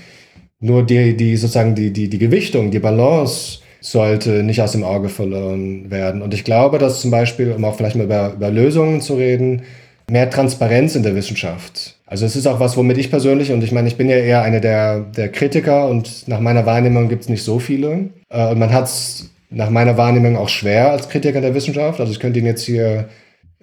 Nur 0.61 0.85
die, 0.85 1.16
die 1.16 1.37
sozusagen 1.37 1.74
die, 1.74 1.91
die, 1.93 2.09
die 2.09 2.18
Gewichtung, 2.18 2.70
die 2.70 2.78
Balance 2.78 3.61
sollte 3.80 4.43
nicht 4.43 4.62
aus 4.62 4.72
dem 4.72 4.85
Auge 4.85 5.09
verloren 5.09 5.91
werden. 5.91 6.22
Und 6.22 6.35
ich 6.35 6.45
glaube, 6.45 6.78
dass 6.78 7.01
zum 7.01 7.11
Beispiel, 7.11 7.51
um 7.51 7.64
auch 7.64 7.74
vielleicht 7.74 7.97
mal 7.97 8.05
über, 8.05 8.35
über 8.35 8.51
Lösungen 8.51 9.01
zu 9.01 9.14
reden, 9.14 9.62
mehr 10.09 10.30
Transparenz 10.30 10.95
in 10.95 11.03
der 11.03 11.16
Wissenschaft. 11.16 11.97
Also 12.07 12.26
es 12.26 12.37
ist 12.37 12.47
auch 12.47 12.61
was, 12.61 12.76
womit 12.76 12.99
ich 12.99 13.11
persönlich, 13.11 13.51
und 13.51 13.64
ich 13.64 13.72
meine, 13.72 13.89
ich 13.89 13.97
bin 13.97 14.09
ja 14.09 14.16
eher 14.16 14.43
einer 14.43 14.61
der, 14.61 15.01
der 15.01 15.30
Kritiker 15.30 15.89
und 15.89 16.28
nach 16.28 16.41
meiner 16.41 16.66
Wahrnehmung 16.66 17.09
gibt 17.09 17.22
es 17.22 17.28
nicht 17.28 17.43
so 17.43 17.59
viele. 17.59 18.11
Äh, 18.28 18.51
und 18.51 18.59
man 18.59 18.72
hat 18.72 18.85
es 18.85 19.32
nach 19.53 19.70
meiner 19.70 19.96
Wahrnehmung 19.96 20.36
auch 20.36 20.48
schwer 20.48 20.90
als 20.90 21.09
Kritiker 21.09 21.40
der 21.40 21.55
Wissenschaft. 21.55 22.00
Also 22.00 22.12
ich 22.12 22.20
könnte 22.20 22.38
ihn 22.38 22.46
jetzt 22.46 22.64
hier, 22.64 23.09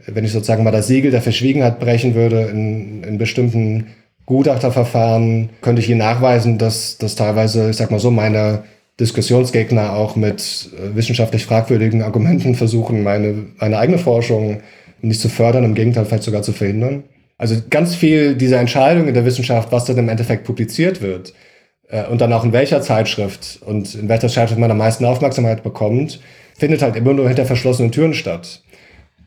wenn 0.06 0.26
ich 0.26 0.32
sozusagen 0.32 0.64
mal 0.64 0.72
das 0.72 0.88
Siegel 0.88 1.12
der 1.12 1.22
Verschwiegenheit 1.22 1.80
brechen 1.80 2.16
würde, 2.16 2.44
in, 2.44 3.04
in 3.04 3.18
bestimmten 3.18 3.88
Gutachterverfahren, 4.26 5.50
könnte 5.62 5.82
ich 5.82 5.90
Ihnen 5.90 6.00
nachweisen, 6.00 6.58
dass, 6.58 6.98
dass 6.98 7.16
teilweise, 7.16 7.70
ich 7.70 7.78
sag 7.78 7.90
mal 7.90 8.00
so, 8.00 8.12
meine 8.12 8.64
Diskussionsgegner 9.00 9.94
auch 9.94 10.16
mit 10.16 10.70
äh, 10.78 10.96
wissenschaftlich 10.96 11.46
fragwürdigen 11.46 12.04
Argumenten 12.04 12.56
versuchen, 12.56 13.02
meine, 13.02 13.48
meine 13.60 13.80
eigene 13.80 13.98
Forschung 13.98 14.62
nicht 15.02 15.22
zu 15.22 15.30
fördern, 15.30 15.64
im 15.64 15.76
Gegenteil 15.76 16.06
vielleicht 16.06 16.24
sogar 16.24 16.44
zu 16.44 16.52
verhindern. 16.52 17.04
Also 17.38 17.56
ganz 17.70 17.96
viel 17.96 18.36
dieser 18.36 18.60
Entscheidungen 18.60 19.08
in 19.08 19.14
der 19.14 19.26
Wissenschaft, 19.26 19.72
was 19.72 19.86
dann 19.86 19.98
im 19.98 20.10
Endeffekt 20.10 20.44
publiziert 20.44 21.02
wird, 21.02 21.34
äh, 21.90 22.06
und 22.06 22.22
dann 22.22 22.32
auch 22.34 22.44
in 22.44 22.54
welcher 22.54 22.82
Zeitschrift 22.82 23.60
und 23.66 23.94
in 23.96 24.08
welcher 24.08 24.30
Zeitschrift 24.30 24.60
man 24.60 24.72
am 24.72 24.78
meisten 24.78 25.06
Aufmerksamkeit 25.06 25.64
bekommt, 25.64 26.20
findet 26.58 26.82
halt 26.82 26.96
immer 26.96 27.14
nur 27.14 27.28
hinter 27.28 27.46
verschlossenen 27.46 27.92
Türen 27.92 28.14
statt. 28.14 28.62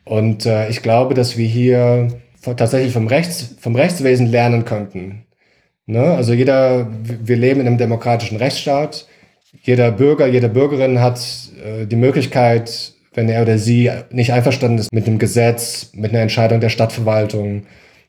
Und 0.05 0.45
äh, 0.45 0.69
ich 0.69 0.81
glaube, 0.81 1.13
dass 1.13 1.37
wir 1.37 1.47
hier 1.47 2.09
tatsächlich 2.41 2.93
vom, 2.93 3.07
Rechts, 3.07 3.55
vom 3.59 3.75
Rechtswesen 3.75 4.27
lernen 4.27 4.65
könnten. 4.65 5.25
Ne? 5.85 6.01
Also 6.01 6.33
jeder, 6.33 6.87
wir 7.01 7.37
leben 7.37 7.61
in 7.61 7.67
einem 7.67 7.77
demokratischen 7.77 8.37
Rechtsstaat. 8.37 9.07
Jeder 9.61 9.91
Bürger, 9.91 10.27
jede 10.27 10.49
Bürgerin 10.49 10.99
hat 10.99 11.21
äh, 11.63 11.85
die 11.85 11.95
Möglichkeit, 11.95 12.93
wenn 13.13 13.29
er 13.29 13.43
oder 13.43 13.57
sie 13.57 13.91
nicht 14.11 14.33
einverstanden 14.33 14.79
ist 14.79 14.91
mit 14.91 15.07
einem 15.07 15.19
Gesetz, 15.19 15.91
mit 15.93 16.11
einer 16.11 16.21
Entscheidung 16.21 16.59
der 16.59 16.69
Stadtverwaltung, 16.69 17.63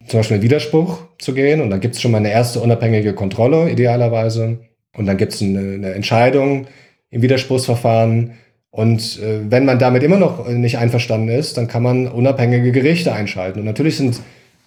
zum 0.07 0.21
Beispiel 0.21 0.37
in 0.39 0.43
Widerspruch 0.43 0.99
zu 1.19 1.35
gehen. 1.35 1.61
Und 1.61 1.71
dann 1.71 1.81
gibt 1.81 1.95
es 1.95 2.03
schon 2.03 2.11
mal 2.11 2.19
eine 2.19 2.31
erste 2.31 2.61
unabhängige 2.61 3.15
Kontrolle, 3.15 3.71
idealerweise. 3.71 4.59
Und 4.97 5.07
dann 5.07 5.17
gibt 5.17 5.33
es 5.33 5.43
eine, 5.43 5.59
eine, 5.59 5.95
Entscheidung 5.95 6.67
im 7.11 7.23
Widerspruchsverfahren. 7.23 8.33
Und 8.71 9.21
äh, 9.23 9.41
wenn 9.51 9.65
man 9.65 9.79
damit 9.79 10.03
immer 10.03 10.19
noch 10.19 10.49
nicht 10.49 10.79
einverstanden 10.79 11.29
ist, 11.29 11.57
dann 11.57 11.69
kann 11.69 11.83
man 11.83 12.09
unabhängige 12.09 12.73
Gerichte 12.73 13.13
einschalten. 13.13 13.61
Und 13.61 13.67
natürlich 13.67 13.97
sind 13.97 14.21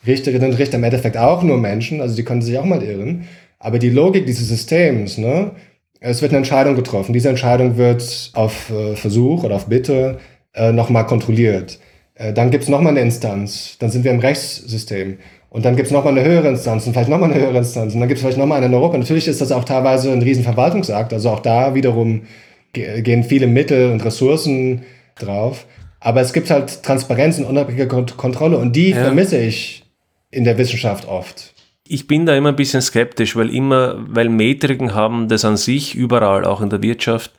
Richterinnen 0.05 0.51
und 0.51 0.59
Richter 0.59 0.77
im 0.77 0.83
Endeffekt 0.83 1.17
auch 1.17 1.43
nur 1.43 1.57
Menschen, 1.57 2.01
also 2.01 2.15
die 2.15 2.23
können 2.23 2.41
sich 2.41 2.57
auch 2.57 2.65
mal 2.65 2.83
irren. 2.83 3.27
Aber 3.59 3.79
die 3.79 3.89
Logik 3.89 4.25
dieses 4.25 4.47
Systems, 4.47 5.17
ne, 5.17 5.51
es 5.99 6.21
wird 6.21 6.31
eine 6.31 6.37
Entscheidung 6.37 6.75
getroffen. 6.75 7.13
Diese 7.13 7.29
Entscheidung 7.29 7.77
wird 7.77 8.31
auf 8.33 8.69
äh, 8.69 8.95
Versuch 8.95 9.43
oder 9.43 9.55
auf 9.55 9.67
Bitte 9.67 10.19
äh, 10.53 10.71
nochmal 10.71 11.05
kontrolliert. 11.05 11.79
Äh, 12.17 12.33
dann 12.33 12.51
gibt 12.51 12.63
es 12.63 12.69
nochmal 12.69 12.91
eine 12.91 13.01
Instanz, 13.01 13.77
dann 13.79 13.89
sind 13.89 14.03
wir 14.03 14.11
im 14.11 14.19
Rechtssystem. 14.19 15.17
Und 15.49 15.65
dann 15.65 15.75
gibt 15.75 15.87
es 15.87 15.93
nochmal 15.93 16.17
eine 16.17 16.27
höhere 16.27 16.49
Instanz 16.49 16.85
und 16.85 16.93
vielleicht 16.93 17.09
nochmal 17.09 17.31
eine 17.31 17.41
höhere 17.41 17.57
Instanz 17.59 17.93
und 17.93 17.99
dann 18.01 18.09
gibt 18.09 18.17
es 18.17 18.21
vielleicht 18.21 18.37
nochmal 18.37 18.57
eine 18.57 18.67
in 18.67 18.73
Europa. 18.73 18.97
Natürlich 18.97 19.27
ist 19.27 19.39
das 19.39 19.51
auch 19.51 19.63
teilweise 19.63 20.11
ein 20.11 20.21
Riesenverwaltungsakt, 20.21 21.13
also 21.13 21.29
auch 21.29 21.39
da 21.39 21.73
wiederum 21.73 22.23
gehen 22.73 23.23
viele 23.23 23.47
Mittel 23.47 23.91
und 23.91 24.03
Ressourcen 24.03 24.83
drauf. 25.17 25.65
Aber 25.99 26.21
es 26.21 26.33
gibt 26.33 26.51
halt 26.51 26.83
Transparenz 26.83 27.39
und 27.39 27.45
unabhängige 27.45 27.87
Kontrolle 27.87 28.57
und 28.57 28.75
die 28.75 28.89
ja. 28.89 28.97
vermisse 28.97 29.39
ich 29.39 29.83
in 30.29 30.43
der 30.43 30.57
Wissenschaft 30.57 31.07
oft. 31.07 31.53
Ich 31.87 32.05
bin 32.05 32.25
da 32.25 32.35
immer 32.35 32.49
ein 32.49 32.55
bisschen 32.55 32.81
skeptisch, 32.81 33.35
weil 33.35 33.49
immer, 33.49 33.95
weil 34.07 34.29
Metriken 34.29 34.93
haben 34.93 35.29
das 35.29 35.45
an 35.45 35.57
sich 35.57 35.95
überall, 35.95 36.45
auch 36.45 36.61
in 36.61 36.69
der 36.69 36.83
Wirtschaft, 36.83 37.31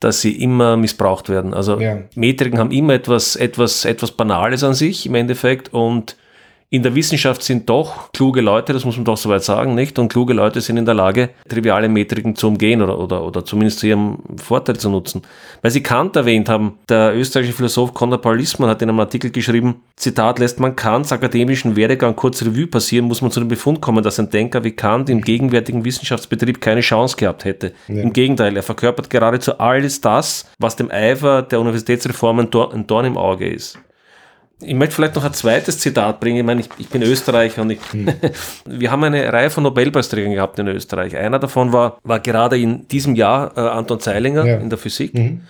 dass 0.00 0.20
sie 0.20 0.32
immer 0.42 0.76
missbraucht 0.76 1.28
werden. 1.28 1.54
Also 1.54 1.80
ja. 1.80 1.98
Metriken 2.14 2.58
haben 2.58 2.70
immer 2.70 2.94
etwas, 2.94 3.36
etwas, 3.36 3.84
etwas 3.84 4.12
Banales 4.12 4.62
an 4.64 4.74
sich 4.74 5.06
im 5.06 5.14
Endeffekt 5.14 5.72
und 5.72 6.16
in 6.74 6.82
der 6.82 6.96
Wissenschaft 6.96 7.44
sind 7.44 7.70
doch 7.70 8.10
kluge 8.12 8.40
Leute, 8.40 8.72
das 8.72 8.84
muss 8.84 8.96
man 8.96 9.04
doch 9.04 9.16
soweit 9.16 9.44
sagen, 9.44 9.76
nicht? 9.76 9.96
Und 10.00 10.08
kluge 10.08 10.34
Leute 10.34 10.60
sind 10.60 10.76
in 10.76 10.84
der 10.84 10.94
Lage, 10.94 11.30
triviale 11.48 11.88
Metriken 11.88 12.34
zu 12.34 12.48
umgehen 12.48 12.82
oder, 12.82 12.98
oder, 12.98 13.24
oder 13.24 13.44
zumindest 13.44 13.78
zu 13.78 13.86
ihrem 13.86 14.18
Vorteil 14.42 14.76
zu 14.76 14.90
nutzen. 14.90 15.22
Weil 15.62 15.70
Sie 15.70 15.84
Kant 15.84 16.16
erwähnt 16.16 16.48
haben, 16.48 16.80
der 16.88 17.16
österreichische 17.16 17.54
Philosoph 17.54 17.94
Conrad 17.94 18.22
Paul 18.22 18.38
Lissmann 18.38 18.68
hat 18.68 18.82
in 18.82 18.88
einem 18.88 18.98
Artikel 18.98 19.30
geschrieben, 19.30 19.82
Zitat, 19.94 20.40
lässt 20.40 20.58
man 20.58 20.74
Kants 20.74 21.12
akademischen 21.12 21.76
Werdegang 21.76 22.16
kurz 22.16 22.42
Revue 22.42 22.66
passieren, 22.66 23.06
muss 23.06 23.22
man 23.22 23.30
zu 23.30 23.38
dem 23.38 23.48
Befund 23.48 23.80
kommen, 23.80 24.02
dass 24.02 24.18
ein 24.18 24.30
Denker 24.30 24.64
wie 24.64 24.72
Kant 24.72 25.08
im 25.08 25.20
gegenwärtigen 25.20 25.84
Wissenschaftsbetrieb 25.84 26.60
keine 26.60 26.80
Chance 26.80 27.16
gehabt 27.16 27.44
hätte. 27.44 27.72
Ja. 27.86 28.02
Im 28.02 28.12
Gegenteil, 28.12 28.56
er 28.56 28.64
verkörpert 28.64 29.10
geradezu 29.10 29.60
alles 29.60 30.00
das, 30.00 30.50
was 30.58 30.74
dem 30.74 30.90
Eifer 30.90 31.42
der 31.42 31.60
Universitätsreform 31.60 32.40
ein 32.40 32.50
Dorn 32.50 33.04
im 33.04 33.16
Auge 33.16 33.48
ist. 33.48 33.78
Ich 34.60 34.74
möchte 34.74 34.94
vielleicht 34.94 35.16
noch 35.16 35.24
ein 35.24 35.32
zweites 35.32 35.78
Zitat 35.78 36.20
bringen. 36.20 36.38
Ich 36.38 36.44
meine, 36.44 36.60
ich, 36.60 36.68
ich 36.78 36.88
bin 36.88 37.02
Österreicher 37.02 37.62
und 37.62 37.70
ich, 37.70 37.80
hm. 37.90 38.08
wir 38.64 38.90
haben 38.90 39.04
eine 39.04 39.32
Reihe 39.32 39.50
von 39.50 39.62
Nobelpreisträgern 39.64 40.32
gehabt 40.32 40.58
in 40.58 40.68
Österreich. 40.68 41.16
Einer 41.16 41.38
davon 41.38 41.72
war, 41.72 41.98
war 42.02 42.20
gerade 42.20 42.58
in 42.58 42.86
diesem 42.88 43.14
Jahr 43.14 43.52
äh, 43.56 43.60
Anton 43.60 44.00
Zeilinger 44.00 44.46
ja. 44.46 44.56
in 44.58 44.70
der 44.70 44.78
Physik. 44.78 45.14
Mhm. 45.14 45.42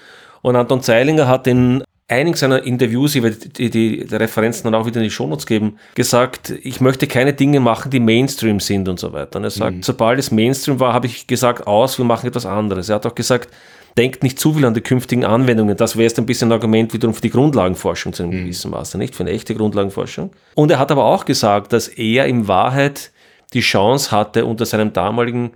Und 0.43 0.57
Anton 0.57 0.83
Zeilinger 0.83 1.29
hat 1.29 1.47
in 1.47 1.85
einigen 2.09 2.37
seiner 2.37 2.63
Interviews, 2.63 3.15
ich 3.15 3.23
werde 3.23 3.37
die, 3.37 3.71
die, 3.71 4.07
die 4.07 4.15
Referenzen 4.15 4.65
dann 4.65 4.75
auch 4.75 4.87
wieder 4.87 4.99
in 4.99 5.05
die 5.05 5.11
Shownotes 5.11 5.47
geben, 5.47 5.79
gesagt, 5.95 6.51
ich 6.51 6.81
möchte 6.81 7.07
keine 7.07 7.33
Dinge 7.33 7.61
machen, 7.61 7.91
die 7.91 8.01
Mainstream 8.01 8.61
sind 8.61 8.89
und 8.89 9.01
so 9.01 9.13
weiter. 9.13 9.39
Und 9.39 9.45
er 9.45 9.51
sagt, 9.51 9.77
mhm. 9.77 9.83
sobald 9.83 10.19
es 10.19 10.31
Mainstream 10.31 10.81
war, 10.81 10.93
habe 10.93 11.07
ich 11.07 11.27
gesagt, 11.27 11.67
aus, 11.67 11.99
wir 11.99 12.05
machen 12.05 12.27
etwas 12.27 12.47
anderes. 12.47 12.89
Er 12.89 12.97
hat 12.97 13.07
auch 13.07 13.15
gesagt, 13.15 13.49
denkt 13.97 14.23
nicht 14.23 14.39
zu 14.39 14.55
viel 14.55 14.65
an 14.65 14.75
die 14.75 14.81
künftigen 14.81 15.25
Anwendungen. 15.25 15.77
Das 15.77 15.97
wäre 15.97 16.05
jetzt 16.05 16.19
ein 16.19 16.27
bisschen 16.27 16.49
ein 16.49 16.53
Argument 16.53 16.93
wiederum 16.93 17.15
für 17.15 17.21
die 17.21 17.31
Grundlagenforschung 17.31 18.13
zu 18.13 18.23
einem 18.23 18.33
mhm. 18.33 18.45
gewissen 18.45 18.71
Maße, 18.71 18.99
nicht 18.99 19.15
für 19.15 19.23
eine 19.23 19.31
echte 19.31 19.55
Grundlagenforschung. 19.55 20.31
Und 20.55 20.71
er 20.71 20.79
hat 20.79 20.91
aber 20.91 21.05
auch 21.05 21.25
gesagt, 21.25 21.73
dass 21.73 21.89
er 21.89 22.27
in 22.27 22.49
Wahrheit 22.49 23.13
die 23.53 23.61
Chance 23.61 24.11
hatte, 24.11 24.47
unter 24.47 24.67
seinem 24.67 24.93
damaligen 24.93 25.53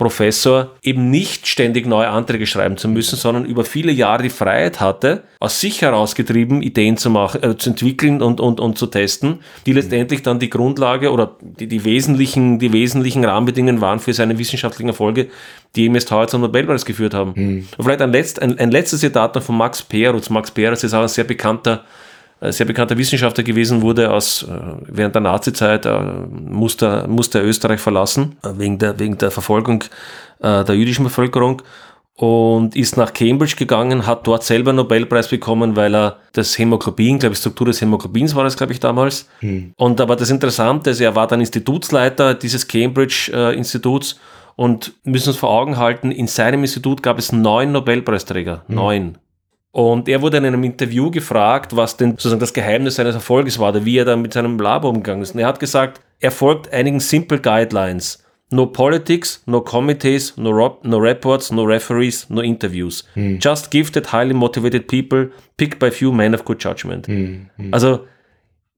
Professor 0.00 0.70
eben 0.82 1.10
nicht 1.10 1.46
ständig 1.46 1.86
neue 1.86 2.08
Anträge 2.08 2.46
schreiben 2.46 2.78
zu 2.78 2.88
müssen, 2.88 3.16
sondern 3.16 3.44
über 3.44 3.66
viele 3.66 3.92
Jahre 3.92 4.22
die 4.22 4.30
Freiheit 4.30 4.80
hatte, 4.80 5.24
aus 5.40 5.60
sich 5.60 5.82
herausgetrieben 5.82 6.62
Ideen 6.62 6.96
zu 6.96 7.10
machen, 7.10 7.42
äh, 7.42 7.58
zu 7.58 7.68
entwickeln 7.68 8.22
und, 8.22 8.40
und, 8.40 8.60
und 8.60 8.78
zu 8.78 8.86
testen, 8.86 9.40
die 9.66 9.74
letztendlich 9.74 10.22
dann 10.22 10.38
die 10.38 10.48
Grundlage 10.48 11.12
oder 11.12 11.36
die, 11.42 11.66
die, 11.66 11.84
wesentlichen, 11.84 12.58
die 12.58 12.72
wesentlichen 12.72 13.26
Rahmenbedingungen 13.26 13.82
waren 13.82 14.00
für 14.00 14.14
seine 14.14 14.38
wissenschaftlichen 14.38 14.88
Erfolge, 14.88 15.28
die 15.76 15.84
ihm 15.84 15.94
jetzt 15.94 16.10
heute 16.10 16.30
zum 16.30 16.40
Nobelpreis 16.40 16.86
geführt 16.86 17.12
haben. 17.12 17.34
Mhm. 17.36 17.68
Und 17.76 17.84
vielleicht 17.84 18.00
ein, 18.00 18.10
letzt, 18.10 18.40
ein, 18.40 18.58
ein 18.58 18.70
letztes 18.70 19.00
Zitat 19.00 19.34
noch 19.34 19.42
von 19.42 19.58
Max 19.58 19.82
Perutz. 19.82 20.30
Max 20.30 20.50
Perutz 20.50 20.82
ist 20.82 20.94
auch 20.94 21.02
ein 21.02 21.08
sehr 21.08 21.24
bekannter 21.24 21.84
sehr 22.48 22.66
bekannter 22.66 22.96
Wissenschaftler 22.96 23.44
gewesen, 23.44 23.82
wurde 23.82 24.10
aus, 24.10 24.44
äh, 24.44 24.48
während 24.86 25.14
der 25.14 25.22
Nazizeit, 25.22 25.84
äh, 25.84 26.00
musste, 26.00 27.06
musste 27.06 27.40
Österreich 27.40 27.80
verlassen, 27.80 28.36
äh, 28.42 28.50
wegen 28.56 28.78
der, 28.78 28.98
wegen 28.98 29.18
der 29.18 29.30
Verfolgung 29.30 29.84
der 30.42 30.74
jüdischen 30.74 31.04
Bevölkerung 31.04 31.60
und 32.14 32.74
ist 32.74 32.96
nach 32.96 33.12
Cambridge 33.12 33.56
gegangen, 33.56 34.06
hat 34.06 34.26
dort 34.26 34.42
selber 34.42 34.70
einen 34.70 34.76
Nobelpreis 34.76 35.28
bekommen, 35.28 35.76
weil 35.76 35.94
er 35.94 36.16
das 36.32 36.58
Hämoglobin, 36.58 37.18
glaube 37.18 37.34
ich, 37.34 37.40
Struktur 37.40 37.66
des 37.66 37.82
Hämoglobins 37.82 38.34
war 38.34 38.44
das, 38.44 38.56
glaube 38.56 38.72
ich, 38.72 38.80
damals. 38.80 39.28
Hm. 39.40 39.74
Und 39.76 40.00
aber 40.00 40.16
das 40.16 40.30
Interessante 40.30 40.88
ist, 40.90 41.00
er 41.00 41.14
war 41.14 41.26
dann 41.26 41.40
Institutsleiter 41.40 42.32
dieses 42.32 42.66
Cambridge-Instituts 42.68 44.18
und 44.56 44.94
müssen 45.04 45.28
uns 45.28 45.36
vor 45.36 45.50
Augen 45.50 45.76
halten, 45.76 46.10
in 46.10 46.26
seinem 46.26 46.60
Institut 46.60 47.02
gab 47.02 47.18
es 47.18 47.32
neun 47.32 47.72
Nobelpreisträger. 47.72 48.64
Hm. 48.66 48.74
Neun. 48.74 49.18
Und 49.72 50.08
er 50.08 50.20
wurde 50.20 50.38
in 50.38 50.44
einem 50.44 50.64
Interview 50.64 51.10
gefragt, 51.10 51.76
was 51.76 51.96
denn 51.96 52.10
sozusagen 52.12 52.40
das 52.40 52.52
Geheimnis 52.52 52.96
seines 52.96 53.14
Erfolges 53.14 53.58
war, 53.58 53.70
oder 53.70 53.84
wie 53.84 53.98
er 53.98 54.04
da 54.04 54.16
mit 54.16 54.32
seinem 54.32 54.58
Labor 54.58 54.90
umgegangen 54.90 55.22
ist. 55.22 55.34
Und 55.34 55.40
er 55.40 55.46
hat 55.46 55.60
gesagt, 55.60 56.00
er 56.18 56.32
folgt 56.32 56.72
einigen 56.72 57.00
simple 57.00 57.38
Guidelines. 57.38 58.24
No 58.52 58.66
politics, 58.66 59.44
no 59.46 59.60
committees, 59.60 60.36
no, 60.36 60.78
no 60.82 60.96
reports, 60.96 61.52
no 61.52 61.62
referees, 61.62 62.28
no 62.28 62.40
interviews. 62.40 63.04
Hm. 63.14 63.38
Just 63.40 63.70
gifted, 63.70 64.12
highly 64.12 64.34
motivated 64.34 64.88
people, 64.88 65.28
picked 65.56 65.78
by 65.78 65.90
few 65.92 66.10
men 66.10 66.34
of 66.34 66.44
good 66.44 66.62
judgment. 66.62 67.06
Hm. 67.06 67.48
Hm. 67.56 67.72
Also 67.72 68.06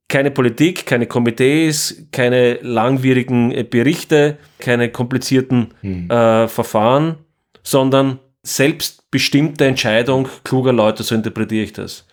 keine 0.09 0.31
Politik, 0.31 0.85
keine 0.85 1.07
Komitees, 1.07 2.07
keine 2.13 2.59
langwierigen 2.61 3.67
Berichte, 3.71 4.37
keine 4.59 4.91
komplizierten 4.91 5.69
hm. 5.81 6.11
äh, 6.11 6.49
Verfahren, 6.49 7.17
sondern 7.63 8.19
selbstbestimmte 8.43 9.65
Entscheidung 9.65 10.29
kluger 10.45 10.73
Leute, 10.73 11.03
so 11.03 11.15
interpretiere 11.15 11.65
ich 11.65 11.73
das. 11.73 12.07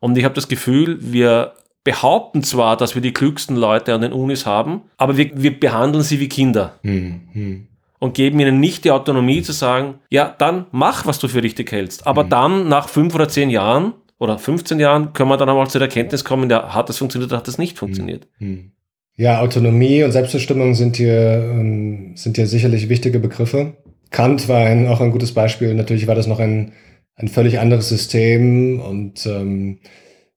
Und 0.00 0.16
ich 0.18 0.24
habe 0.24 0.34
das 0.34 0.48
Gefühl, 0.48 0.98
wir 1.00 1.54
behaupten 1.84 2.42
zwar, 2.42 2.76
dass 2.76 2.94
wir 2.94 3.02
die 3.02 3.12
klügsten 3.12 3.56
Leute 3.56 3.94
an 3.94 4.00
den 4.00 4.12
Unis 4.12 4.46
haben, 4.46 4.82
aber 4.96 5.16
wir, 5.16 5.30
wir 5.34 5.58
behandeln 5.58 6.02
sie 6.02 6.18
wie 6.18 6.28
Kinder. 6.28 6.78
Hm, 6.82 7.20
hm. 7.32 7.66
Und 7.98 8.14
geben 8.14 8.40
ihnen 8.40 8.60
nicht 8.60 8.84
die 8.84 8.90
Autonomie 8.90 9.42
zu 9.42 9.52
sagen, 9.52 9.94
ja, 10.10 10.34
dann 10.38 10.66
mach, 10.72 11.06
was 11.06 11.18
du 11.18 11.28
für 11.28 11.42
richtig 11.42 11.72
hältst. 11.72 12.06
Aber 12.06 12.22
hm. 12.22 12.30
dann, 12.30 12.68
nach 12.68 12.88
fünf 12.88 13.14
oder 13.14 13.28
zehn 13.28 13.50
Jahren 13.50 13.94
oder 14.18 14.38
15 14.38 14.80
Jahren, 14.80 15.12
können 15.12 15.28
wir 15.28 15.36
dann 15.36 15.48
einmal 15.48 15.68
zu 15.68 15.78
der 15.78 15.88
Erkenntnis 15.88 16.24
kommen, 16.24 16.48
ja, 16.50 16.74
hat 16.74 16.88
das 16.88 16.98
funktioniert 16.98 17.30
oder 17.30 17.38
hat 17.38 17.48
das 17.48 17.58
nicht 17.58 17.78
funktioniert. 17.78 18.26
Hm, 18.38 18.48
hm. 18.48 18.70
Ja, 19.16 19.40
Autonomie 19.40 20.02
und 20.02 20.10
Selbstbestimmung 20.10 20.74
sind 20.74 20.96
hier, 20.96 21.48
ähm, 21.50 22.16
sind 22.16 22.36
hier 22.36 22.46
sicherlich 22.46 22.88
wichtige 22.88 23.20
Begriffe. 23.20 23.74
Kant 24.14 24.48
war 24.48 24.64
ein, 24.64 24.86
auch 24.86 25.00
ein 25.00 25.10
gutes 25.10 25.32
Beispiel. 25.32 25.74
Natürlich 25.74 26.06
war 26.06 26.14
das 26.14 26.28
noch 26.28 26.38
ein, 26.38 26.72
ein 27.16 27.26
völlig 27.26 27.58
anderes 27.58 27.88
System 27.88 28.80
und 28.80 29.26
ähm, 29.26 29.80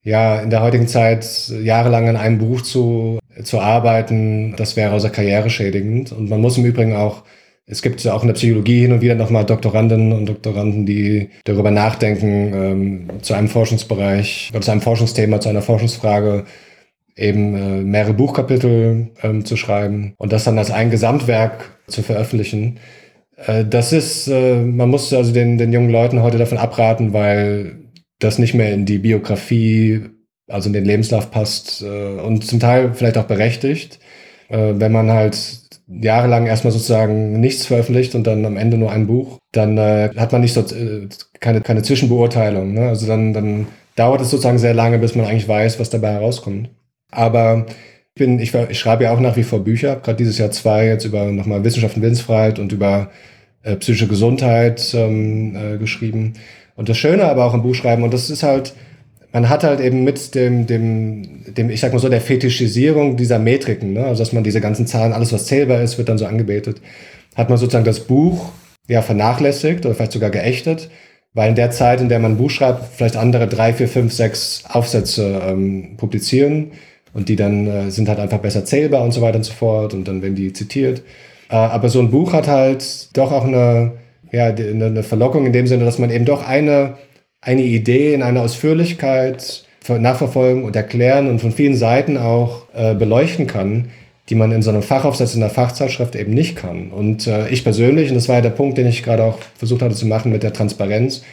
ja, 0.02 0.40
in 0.40 0.50
der 0.50 0.64
heutigen 0.64 0.88
Zeit 0.88 1.48
jahrelang 1.50 2.10
an 2.10 2.16
einem 2.16 2.40
Buch 2.40 2.62
zu, 2.62 3.20
zu 3.44 3.60
arbeiten, 3.60 4.56
das 4.58 4.78
wäre 4.78 4.94
außer 4.94 5.12
Karriere 5.12 5.52
schädigend. 5.52 6.12
Und 6.12 6.28
man 6.28 6.42
muss 6.42 6.58
im 6.58 6.66
Übrigen 6.66 6.96
auch, 6.96 7.24
es 7.68 7.84
gibt 7.84 8.04
ja 8.04 8.14
auch 8.14 8.24
in 8.24 8.30
der 8.30 8.34
Psychologie 8.34 8.82
hin 8.82 8.94
und 8.94 9.02
wieder 9.02 9.16
nochmal 9.16 9.46
Doktorandinnen 9.46 10.12
und 10.12 10.28
Doktoranden, 10.28 10.88
die 10.88 11.30
darüber 11.44 11.70
nachdenken, 11.70 12.54
ähm, 12.56 13.08
zu 13.22 13.36
einem 13.36 13.48
Forschungsbereich 13.48 14.54
zu 14.60 14.72
einem 14.72 14.82
Forschungsthema, 14.82 15.40
zu 15.40 15.50
einer 15.50 15.62
Forschungsfrage 15.62 16.46
eben 17.16 17.56
äh, 17.56 17.84
mehrere 17.84 18.14
Buchkapitel 18.14 19.10
ähm, 19.22 19.46
zu 19.46 19.56
schreiben 19.56 20.14
und 20.18 20.32
das 20.32 20.46
dann 20.46 20.58
als 20.58 20.72
ein 20.72 20.90
Gesamtwerk 20.90 21.78
zu 21.88 22.02
veröffentlichen. 22.02 22.80
Äh, 23.38 23.66
das 23.66 23.94
ist, 23.94 24.28
äh, 24.28 24.62
man 24.62 24.90
muss 24.90 25.14
also 25.14 25.32
den, 25.32 25.58
den 25.58 25.72
jungen 25.72 25.90
Leuten 25.90 26.22
heute 26.22 26.38
davon 26.38 26.58
abraten, 26.58 27.14
weil 27.14 27.78
das 28.20 28.40
nicht 28.40 28.54
mehr 28.54 28.74
in 28.74 28.86
die 28.86 28.98
Biografie, 28.98 30.02
also 30.50 30.68
in 30.68 30.74
den 30.74 30.86
Lebenslauf 30.86 31.32
passt 31.32 31.82
äh, 31.84 32.20
und 32.20 32.46
zum 32.46 32.60
Teil 32.60 32.94
vielleicht 32.94 33.18
auch 33.18 33.26
berechtigt. 33.26 34.00
Wenn 34.50 34.94
man 34.94 35.12
halt 35.12 35.38
jahrelang 35.90 36.46
erstmal 36.46 36.72
sozusagen 36.72 37.38
nichts 37.42 37.66
veröffentlicht 37.66 38.16
und 38.16 38.26
dann 38.26 38.46
am 38.46 38.56
Ende 38.56 38.78
nur 38.78 38.94
ein 38.94 39.06
Buch, 39.06 39.40
dann 39.52 39.78
hat 39.78 40.32
man 40.32 40.40
nicht 40.40 40.54
so 40.54 40.64
keine, 41.42 41.60
keine 41.60 41.84
Zwischenbeurteilung. 41.84 42.74
Ne? 42.74 42.88
Also 42.88 43.08
dann, 43.08 43.34
dann 43.34 43.68
dauert 43.98 44.22
es 44.22 44.30
sozusagen 44.32 44.58
sehr 44.58 44.74
lange, 44.74 45.00
bis 45.00 45.16
man 45.16 45.26
eigentlich 45.26 45.50
weiß, 45.50 45.82
was 45.82 45.90
dabei 45.90 46.14
herauskommt. 46.14 46.70
Aber 47.12 47.66
bin, 48.18 48.40
ich, 48.40 48.54
ich 48.54 48.80
schreibe 48.80 49.06
ja 49.06 49.12
auch 49.14 49.20
nach 49.20 49.36
wie 49.36 49.44
vor 49.44 49.64
Bücher, 49.64 49.98
gerade 49.98 50.18
dieses 50.18 50.38
Jahr 50.38 50.52
zwei 50.52 50.88
jetzt 50.88 51.06
über 51.06 51.26
nochmal 51.26 51.64
Wissenschaft 51.64 51.96
und 51.96 52.02
Willensfreiheit 52.02 52.60
und 52.60 52.72
über 52.72 53.10
äh, 53.64 53.76
psychische 53.76 54.08
Gesundheit 54.08 54.94
ähm, 54.94 55.56
äh, 55.56 55.78
geschrieben. 55.78 56.34
Und 56.76 56.90
das 56.90 56.98
Schöne 56.98 57.26
aber 57.26 57.46
auch 57.46 57.54
im 57.54 57.64
Buch 57.64 57.76
schreiben, 57.76 58.04
und 58.04 58.14
das 58.14 58.30
ist 58.30 58.44
halt, 58.44 58.74
man 59.32 59.50
hat 59.50 59.64
halt 59.64 59.80
eben 59.80 60.04
mit 60.04 60.36
dem, 60.36 60.68
dem, 60.68 61.54
dem, 61.54 61.70
ich 61.70 61.80
sag 61.80 61.92
mal 61.92 62.00
so, 62.00 62.10
der 62.10 62.22
Fetischisierung 62.22 63.18
dieser 63.18 63.40
Metriken, 63.40 63.94
ne? 63.94 64.06
also 64.06 64.22
dass 64.22 64.34
man 64.34 64.44
diese 64.44 64.62
ganzen 64.62 64.88
Zahlen, 64.88 65.14
alles 65.14 65.34
was 65.34 65.46
zählbar 65.46 65.82
ist, 65.82 65.98
wird 65.98 66.10
dann 66.10 66.18
so 66.18 66.26
angebetet, 66.26 66.82
hat 67.36 67.50
man 67.50 67.58
sozusagen 67.58 67.86
das 67.86 68.02
Buch 68.02 68.52
ja 68.88 69.02
vernachlässigt 69.02 69.86
oder 69.86 69.96
vielleicht 69.96 70.14
sogar 70.14 70.30
geächtet, 70.30 70.90
weil 71.34 71.50
in 71.50 71.56
der 71.56 71.72
Zeit, 71.72 72.00
in 72.00 72.10
der 72.10 72.20
man 72.20 72.34
ein 72.34 72.38
Buch 72.38 72.50
schreibt, 72.50 72.86
vielleicht 72.96 73.18
andere 73.18 73.48
drei, 73.48 73.74
vier, 73.74 73.88
fünf, 73.88 74.14
sechs 74.14 74.64
Aufsätze 74.70 75.42
ähm, 75.46 75.98
publizieren 75.98 76.72
und 77.18 77.30
die 77.30 77.36
dann 77.36 77.68
äh, 77.68 77.90
sind 77.90 78.08
halt 78.08 78.20
einfach 78.20 78.38
besser 78.38 78.64
zählbar 78.64 79.04
und 79.04 79.12
so 79.12 79.22
weiter 79.22 79.38
und 79.38 79.44
so 79.44 79.52
fort 79.52 79.96
und 79.96 80.08
dann 80.08 80.22
werden 80.22 80.36
die 80.36 80.54
zitiert. 80.54 81.02
Äh, 81.50 81.56
aber 81.56 81.90
so 81.90 82.00
ein 82.00 82.12
Buch 82.12 82.32
hat 82.32 82.48
halt 82.48 83.10
doch 83.18 83.32
auch 83.32 83.44
eine, 83.44 83.94
ja, 84.32 84.46
eine 84.46 85.02
Verlockung 85.02 85.48
in 85.48 85.52
dem 85.52 85.66
Sinne, 85.66 85.84
dass 85.84 85.98
man 85.98 86.12
eben 86.12 86.26
doch 86.26 86.48
eine, 86.48 86.94
eine 87.42 87.64
Idee 87.64 88.14
in 88.14 88.22
einer 88.22 88.42
Ausführlichkeit 88.42 89.64
nachverfolgen 89.90 90.64
und 90.64 90.76
erklären 90.76 91.30
und 91.30 91.40
von 91.40 91.52
vielen 91.52 91.76
Seiten 91.76 92.18
auch 92.18 92.64
äh, 92.76 92.94
beleuchten 92.94 93.48
kann, 93.48 93.90
die 94.30 94.36
man 94.36 94.52
in 94.52 94.62
so 94.62 94.70
einem 94.70 94.84
Fachaufsatz 94.84 95.34
in 95.34 95.40
der 95.40 95.50
Fachzeitschrift 95.50 96.16
eben 96.16 96.34
nicht 96.34 96.56
kann. 96.56 96.92
Und 96.92 97.26
äh, 97.26 97.48
ich 97.50 97.64
persönlich, 97.64 98.10
und 98.10 98.16
das 98.16 98.28
war 98.28 98.36
ja 98.36 98.42
der 98.42 98.50
Punkt, 98.50 98.78
den 98.78 98.86
ich 98.86 99.02
gerade 99.02 99.24
auch 99.24 99.40
versucht 99.56 99.82
hatte 99.82 99.96
zu 99.96 100.06
machen 100.06 100.32
mit 100.32 100.44
der 100.44 100.54
Transparenz, 100.54 101.24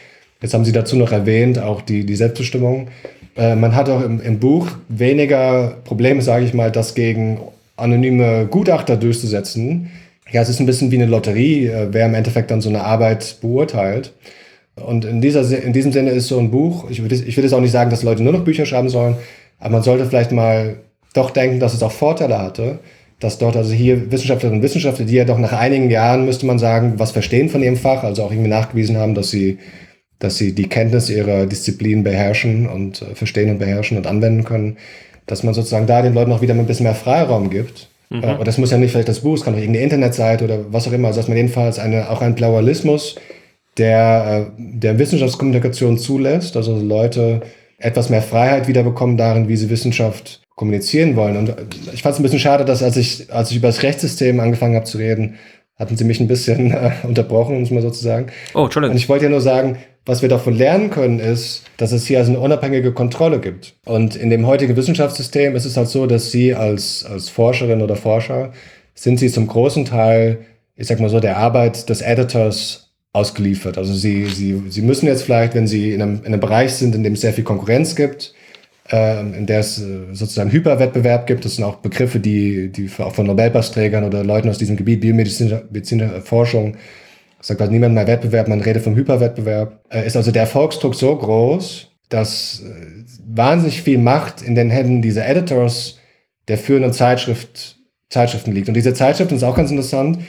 jetzt 0.45 0.53
haben 0.53 0.65
Sie 0.65 0.73
dazu 0.73 0.97
noch 0.97 1.11
erwähnt, 1.11 1.59
auch 1.59 1.81
die, 1.81 2.05
die 2.05 2.17
Selbstbestimmung. 2.17 2.89
Äh, 3.37 3.57
man 3.57 3.75
hat 3.75 3.89
auch 3.89 4.03
im, 4.03 4.21
im 4.21 4.39
Buch 4.39 4.69
weniger 4.89 5.79
Probleme, 5.85 6.21
sage 6.21 6.45
ich 6.45 6.53
mal, 6.53 6.71
das 6.71 6.95
gegen 6.95 7.39
anonyme 7.77 8.47
Gutachter 8.51 8.97
durchzusetzen, 8.97 9.91
ja, 10.31 10.43
es 10.43 10.49
ist 10.49 10.61
ein 10.61 10.67
bisschen 10.67 10.91
wie 10.91 10.97
eine 10.97 11.07
Lotterie, 11.07 11.67
äh, 11.67 11.89
wer 11.91 12.07
im 12.07 12.15
Endeffekt 12.15 12.51
dann 12.51 12.61
so 12.61 12.69
eine 12.69 12.85
Arbeit 12.85 13.39
beurteilt. 13.41 14.13
Und 14.77 15.05
in, 15.05 15.21
dieser, 15.21 15.63
in 15.63 15.73
diesem 15.73 15.93
Sinne 15.93 16.11
ist 16.11 16.29
so 16.29 16.39
ein 16.39 16.51
Buch, 16.51 16.91
ich 16.91 17.01
würde 17.01 17.15
ich 17.15 17.37
will 17.37 17.45
jetzt 17.45 17.53
auch 17.55 17.61
nicht 17.61 17.71
sagen, 17.71 17.91
dass 17.91 18.03
Leute 18.03 18.23
nur 18.23 18.33
noch 18.33 18.45
Bücher 18.45 18.67
schreiben 18.67 18.89
sollen, 18.89 19.17
aber 19.61 19.71
man 19.71 19.83
sollte 19.83 20.05
vielleicht 20.05 20.33
mal 20.33 20.77
doch 21.15 21.31
denken, 21.31 21.61
dass 21.61 21.75
es 21.75 21.83
auch 21.83 21.93
Vorteile 21.93 22.39
hatte, 22.39 22.81
dass 23.21 23.39
dort 23.39 23.57
also 23.57 23.73
hier 23.73 24.11
Wissenschaftlerinnen 24.11 24.59
und 24.59 24.65
Wissenschaftler, 24.65 25.07
die 25.07 25.15
ja 25.15 25.25
doch 25.25 25.39
nach 25.39 25.53
einigen 25.53 25.91
Jahren, 25.91 26.25
müsste 26.27 26.45
man 26.45 26.59
sagen, 26.59 26.95
was 26.97 27.13
verstehen 27.13 27.49
von 27.49 27.63
ihrem 27.63 27.77
Fach, 27.77 28.03
also 28.03 28.25
auch 28.25 28.33
irgendwie 28.33 28.51
nachgewiesen 28.51 28.97
haben, 28.97 29.15
dass 29.15 29.31
sie, 29.31 29.59
dass 30.25 30.37
sie 30.37 30.55
die 30.55 30.69
Kenntnis 30.69 31.11
ihrer 31.11 31.47
Disziplin 31.47 32.03
beherrschen 32.03 32.69
und 32.69 33.03
äh, 33.03 33.15
verstehen 33.15 33.51
und 33.51 33.59
beherrschen 33.59 33.97
und 33.97 34.07
anwenden 34.07 34.45
können, 34.45 34.77
dass 35.27 35.43
man 35.43 35.55
sozusagen 35.55 35.87
da 35.87 36.03
den 36.03 36.15
Leuten 36.15 36.33
auch 36.33 36.43
wieder 36.43 36.55
ein 36.55 36.67
bisschen 36.67 36.85
mehr 36.85 36.95
Freiraum 36.95 37.51
gibt 37.51 37.89
Mhm. 38.11 38.23
Äh, 38.23 38.35
und 38.37 38.47
das 38.47 38.59
muss 38.59 38.71
ja 38.71 38.79
nicht 38.79 38.93
vielleicht 38.93 39.09
das 39.09 39.21
Buch, 39.21 39.35
es 39.35 39.45
kann 39.45 39.55
auch 39.55 39.59
irgendeine 39.59 39.85
Internetseite 39.85 40.45
oder 40.45 40.73
was 40.73 40.87
auch 40.89 40.93
immer. 40.93 41.09
Also 41.09 41.21
dass 41.21 41.29
man 41.29 41.37
jedenfalls 41.37 41.79
eine, 41.79 42.11
auch 42.11 42.23
einen 42.23 42.35
Pluralismus 42.35 43.17
der, 43.77 44.49
äh, 44.49 44.63
der 44.79 44.99
Wissenschaftskommunikation 44.99 45.99
zulässt, 45.99 46.57
also 46.57 46.77
Leute 46.77 47.43
etwas 47.79 48.09
mehr 48.09 48.23
Freiheit 48.23 48.69
wiederbekommen 48.69 49.17
darin, 49.17 49.49
wie 49.49 49.57
sie 49.57 49.69
Wissenschaft 49.69 50.41
kommunizieren 50.55 51.17
wollen. 51.17 51.37
Und 51.37 51.55
ich 51.93 52.03
fand 52.03 52.15
es 52.15 52.21
ein 52.21 52.23
bisschen 52.23 52.39
schade, 52.39 52.65
dass 52.65 52.83
als 52.83 52.97
ich, 52.97 53.33
als 53.33 53.51
ich 53.51 53.57
über 53.57 53.69
das 53.69 53.83
Rechtssystem 53.83 54.39
angefangen 54.39 54.77
habe 54.77 54.87
zu 54.87 54.99
reden, 54.99 55.35
hatten 55.77 55.97
Sie 55.97 56.05
mich 56.05 56.21
ein 56.21 56.29
bisschen 56.29 56.71
äh, 56.73 56.93
unterbrochen, 57.03 57.61
muss 57.61 57.71
man 57.71 57.83
sozusagen. 57.83 58.29
Oh, 58.55 58.65
Entschuldigung. 58.65 58.93
Und 58.93 58.97
ich 58.97 59.09
wollte 59.09 59.25
ja 59.25 59.31
nur 59.31 59.41
sagen, 59.41 59.79
was 60.07 60.23
wir 60.23 60.29
davon 60.29 60.55
lernen 60.55 60.91
können, 60.91 61.19
ist, 61.19 61.63
dass 61.79 61.93
es 61.93 62.07
hier 62.07 62.19
also 62.19 62.33
eine 62.33 62.41
unabhängige 62.41 62.93
Kontrolle 62.93 63.41
gibt. 63.41 63.75
Und 63.87 64.17
in 64.17 64.31
dem 64.31 64.47
heutigen 64.47 64.77
Wissenschaftssystem 64.77 65.57
ist 65.57 65.65
es 65.65 65.77
halt 65.77 65.89
so, 65.89 66.07
dass 66.07 66.31
Sie 66.31 66.55
als, 66.55 67.05
als 67.05 67.31
Forscherin 67.31 67.81
oder 67.81 67.97
Forscher 67.97 68.53
sind 68.95 69.19
Sie 69.19 69.29
zum 69.29 69.47
großen 69.47 69.87
Teil, 69.87 70.45
ich 70.77 70.87
sag 70.87 71.01
mal 71.01 71.09
so, 71.09 71.21
der 71.21 71.39
Arbeit 71.39 71.89
des 71.89 72.03
Editors 72.03 72.93
ausgeliefert. 73.13 73.79
Also 73.79 73.95
Sie, 73.95 74.27
Sie, 74.27 74.63
Sie 74.69 74.83
müssen 74.83 75.07
jetzt 75.07 75.23
vielleicht, 75.23 75.55
wenn 75.55 75.67
Sie 75.67 75.93
in 75.95 76.03
einem, 76.03 76.19
in 76.21 76.27
einem 76.27 76.41
Bereich 76.41 76.75
sind, 76.75 76.95
in 76.95 77.03
dem 77.03 77.15
es 77.15 77.23
sehr 77.23 77.33
viel 77.33 77.45
Konkurrenz 77.45 77.97
gibt, 77.97 78.35
in 78.91 79.47
der 79.47 79.61
es 79.61 79.81
äh, 79.81 80.13
sozusagen 80.13 80.53
Hyperwettbewerb 80.53 81.27
gibt, 81.27 81.45
das 81.45 81.57
sind 81.57 81.65
auch 81.65 81.77
Begriffe, 81.77 82.21
die, 82.21 82.71
die 82.71 82.91
auch 82.99 83.15
von 83.15 83.27
Nobelpreisträgern 83.27 84.05
oder 84.05 84.23
Leuten 84.25 84.51
aus 84.51 84.59
diesem 84.59 84.77
Gebiet 84.77 85.01
biomedizinischer 85.01 86.21
Forschung 86.23 86.77
sagt 87.45 87.61
halt 87.61 87.71
niemand 87.71 87.95
mehr 87.95 88.07
Wettbewerb, 88.07 88.49
man 88.49 88.63
redet 88.63 88.83
vom 88.83 88.97
Hyperwettbewerb, 88.97 89.81
äh, 89.91 90.07
ist 90.07 90.17
also 90.17 90.31
der 90.31 90.43
Erfolgsdruck 90.43 90.95
so 90.95 91.15
groß, 91.15 91.91
dass 92.09 92.63
äh, 92.63 93.05
wahnsinnig 93.27 93.83
viel 93.83 93.99
Macht 93.99 94.41
in 94.41 94.55
den 94.55 94.71
Händen 94.71 95.03
dieser 95.03 95.27
Editors 95.29 95.99
der 96.49 96.57
führenden 96.57 96.93
Zeitschrift, 96.93 97.77
Zeitschriften 98.09 98.53
liegt. 98.53 98.69
Und 98.69 98.75
diese 98.75 98.95
Zeitschriften, 98.95 99.35
ist 99.35 99.43
auch 99.43 99.57
ganz 99.57 99.71
interessant, 99.71 100.21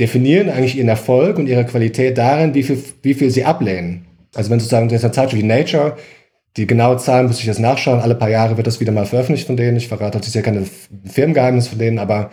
definieren 0.00 0.50
eigentlich 0.50 0.76
ihren 0.76 0.88
Erfolg 0.88 1.38
und 1.38 1.48
ihre 1.48 1.64
Qualität 1.64 2.18
darin, 2.18 2.54
wie 2.54 2.64
viel, 2.64 2.82
wie 3.02 3.14
viel 3.14 3.30
sie 3.30 3.44
ablehnen. 3.44 4.06
Also 4.34 4.50
wenn 4.50 4.58
sozusagen 4.58 4.88
das 4.88 4.98
ist 4.98 5.04
eine 5.04 5.12
Zeitschrift 5.12 5.42
wie 5.42 5.46
Nature, 5.46 5.96
die 6.56 6.66
genaue 6.66 6.96
Zahlen 6.96 7.26
muss 7.26 7.40
ich 7.40 7.46
jetzt 7.46 7.60
nachschauen, 7.60 8.00
alle 8.00 8.14
paar 8.14 8.30
Jahre 8.30 8.56
wird 8.56 8.66
das 8.66 8.80
wieder 8.80 8.92
mal 8.92 9.06
veröffentlicht 9.06 9.46
von 9.46 9.56
denen. 9.56 9.76
Ich 9.76 9.88
verrate, 9.88 10.18
ist 10.18 10.34
ja 10.34 10.42
keine 10.42 10.64
Firmengeheimnis 11.04 11.68
von 11.68 11.78
denen, 11.78 11.98
aber, 11.98 12.30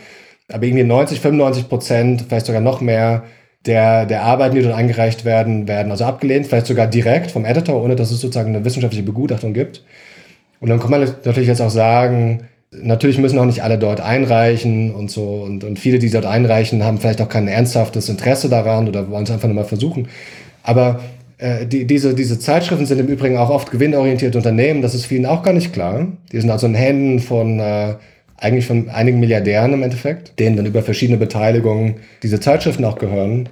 aber 0.51 0.65
irgendwie 0.65 0.83
90, 0.83 1.19
95 1.19 1.69
Prozent, 1.69 2.25
vielleicht 2.27 2.45
sogar 2.45 2.61
noch 2.61 2.79
mehr 2.79 3.23
der, 3.65 4.05
der 4.05 4.23
Arbeiten, 4.23 4.55
die 4.55 4.61
dort 4.61 4.75
eingereicht 4.75 5.25
werden, 5.25 5.67
werden 5.67 5.91
also 5.91 6.05
abgelehnt, 6.05 6.47
vielleicht 6.47 6.67
sogar 6.67 6.87
direkt 6.87 7.31
vom 7.31 7.45
Editor, 7.45 7.81
ohne 7.81 7.95
dass 7.95 8.11
es 8.11 8.21
sozusagen 8.21 8.55
eine 8.55 8.65
wissenschaftliche 8.65 9.03
Begutachtung 9.03 9.53
gibt. 9.53 9.83
Und 10.59 10.69
dann 10.69 10.79
kann 10.79 10.91
man 10.91 11.01
natürlich 11.01 11.47
jetzt 11.47 11.61
auch 11.61 11.69
sagen, 11.69 12.47
natürlich 12.71 13.17
müssen 13.17 13.39
auch 13.39 13.45
nicht 13.45 13.63
alle 13.63 13.77
dort 13.77 14.01
einreichen 14.01 14.93
und 14.93 15.11
so. 15.11 15.43
Und, 15.43 15.63
und 15.63 15.79
viele, 15.79 15.99
die 15.99 16.09
dort 16.09 16.25
einreichen, 16.25 16.83
haben 16.83 16.97
vielleicht 16.97 17.21
auch 17.21 17.29
kein 17.29 17.47
ernsthaftes 17.47 18.09
Interesse 18.09 18.49
daran 18.49 18.87
oder 18.87 19.09
wollen 19.09 19.23
es 19.23 19.31
einfach 19.31 19.47
nur 19.47 19.55
mal 19.55 19.65
versuchen. 19.65 20.07
Aber 20.63 21.01
äh, 21.37 21.65
die, 21.65 21.85
diese, 21.85 22.13
diese 22.13 22.39
Zeitschriften 22.39 22.85
sind 22.85 22.99
im 22.99 23.07
Übrigen 23.07 23.37
auch 23.37 23.49
oft 23.49 23.71
gewinnorientierte 23.71 24.37
Unternehmen. 24.37 24.81
Das 24.81 24.95
ist 24.95 25.05
vielen 25.05 25.25
auch 25.25 25.43
gar 25.43 25.53
nicht 25.53 25.73
klar. 25.73 26.07
Die 26.31 26.39
sind 26.39 26.49
also 26.49 26.67
in 26.67 26.75
Händen 26.75 27.19
von 27.19 27.59
äh, 27.59 27.95
eigentlich 28.37 28.65
von 28.65 28.89
einigen 28.89 29.19
Milliardären 29.19 29.73
im 29.73 29.83
Endeffekt, 29.83 30.37
denen 30.39 30.57
dann 30.57 30.65
über 30.65 30.83
verschiedene 30.83 31.17
Beteiligungen 31.17 31.95
diese 32.23 32.39
Zeitschriften 32.39 32.83
auch 32.85 32.97
gehören. 32.97 33.49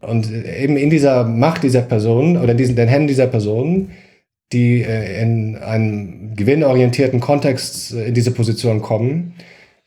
Und 0.00 0.30
eben 0.30 0.76
in 0.76 0.90
dieser 0.90 1.24
Macht 1.24 1.62
dieser 1.62 1.80
Person 1.82 2.36
oder 2.36 2.52
in 2.52 2.58
diesen, 2.58 2.76
den 2.76 2.88
Händen 2.88 3.08
dieser 3.08 3.26
Person, 3.26 3.90
die 4.52 4.82
äh, 4.82 5.22
in 5.22 5.56
einem 5.56 6.34
gewinnorientierten 6.36 7.20
Kontext 7.20 7.94
äh, 7.94 8.08
in 8.08 8.14
diese 8.14 8.30
Position 8.30 8.82
kommen, 8.82 9.34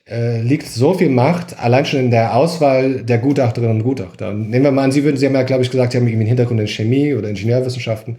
äh, 0.10 0.42
liegt 0.42 0.68
so 0.68 0.94
viel 0.94 1.10
Macht 1.10 1.60
allein 1.60 1.86
schon 1.86 2.00
in 2.00 2.12
der 2.12 2.36
Auswahl 2.36 3.04
der 3.04 3.18
Gutachterinnen 3.18 3.78
und 3.78 3.84
Gutachter. 3.84 4.30
Und 4.30 4.50
nehmen 4.50 4.66
wir 4.66 4.72
mal 4.72 4.84
an, 4.84 4.92
Sie 4.92 5.04
würden, 5.04 5.18
Sie 5.18 5.26
haben 5.26 5.36
ja, 5.36 5.44
glaube 5.44 5.64
ich, 5.64 5.72
gesagt, 5.72 5.92
Sie 5.92 5.98
haben 5.98 6.06
irgendwie 6.06 6.22
einen 6.22 6.28
Hintergrund 6.28 6.60
in 6.60 6.68
Chemie 6.68 7.14
oder 7.14 7.30
Ingenieurwissenschaften. 7.30 8.18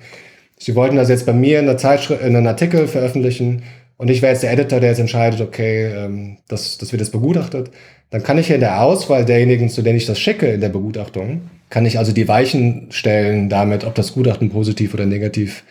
Sie 0.59 0.75
wollten 0.75 0.97
das 0.97 1.09
jetzt 1.09 1.27
bei 1.27 1.33
mir 1.33 1.61
in, 1.61 1.69
einer 1.69 1.79
Zeitschrift, 1.79 2.23
in 2.23 2.35
einem 2.35 2.47
Artikel 2.47 2.89
veröffentlichen 2.89 3.63
und 3.99 4.11
ich 4.11 4.23
wäre 4.23 4.33
jetzt 4.33 4.45
der 4.45 4.53
Editor, 4.53 4.81
der 4.81 4.91
jetzt 4.91 5.01
entscheidet, 5.01 5.41
okay, 5.41 5.87
ähm, 5.87 6.39
das, 6.47 6.79
das 6.79 6.93
wird 6.93 7.01
jetzt 7.01 7.11
begutachtet, 7.11 7.71
dann 8.11 8.23
kann 8.23 8.39
ich 8.39 8.47
hier 8.47 8.55
in 8.55 8.61
der 8.61 8.81
Auswahl 8.83 9.25
derjenigen, 9.25 9.69
zu 9.69 9.83
denen 9.83 9.99
ich 9.99 10.07
das 10.07 10.19
schicke 10.19 10.47
in 10.47 10.61
der 10.61 10.71
Begutachtung, 10.71 11.43
kann 11.69 11.85
ich 11.85 11.99
also 11.99 12.13
die 12.13 12.29
Weichen 12.29 12.87
stellen 12.91 13.49
damit, 13.49 13.85
ob 13.85 13.95
das 13.95 14.15
Gutachten 14.15 14.51
positiv 14.51 14.95
oder 14.95 15.05
negativ 15.05 15.65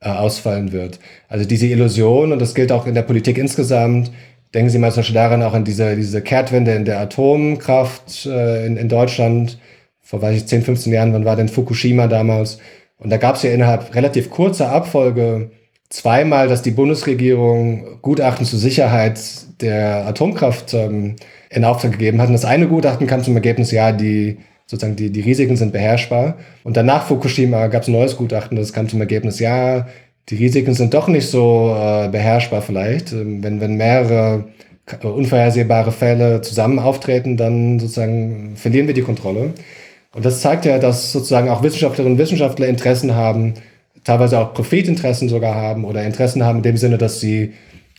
äh, 0.00 0.08
ausfallen 0.08 0.72
wird. 0.72 1.00
Also 1.28 1.44
diese 1.44 1.66
Illusion, 1.66 2.32
und 2.32 2.40
das 2.40 2.54
gilt 2.54 2.72
auch 2.72 2.86
in 2.86 2.94
der 2.94 3.02
Politik 3.02 3.36
insgesamt, 3.36 4.12
denken 4.54 4.70
Sie 4.70 4.78
mal 4.78 4.90
zum 4.90 5.00
Beispiel 5.00 5.14
daran 5.14 5.42
auch 5.42 5.54
an 5.54 5.64
diese, 5.64 5.96
diese 5.96 6.22
Kehrtwende 6.22 6.72
in 6.74 6.84
der 6.84 7.00
Atomkraft 7.00 8.26
äh, 8.26 8.66
in, 8.66 8.76
in 8.76 8.88
Deutschland, 8.88 9.58
vor 10.00 10.20
weiß 10.22 10.36
ich, 10.36 10.46
10, 10.46 10.62
15 10.62 10.92
Jahren, 10.92 11.12
wann 11.12 11.24
war 11.24 11.36
denn 11.36 11.48
Fukushima 11.48 12.06
damals? 12.06 12.58
Und 12.98 13.10
da 13.10 13.16
gab 13.16 13.36
es 13.36 13.42
ja 13.42 13.50
innerhalb 13.50 13.94
relativ 13.94 14.30
kurzer 14.30 14.70
Abfolge 14.70 15.50
zweimal, 15.88 16.48
dass 16.48 16.62
die 16.62 16.70
Bundesregierung 16.70 18.00
Gutachten 18.00 18.46
zur 18.46 18.58
Sicherheit 18.58 19.20
der 19.60 20.06
Atomkraft 20.06 20.74
ähm, 20.74 21.16
in 21.50 21.64
Auftrag 21.64 21.92
gegeben 21.92 22.20
hat. 22.20 22.28
Und 22.28 22.34
das 22.34 22.44
eine 22.44 22.68
Gutachten 22.68 23.06
kam 23.06 23.22
zum 23.22 23.34
Ergebnis, 23.34 23.70
ja, 23.70 23.92
die 23.92 24.38
sozusagen 24.66 24.96
die, 24.96 25.10
die 25.10 25.20
Risiken 25.20 25.56
sind 25.56 25.72
beherrschbar. 25.72 26.38
Und 26.64 26.76
danach 26.76 27.06
Fukushima 27.06 27.66
gab 27.66 27.82
es 27.82 27.88
ein 27.88 27.92
neues 27.92 28.16
Gutachten, 28.16 28.56
das 28.56 28.72
kam 28.72 28.88
zum 28.88 29.00
Ergebnis, 29.00 29.38
ja, 29.38 29.86
die 30.28 30.36
Risiken 30.36 30.74
sind 30.74 30.94
doch 30.94 31.08
nicht 31.08 31.26
so 31.26 31.74
äh, 31.76 32.08
beherrschbar 32.08 32.62
vielleicht. 32.62 33.12
Ähm, 33.12 33.42
wenn, 33.42 33.60
wenn 33.60 33.76
mehrere 33.76 34.44
unvorhersehbare 35.02 35.92
Fälle 35.92 36.40
zusammen 36.40 36.78
auftreten, 36.78 37.36
dann 37.36 37.78
sozusagen 37.78 38.56
verlieren 38.56 38.88
wir 38.88 38.94
die 38.94 39.02
Kontrolle. 39.02 39.54
Und 40.14 40.24
das 40.24 40.40
zeigt 40.40 40.64
ja, 40.64 40.78
dass 40.78 41.12
sozusagen 41.12 41.48
auch 41.48 41.62
Wissenschaftlerinnen 41.62 42.14
und 42.14 42.18
Wissenschaftler 42.18 42.66
Interessen 42.66 43.14
haben, 43.14 43.54
teilweise 44.04 44.38
auch 44.38 44.52
Profitinteressen 44.52 45.28
sogar 45.28 45.54
haben 45.54 45.84
oder 45.84 46.02
Interessen 46.02 46.44
haben 46.44 46.58
in 46.58 46.62
dem 46.64 46.76
Sinne, 46.76 46.98
dass 46.98 47.20
sie 47.20 47.52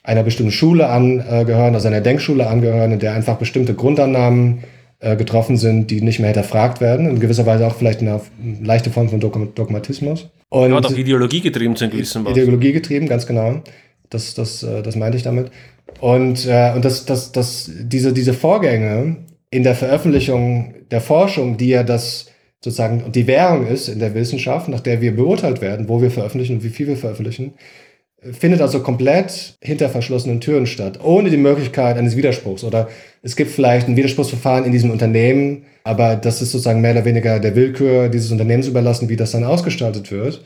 einer 0.04 0.24
bestimmten 0.24 0.52
Schule 0.52 0.90
angehören, 0.90 1.74
also 1.74 1.88
einer 1.88 2.02
Denkschule 2.02 2.48
angehören, 2.48 2.92
in 2.92 3.00
der 3.00 3.14
einfach 3.14 3.38
bestimmte 3.38 3.74
Grundannahmen 3.74 4.66
äh, 5.00 5.16
getroffen 5.16 5.56
sind, 5.58 5.90
die 5.90 6.02
nicht 6.02 6.20
mehr 6.20 6.30
hinterfragt 6.30 6.82
werden. 6.82 7.10
In 7.10 7.20
gewisser 7.22 7.46
Weise 7.46 7.66
auch 7.66 7.76
vielleicht 7.76 8.02
eine, 8.02 8.20
leichte 8.62 8.90
Form 8.90 9.10
von 9.10 9.20
Dogmatismus. 9.20 10.30
Und 10.54 10.70
ja, 10.70 10.82
doch 10.82 10.96
Ideologie 10.96 11.42
getrieben 11.42 11.76
zu 11.76 11.90
gewissen 11.90 12.28
Ideologie 12.28 12.74
getrieben, 12.74 13.08
ganz 13.08 13.26
genau. 13.26 13.64
Das, 14.12 14.36
das, 14.36 14.62
äh, 14.62 14.84
das 14.84 14.96
meinte 14.96 15.18
ich 15.18 15.24
damit. 15.24 15.50
Und, 16.00 16.46
äh, 16.46 16.74
und 16.76 16.86
das, 16.86 17.06
das, 17.06 17.32
das, 17.32 17.72
diese, 17.74 18.14
diese 18.14 18.36
Vorgänge 18.36 19.18
in 19.50 19.64
der 19.64 19.74
Veröffentlichung 19.74 20.76
der 20.92 21.02
Forschung, 21.02 21.58
die 21.58 21.70
ja 21.70 21.82
das 21.82 22.28
sozusagen 22.64 23.12
die 23.12 23.26
Währung 23.26 23.66
ist 23.66 23.88
in 23.88 23.98
der 23.98 24.14
Wissenschaft, 24.14 24.70
nach 24.70 24.82
der 24.82 25.02
wir 25.02 25.16
beurteilt 25.16 25.60
werden, 25.60 25.90
wo 25.90 26.04
wir 26.04 26.12
veröffentlichen 26.12 26.58
und 26.58 26.64
wie 26.64 26.70
viel 26.70 26.86
wir 26.86 26.98
veröffentlichen, 26.98 27.56
findet 28.32 28.62
also 28.62 28.80
komplett 28.82 29.56
hinter 29.62 29.90
verschlossenen 29.90 30.40
Türen 30.42 30.66
statt, 30.66 31.00
ohne 31.04 31.30
die 31.30 31.38
Möglichkeit 31.38 31.98
eines 31.98 32.16
Widerspruchs. 32.16 32.64
Oder 32.64 32.88
es 33.22 33.36
gibt 33.36 33.52
vielleicht 33.52 33.88
ein 33.88 33.96
Widerspruchsverfahren 33.96 34.66
in 34.66 34.72
diesem 34.72 34.92
Unternehmen, 34.92 35.64
aber 35.84 36.16
das 36.16 36.42
ist 36.42 36.52
sozusagen 36.52 36.82
mehr 36.82 36.92
oder 36.92 37.06
weniger 37.06 37.40
der 37.40 37.56
Willkür 37.56 38.10
dieses 38.10 38.32
Unternehmens 38.32 38.68
überlassen, 38.68 39.10
wie 39.10 39.16
das 39.16 39.32
dann 39.32 39.44
ausgestaltet 39.44 40.12
wird. 40.12 40.44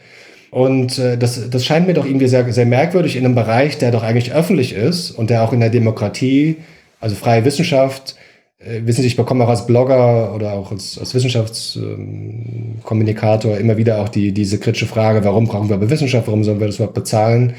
Und 0.49 0.97
äh, 0.97 1.17
das, 1.17 1.49
das 1.49 1.65
scheint 1.65 1.87
mir 1.87 1.93
doch 1.93 2.05
irgendwie 2.05 2.27
sehr, 2.27 2.51
sehr 2.51 2.65
merkwürdig 2.65 3.15
in 3.15 3.25
einem 3.25 3.35
Bereich, 3.35 3.77
der 3.77 3.91
doch 3.91 4.03
eigentlich 4.03 4.33
öffentlich 4.33 4.73
ist 4.73 5.11
und 5.11 5.29
der 5.29 5.43
auch 5.43 5.53
in 5.53 5.59
der 5.59 5.69
Demokratie, 5.69 6.57
also 6.99 7.15
freie 7.15 7.45
Wissenschaft, 7.45 8.15
wissen 8.59 9.01
Sie, 9.01 9.07
ich 9.07 9.15
bekomme 9.15 9.43
auch 9.43 9.49
als 9.49 9.65
Blogger 9.67 10.33
oder 10.33 10.53
auch 10.53 10.71
als, 10.71 10.97
als 10.97 11.13
Wissenschaftskommunikator 11.13 13.55
ähm, 13.55 13.61
immer 13.61 13.77
wieder 13.77 14.01
auch 14.01 14.09
die, 14.09 14.31
diese 14.31 14.59
kritische 14.59 14.87
Frage, 14.87 15.23
warum 15.23 15.45
brauchen 15.45 15.69
wir 15.69 15.75
aber 15.75 15.89
Wissenschaft, 15.89 16.27
warum 16.27 16.43
sollen 16.43 16.59
wir 16.59 16.67
das 16.67 16.77
überhaupt 16.77 16.95
bezahlen? 16.95 17.53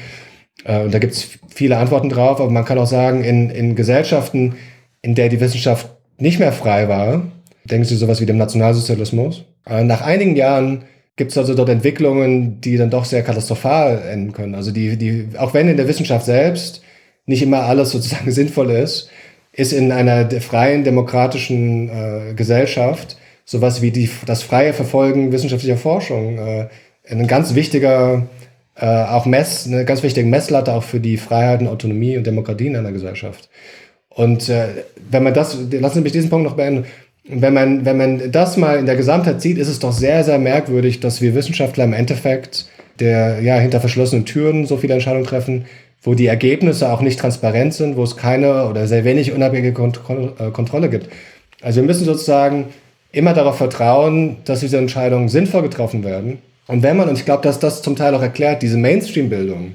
Äh, 0.65 0.83
und 0.83 0.93
da 0.93 0.99
gibt 0.99 1.13
es 1.13 1.29
viele 1.47 1.77
Antworten 1.77 2.09
drauf, 2.09 2.41
aber 2.41 2.51
man 2.51 2.65
kann 2.65 2.77
auch 2.77 2.87
sagen, 2.87 3.23
in, 3.23 3.49
in 3.49 3.75
Gesellschaften, 3.75 4.55
in 5.01 5.15
der 5.15 5.29
die 5.29 5.39
Wissenschaft 5.39 5.89
nicht 6.17 6.39
mehr 6.39 6.51
frei 6.51 6.89
war, 6.89 7.21
denken 7.63 7.85
Sie 7.85 7.95
sowas 7.95 8.19
wie 8.19 8.25
dem 8.25 8.37
Nationalsozialismus, 8.37 9.45
äh, 9.65 9.83
nach 9.83 10.01
einigen 10.01 10.35
Jahren 10.35 10.83
gibt 11.15 11.31
es 11.31 11.37
also 11.37 11.53
dort 11.53 11.69
Entwicklungen, 11.69 12.61
die 12.61 12.77
dann 12.77 12.89
doch 12.89 13.05
sehr 13.05 13.23
katastrophal 13.23 14.01
enden 14.09 14.31
können. 14.31 14.55
Also 14.55 14.71
die, 14.71 14.97
die, 14.97 15.27
auch 15.37 15.53
wenn 15.53 15.67
in 15.67 15.77
der 15.77 15.87
Wissenschaft 15.87 16.25
selbst 16.25 16.81
nicht 17.25 17.41
immer 17.41 17.63
alles 17.63 17.91
sozusagen 17.91 18.31
sinnvoll 18.31 18.71
ist, 18.71 19.09
ist 19.59 19.73
in 19.73 19.91
einer 19.91 20.29
freien, 20.39 20.83
demokratischen 20.83 21.89
äh, 21.89 22.33
Gesellschaft 22.33 23.17
sowas 23.43 23.81
wie 23.81 23.91
die, 23.91 24.09
das 24.25 24.43
freie 24.43 24.73
Verfolgen 24.73 25.31
wissenschaftlicher 25.31 25.77
Forschung 25.77 26.37
äh, 26.37 26.67
ein 27.09 27.27
ganz 27.27 27.55
wichtiger, 27.55 28.27
äh, 28.75 28.85
auch 28.85 29.25
Mess, 29.25 29.65
eine 29.67 29.85
ganz 29.85 30.03
wichtige 30.03 30.27
Messlatte 30.27 30.73
auch 30.73 30.83
für 30.83 30.99
die 30.99 31.17
Freiheit 31.17 31.59
und 31.61 31.67
Autonomie 31.67 32.15
und 32.15 32.27
Demokratie 32.27 32.67
in 32.67 32.75
einer 32.75 32.91
Gesellschaft. 32.91 33.49
Und 34.09 34.49
äh, 34.49 34.67
wenn 35.09 35.23
man 35.23 35.33
das, 35.33 35.57
lassen 35.71 35.95
Sie 35.95 36.01
mich 36.01 36.11
diesen 36.11 36.29
Punkt 36.29 36.47
noch 36.47 36.55
beenden, 36.55 36.85
wenn 37.27 37.53
man, 37.53 37.85
wenn 37.85 37.97
man 37.97 38.31
das 38.31 38.55
mal 38.55 38.77
in 38.77 38.85
der 38.85 38.95
Gesamtheit 38.95 39.41
sieht, 39.41 39.57
ist 39.57 39.67
es 39.67 39.79
doch 39.79 39.91
sehr, 39.91 40.23
sehr 40.23 40.39
merkwürdig, 40.39 40.99
dass 40.99 41.19
wir 41.21 41.35
Wissenschaftler 41.35 41.83
im 41.83 41.93
Endeffekt, 41.93 42.67
der 42.99 43.41
ja 43.41 43.55
hinter 43.55 43.79
verschlossenen 43.79 44.25
Türen 44.25 44.67
so 44.67 44.77
viele 44.77 44.93
Entscheidungen 44.93 45.25
treffen, 45.25 45.65
wo 46.01 46.13
die 46.13 46.27
Ergebnisse 46.27 46.91
auch 46.91 47.01
nicht 47.01 47.19
transparent 47.19 47.73
sind, 47.73 47.97
wo 47.97 48.03
es 48.03 48.15
keine 48.15 48.67
oder 48.67 48.87
sehr 48.87 49.03
wenig 49.03 49.33
unabhängige 49.33 49.73
Kont 49.73 49.99
äh, 50.39 50.51
Kontrolle 50.51 50.89
gibt. 50.89 51.09
Also 51.61 51.81
wir 51.81 51.87
müssen 51.87 52.05
sozusagen 52.05 52.67
immer 53.11 53.33
darauf 53.33 53.57
vertrauen, 53.57 54.37
dass 54.45 54.61
diese 54.61 54.77
Entscheidungen 54.77 55.29
sinnvoll 55.29 55.63
getroffen 55.63 56.03
werden. 56.03 56.39
Und 56.67 56.83
wenn 56.83 56.95
man, 56.97 57.09
und 57.09 57.17
ich 57.17 57.25
glaube, 57.25 57.43
dass 57.43 57.59
das 57.59 57.81
zum 57.81 57.95
Teil 57.95 58.13
auch 58.13 58.21
erklärt, 58.21 58.61
diese 58.61 58.77
Mainstream-Bildung, 58.77 59.73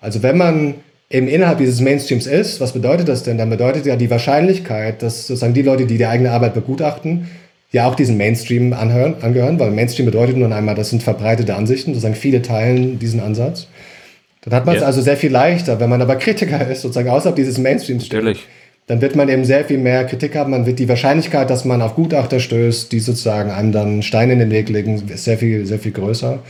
also 0.00 0.22
wenn 0.22 0.38
man 0.38 0.74
eben 1.10 1.28
innerhalb 1.28 1.58
dieses 1.58 1.80
Mainstreams 1.80 2.26
ist, 2.26 2.60
was 2.60 2.72
bedeutet 2.72 3.08
das 3.08 3.22
denn? 3.22 3.36
Dann 3.36 3.50
bedeutet 3.50 3.84
ja 3.84 3.96
die 3.96 4.10
Wahrscheinlichkeit, 4.10 5.02
dass 5.02 5.26
sozusagen 5.26 5.54
die 5.54 5.62
Leute, 5.62 5.86
die 5.86 5.98
die 5.98 6.06
eigene 6.06 6.30
Arbeit 6.30 6.54
begutachten, 6.54 7.28
ja 7.72 7.86
auch 7.86 7.94
diesen 7.94 8.16
Mainstream 8.16 8.72
anhören, 8.72 9.16
angehören, 9.20 9.58
weil 9.58 9.70
Mainstream 9.70 10.06
bedeutet 10.06 10.36
nun 10.36 10.52
einmal, 10.52 10.74
das 10.74 10.90
sind 10.90 11.02
verbreitete 11.02 11.54
Ansichten, 11.54 11.92
sozusagen 11.92 12.14
viele 12.14 12.42
teilen 12.42 12.98
diesen 12.98 13.20
Ansatz. 13.20 13.66
Dann 14.42 14.54
hat 14.54 14.66
man 14.66 14.74
es 14.74 14.80
Ja. 14.80 14.86
also 14.86 15.02
sehr 15.02 15.16
viel 15.16 15.30
leichter, 15.30 15.80
wenn 15.80 15.90
man 15.90 16.00
aber 16.00 16.16
Kritiker 16.16 16.66
ist, 16.70 16.82
sozusagen 16.82 17.10
außerhalb 17.10 17.36
dieses 17.36 17.58
Mainstreams 17.58 18.06
steht, 18.06 18.38
dann 18.86 19.00
wird 19.00 19.14
man 19.14 19.28
eben 19.28 19.44
sehr 19.44 19.64
viel 19.64 19.78
mehr 19.78 20.04
Kritik 20.04 20.34
haben. 20.34 20.50
Man 20.50 20.66
wird 20.66 20.78
die 20.78 20.88
Wahrscheinlichkeit, 20.88 21.50
dass 21.50 21.64
man 21.64 21.82
auf 21.82 21.94
Gutachter 21.94 22.40
stößt, 22.40 22.90
die 22.90 23.00
sozusagen 23.00 23.50
einem 23.50 23.70
dann 23.72 24.02
Steine 24.02 24.32
in 24.32 24.38
den 24.40 24.50
Weg 24.50 24.68
legen, 24.68 25.02
ist 25.08 25.24
sehr 25.24 25.38
viel, 25.38 25.66
sehr 25.66 25.78
viel 25.78 25.92
größer. 25.92 26.40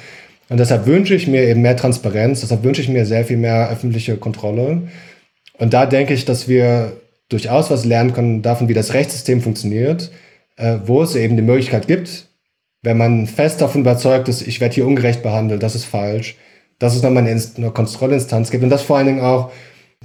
Und 0.48 0.58
deshalb 0.58 0.86
wünsche 0.86 1.14
ich 1.14 1.26
mir 1.28 1.44
eben 1.44 1.62
mehr 1.62 1.76
Transparenz, 1.76 2.40
deshalb 2.40 2.64
wünsche 2.64 2.80
ich 2.80 2.88
mir 2.88 3.04
sehr 3.06 3.24
viel 3.24 3.36
mehr 3.36 3.68
öffentliche 3.70 4.16
Kontrolle. 4.16 4.82
Und 5.58 5.74
da 5.74 5.86
denke 5.86 6.14
ich, 6.14 6.24
dass 6.24 6.48
wir 6.48 6.92
durchaus 7.28 7.70
was 7.70 7.84
lernen 7.84 8.12
können 8.12 8.42
davon, 8.42 8.68
wie 8.68 8.74
das 8.74 8.94
Rechtssystem 8.94 9.42
funktioniert, 9.42 10.10
äh, 10.56 10.78
wo 10.86 11.02
es 11.02 11.14
eben 11.14 11.36
die 11.36 11.42
Möglichkeit 11.42 11.86
gibt, 11.86 12.26
wenn 12.82 12.96
man 12.96 13.26
fest 13.26 13.60
davon 13.60 13.82
überzeugt 13.82 14.28
ist, 14.28 14.46
ich 14.46 14.60
werde 14.60 14.74
hier 14.74 14.86
ungerecht 14.86 15.22
behandelt, 15.22 15.62
das 15.62 15.74
ist 15.74 15.84
falsch, 15.84 16.36
dass 16.80 16.96
es 16.96 17.02
nochmal 17.02 17.24
eine, 17.26 17.40
eine 17.56 17.70
Kontrollinstanz 17.70 18.50
gibt 18.50 18.64
und 18.64 18.70
dass 18.70 18.82
vor 18.82 18.96
allen 18.96 19.06
Dingen 19.06 19.20
auch 19.20 19.52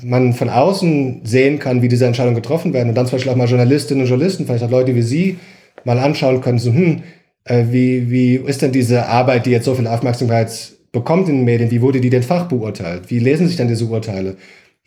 man 0.03 0.33
von 0.33 0.49
außen 0.49 1.21
sehen 1.23 1.57
kann, 1.57 1.81
wie 1.81 1.87
diese 1.87 2.05
Entscheidungen 2.05 2.35
getroffen 2.35 2.73
werden 2.73 2.89
und 2.89 2.95
dann 2.95 3.07
zum 3.07 3.15
Beispiel 3.15 3.31
auch 3.31 3.37
mal 3.37 3.47
Journalistinnen 3.47 4.03
und 4.03 4.09
Journalisten, 4.09 4.45
vielleicht 4.45 4.63
auch 4.65 4.69
Leute 4.69 4.93
wie 4.93 5.01
Sie, 5.01 5.37
mal 5.85 5.97
anschauen 5.97 6.41
können, 6.41 6.59
so, 6.59 6.71
hm, 6.71 7.01
äh, 7.45 7.63
wie, 7.71 8.11
wie 8.11 8.35
ist 8.35 8.61
denn 8.61 8.71
diese 8.73 9.07
Arbeit, 9.07 9.45
die 9.45 9.51
jetzt 9.51 9.65
so 9.65 9.73
viel 9.73 9.87
Aufmerksamkeit 9.87 10.73
bekommt 10.91 11.29
in 11.29 11.37
den 11.37 11.45
Medien, 11.45 11.71
wie 11.71 11.81
wurde 11.81 12.01
die 12.01 12.09
denn 12.09 12.23
fachbeurteilt? 12.23 13.09
Wie 13.09 13.19
lesen 13.19 13.47
sich 13.47 13.55
denn 13.57 13.67
diese 13.67 13.85
Urteile? 13.85 14.35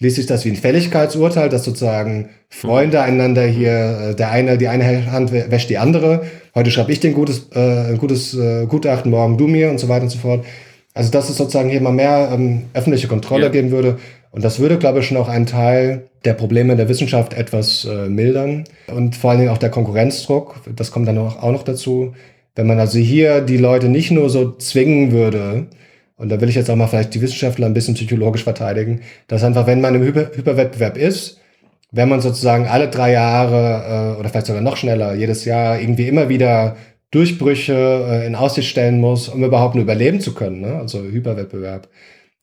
Liest 0.01 0.17
sich 0.17 0.27
das 0.27 0.45
wie 0.45 0.51
ein 0.51 0.57
Fälligkeitsurteil, 0.57 1.49
dass 1.49 1.65
sozusagen 1.65 2.29
Freunde 2.51 3.01
einander 3.01 3.45
hier, 3.47 4.11
äh, 4.11 4.15
der 4.15 4.31
eine, 4.31 4.59
die 4.59 4.69
eine 4.69 5.11
Hand 5.11 5.33
wä- 5.33 5.51
wäscht 5.51 5.71
die 5.71 5.79
andere. 5.79 6.23
Heute 6.55 6.71
schreibe 6.71 6.93
ich 6.93 7.01
dir 7.01 7.09
ein 7.11 7.15
gutes, 7.15 7.49
äh, 7.55 7.91
ein 7.91 7.99
gutes 7.99 8.35
äh, 8.35 8.67
Gutachten, 8.67 9.11
morgen 9.11 9.39
du 9.39 9.47
mir 9.47 9.71
und 9.71 9.79
so 9.79 9.89
weiter 9.89 10.05
und 10.05 10.11
so 10.11 10.19
fort. 10.19 10.45
Also 10.99 11.11
dass 11.13 11.31
es 11.31 11.37
sozusagen 11.37 11.71
hier 11.71 11.81
mal 11.81 11.93
mehr 11.93 12.31
ähm, 12.33 12.65
öffentliche 12.75 13.07
Kontrolle 13.07 13.45
Ja. 13.45 13.49
geben 13.51 13.71
würde. 13.71 13.99
Und 14.33 14.45
das 14.45 14.59
würde, 14.59 14.79
glaube 14.79 14.99
ich, 14.99 15.07
schon 15.07 15.17
auch 15.17 15.29
einen 15.29 15.47
Teil 15.47 16.09
der 16.25 16.35
Probleme 16.35 16.75
der 16.77 16.89
Wissenschaft 16.89 17.35
etwas 17.35 17.85
äh, 17.85 18.09
mildern. 18.09 18.65
Und 18.95 19.15
vor 19.17 19.31
allen 19.31 19.39
Dingen 19.41 19.53
auch 19.53 19.59
der 19.59 19.71
Konkurrenzdruck, 19.71 20.57
das 20.75 20.91
kommt 20.91 21.07
dann 21.09 21.17
auch, 21.19 21.43
auch 21.43 21.53
noch 21.53 21.63
dazu. 21.63 22.15
Wenn 22.57 22.67
man 22.67 22.81
also 22.81 22.99
hier 22.99 23.41
die 23.41 23.57
Leute 23.57 23.89
nicht 23.89 24.11
nur 24.11 24.29
so 24.29 24.57
zwingen 24.57 25.13
würde, 25.13 25.67
und 26.17 26.31
da 26.31 26.41
will 26.41 26.49
ich 26.49 26.57
jetzt 26.57 26.69
auch 26.69 26.75
mal 26.77 26.89
vielleicht 26.89 27.15
die 27.15 27.21
Wissenschaftler 27.23 27.67
ein 27.67 27.75
bisschen 27.75 27.95
psychologisch 27.95 28.43
verteidigen, 28.43 29.03
dass 29.29 29.45
einfach, 29.45 29.69
wenn 29.69 29.81
man 29.81 29.95
im 29.95 30.03
Hyper 30.03 30.33
Hyperwettbewerb 30.35 30.97
ist, 30.97 31.39
wenn 31.93 32.09
man 32.09 32.21
sozusagen 32.21 32.67
alle 32.67 32.89
drei 32.89 33.13
Jahre 33.13 34.17
äh, 34.17 34.21
oder 34.21 34.29
vielleicht 34.29 34.47
sogar 34.49 34.63
noch 34.63 34.77
schneller, 34.77 35.15
jedes 35.15 35.45
Jahr 35.45 35.81
irgendwie 35.81 36.09
immer 36.09 36.29
wieder 36.29 36.77
Durchbrüche 37.11 37.75
äh, 37.75 38.27
in 38.27 38.35
Aussicht 38.35 38.69
stellen 38.69 39.01
muss, 39.01 39.29
um 39.29 39.43
überhaupt 39.43 39.75
nur 39.75 39.85
überleben 39.85 40.21
zu 40.21 40.35
können, 40.35 40.61
ne? 40.61 40.75
also 40.75 41.03
Hyperwettbewerb, 41.03 41.89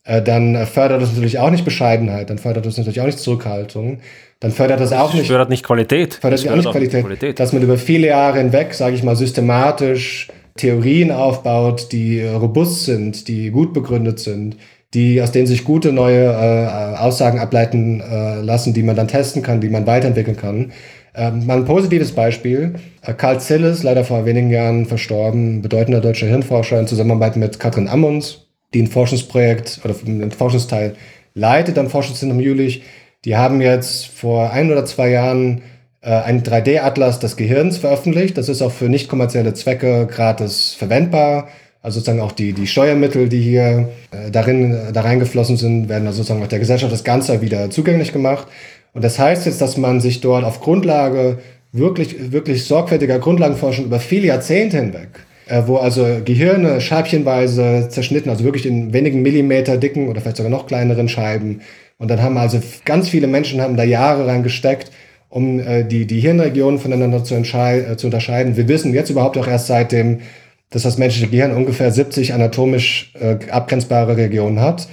äh, 0.03 0.21
dann 0.21 0.55
äh, 0.55 0.65
fördert 0.65 1.01
das 1.01 1.11
natürlich 1.11 1.39
auch 1.39 1.51
nicht 1.51 1.65
Bescheidenheit, 1.65 2.29
dann 2.29 2.37
fördert 2.37 2.65
das 2.65 2.77
natürlich 2.77 3.01
auch 3.01 3.05
nicht 3.05 3.19
Zurückhaltung, 3.19 3.99
dann 4.39 4.51
fördert 4.51 4.79
das 4.79 4.91
auch 4.91 5.11
Das 5.11 5.19
nicht 5.19 5.27
fördert 5.27 5.49
nicht 5.49 5.63
Qualität. 5.63 6.15
fördert 6.15 6.39
Das 6.39 6.51
auch 6.51 6.55
nicht 6.55 6.71
fördert 6.71 7.01
Qualität, 7.01 7.39
dass 7.39 7.53
man 7.53 7.61
über 7.61 7.77
viele 7.77 8.07
Jahre 8.07 8.39
hinweg, 8.39 8.73
sage 8.73 8.95
ich 8.95 9.03
mal, 9.03 9.15
systematisch 9.15 10.29
Theorien 10.57 11.11
aufbaut, 11.11 11.91
die 11.91 12.19
äh, 12.19 12.29
robust 12.29 12.85
sind, 12.85 13.27
die 13.27 13.51
gut 13.51 13.73
begründet 13.73 14.19
sind, 14.19 14.57
die 14.93 15.21
aus 15.21 15.31
denen 15.31 15.47
sich 15.47 15.63
gute 15.63 15.91
neue 15.91 16.25
äh, 16.25 16.97
Aussagen 16.97 17.39
ableiten 17.39 17.99
äh, 17.99 18.41
lassen, 18.41 18.73
die 18.73 18.83
man 18.83 18.95
dann 18.95 19.09
testen 19.09 19.41
kann, 19.41 19.59
die 19.59 19.69
man 19.69 19.85
weiterentwickeln 19.85 20.37
kann. 20.37 20.71
Ähm, 21.15 21.45
mal 21.45 21.57
ein 21.57 21.65
positives 21.65 22.11
Beispiel. 22.11 22.75
Äh, 23.01 23.13
Karl 23.13 23.39
Zilles, 23.39 23.83
leider 23.83 24.03
vor 24.03 24.25
wenigen 24.25 24.49
Jahren 24.49 24.85
verstorben, 24.85 25.61
bedeutender 25.61 26.01
deutscher 26.01 26.27
Hirnforscher 26.27 26.79
in 26.79 26.87
Zusammenarbeit 26.87 27.37
mit 27.37 27.59
Katrin 27.59 27.87
Ammunds, 27.87 28.47
die 28.73 28.81
ein 28.81 28.87
Forschungsprojekt 28.87 29.79
oder 29.85 29.95
einen 30.05 30.31
Forschungsteil 30.31 30.95
leitet 31.33 31.77
am 31.77 31.89
Forschungszentrum 31.89 32.39
Jülich. 32.41 32.83
Die 33.23 33.37
haben 33.37 33.61
jetzt 33.61 34.07
vor 34.07 34.51
ein 34.51 34.71
oder 34.71 34.85
zwei 34.85 35.09
Jahren 35.09 35.61
äh, 36.01 36.09
einen 36.09 36.43
3D-Atlas 36.43 37.19
des 37.19 37.37
Gehirns 37.37 37.77
veröffentlicht. 37.77 38.37
Das 38.37 38.49
ist 38.49 38.61
auch 38.61 38.71
für 38.71 38.89
nicht 38.89 39.07
kommerzielle 39.07 39.53
Zwecke 39.53 40.07
gratis 40.07 40.73
verwendbar. 40.73 41.47
Also 41.81 41.99
sozusagen 41.99 42.21
auch 42.21 42.31
die, 42.31 42.53
die 42.53 42.67
Steuermittel, 42.67 43.29
die 43.29 43.41
hier 43.41 43.89
äh, 44.11 44.31
darin, 44.31 44.75
da 44.91 45.01
reingeflossen 45.01 45.55
sind, 45.55 45.87
werden 45.87 46.07
also 46.07 46.17
sozusagen 46.17 46.43
auch 46.43 46.47
der 46.47 46.59
Gesellschaft 46.59 46.91
das 46.91 47.03
Ganze 47.03 47.41
wieder 47.41 47.69
zugänglich 47.69 48.11
gemacht. 48.11 48.47
Und 48.95 49.03
das 49.03 49.19
heißt 49.19 49.45
jetzt, 49.45 49.61
dass 49.61 49.77
man 49.77 49.99
sich 49.99 50.21
dort 50.21 50.45
auf 50.45 50.61
Grundlage 50.61 51.37
wirklich, 51.73 52.31
wirklich 52.31 52.63
sorgfältiger 52.63 53.19
Grundlagenforschung 53.19 53.85
über 53.85 53.99
viele 53.99 54.27
Jahrzehnte 54.27 54.77
hinweg, 54.77 55.09
äh, 55.47 55.63
wo 55.65 55.75
also 55.75 56.07
Gehirne 56.23 56.79
scheibchenweise 56.79 57.89
zerschnitten, 57.89 58.29
also 58.29 58.45
wirklich 58.45 58.65
in 58.65 58.93
wenigen 58.93 59.21
Millimeter 59.21 59.75
dicken 59.77 60.07
oder 60.07 60.21
vielleicht 60.21 60.37
sogar 60.37 60.49
noch 60.49 60.65
kleineren 60.65 61.09
Scheiben. 61.09 61.61
Und 61.97 62.09
dann 62.09 62.21
haben 62.21 62.37
also 62.37 62.59
ganz 62.85 63.09
viele 63.09 63.27
Menschen 63.27 63.61
haben 63.61 63.75
da 63.75 63.83
Jahre 63.83 64.27
reingesteckt, 64.27 64.91
um 65.27 65.59
äh, 65.59 65.83
die, 65.83 66.07
die 66.07 66.21
Hirnregionen 66.21 66.79
voneinander 66.79 67.21
zu, 67.25 67.35
äh, 67.35 67.97
zu 67.97 68.07
unterscheiden. 68.07 68.55
Wir 68.55 68.69
wissen 68.69 68.93
jetzt 68.93 69.09
überhaupt 69.09 69.37
auch 69.37 69.47
erst 69.47 69.67
seitdem, 69.67 70.21
dass 70.69 70.83
das 70.83 70.97
menschliche 70.97 71.27
Gehirn 71.27 71.51
ungefähr 71.51 71.91
70 71.91 72.33
anatomisch 72.33 73.13
äh, 73.19 73.37
abgrenzbare 73.51 74.15
Regionen 74.15 74.61
hat. 74.61 74.87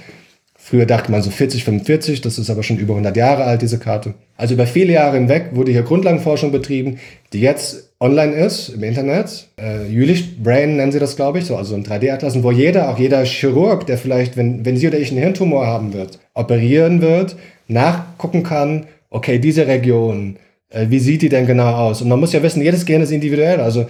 Früher 0.73 0.87
dachte 0.87 1.11
man 1.11 1.21
so 1.21 1.29
40, 1.29 1.65
45, 1.65 2.21
das 2.21 2.39
ist 2.39 2.49
aber 2.49 2.63
schon 2.63 2.79
über 2.79 2.93
100 2.93 3.15
Jahre 3.15 3.43
alt, 3.43 3.61
diese 3.61 3.77
Karte. 3.77 4.15
Also 4.37 4.55
über 4.55 4.65
viele 4.65 4.93
Jahre 4.93 5.17
hinweg 5.17 5.49
wurde 5.51 5.71
hier 5.71 5.83
Grundlagenforschung 5.83 6.51
betrieben, 6.51 6.97
die 7.31 7.41
jetzt 7.41 7.91
online 7.99 8.33
ist, 8.33 8.69
im 8.69 8.81
Internet. 8.81 9.49
Äh, 9.61 9.85
Jülich 9.85 10.41
Brain 10.41 10.75
nennen 10.75 10.91
sie 10.91 10.97
das, 10.97 11.15
glaube 11.15 11.37
ich, 11.37 11.45
so, 11.45 11.57
also 11.57 11.75
ein 11.75 11.85
3D-Atlas, 11.85 12.41
wo 12.41 12.49
jeder, 12.49 12.89
auch 12.89 12.97
jeder 12.97 13.23
Chirurg, 13.23 13.85
der 13.85 13.99
vielleicht, 13.99 14.35
wenn, 14.35 14.65
wenn 14.65 14.75
sie 14.75 14.87
oder 14.87 14.97
ich 14.97 15.11
einen 15.11 15.21
Hirntumor 15.21 15.67
haben 15.67 15.93
wird, 15.93 16.17
operieren 16.33 17.01
wird, 17.03 17.35
nachgucken 17.67 18.41
kann, 18.41 18.87
okay, 19.11 19.37
diese 19.37 19.67
Region, 19.67 20.37
äh, 20.71 20.87
wie 20.89 20.97
sieht 20.97 21.21
die 21.21 21.29
denn 21.29 21.45
genau 21.45 21.71
aus? 21.71 22.01
Und 22.01 22.09
man 22.09 22.19
muss 22.19 22.33
ja 22.33 22.41
wissen, 22.41 22.63
jedes 22.63 22.87
Gehirn 22.87 23.03
ist 23.03 23.11
individuell, 23.11 23.59
also 23.59 23.85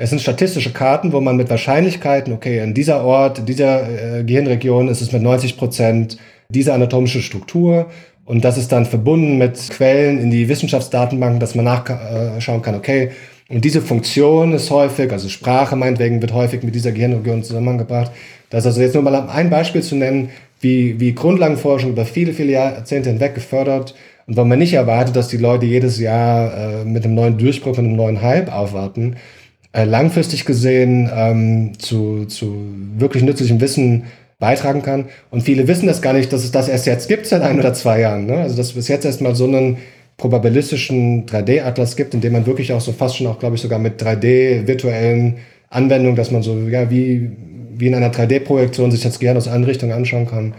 es 0.00 0.10
sind 0.10 0.20
statistische 0.20 0.72
Karten, 0.72 1.12
wo 1.12 1.20
man 1.20 1.36
mit 1.36 1.50
Wahrscheinlichkeiten, 1.50 2.32
okay, 2.32 2.62
in 2.62 2.72
dieser 2.72 3.04
Ort, 3.04 3.40
in 3.40 3.46
dieser 3.46 4.18
äh, 4.20 4.22
Gehirnregion 4.22 4.86
ist 4.88 5.00
es 5.00 5.10
mit 5.10 5.22
90 5.22 5.56
Prozent 5.56 6.18
diese 6.48 6.72
anatomische 6.72 7.20
Struktur. 7.20 7.86
Und 8.24 8.44
das 8.44 8.58
ist 8.58 8.70
dann 8.70 8.86
verbunden 8.86 9.38
mit 9.38 9.58
Quellen 9.70 10.20
in 10.20 10.30
die 10.30 10.48
Wissenschaftsdatenbanken, 10.48 11.40
dass 11.40 11.56
man 11.56 11.64
nachschauen 11.64 12.62
kann, 12.62 12.76
okay, 12.76 13.10
und 13.48 13.64
diese 13.64 13.80
Funktion 13.80 14.52
ist 14.52 14.70
häufig, 14.70 15.10
also 15.10 15.30
Sprache 15.30 15.74
meinetwegen 15.74 16.20
wird 16.20 16.34
häufig 16.34 16.62
mit 16.62 16.74
dieser 16.74 16.92
Gehirnregion 16.92 17.42
zusammengebracht. 17.42 18.12
Das 18.50 18.60
ist 18.60 18.66
also 18.66 18.82
jetzt 18.82 18.92
nur 18.92 19.02
mal 19.02 19.14
ein 19.28 19.48
Beispiel 19.48 19.82
zu 19.82 19.96
nennen, 19.96 20.28
wie, 20.60 21.00
wie 21.00 21.14
Grundlagenforschung 21.14 21.92
über 21.92 22.04
viele, 22.04 22.34
viele 22.34 22.52
Jahrzehnte 22.52 23.08
hinweg 23.08 23.34
gefördert 23.34 23.94
und 24.26 24.36
weil 24.36 24.44
man 24.44 24.58
nicht 24.58 24.74
erwartet, 24.74 25.16
dass 25.16 25.28
die 25.28 25.38
Leute 25.38 25.64
jedes 25.64 25.98
Jahr 25.98 26.82
äh, 26.82 26.84
mit 26.84 27.04
einem 27.04 27.14
neuen 27.14 27.38
Durchbruch, 27.38 27.78
mit 27.78 27.86
einem 27.86 27.96
neuen 27.96 28.20
Hype 28.20 28.52
aufwarten, 28.52 29.16
langfristig 29.84 30.44
gesehen 30.44 31.10
ähm, 31.14 31.72
zu, 31.78 32.24
zu 32.26 32.56
wirklich 32.96 33.22
nützlichem 33.22 33.60
Wissen 33.60 34.04
beitragen 34.38 34.82
kann. 34.82 35.06
Und 35.30 35.42
viele 35.42 35.66
wissen 35.68 35.86
das 35.86 36.02
gar 36.02 36.12
nicht, 36.12 36.32
dass 36.32 36.44
es 36.44 36.52
das 36.52 36.68
erst 36.68 36.86
jetzt 36.86 37.08
gibt 37.08 37.26
seit 37.26 37.42
ein 37.42 37.58
oder 37.58 37.74
zwei 37.74 38.00
Jahren. 38.00 38.26
Ne? 38.26 38.38
Also 38.38 38.56
dass 38.56 38.68
es 38.68 38.72
bis 38.74 38.88
jetzt 38.88 39.04
erstmal 39.04 39.34
so 39.34 39.44
einen 39.44 39.78
probabilistischen 40.16 41.26
3D-Atlas 41.26 41.96
gibt, 41.96 42.14
in 42.14 42.20
dem 42.20 42.32
man 42.32 42.46
wirklich 42.46 42.72
auch 42.72 42.80
so 42.80 42.92
fast 42.92 43.16
schon 43.16 43.26
auch, 43.26 43.38
glaube 43.38 43.56
ich, 43.56 43.62
sogar 43.62 43.78
mit 43.78 44.02
3D-virtuellen 44.02 45.36
Anwendungen, 45.70 46.16
dass 46.16 46.30
man 46.30 46.42
so, 46.42 46.56
ja, 46.68 46.90
wie, 46.90 47.30
wie 47.74 47.86
in 47.86 47.94
einer 47.94 48.12
3D-Projektion 48.12 48.90
sich 48.90 49.02
das 49.02 49.18
Gehirn 49.18 49.36
aus 49.36 49.48
allen 49.48 49.64
Richtungen 49.64 49.92
anschauen 49.92 50.26
kann. 50.26 50.54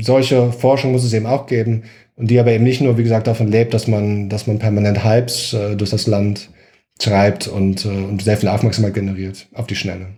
Solche 0.00 0.52
Forschung 0.52 0.92
muss 0.92 1.04
es 1.04 1.12
eben 1.12 1.26
auch 1.26 1.46
geben 1.46 1.82
und 2.16 2.30
die 2.30 2.38
aber 2.38 2.52
eben 2.52 2.64
nicht 2.64 2.80
nur, 2.80 2.96
wie 2.96 3.02
gesagt, 3.02 3.26
davon 3.26 3.48
lebt, 3.48 3.74
dass 3.74 3.88
man, 3.88 4.28
dass 4.28 4.46
man 4.46 4.60
permanent 4.60 5.04
Hypes 5.04 5.54
äh, 5.54 5.74
durch 5.74 5.90
das 5.90 6.06
Land 6.06 6.50
treibt 6.98 7.48
und, 7.48 7.84
äh, 7.84 7.88
und 7.88 8.22
sehr 8.22 8.36
viel 8.36 8.48
Aufmerksamkeit 8.48 8.94
generiert 8.94 9.46
auf 9.54 9.66
die 9.66 9.76
Schnelle. 9.76 10.08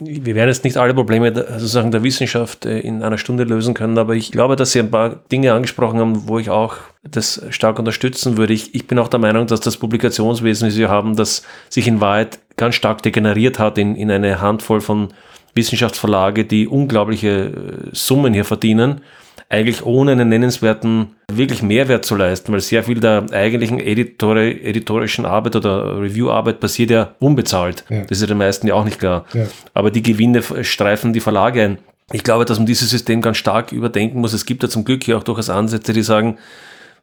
Wir 0.00 0.34
werden 0.34 0.48
jetzt 0.48 0.64
nicht 0.64 0.76
alle 0.76 0.92
Probleme 0.92 1.30
der, 1.30 1.60
sozusagen 1.60 1.92
der 1.92 2.02
Wissenschaft 2.02 2.66
äh, 2.66 2.80
in 2.80 3.02
einer 3.02 3.16
Stunde 3.16 3.44
lösen 3.44 3.74
können, 3.74 3.96
aber 3.96 4.16
ich 4.16 4.32
glaube, 4.32 4.56
dass 4.56 4.72
Sie 4.72 4.80
ein 4.80 4.90
paar 4.90 5.22
Dinge 5.30 5.52
angesprochen 5.52 6.00
haben, 6.00 6.26
wo 6.26 6.40
ich 6.40 6.50
auch 6.50 6.76
das 7.04 7.40
stark 7.50 7.78
unterstützen 7.78 8.36
würde. 8.36 8.54
Ich, 8.54 8.74
ich 8.74 8.88
bin 8.88 8.98
auch 8.98 9.06
der 9.06 9.20
Meinung, 9.20 9.46
dass 9.46 9.60
das 9.60 9.76
Publikationswesen, 9.76 10.68
wie 10.68 10.72
Sie 10.72 10.86
haben, 10.86 11.14
das 11.14 11.44
sich 11.68 11.86
in 11.86 12.00
Wahrheit 12.00 12.40
ganz 12.56 12.74
stark 12.74 13.02
degeneriert 13.02 13.60
hat 13.60 13.78
in, 13.78 13.94
in 13.94 14.10
eine 14.10 14.40
Handvoll 14.40 14.80
von 14.80 15.14
Wissenschaftsverlage, 15.54 16.44
die 16.44 16.66
unglaubliche 16.66 17.28
äh, 17.28 17.52
Summen 17.92 18.34
hier 18.34 18.44
verdienen, 18.44 19.00
eigentlich 19.48 19.84
ohne 19.84 20.12
einen 20.12 20.28
nennenswerten 20.28 21.16
wirklich 21.32 21.62
Mehrwert 21.62 22.04
zu 22.04 22.16
leisten, 22.16 22.52
weil 22.52 22.60
sehr 22.60 22.82
viel 22.84 23.00
der 23.00 23.26
eigentlichen 23.32 23.78
Editore, 23.80 24.50
editorischen 24.50 25.26
Arbeit 25.26 25.56
oder 25.56 26.00
Reviewarbeit 26.00 26.60
passiert 26.60 26.90
ja 26.90 27.14
unbezahlt. 27.18 27.84
Ja. 27.88 28.02
Das 28.02 28.12
ist 28.12 28.20
ja 28.22 28.26
den 28.26 28.38
meisten 28.38 28.66
ja 28.66 28.74
auch 28.74 28.84
nicht 28.84 28.98
klar. 28.98 29.24
Ja. 29.32 29.46
Aber 29.72 29.90
die 29.90 30.02
Gewinne 30.02 30.42
streifen 30.62 31.12
die 31.12 31.20
Verlage 31.20 31.62
ein. 31.62 31.78
Ich 32.12 32.22
glaube, 32.22 32.44
dass 32.44 32.58
man 32.58 32.66
dieses 32.66 32.90
System 32.90 33.22
ganz 33.22 33.38
stark 33.38 33.72
überdenken 33.72 34.20
muss. 34.20 34.34
Es 34.34 34.44
gibt 34.44 34.62
ja 34.62 34.68
zum 34.68 34.84
Glück 34.84 35.04
hier 35.04 35.16
auch 35.16 35.24
durchaus 35.24 35.50
Ansätze, 35.50 35.92
die 35.92 36.02
sagen, 36.02 36.38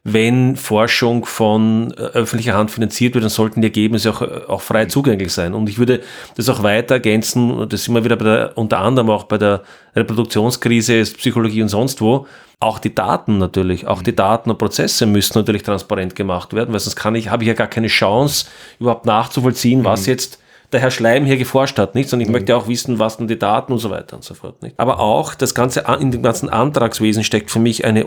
wenn 0.04 0.56
Forschung 0.56 1.24
von 1.24 1.92
äh, 1.92 2.00
öffentlicher 2.00 2.54
Hand 2.54 2.72
finanziert 2.72 3.14
wird, 3.14 3.22
dann 3.22 3.30
sollten 3.30 3.60
die 3.60 3.68
Ergebnisse 3.68 4.10
auch, 4.10 4.22
äh, 4.22 4.40
auch 4.48 4.60
frei 4.60 4.86
zugänglich 4.86 5.32
sein. 5.32 5.54
Und 5.54 5.68
ich 5.68 5.78
würde 5.78 6.00
das 6.36 6.48
auch 6.48 6.62
weiter 6.62 6.94
ergänzen, 6.94 7.68
das 7.68 7.84
sind 7.84 7.94
wir 7.94 8.04
wieder 8.04 8.16
bei 8.16 8.24
der, 8.24 8.52
unter 8.56 8.78
anderem 8.78 9.10
auch 9.10 9.24
bei 9.24 9.38
der 9.38 9.62
Reproduktionskrise, 9.94 11.02
Psychologie 11.02 11.62
und 11.62 11.68
sonst 11.68 12.00
wo, 12.00 12.26
auch 12.58 12.78
die 12.78 12.94
Daten 12.94 13.38
natürlich, 13.38 13.86
auch 13.86 14.02
die 14.02 14.14
Daten 14.14 14.50
und 14.50 14.58
Prozesse 14.58 15.06
müssen 15.06 15.38
natürlich 15.38 15.62
transparent 15.62 16.16
gemacht 16.16 16.52
werden, 16.52 16.72
weil 16.72 16.80
sonst 16.80 16.96
kann 16.96 17.14
ich, 17.14 17.28
habe 17.28 17.44
ich 17.44 17.48
ja 17.48 17.54
gar 17.54 17.66
keine 17.68 17.88
Chance, 17.88 18.46
überhaupt 18.80 19.06
nachzuvollziehen, 19.06 19.84
was 19.84 20.02
mhm. 20.02 20.12
jetzt 20.12 20.38
der 20.72 20.80
Herr 20.80 20.90
Schleim 20.90 21.26
hier 21.26 21.36
geforscht 21.36 21.78
hat, 21.78 21.94
nicht? 21.94 22.08
Sondern 22.08 22.22
ich 22.22 22.28
mhm. 22.28 22.32
möchte 22.32 22.56
auch 22.56 22.66
wissen, 22.66 22.98
was 22.98 23.18
denn 23.18 23.28
die 23.28 23.38
Daten 23.38 23.72
und 23.72 23.78
so 23.78 23.90
weiter 23.90 24.16
und 24.16 24.24
so 24.24 24.34
fort, 24.34 24.62
nicht? 24.62 24.78
Aber 24.78 25.00
auch 25.00 25.34
das 25.34 25.54
ganze, 25.54 25.84
in 26.00 26.10
dem 26.10 26.22
ganzen 26.22 26.48
Antragswesen 26.48 27.24
steckt 27.24 27.50
für 27.50 27.58
mich 27.58 27.84
eine 27.84 28.06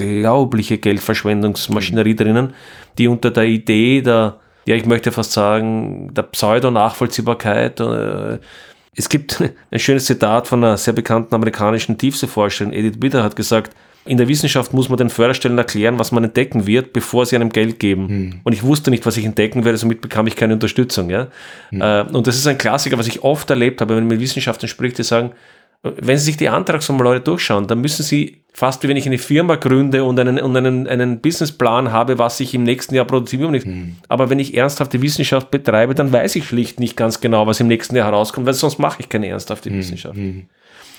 unglaubliche 0.00 0.78
Geldverschwendungsmaschinerie 0.78 2.16
drinnen, 2.16 2.54
die 2.98 3.08
unter 3.08 3.30
der 3.30 3.44
Idee 3.44 4.02
der, 4.02 4.36
ja, 4.66 4.74
ich 4.74 4.86
möchte 4.86 5.12
fast 5.12 5.32
sagen, 5.32 6.12
der 6.14 6.22
Pseudo-Nachvollziehbarkeit, 6.22 7.80
äh, 7.80 8.38
es 8.94 9.08
gibt 9.08 9.42
ein 9.70 9.78
schönes 9.78 10.06
Zitat 10.06 10.46
von 10.46 10.62
einer 10.62 10.76
sehr 10.76 10.94
bekannten 10.94 11.34
amerikanischen 11.34 11.98
Tiefseeforscherin, 11.98 12.72
Edith 12.72 13.00
Bitter 13.00 13.22
hat 13.22 13.36
gesagt, 13.36 13.74
in 14.04 14.16
der 14.16 14.28
Wissenschaft 14.28 14.72
muss 14.72 14.88
man 14.88 14.96
den 14.96 15.10
Förderstellen 15.10 15.58
erklären, 15.58 15.98
was 15.98 16.12
man 16.12 16.24
entdecken 16.24 16.66
wird, 16.66 16.94
bevor 16.94 17.26
sie 17.26 17.36
einem 17.36 17.50
Geld 17.50 17.78
geben. 17.78 18.08
Hm. 18.08 18.40
Und 18.42 18.54
ich 18.54 18.62
wusste 18.62 18.90
nicht, 18.90 19.04
was 19.04 19.18
ich 19.18 19.24
entdecken 19.26 19.66
werde, 19.66 19.76
somit 19.76 20.00
bekam 20.00 20.26
ich 20.26 20.34
keine 20.34 20.54
Unterstützung. 20.54 21.10
Ja? 21.10 21.28
Hm. 21.70 21.82
Äh, 21.82 22.16
und 22.16 22.26
das 22.26 22.36
ist 22.36 22.46
ein 22.46 22.56
Klassiker, 22.56 22.96
was 22.98 23.06
ich 23.06 23.22
oft 23.22 23.50
erlebt 23.50 23.82
habe, 23.82 23.96
wenn 23.96 24.04
man 24.04 24.16
mit 24.16 24.20
Wissenschaftlern 24.20 24.68
spricht, 24.68 24.96
die 24.96 25.02
sagen, 25.02 25.32
wenn 25.82 26.18
Sie 26.18 26.24
sich 26.24 26.36
die 26.36 26.48
Antragsformulare 26.48 27.20
durchschauen, 27.20 27.66
dann 27.66 27.80
müssen 27.80 28.02
Sie 28.02 28.42
fast 28.58 28.82
wie 28.82 28.88
wenn 28.88 28.96
ich 28.96 29.06
eine 29.06 29.18
Firma 29.18 29.54
gründe 29.54 30.02
und 30.02 30.18
einen, 30.18 30.40
und 30.40 30.56
einen, 30.56 30.88
einen 30.88 31.20
Businessplan 31.20 31.92
habe, 31.92 32.18
was 32.18 32.40
ich 32.40 32.54
im 32.54 32.64
nächsten 32.64 32.94
Jahr 32.94 33.04
produziere. 33.04 33.52
Hm. 33.52 33.96
Aber 34.08 34.30
wenn 34.30 34.40
ich 34.40 34.56
ernsthafte 34.56 35.00
Wissenschaft 35.00 35.52
betreibe, 35.52 35.94
dann 35.94 36.12
weiß 36.12 36.34
ich 36.34 36.44
schlicht 36.44 36.80
nicht 36.80 36.96
ganz 36.96 37.20
genau, 37.20 37.46
was 37.46 37.60
im 37.60 37.68
nächsten 37.68 37.94
Jahr 37.94 38.06
herauskommt, 38.06 38.46
weil 38.46 38.54
sonst 38.54 38.80
mache 38.80 39.00
ich 39.00 39.08
keine 39.08 39.28
ernsthafte 39.28 39.70
hm. 39.70 39.78
Wissenschaft. 39.78 40.16
Hm. 40.16 40.46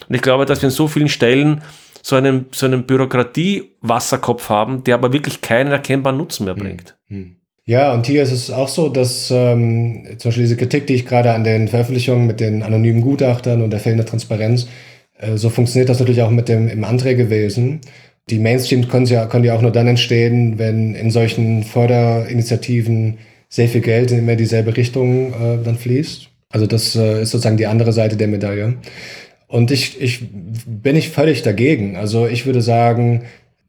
Und 0.07 0.15
ich 0.15 0.21
glaube, 0.21 0.45
dass 0.45 0.61
wir 0.61 0.69
in 0.69 0.73
so 0.73 0.87
vielen 0.87 1.09
Stellen 1.09 1.61
so 2.01 2.15
einen, 2.15 2.45
so 2.51 2.65
einen 2.65 2.85
Bürokratie-Wasserkopf 2.85 4.47
haben, 4.47 4.85
der 4.85 4.95
aber 4.95 5.11
wirklich 5.11 5.41
keinen 5.41 5.71
erkennbaren 5.71 6.17
Nutzen 6.17 6.45
mehr 6.45 6.55
hm. 6.55 6.61
bringt. 6.61 6.95
Hm. 7.07 7.35
Ja, 7.65 7.93
und 7.93 8.07
hier 8.07 8.23
ist 8.23 8.31
es 8.31 8.49
auch 8.49 8.69
so, 8.69 8.87
dass 8.87 9.29
ähm, 9.31 10.05
zum 10.17 10.29
Beispiel 10.29 10.45
diese 10.45 10.57
Kritik, 10.57 10.87
die 10.87 10.95
ich 10.95 11.05
gerade 11.05 11.33
an 11.33 11.43
den 11.43 11.67
Veröffentlichungen 11.67 12.25
mit 12.25 12.39
den 12.39 12.63
anonymen 12.63 13.01
Gutachtern 13.01 13.61
und 13.61 13.69
der 13.69 13.79
fehlenden 13.79 14.07
Transparenz, 14.07 14.67
so 15.35 15.49
funktioniert 15.49 15.89
das 15.89 15.99
natürlich 15.99 16.21
auch 16.21 16.29
mit 16.29 16.49
dem 16.49 16.67
im 16.67 16.83
Anträgewesen. 16.83 17.81
Die 18.29 18.39
Mainstreams 18.39 18.87
können 18.89 19.05
ja, 19.05 19.25
können 19.25 19.43
ja 19.43 19.55
auch 19.55 19.61
nur 19.61 19.71
dann 19.71 19.87
entstehen, 19.87 20.59
wenn 20.59 20.95
in 20.95 21.11
solchen 21.11 21.63
Förderinitiativen 21.63 23.17
sehr 23.49 23.67
viel 23.67 23.81
Geld 23.81 24.11
in 24.11 24.19
immer 24.19 24.35
dieselbe 24.35 24.77
Richtung 24.77 25.33
äh, 25.33 25.63
dann 25.63 25.77
fließt. 25.77 26.29
Also 26.49 26.67
das 26.67 26.95
äh, 26.95 27.23
ist 27.23 27.31
sozusagen 27.31 27.57
die 27.57 27.67
andere 27.67 27.91
Seite 27.91 28.15
der 28.15 28.27
Medaille. 28.27 28.75
Und 29.47 29.71
ich, 29.71 29.99
ich 29.99 30.21
bin 30.65 30.95
nicht 30.95 31.09
völlig 31.09 31.41
dagegen. 31.41 31.95
Also 31.95 32.27
ich 32.27 32.45
würde 32.45 32.61
sagen, 32.61 33.23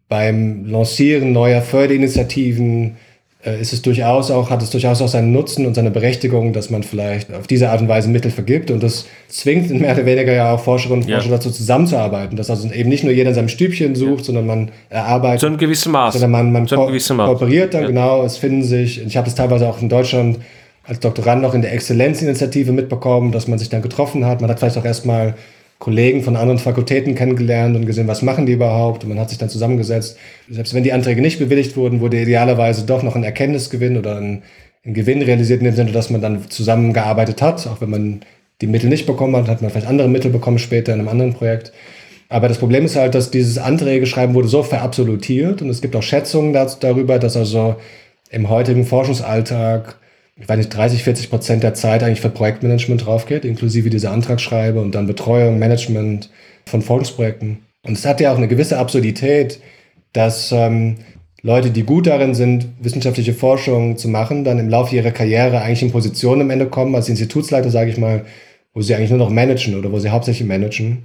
beim 0.09 0.66
Lancieren 0.66 1.32
neuer 1.32 1.62
Förderinitiativen 1.62 2.85
äh, 2.85 2.94
ist 3.43 3.73
es 3.73 3.81
durchaus 3.81 4.31
auch, 4.31 4.51
hat 4.51 4.62
es 4.62 4.69
durchaus 4.69 5.01
auch 5.01 5.09
seinen 5.09 5.33
Nutzen 5.33 5.65
und 5.65 5.75
seine 5.75 5.91
Berechtigung, 5.91 6.53
dass 6.53 6.69
man 6.69 6.83
vielleicht 6.83 7.33
auf 7.33 7.47
diese 7.47 7.71
Art 7.71 7.81
und 7.81 7.89
Weise 7.89 8.11
Mittel 8.11 8.31
vergibt. 8.31 8.71
Und 8.71 8.83
das 8.83 9.07
zwingt 9.29 9.71
mehr 9.81 9.95
oder 9.95 10.05
weniger 10.05 10.33
ja 10.33 10.55
auch 10.55 10.61
Forscherinnen 10.61 11.05
und 11.05 11.11
Forscher 11.11 11.31
ja. 11.31 11.37
dazu 11.37 11.51
zusammenzuarbeiten. 11.51 12.37
Dass 12.37 12.51
also 12.51 12.71
eben 12.71 12.91
nicht 12.91 13.03
nur 13.03 13.12
jeder 13.12 13.31
in 13.31 13.35
seinem 13.35 13.49
Stübchen 13.49 13.95
sucht, 13.95 14.21
ja. 14.21 14.25
sondern 14.25 14.47
man 14.47 14.71
erarbeitet. 14.91 15.41
Zu 15.41 15.47
einem 15.47 15.57
gewissen 15.57 15.91
Maß. 15.93 16.15
Sondern 16.15 16.31
man, 16.33 16.53
man 16.53 16.67
ko 16.67 16.91
kooperiert 17.17 17.73
dann, 17.73 17.83
ja. 17.83 17.89
genau. 17.89 18.25
Es 18.25 18.37
finden 18.37 18.62
sich, 18.62 19.05
ich 19.05 19.17
habe 19.17 19.25
das 19.25 19.35
teilweise 19.35 19.69
auch 19.69 19.81
in 19.81 19.89
Deutschland 19.89 20.39
als 20.85 21.01
Doktorand 21.01 21.41
noch 21.41 21.55
in 21.55 21.62
der 21.62 21.73
Exzellenzinitiative 21.73 22.73
mitbekommen, 22.73 23.33
dass 23.33 23.49
man 23.49 23.59
sich 23.59 23.71
dann 23.71 23.81
getroffen 23.81 24.27
hat. 24.27 24.43
Man 24.43 24.51
hat 24.51 24.59
vielleicht 24.59 24.77
auch 24.77 24.85
erstmal 24.85 25.35
Kollegen 25.81 26.23
von 26.23 26.36
anderen 26.36 26.59
Fakultäten 26.59 27.15
kennengelernt 27.15 27.74
und 27.74 27.86
gesehen, 27.86 28.07
was 28.07 28.20
machen 28.20 28.44
die 28.44 28.52
überhaupt. 28.52 29.02
Und 29.02 29.09
man 29.09 29.19
hat 29.19 29.31
sich 29.31 29.39
dann 29.39 29.48
zusammengesetzt. 29.48 30.19
Selbst 30.48 30.74
wenn 30.74 30.85
die 30.85 30.93
Anträge 30.93 31.23
nicht 31.23 31.39
bewilligt 31.39 31.74
wurden, 31.74 32.01
wurde 32.01 32.20
idealerweise 32.20 32.85
doch 32.85 33.02
noch 33.02 33.16
ein 33.16 33.24
Erkenntnisgewinn 33.24 33.97
oder 33.97 34.19
ein, 34.19 34.43
ein 34.85 34.93
Gewinn 34.93 35.23
realisiert 35.23 35.61
in 35.61 35.65
dem 35.65 35.74
Sinne, 35.74 35.93
dass 35.93 36.11
man 36.11 36.20
dann 36.20 36.51
zusammengearbeitet 36.51 37.40
hat. 37.40 37.66
Auch 37.66 37.81
wenn 37.81 37.89
man 37.89 38.20
die 38.61 38.66
Mittel 38.66 38.90
nicht 38.90 39.07
bekommen 39.07 39.35
hat, 39.35 39.48
hat 39.48 39.62
man 39.62 39.70
vielleicht 39.70 39.86
andere 39.86 40.09
Mittel 40.09 40.31
bekommen 40.31 40.59
später 40.59 40.93
in 40.93 41.01
einem 41.01 41.09
anderen 41.09 41.32
Projekt. 41.32 41.73
Aber 42.28 42.47
das 42.47 42.59
Problem 42.59 42.85
ist 42.85 42.97
halt, 42.97 43.15
dass 43.15 43.31
dieses 43.31 43.57
Anträge 43.57 44.07
schreiben 44.07 44.35
wurde 44.35 44.48
so 44.48 44.62
verabsolutiert 44.62 45.62
und 45.62 45.70
es 45.70 45.81
gibt 45.81 45.97
auch 45.97 46.02
Schätzungen 46.02 46.52
darüber, 46.81 47.19
dass 47.19 47.39
also 47.39 47.77
im 48.31 48.51
heutigen 48.51 48.85
Forschungsalltag 48.85 49.97
ich 50.41 50.49
weiß 50.49 50.57
nicht, 50.57 50.75
30, 50.75 51.03
40 51.05 51.31
Prozent 51.31 51.62
der 51.62 51.75
Zeit 51.75 52.03
eigentlich 52.03 52.23
für 52.23 52.31
Projektmanagement 52.31 53.05
drauf 53.05 53.27
geht, 53.27 53.45
inklusive 53.45 53.91
diese 53.91 54.11
Antragsschreibe 54.11 54.81
und 54.81 54.95
dann 54.95 55.07
Betreuung, 55.07 55.59
Management 55.59 56.31
von 56.67 56.81
Forschungsprojekten. 56.81 57.59
Und 57.83 57.93
es 57.93 58.07
hat 58.07 58.21
ja 58.21 58.33
auch 58.33 58.39
eine 58.39 58.49
gewisse 58.49 58.79
Absurdität, 58.79 59.61
dass 60.12 60.51
ähm, 60.53 60.97
Leute, 61.43 61.71
die 61.71 61.83
gut 61.83 62.07
darin 62.07 62.35
sind, 62.35 62.69
wissenschaftliche 62.81 63.35
Forschung 63.35 63.97
zu 63.97 64.09
machen, 64.09 64.45
dann 64.45 64.59
im 64.59 64.69
Laufe 64.69 64.97
ihrer 64.97 65.11
Karriere 65.11 65.61
eigentlich 65.61 65.83
in 65.83 65.93
Positionen 65.93 66.43
am 66.43 66.51
Ende 66.51 66.67
kommen, 66.67 66.95
als 66.95 67.09
Institutsleiter, 67.09 67.71
sage 67.71 67.91
ich 67.91 67.99
mal, 67.99 68.25
wo 68.73 68.81
sie 68.81 68.95
eigentlich 68.95 69.11
nur 69.11 69.19
noch 69.19 69.31
managen 69.31 69.79
oder 69.79 69.93
wo 69.93 69.99
sie 69.99 70.11
hauptsächlich 70.11 70.49
managen. 70.49 71.03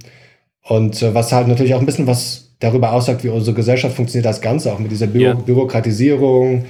Und 0.62 1.02
äh, 1.02 1.14
was 1.14 1.32
halt 1.32 1.48
natürlich 1.48 1.74
auch 1.74 1.80
ein 1.80 1.86
bisschen 1.86 2.06
was 2.06 2.54
darüber 2.58 2.92
aussagt, 2.92 3.22
wie 3.22 3.28
unsere 3.28 3.54
Gesellschaft 3.54 3.96
funktioniert 3.96 4.26
als 4.26 4.40
Ganze, 4.40 4.72
auch 4.72 4.78
mit 4.78 4.90
dieser 4.90 5.06
Büro 5.06 5.24
ja. 5.24 5.34
Bürokratisierung 5.34 6.64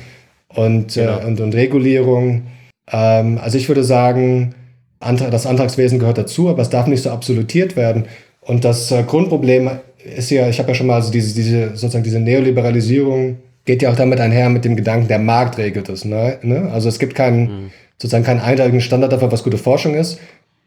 und, 0.48 0.96
äh, 0.96 1.00
genau. 1.00 1.20
äh, 1.20 1.24
und, 1.24 1.40
und 1.40 1.54
Regulierung. 1.54 2.42
Ähm, 2.90 3.38
also 3.38 3.58
ich 3.58 3.68
würde 3.68 3.84
sagen, 3.84 4.54
das 5.00 5.46
Antragswesen 5.46 5.98
gehört 5.98 6.18
dazu, 6.18 6.48
aber 6.48 6.62
es 6.62 6.70
darf 6.70 6.86
nicht 6.86 7.02
so 7.02 7.10
absolutiert 7.10 7.76
werden. 7.76 8.06
Und 8.40 8.64
das 8.64 8.90
äh, 8.90 9.02
Grundproblem 9.02 9.70
ist 10.16 10.30
ja, 10.30 10.48
ich 10.48 10.58
habe 10.58 10.68
ja 10.68 10.74
schon 10.74 10.86
mal 10.86 10.94
also 10.94 11.10
diese, 11.10 11.34
diese, 11.34 11.70
sozusagen 11.70 12.04
diese 12.04 12.20
Neoliberalisierung 12.20 13.38
geht 13.64 13.82
ja 13.82 13.90
auch 13.90 13.96
damit 13.96 14.20
einher 14.20 14.48
mit 14.48 14.64
dem 14.64 14.76
Gedanken, 14.76 15.08
der 15.08 15.18
Markt 15.18 15.58
regelt 15.58 15.88
es. 15.88 16.04
Ne? 16.04 16.38
ne? 16.42 16.70
Also 16.72 16.88
es 16.88 16.98
gibt 16.98 17.14
keinen, 17.14 17.40
mhm. 17.40 17.70
sozusagen 17.98 18.24
keinen 18.24 18.40
eindeutigen 18.40 18.80
Standard 18.80 19.12
dafür, 19.12 19.32
was 19.32 19.42
gute 19.42 19.58
Forschung 19.58 19.94
ist. 19.94 20.18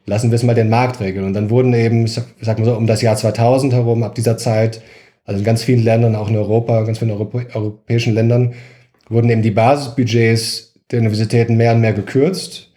Lassen 0.06 0.32
wir 0.32 0.36
es 0.36 0.44
mal 0.44 0.56
den 0.56 0.70
Markt 0.70 1.00
regeln. 1.00 1.26
Und 1.26 1.34
dann 1.34 1.50
wurden 1.50 1.74
eben, 1.74 2.06
ich 2.06 2.20
sag 2.42 2.60
mal 2.60 2.66
so, 2.66 2.76
um 2.76 2.88
das 2.88 3.02
Jahr 3.02 3.16
2000 3.16 3.74
herum, 3.74 4.04
ab 4.04 4.16
dieser 4.16 4.38
Zeit, 4.38 4.82
also 5.26 5.40
in 5.40 5.46
ganz 5.46 5.64
vielen 5.64 5.84
Ländern, 5.84 6.16
auch 6.16 6.30
in 6.30 6.36
Europa, 6.36 6.82
ganz 6.82 7.00
vielen 7.00 7.12
Europä 7.12 7.46
europäischen 7.54 8.14
Ländern, 8.14 8.54
wurden 9.08 9.30
eben 9.30 9.42
die 9.42 9.52
Basisbudgets 9.52 10.69
der 10.92 11.00
Universitäten 11.00 11.58
mehr 11.58 11.74
und 11.74 11.82
mehr 11.82 11.94
gekürzt. 11.94 12.72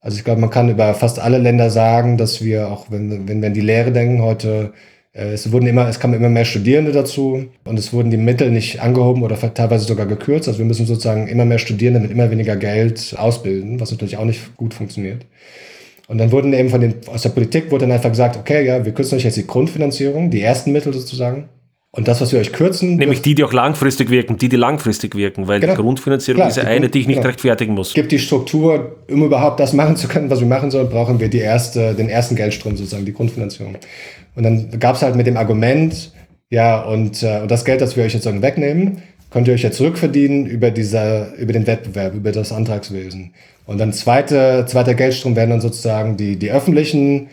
Also 0.00 0.16
ich 0.16 0.24
glaube, 0.24 0.40
man 0.40 0.50
kann 0.50 0.68
über 0.70 0.94
fast 0.94 1.18
alle 1.18 1.38
Länder 1.38 1.70
sagen, 1.70 2.16
dass 2.16 2.42
wir 2.42 2.68
auch, 2.68 2.90
wenn, 2.90 3.28
wenn 3.28 3.40
wir 3.40 3.48
an 3.48 3.54
die 3.54 3.60
Lehre 3.60 3.92
denken, 3.92 4.22
heute, 4.22 4.72
äh, 5.12 5.32
es 5.32 5.50
wurden 5.50 5.66
immer, 5.66 5.88
es 5.88 5.98
kamen 6.00 6.14
immer 6.14 6.28
mehr 6.28 6.44
Studierende 6.44 6.92
dazu 6.92 7.46
und 7.64 7.78
es 7.78 7.92
wurden 7.92 8.10
die 8.10 8.16
Mittel 8.16 8.50
nicht 8.50 8.80
angehoben 8.80 9.22
oder 9.22 9.36
teilweise 9.54 9.86
sogar 9.86 10.06
gekürzt. 10.06 10.48
Also 10.48 10.60
wir 10.60 10.66
müssen 10.66 10.86
sozusagen 10.86 11.26
immer 11.26 11.44
mehr 11.44 11.58
Studierende 11.58 12.00
mit 12.00 12.10
immer 12.10 12.30
weniger 12.30 12.56
Geld 12.56 13.14
ausbilden, 13.18 13.80
was 13.80 13.90
natürlich 13.90 14.16
auch 14.16 14.24
nicht 14.24 14.56
gut 14.56 14.72
funktioniert. 14.72 15.26
Und 16.06 16.18
dann 16.18 16.32
wurden 16.32 16.54
eben 16.54 16.70
von 16.70 16.80
den, 16.80 16.94
aus 17.08 17.22
der 17.22 17.30
Politik 17.30 17.70
wurde 17.70 17.86
dann 17.86 17.92
einfach 17.92 18.08
gesagt, 18.08 18.36
okay, 18.38 18.64
ja, 18.64 18.84
wir 18.84 18.92
kürzen 18.92 19.16
euch 19.16 19.24
jetzt 19.24 19.36
die 19.36 19.46
Grundfinanzierung, 19.46 20.30
die 20.30 20.40
ersten 20.40 20.72
Mittel 20.72 20.94
sozusagen. 20.94 21.50
Und 21.90 22.06
das, 22.06 22.20
was 22.20 22.32
wir 22.32 22.38
euch 22.38 22.52
kürzen. 22.52 22.96
Nämlich 22.96 23.22
die, 23.22 23.34
die 23.34 23.42
auch 23.44 23.52
langfristig 23.52 24.10
wirken, 24.10 24.36
die, 24.36 24.50
die 24.50 24.56
langfristig 24.56 25.14
wirken, 25.14 25.48
weil 25.48 25.60
genau. 25.60 25.72
die 25.72 25.80
Grundfinanzierung 25.80 26.40
Klar, 26.40 26.48
ist 26.50 26.56
ja 26.56 26.64
eine, 26.64 26.90
die 26.90 27.00
ich 27.00 27.06
nicht 27.06 27.16
genau. 27.16 27.28
rechtfertigen 27.28 27.72
muss. 27.72 27.94
Gibt 27.94 28.12
die 28.12 28.18
Struktur, 28.18 28.96
um 29.10 29.24
überhaupt 29.24 29.58
das 29.58 29.72
machen 29.72 29.96
zu 29.96 30.06
können, 30.06 30.28
was 30.28 30.40
wir 30.40 30.46
machen 30.46 30.70
sollen, 30.70 30.90
brauchen 30.90 31.18
wir 31.18 31.28
die 31.28 31.38
erste, 31.38 31.94
den 31.94 32.10
ersten 32.10 32.36
Geldstrom 32.36 32.76
sozusagen, 32.76 33.06
die 33.06 33.14
Grundfinanzierung. 33.14 33.76
Und 34.36 34.42
dann 34.42 34.78
gab 34.78 34.96
es 34.96 35.02
halt 35.02 35.16
mit 35.16 35.26
dem 35.26 35.38
Argument, 35.38 36.12
ja, 36.50 36.82
und, 36.82 37.22
äh, 37.22 37.40
und 37.40 37.50
das 37.50 37.64
Geld, 37.64 37.80
das 37.80 37.96
wir 37.96 38.04
euch 38.04 38.12
jetzt 38.12 38.24
sozusagen 38.24 38.42
wegnehmen, 38.42 39.02
könnt 39.30 39.48
ihr 39.48 39.54
euch 39.54 39.62
ja 39.62 39.70
zurückverdienen 39.70 40.44
über, 40.44 40.70
dieser, 40.70 41.34
über 41.36 41.54
den 41.54 41.66
Wettbewerb, 41.66 42.14
über 42.14 42.32
das 42.32 42.52
Antragswesen. 42.52 43.32
Und 43.66 43.78
dann 43.78 43.92
zweite, 43.92 44.64
zweiter 44.66 44.94
Geldstrom 44.94 45.36
werden 45.36 45.50
dann 45.50 45.60
sozusagen 45.60 46.16
die, 46.16 46.36
die 46.36 46.50
öffentlichen, 46.50 47.28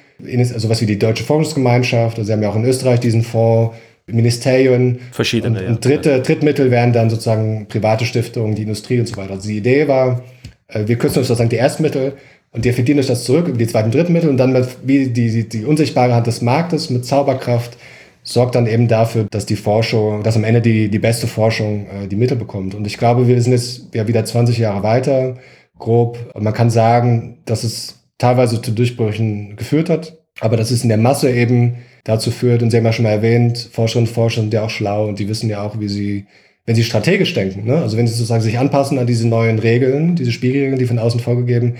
also 0.53 0.69
was 0.69 0.81
wie 0.81 0.85
die 0.85 0.99
Deutsche 0.99 1.23
Forschungsgemeinschaft, 1.23 2.17
also 2.17 2.27
sie 2.27 2.33
haben 2.33 2.41
ja 2.41 2.49
auch 2.49 2.55
in 2.55 2.65
Österreich 2.65 2.99
diesen 3.01 3.23
Fonds, 3.23 3.75
Ministerien. 4.07 4.99
Verschiedene, 5.11 5.59
und, 5.59 5.67
und 5.67 5.85
dritte, 5.85 6.11
ja. 6.11 6.19
Drittmittel 6.19 6.71
wären 6.71 6.93
dann 6.93 7.09
sozusagen 7.09 7.67
private 7.67 8.05
Stiftungen, 8.05 8.55
die 8.55 8.63
Industrie 8.63 8.99
und 8.99 9.07
so 9.07 9.17
weiter. 9.17 9.33
Also 9.33 9.49
die 9.49 9.57
Idee 9.57 9.87
war, 9.87 10.23
äh, 10.67 10.87
wir 10.87 10.97
kürzen 10.97 11.19
uns 11.19 11.27
sozusagen 11.27 11.49
die 11.49 11.55
Erstmittel 11.55 12.13
und 12.51 12.63
wir 12.63 12.73
verdienen 12.73 12.99
euch 12.99 13.07
das 13.07 13.23
zurück 13.23 13.47
über 13.47 13.57
die 13.57 13.67
zweiten 13.67 13.91
Drittmittel 13.91 14.29
und 14.29 14.37
dann 14.37 14.53
mit, 14.53 14.67
wie 14.83 15.09
die, 15.09 15.29
die, 15.29 15.49
die 15.49 15.65
unsichtbare 15.65 16.13
Hand 16.13 16.27
des 16.27 16.41
Marktes 16.41 16.89
mit 16.89 17.05
Zauberkraft 17.05 17.77
sorgt 18.23 18.55
dann 18.55 18.65
eben 18.65 18.87
dafür, 18.87 19.27
dass 19.29 19.45
die 19.45 19.55
Forschung, 19.55 20.23
dass 20.23 20.35
am 20.35 20.43
Ende 20.43 20.61
die, 20.61 20.89
die 20.89 20.99
beste 20.99 21.27
Forschung 21.27 21.85
äh, 21.87 22.07
die 22.07 22.15
Mittel 22.15 22.37
bekommt. 22.37 22.73
Und 22.73 22.87
ich 22.87 22.97
glaube, 22.97 23.27
wir 23.27 23.39
sind 23.41 23.53
jetzt 23.53 23.93
ja 23.93 24.07
wieder 24.07 24.25
20 24.25 24.57
Jahre 24.57 24.83
weiter, 24.83 25.35
grob. 25.77 26.17
Und 26.33 26.43
man 26.43 26.53
kann 26.53 26.69
sagen, 26.69 27.37
dass 27.45 27.63
es 27.63 27.99
teilweise 28.17 28.61
zu 28.61 28.71
Durchbrüchen 28.71 29.55
geführt 29.55 29.89
hat, 29.89 30.17
aber 30.39 30.57
das 30.57 30.71
ist 30.71 30.83
in 30.83 30.89
der 30.89 30.97
Masse 30.97 31.31
eben 31.31 31.75
dazu 32.05 32.31
führt, 32.31 32.63
und 32.63 32.71
Sie 32.71 32.77
haben 32.77 32.85
ja 32.85 32.93
schon 32.93 33.03
mal 33.03 33.11
erwähnt, 33.11 33.69
Forscherinnen 33.73 34.07
und 34.07 34.13
Forscher 34.13 34.41
sind 34.41 34.53
ja 34.53 34.63
auch 34.63 34.69
schlau 34.69 35.09
und 35.09 35.19
die 35.19 35.27
wissen 35.27 35.49
ja 35.49 35.61
auch, 35.61 35.77
wie 35.79 35.89
sie 35.89 36.25
wenn 36.65 36.75
sie 36.75 36.83
strategisch 36.83 37.33
denken, 37.33 37.65
ne? 37.65 37.77
also 37.77 37.95
wenn 37.95 38.07
sie 38.07 38.13
sozusagen 38.13 38.41
sich 38.41 38.57
anpassen 38.57 38.97
an 38.97 39.05
diese 39.05 39.27
neuen 39.27 39.59
Regeln, 39.59 40.15
diese 40.15 40.31
Spielregeln, 40.31 40.79
die 40.79 40.87
von 40.87 40.97
außen 40.97 41.19
vorgegeben, 41.19 41.75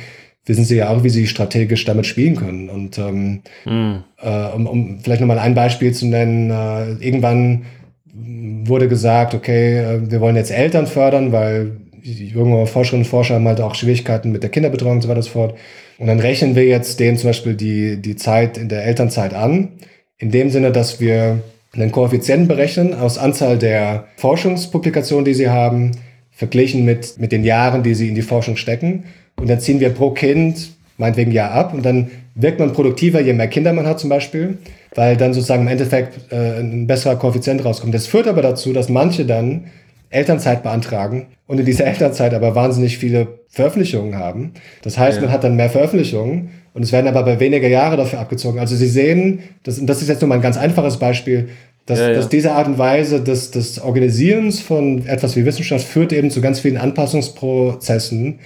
wissen 0.45 0.64
sie 0.64 0.76
ja 0.76 0.89
auch, 0.89 1.03
wie 1.03 1.10
sie 1.10 1.26
strategisch 1.26 1.85
damit 1.85 2.06
spielen 2.06 2.35
können. 2.35 2.69
Und 2.69 2.99
ähm, 2.99 3.41
mm. 3.65 4.03
äh, 4.22 4.47
um, 4.56 4.68
um 4.68 4.99
vielleicht 4.99 5.22
nochmal 5.22 5.39
ein 5.39 5.56
Beispiel 5.56 5.91
zu 5.91 6.06
nennen, 6.06 6.52
äh, 6.52 7.03
irgendwann 7.03 7.65
wurde 8.14 8.88
gesagt, 8.88 9.34
okay, 9.34 9.80
äh, 9.80 10.11
wir 10.11 10.22
wollen 10.22 10.35
jetzt 10.35 10.52
Eltern 10.52 10.85
fördern, 10.85 11.31
weil 11.31 11.77
junge 12.03 12.68
Forscherinnen 12.68 13.06
und 13.06 13.10
Forscher 13.10 13.35
haben 13.35 13.47
halt 13.47 13.61
auch 13.61 13.73
Schwierigkeiten 13.73 14.31
mit 14.31 14.43
der 14.43 14.52
Kinderbetreuung 14.52 14.97
und 14.97 15.02
so 15.02 15.07
weiter 15.07 15.18
und 15.18 15.23
so 15.23 15.31
fort. 15.31 15.57
Und 15.97 16.06
dann 16.06 16.19
rechnen 16.19 16.56
wir 16.56 16.65
jetzt 16.65 16.99
denen 16.99 17.18
zum 17.18 17.30
Beispiel 17.30 17.56
die, 17.56 17.99
die 17.99 18.15
Zeit 18.15 18.60
in 18.60 18.69
der 18.69 18.85
Elternzeit 18.85 19.34
an, 19.34 19.69
in 20.18 20.32
dem 20.32 20.50
Sinne, 20.50 20.72
dass 20.72 21.00
wir 21.00 21.42
einen 21.74 21.92
Koeffizienten 21.92 22.48
berechnen 22.48 22.94
aus 22.94 23.18
Anzahl 23.18 23.58
der 23.58 24.06
Forschungspublikationen, 24.18 25.26
die 25.26 25.34
sie 25.34 25.50
haben, 25.50 25.92
verglichen 26.32 26.86
mit, 26.86 27.20
mit 27.20 27.32
den 27.32 27.44
Jahren, 27.44 27.84
die 27.84 27.96
sie 27.96 28.10
in 28.10 28.16
die 28.16 28.22
Forschung 28.22 28.58
stecken. 28.58 29.06
Und 29.36 29.50
dann 29.50 29.60
ziehen 29.60 29.80
wir 29.80 29.90
pro 29.90 30.12
Kind 30.12 30.72
meinetwegen 30.98 31.32
Jahr 31.32 31.52
ab 31.52 31.74
und 31.74 31.86
dann 31.86 32.10
wirkt 32.36 32.60
man 32.60 32.74
produktiver, 32.74 33.20
je 33.20 33.34
mehr 33.34 33.48
Kinder 33.48 33.74
man 33.74 33.86
hat 33.86 34.00
zum 34.00 34.10
Beispiel, 34.10 34.58
weil 34.94 35.18
dann 35.18 35.34
sozusagen 35.34 35.64
im 35.64 35.68
Endeffekt 35.68 36.32
äh, 36.32 36.60
ein 36.60 36.88
besserer 36.88 37.18
Koeffizient 37.18 37.64
rauskommt. 37.64 37.94
Das 37.94 38.08
führt 38.08 38.28
aber 38.28 38.42
dazu, 38.42 38.72
dass 38.72 38.90
manche 38.90 39.26
dann 39.26 39.66
Elternzeit 40.10 40.64
beantragen 40.64 41.28
und 41.48 41.60
in 41.60 41.66
dieser 41.66 41.86
Elternzeit 41.88 42.34
aber 42.34 42.56
wahnsinnig 42.56 42.98
viele 42.98 43.40
Veröffentlichungen 43.50 44.16
haben. 44.16 44.54
Das 44.84 44.98
heißt, 44.98 45.18
ja. 45.18 45.24
man 45.24 45.32
hat 45.32 45.44
dann 45.44 45.56
mehr 45.56 45.70
Veröffentlichungen 45.70 46.52
und 46.76 46.84
es 46.84 46.91
werden 46.91 47.07
aber 47.07 47.23
bei 47.23 47.39
weniger 47.39 47.69
Jahre 47.69 47.95
dafür 47.95 48.19
abgezogen. 48.19 48.60
Also 48.60 48.76
Sie 48.76 48.89
sehen, 48.89 49.39
das, 49.64 49.84
das 49.84 50.02
ist 50.02 50.10
jetzt 50.10 50.22
nur 50.22 50.27
mal 50.27 50.35
ein 50.35 50.41
ganz 50.41 50.57
einfaches 50.57 50.97
Beispiel, 50.97 51.47
dass, 51.85 51.99
ja, 51.99 52.10
ja. 52.10 52.15
dass 52.15 52.27
diese 52.27 52.52
Art 52.52 52.68
und 52.68 52.77
Weise 52.77 53.23
des, 53.23 53.49
des 53.49 53.81
Organisierens 53.81 54.60
von 54.60 55.07
etwas 55.07 55.38
wie 55.38 55.45
Wissenschaft 55.45 55.88
führt 55.88 56.11
eben 56.11 56.31
zu 56.31 56.41
ganz 56.41 56.60
vielen 56.60 56.76
Anpassungsprozessen, 56.76 58.39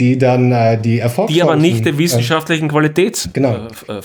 die 0.00 0.18
dann 0.18 0.50
äh, 0.50 0.80
die 0.80 0.98
Erfolgschancen... 0.98 1.34
Die 1.36 1.42
aber 1.42 1.54
nicht 1.54 1.86
der 1.86 1.96
wissenschaftlichen 1.98 2.66
äh, 2.66 2.68
Qualität... 2.68 3.30
Genau. 3.32 3.68
Äh, 3.86 4.00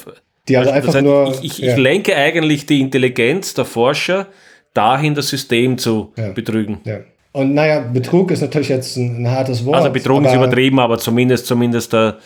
die 0.48 0.58
also, 0.58 0.70
also 0.70 0.72
einfach 0.72 0.94
heißt, 0.94 1.04
nur... 1.04 1.34
Ich, 1.42 1.44
ich, 1.44 1.58
ja. 1.58 1.74
ich, 1.74 1.78
lenke 1.80 2.16
eigentlich 2.16 2.68
die 2.68 2.80
Intelligenz 2.80 3.56
der 3.56 3.66
Forscher 3.66 4.28
dahin, 4.76 5.16
das 5.16 5.30
System 5.30 5.80
zu 5.80 6.14
betrügen. 6.36 6.78
Ja. 6.84 7.00
Und 7.32 7.56
naja, 7.56 7.80
Betrug 7.80 8.30
ist 8.30 8.42
natürlich 8.42 8.70
jetzt 8.70 8.98
ein, 8.98 9.24
ein 9.24 9.32
hartes 9.32 9.66
Wort. 9.66 9.78
Also 9.78 9.90
Betrug 9.90 10.24
ist 10.26 10.36
übertrieben, 10.36 10.80
aber 10.80 11.00
zumindest, 11.00 11.48
zumindest 11.48 11.92
der 11.92 12.20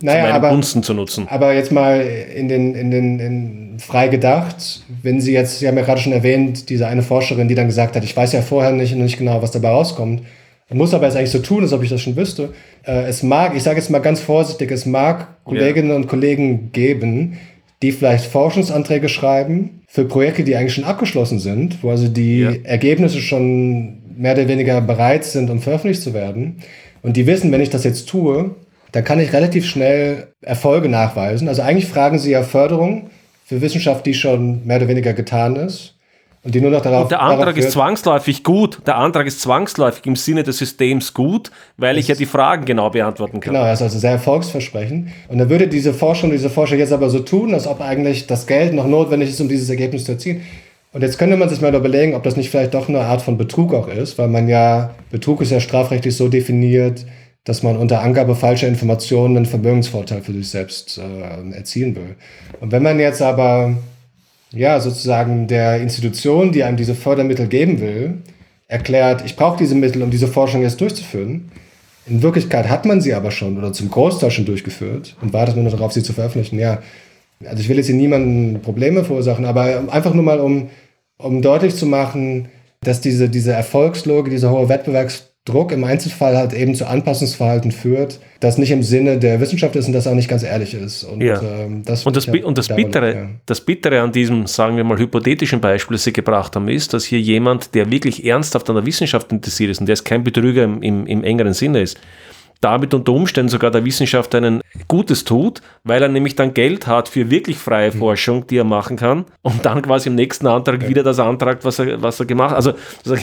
naja, 0.00 0.26
zu 0.26 0.32
aber, 0.32 0.50
Gunsten 0.50 0.82
zu 0.82 0.94
nutzen. 0.94 1.26
Aber 1.28 1.54
jetzt 1.54 1.72
mal 1.72 2.00
in 2.00 2.48
den, 2.48 2.74
in 2.74 2.90
den 2.90 3.18
in 3.18 3.78
frei 3.78 4.08
gedacht, 4.08 4.82
wenn 5.02 5.20
Sie 5.20 5.32
jetzt, 5.32 5.58
Sie 5.58 5.68
haben 5.68 5.76
ja 5.76 5.84
gerade 5.84 6.00
schon 6.00 6.12
erwähnt, 6.12 6.68
diese 6.68 6.86
eine 6.86 7.02
Forscherin, 7.02 7.48
die 7.48 7.54
dann 7.54 7.66
gesagt 7.66 7.96
hat, 7.96 8.04
ich 8.04 8.16
weiß 8.16 8.32
ja 8.32 8.42
vorher 8.42 8.72
nicht, 8.72 8.94
nicht 8.94 9.18
genau, 9.18 9.42
was 9.42 9.50
dabei 9.50 9.70
rauskommt, 9.70 10.22
muss 10.70 10.92
aber 10.92 11.06
jetzt 11.06 11.16
eigentlich 11.16 11.30
so 11.30 11.38
tun, 11.38 11.62
als 11.62 11.72
ob 11.72 11.82
ich 11.82 11.88
das 11.88 12.00
schon 12.00 12.16
wüsste. 12.16 12.50
Äh, 12.86 13.04
es 13.04 13.22
mag, 13.22 13.56
ich 13.56 13.62
sage 13.62 13.78
jetzt 13.78 13.90
mal 13.90 14.00
ganz 14.00 14.20
vorsichtig, 14.20 14.70
es 14.70 14.84
mag 14.84 15.42
Kolleginnen 15.44 15.90
ja. 15.90 15.96
und 15.96 16.08
Kollegen 16.08 16.72
geben, 16.72 17.38
die 17.82 17.92
vielleicht 17.92 18.26
Forschungsanträge 18.26 19.08
schreiben 19.08 19.82
für 19.86 20.04
Projekte, 20.04 20.44
die 20.44 20.56
eigentlich 20.56 20.74
schon 20.74 20.84
abgeschlossen 20.84 21.38
sind, 21.38 21.82
wo 21.82 21.90
also 21.90 22.08
die 22.08 22.40
ja. 22.40 22.52
Ergebnisse 22.64 23.20
schon 23.20 23.98
mehr 24.16 24.34
oder 24.34 24.48
weniger 24.48 24.80
bereit 24.80 25.24
sind, 25.24 25.48
um 25.48 25.60
veröffentlicht 25.60 26.02
zu 26.02 26.12
werden. 26.12 26.56
Und 27.02 27.16
die 27.16 27.26
wissen, 27.26 27.52
wenn 27.52 27.60
ich 27.60 27.70
das 27.70 27.84
jetzt 27.84 28.08
tue, 28.08 28.50
dann 28.92 29.04
kann 29.04 29.20
ich 29.20 29.32
relativ 29.32 29.66
schnell 29.66 30.28
Erfolge 30.40 30.88
nachweisen. 30.88 31.48
Also 31.48 31.62
eigentlich 31.62 31.86
fragen 31.86 32.18
sie 32.18 32.30
ja 32.30 32.42
Förderung 32.42 33.10
für 33.44 33.60
Wissenschaft, 33.60 34.06
die 34.06 34.14
schon 34.14 34.66
mehr 34.66 34.78
oder 34.78 34.88
weniger 34.88 35.12
getan 35.12 35.56
ist. 35.56 35.94
Und 36.44 36.54
die 36.54 36.60
nur 36.60 36.70
noch 36.70 36.80
darauf. 36.80 37.02
Und 37.02 37.10
der 37.10 37.20
Antrag 37.20 37.56
ist 37.56 37.72
zwangsläufig 37.72 38.44
gut. 38.44 38.78
Der 38.86 38.96
Antrag 38.96 39.26
ist 39.26 39.40
zwangsläufig 39.40 40.06
im 40.06 40.14
Sinne 40.14 40.44
des 40.44 40.58
Systems 40.58 41.12
gut, 41.12 41.50
weil 41.76 41.98
ich 41.98 42.08
ja 42.08 42.14
die 42.14 42.26
Fragen 42.26 42.64
genau 42.64 42.90
beantworten 42.90 43.40
kann. 43.40 43.52
Genau, 43.52 43.64
das 43.64 43.80
ist 43.80 43.82
also 43.82 43.98
sehr 43.98 44.12
erfolgsversprechend. 44.12 45.08
Und 45.28 45.38
dann 45.38 45.50
würde 45.50 45.66
diese 45.66 45.92
Forschung, 45.92 46.30
diese 46.30 46.48
Forscher 46.48 46.76
jetzt 46.76 46.92
aber 46.92 47.10
so 47.10 47.18
tun, 47.18 47.54
als 47.54 47.66
ob 47.66 47.80
eigentlich 47.80 48.28
das 48.28 48.46
Geld 48.46 48.72
noch 48.72 48.86
notwendig 48.86 49.30
ist, 49.30 49.40
um 49.40 49.48
dieses 49.48 49.68
Ergebnis 49.68 50.04
zu 50.04 50.12
erzielen. 50.12 50.42
Und 50.92 51.02
jetzt 51.02 51.18
könnte 51.18 51.36
man 51.36 51.48
sich 51.48 51.60
mal 51.60 51.74
überlegen, 51.74 52.14
ob 52.14 52.22
das 52.22 52.36
nicht 52.36 52.50
vielleicht 52.50 52.72
doch 52.72 52.88
eine 52.88 53.00
Art 53.00 53.20
von 53.20 53.36
Betrug 53.36 53.74
auch 53.74 53.88
ist, 53.88 54.16
weil 54.16 54.28
man 54.28 54.48
ja, 54.48 54.94
Betrug 55.10 55.42
ist 55.42 55.50
ja 55.50 55.60
strafrechtlich 55.60 56.16
so 56.16 56.28
definiert, 56.28 57.04
dass 57.44 57.62
man 57.62 57.76
unter 57.76 58.02
Angabe 58.02 58.34
falscher 58.34 58.68
Informationen 58.68 59.36
einen 59.36 59.46
Vermögensvorteil 59.46 60.22
für 60.22 60.32
sich 60.32 60.50
selbst 60.50 60.98
äh, 60.98 61.56
erzielen 61.56 61.96
will. 61.96 62.16
Und 62.60 62.72
wenn 62.72 62.82
man 62.82 63.00
jetzt 63.00 63.22
aber 63.22 63.76
ja 64.52 64.80
sozusagen 64.80 65.46
der 65.46 65.80
Institution, 65.80 66.52
die 66.52 66.62
einem 66.62 66.76
diese 66.76 66.94
Fördermittel 66.94 67.48
geben 67.48 67.80
will, 67.80 68.18
erklärt, 68.66 69.24
ich 69.24 69.36
brauche 69.36 69.58
diese 69.58 69.74
Mittel, 69.74 70.02
um 70.02 70.10
diese 70.10 70.28
Forschung 70.28 70.62
jetzt 70.62 70.80
durchzuführen, 70.80 71.50
in 72.06 72.22
Wirklichkeit 72.22 72.68
hat 72.68 72.86
man 72.86 73.00
sie 73.00 73.14
aber 73.14 73.30
schon 73.30 73.58
oder 73.58 73.72
zum 73.72 73.90
Großteil 73.90 74.30
schon 74.30 74.46
durchgeführt 74.46 75.16
und 75.20 75.32
wartet 75.32 75.56
nur 75.56 75.64
noch 75.64 75.72
darauf, 75.72 75.92
sie 75.92 76.02
zu 76.02 76.12
veröffentlichen. 76.12 76.58
Ja, 76.58 76.82
also 77.44 77.60
ich 77.60 77.68
will 77.68 77.76
jetzt 77.76 77.86
hier 77.86 77.94
niemanden 77.94 78.60
Probleme 78.62 79.04
verursachen, 79.04 79.44
aber 79.44 79.92
einfach 79.92 80.14
nur 80.14 80.24
mal, 80.24 80.40
um, 80.40 80.70
um 81.18 81.42
deutlich 81.42 81.76
zu 81.76 81.86
machen, 81.86 82.48
dass 82.80 83.00
diese, 83.00 83.28
diese 83.28 83.52
Erfolgslogik, 83.52 84.32
dieser 84.32 84.50
hohe 84.50 84.68
Wettbewerbs 84.68 85.27
Druck 85.48 85.72
im 85.72 85.84
Einzelfall 85.84 86.36
halt 86.36 86.52
eben 86.52 86.74
zu 86.74 86.86
Anpassungsverhalten 86.86 87.72
führt, 87.72 88.20
das 88.40 88.58
nicht 88.58 88.70
im 88.70 88.82
Sinne 88.82 89.18
der 89.18 89.40
Wissenschaft 89.40 89.74
ist 89.76 89.86
und 89.86 89.94
das 89.94 90.06
auch 90.06 90.14
nicht 90.14 90.28
ganz 90.28 90.42
ehrlich 90.42 90.74
ist. 90.74 91.04
Und, 91.04 91.22
ja. 91.22 91.40
ähm, 91.40 91.82
das, 91.84 92.04
und, 92.06 92.16
das, 92.16 92.28
und 92.28 92.58
das, 92.58 92.68
Bittere, 92.68 93.14
ja. 93.14 93.28
das 93.46 93.60
Bittere 93.60 94.00
an 94.00 94.12
diesem, 94.12 94.46
sagen 94.46 94.76
wir 94.76 94.84
mal, 94.84 94.98
hypothetischen 94.98 95.60
Beispiel, 95.60 95.96
das 95.96 96.04
Sie 96.04 96.12
gebracht 96.12 96.54
haben, 96.54 96.68
ist, 96.68 96.92
dass 96.92 97.04
hier 97.04 97.20
jemand, 97.20 97.74
der 97.74 97.90
wirklich 97.90 98.24
ernsthaft 98.24 98.68
an 98.68 98.76
der 98.76 98.86
Wissenschaft 98.86 99.32
interessiert 99.32 99.70
ist 99.70 99.80
und 99.80 99.86
der 99.86 99.94
ist 99.94 100.04
kein 100.04 100.22
Betrüger 100.22 100.64
im, 100.64 100.82
im, 100.82 101.06
im 101.06 101.24
engeren 101.24 101.54
Sinne 101.54 101.80
ist, 101.80 101.98
damit 102.60 102.92
unter 102.92 103.12
Umständen 103.12 103.48
sogar 103.48 103.70
der 103.70 103.84
Wissenschaft 103.84 104.34
ein 104.34 104.60
Gutes 104.88 105.24
tut, 105.24 105.62
weil 105.84 106.02
er 106.02 106.08
nämlich 106.08 106.34
dann 106.34 106.54
Geld 106.54 106.86
hat 106.86 107.08
für 107.08 107.30
wirklich 107.30 107.56
freie 107.56 107.92
mhm. 107.92 107.98
Forschung, 107.98 108.46
die 108.46 108.58
er 108.58 108.64
machen 108.64 108.96
kann 108.96 109.26
und 109.42 109.64
dann 109.64 109.82
quasi 109.82 110.08
im 110.08 110.14
nächsten 110.14 110.46
Antrag 110.46 110.82
ja. 110.82 110.88
wieder 110.88 111.02
das 111.02 111.18
antragt, 111.18 111.64
was 111.64 111.78
er, 111.78 112.02
was 112.02 112.18
er 112.18 112.26
gemacht 112.26 112.56
hat. 112.56 112.56
Also 112.56 112.74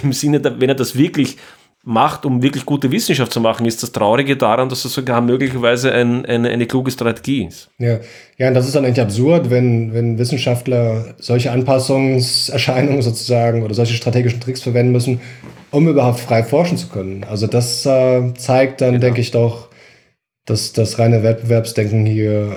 im 0.03 0.13
Sinne, 0.13 0.41
wenn 0.43 0.69
er 0.69 0.75
das 0.75 0.97
wirklich 0.97 1.37
macht, 1.85 2.25
um 2.25 2.41
wirklich 2.41 2.65
gute 2.65 2.91
Wissenschaft 2.91 3.31
zu 3.31 3.39
machen, 3.39 3.65
ist 3.65 3.83
das 3.83 3.91
Traurige 3.91 4.35
daran, 4.35 4.69
dass 4.69 4.83
es 4.85 4.93
sogar 4.93 5.21
möglicherweise 5.21 5.91
ein, 5.91 6.25
eine, 6.25 6.49
eine 6.49 6.65
kluge 6.65 6.89
Strategie 6.89 7.45
ist. 7.45 7.69
Ja. 7.77 7.99
ja, 8.37 8.47
und 8.47 8.55
das 8.55 8.65
ist 8.65 8.75
dann 8.75 8.85
eigentlich 8.85 9.01
absurd, 9.01 9.51
wenn, 9.51 9.93
wenn 9.93 10.17
Wissenschaftler 10.17 11.13
solche 11.19 11.51
Anpassungserscheinungen 11.51 13.03
sozusagen 13.03 13.61
oder 13.61 13.75
solche 13.75 13.93
strategischen 13.93 14.41
Tricks 14.41 14.63
verwenden 14.63 14.91
müssen, 14.93 15.21
um 15.69 15.87
überhaupt 15.87 16.19
frei 16.19 16.43
forschen 16.43 16.77
zu 16.77 16.89
können. 16.89 17.23
Also 17.23 17.45
das 17.45 17.85
äh, 17.85 18.33
zeigt 18.33 18.81
dann, 18.81 18.93
genau. 18.93 19.01
denke 19.01 19.21
ich 19.21 19.29
doch, 19.29 19.69
dass 20.45 20.73
das 20.73 20.97
reine 20.97 21.21
Wettbewerbsdenken 21.21 22.05
hier 22.07 22.51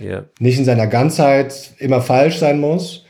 äh, 0.00 0.06
ja. 0.06 0.24
nicht 0.38 0.58
in 0.58 0.64
seiner 0.64 0.86
Ganzheit 0.86 1.72
immer 1.78 2.00
falsch 2.00 2.38
sein 2.38 2.60
muss 2.60 3.05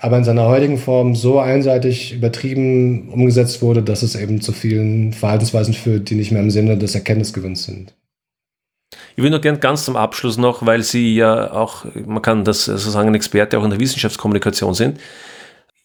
aber 0.00 0.18
in 0.18 0.24
seiner 0.24 0.46
heutigen 0.46 0.78
Form 0.78 1.14
so 1.14 1.38
einseitig 1.38 2.12
übertrieben 2.12 3.08
umgesetzt 3.08 3.62
wurde, 3.62 3.82
dass 3.82 4.02
es 4.02 4.14
eben 4.14 4.40
zu 4.40 4.52
vielen 4.52 5.12
Verhaltensweisen 5.12 5.74
führt, 5.74 6.10
die 6.10 6.14
nicht 6.14 6.32
mehr 6.32 6.42
im 6.42 6.50
Sinne 6.50 6.76
des 6.76 6.94
Erkenntnisgewinns 6.94 7.64
sind. 7.64 7.94
Ich 9.16 9.22
will 9.22 9.30
nur 9.30 9.40
gerne 9.40 9.58
ganz 9.58 9.84
zum 9.84 9.96
Abschluss 9.96 10.36
noch, 10.36 10.64
weil 10.66 10.82
Sie 10.82 11.16
ja 11.16 11.50
auch, 11.52 11.86
man 11.94 12.22
kann 12.22 12.44
das 12.44 12.66
sozusagen 12.66 13.08
ein 13.08 13.14
Experte 13.14 13.58
auch 13.58 13.64
in 13.64 13.70
der 13.70 13.80
Wissenschaftskommunikation 13.80 14.74
sind. 14.74 15.00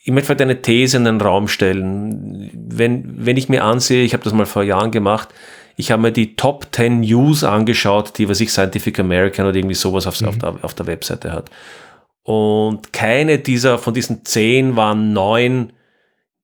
Ich 0.03 0.11
möchte 0.11 0.27
vielleicht 0.27 0.41
eine 0.41 0.61
These 0.61 0.97
in 0.97 1.05
den 1.05 1.21
Raum 1.21 1.47
stellen. 1.47 2.51
Wenn, 2.53 3.25
wenn 3.25 3.37
ich 3.37 3.49
mir 3.49 3.63
ansehe, 3.63 4.03
ich 4.03 4.13
habe 4.13 4.23
das 4.23 4.33
mal 4.33 4.45
vor 4.45 4.63
Jahren 4.63 4.91
gemacht, 4.91 5.29
ich 5.77 5.91
habe 5.91 6.01
mir 6.01 6.11
die 6.11 6.35
Top 6.35 6.67
10 6.71 7.01
News 7.01 7.43
angeschaut, 7.43 8.17
die, 8.17 8.27
was 8.27 8.41
ich 8.41 8.51
Scientific 8.51 8.99
American 8.99 9.45
oder 9.45 9.55
irgendwie 9.55 9.75
sowas 9.75 10.05
auf, 10.07 10.19
mhm. 10.21 10.27
auf, 10.27 10.37
der, 10.37 10.55
auf 10.61 10.73
der 10.73 10.87
Webseite 10.87 11.31
hat. 11.31 11.49
Und 12.23 12.93
keine 12.93 13.39
dieser 13.39 13.77
von 13.77 13.93
diesen 13.93 14.23
zehn 14.25 14.75
waren 14.75 15.13
neun 15.13 15.73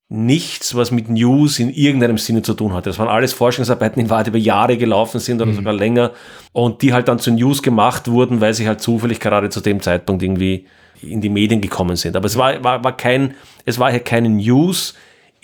nichts, 0.10 0.74
was 0.74 0.92
mit 0.92 1.10
News 1.10 1.60
in 1.60 1.70
irgendeinem 1.70 2.18
Sinne 2.18 2.42
zu 2.42 2.54
tun 2.54 2.74
hatte. 2.74 2.90
Das 2.90 2.98
waren 2.98 3.10
alles 3.10 3.34
Forschungsarbeiten, 3.34 4.02
die 4.02 4.10
weit 4.10 4.28
über 4.28 4.38
Jahre 4.38 4.78
gelaufen 4.78 5.20
sind 5.20 5.42
oder 5.42 5.52
mhm. 5.52 5.56
sogar 5.56 5.74
länger 5.74 6.12
und 6.54 6.82
die 6.82 6.94
halt 6.94 7.10
dann 7.10 7.20
zu 7.20 7.32
News 7.32 7.62
gemacht 7.62 8.08
wurden, 8.08 8.40
weil 8.40 8.54
sie 8.54 8.68
halt 8.68 8.80
zufällig 8.80 9.20
gerade 9.20 9.50
zu 9.50 9.60
dem 9.60 9.82
Zeitpunkt 9.82 10.24
irgendwie 10.24 10.66
in 11.02 11.20
die 11.20 11.30
Medien 11.30 11.62
gekommen 11.62 11.98
sind. 11.98 12.16
Aber 12.16 12.26
es 12.26 12.38
war, 12.38 12.64
war, 12.64 12.84
war 12.84 12.96
kein, 12.96 13.36
es 13.66 13.80
war 13.80 13.92
hier 13.92 14.00
keine 14.00 14.30
News, 14.30 14.96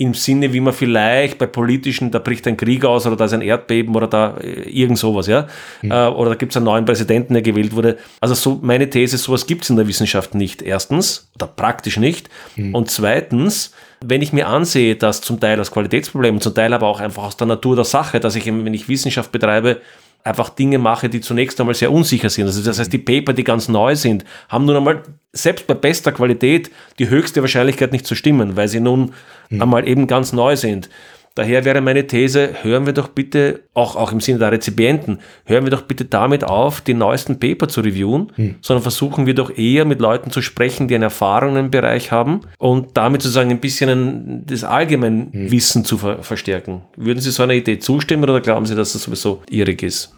im 0.04 0.14
Sinne, 0.14 0.52
wie 0.52 0.60
man 0.60 0.74
vielleicht 0.74 1.38
bei 1.38 1.46
politischen, 1.46 2.12
da 2.12 2.20
bricht 2.20 2.46
ein 2.46 2.58
Krieg 2.58 2.84
aus 2.84 3.08
oder 3.08 3.16
da 3.16 3.26
ist 3.26 3.34
ein 3.34 3.42
Erdbeben 3.42 3.96
oder 3.96 4.08
da 4.08 4.36
äh, 4.38 4.70
irgend 4.70 4.98
sowas, 4.98 5.28
ja. 5.28 5.48
Mhm. 5.82 5.92
Äh, 5.92 6.08
oder 6.08 6.32
da 6.32 6.36
gibt 6.36 6.52
es 6.52 6.58
einen 6.58 6.66
neuen 6.66 6.84
Präsidenten, 6.84 7.34
der 7.34 7.42
gewählt 7.42 7.74
wurde. 7.74 7.98
Also 8.20 8.36
so 8.36 8.60
meine 8.62 8.90
These, 8.90 9.18
sowas 9.18 9.48
gibt 9.48 9.64
es 9.64 9.70
in 9.70 9.78
der 9.78 9.88
Wissenschaft 9.88 10.36
nicht. 10.36 10.62
Erstens, 10.62 11.30
oder 11.36 11.48
praktisch 11.48 11.98
nicht. 11.98 12.30
Mhm. 12.58 12.76
Und 12.76 12.92
zweitens, 12.92 13.74
wenn 14.04 14.22
ich 14.22 14.34
mir 14.34 14.48
ansehe, 14.48 14.96
dass 14.96 15.22
zum 15.22 15.40
Teil 15.40 15.56
das 15.56 15.72
Qualitätsproblem, 15.72 16.42
zum 16.42 16.54
Teil 16.54 16.74
aber 16.74 16.88
auch 16.88 17.00
einfach 17.00 17.24
aus 17.24 17.38
der 17.38 17.48
Natur 17.48 17.78
der 17.78 17.86
Sache, 17.86 18.20
dass 18.20 18.36
ich, 18.36 18.46
wenn 18.46 18.74
ich 18.74 18.90
Wissenschaft 18.90 19.32
betreibe, 19.32 19.80
einfach 20.24 20.50
Dinge 20.50 20.78
mache, 20.78 21.10
die 21.10 21.22
zunächst 21.22 21.60
einmal 21.60 21.76
sehr 21.76 21.92
unsicher 21.92 22.30
sind. 22.30 22.46
Also 22.46 22.64
das 22.64 22.80
heißt, 22.80 22.92
die 22.92 22.98
Paper, 22.98 23.34
die 23.34 23.44
ganz 23.44 23.68
neu 23.68 23.96
sind, 23.96 24.24
haben 24.48 24.66
nun 24.66 24.78
einmal 24.78 25.04
selbst 25.34 25.68
bei 25.68 25.74
bester 25.74 26.12
Qualität 26.12 26.72
die 27.00 27.10
höchste 27.10 27.42
Wahrscheinlichkeit 27.42 27.92
nicht 27.92 28.06
zu 28.06 28.16
stimmen, 28.16 28.56
weil 28.56 28.68
sie 28.68 28.80
nun 28.80 29.14
mhm. 29.56 29.62
einmal 29.62 29.88
eben 29.88 30.08
ganz 30.08 30.34
neu 30.34 30.56
sind. 30.56 30.90
Daher 31.36 31.66
wäre 31.66 31.82
meine 31.82 32.06
These, 32.06 32.52
hören 32.62 32.86
wir 32.86 32.94
doch 32.94 33.08
bitte, 33.08 33.62
auch, 33.74 33.96
auch 33.96 34.12
im 34.12 34.22
Sinne 34.22 34.38
der 34.38 34.52
Rezipienten, 34.52 35.18
hören 35.46 35.64
wir 35.64 35.72
doch 35.72 35.82
bitte 35.82 36.06
damit 36.06 36.44
auf, 36.44 36.82
die 36.82 36.94
neuesten 36.94 37.40
Paper 37.40 37.68
zu 37.68 37.82
reviewen, 37.82 38.32
hm. 38.36 38.56
sondern 38.62 38.84
versuchen 38.84 39.26
wir 39.26 39.34
doch 39.34 39.58
eher 39.58 39.86
mit 39.86 40.00
Leuten 40.00 40.30
zu 40.30 40.44
sprechen, 40.44 40.88
die 40.88 40.94
eine 40.94 41.06
Erfahrung 41.06 41.56
im 41.58 41.72
Bereich 41.72 42.12
haben 42.12 42.42
und 42.60 42.90
damit 42.94 43.24
sozusagen 43.24 43.50
ein 43.50 43.60
bisschen 43.60 44.44
das 44.46 44.64
allgemeine 44.64 45.28
hm. 45.32 45.52
Wissen 45.52 45.86
zu 45.86 45.98
ver 45.98 46.22
verstärken. 46.22 46.82
Würden 46.98 47.20
Sie 47.20 47.32
so 47.32 47.42
einer 47.42 47.54
Idee 47.54 47.80
zustimmen 47.80 48.24
oder 48.24 48.40
glauben 48.40 48.68
Sie, 48.68 48.76
dass 48.76 48.94
das 48.94 49.02
sowieso 49.02 49.42
irrig 49.50 49.82
ist? 49.82 50.14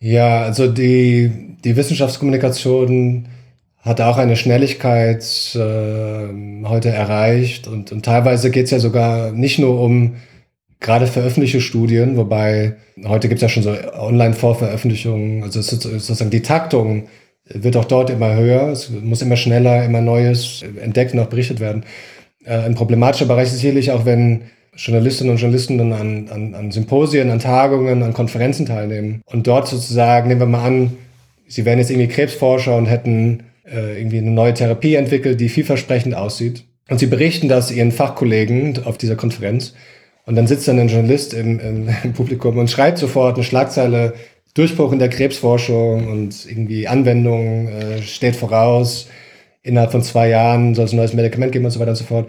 Ja, 0.00 0.42
also 0.42 0.70
die, 0.70 1.56
die 1.64 1.76
Wissenschaftskommunikation 1.76 3.26
hat 3.80 4.00
auch 4.00 4.18
eine 4.18 4.36
Schnelligkeit 4.36 5.22
äh, 5.54 6.64
heute 6.64 6.90
erreicht. 6.90 7.68
Und, 7.68 7.92
und 7.92 8.04
teilweise 8.04 8.50
geht 8.50 8.66
es 8.66 8.70
ja 8.70 8.78
sogar 8.78 9.32
nicht 9.32 9.58
nur 9.58 9.80
um 9.80 10.16
gerade 10.80 11.06
veröffentlichte 11.06 11.60
Studien, 11.60 12.16
wobei 12.16 12.76
heute 13.04 13.28
gibt 13.28 13.38
es 13.38 13.42
ja 13.42 13.48
schon 13.48 13.62
so 13.62 13.70
Online-Vorveröffentlichungen, 13.70 15.42
also 15.42 15.60
sozusagen 15.60 16.30
die 16.30 16.42
Taktung 16.42 17.08
wird 17.44 17.76
auch 17.76 17.84
dort 17.84 18.10
immer 18.10 18.36
höher, 18.36 18.68
es 18.68 18.90
muss 18.90 19.22
immer 19.22 19.36
schneller, 19.36 19.84
immer 19.84 20.00
Neues 20.00 20.64
entdeckt 20.80 21.14
und 21.14 21.20
auch 21.20 21.26
berichtet 21.26 21.60
werden. 21.60 21.84
Äh, 22.44 22.58
ein 22.58 22.74
problematischer 22.74 23.26
Bereich 23.26 23.48
ist 23.48 23.58
sicherlich 23.58 23.90
auch, 23.90 24.04
wenn 24.04 24.42
Journalistinnen 24.76 25.32
und 25.32 25.40
Journalisten 25.40 25.78
dann 25.78 25.92
an, 25.92 26.28
an, 26.28 26.54
an 26.54 26.70
Symposien, 26.70 27.30
an 27.30 27.40
Tagungen, 27.40 28.02
an 28.02 28.12
Konferenzen 28.12 28.66
teilnehmen. 28.66 29.22
Und 29.26 29.46
dort 29.46 29.66
sozusagen, 29.66 30.28
nehmen 30.28 30.40
wir 30.40 30.46
mal 30.46 30.64
an, 30.64 30.96
sie 31.48 31.64
wären 31.64 31.78
jetzt 31.78 31.90
irgendwie 31.90 32.08
Krebsforscher 32.08 32.76
und 32.76 32.86
hätten 32.86 33.44
äh, 33.72 33.98
irgendwie 33.98 34.18
eine 34.18 34.30
neue 34.30 34.54
Therapie 34.54 34.94
entwickelt, 34.94 35.40
die 35.40 35.48
vielversprechend 35.48 36.14
aussieht. 36.14 36.64
Und 36.88 36.98
sie 36.98 37.06
berichten 37.06 37.48
das 37.48 37.70
ihren 37.70 37.92
Fachkollegen 37.92 38.84
auf 38.84 38.98
dieser 38.98 39.16
Konferenz. 39.16 39.74
Und 40.24 40.36
dann 40.36 40.46
sitzt 40.46 40.68
dann 40.68 40.78
ein 40.78 40.88
Journalist 40.88 41.34
im, 41.34 41.58
im, 41.60 41.88
im 42.04 42.12
Publikum 42.14 42.58
und 42.58 42.70
schreibt 42.70 42.98
sofort 42.98 43.36
eine 43.36 43.44
Schlagzeile, 43.44 44.14
Durchbruch 44.54 44.92
in 44.92 44.98
der 44.98 45.08
Krebsforschung 45.08 46.08
und 46.08 46.46
irgendwie 46.46 46.88
Anwendung 46.88 47.68
äh, 47.68 48.02
steht 48.02 48.34
voraus. 48.34 49.08
Innerhalb 49.62 49.92
von 49.92 50.02
zwei 50.02 50.28
Jahren 50.30 50.74
soll 50.74 50.86
es 50.86 50.92
ein 50.92 50.96
neues 50.96 51.14
Medikament 51.14 51.52
geben 51.52 51.64
und 51.64 51.70
so 51.70 51.78
weiter 51.78 51.90
und 51.90 51.96
so 51.96 52.04
fort. 52.04 52.28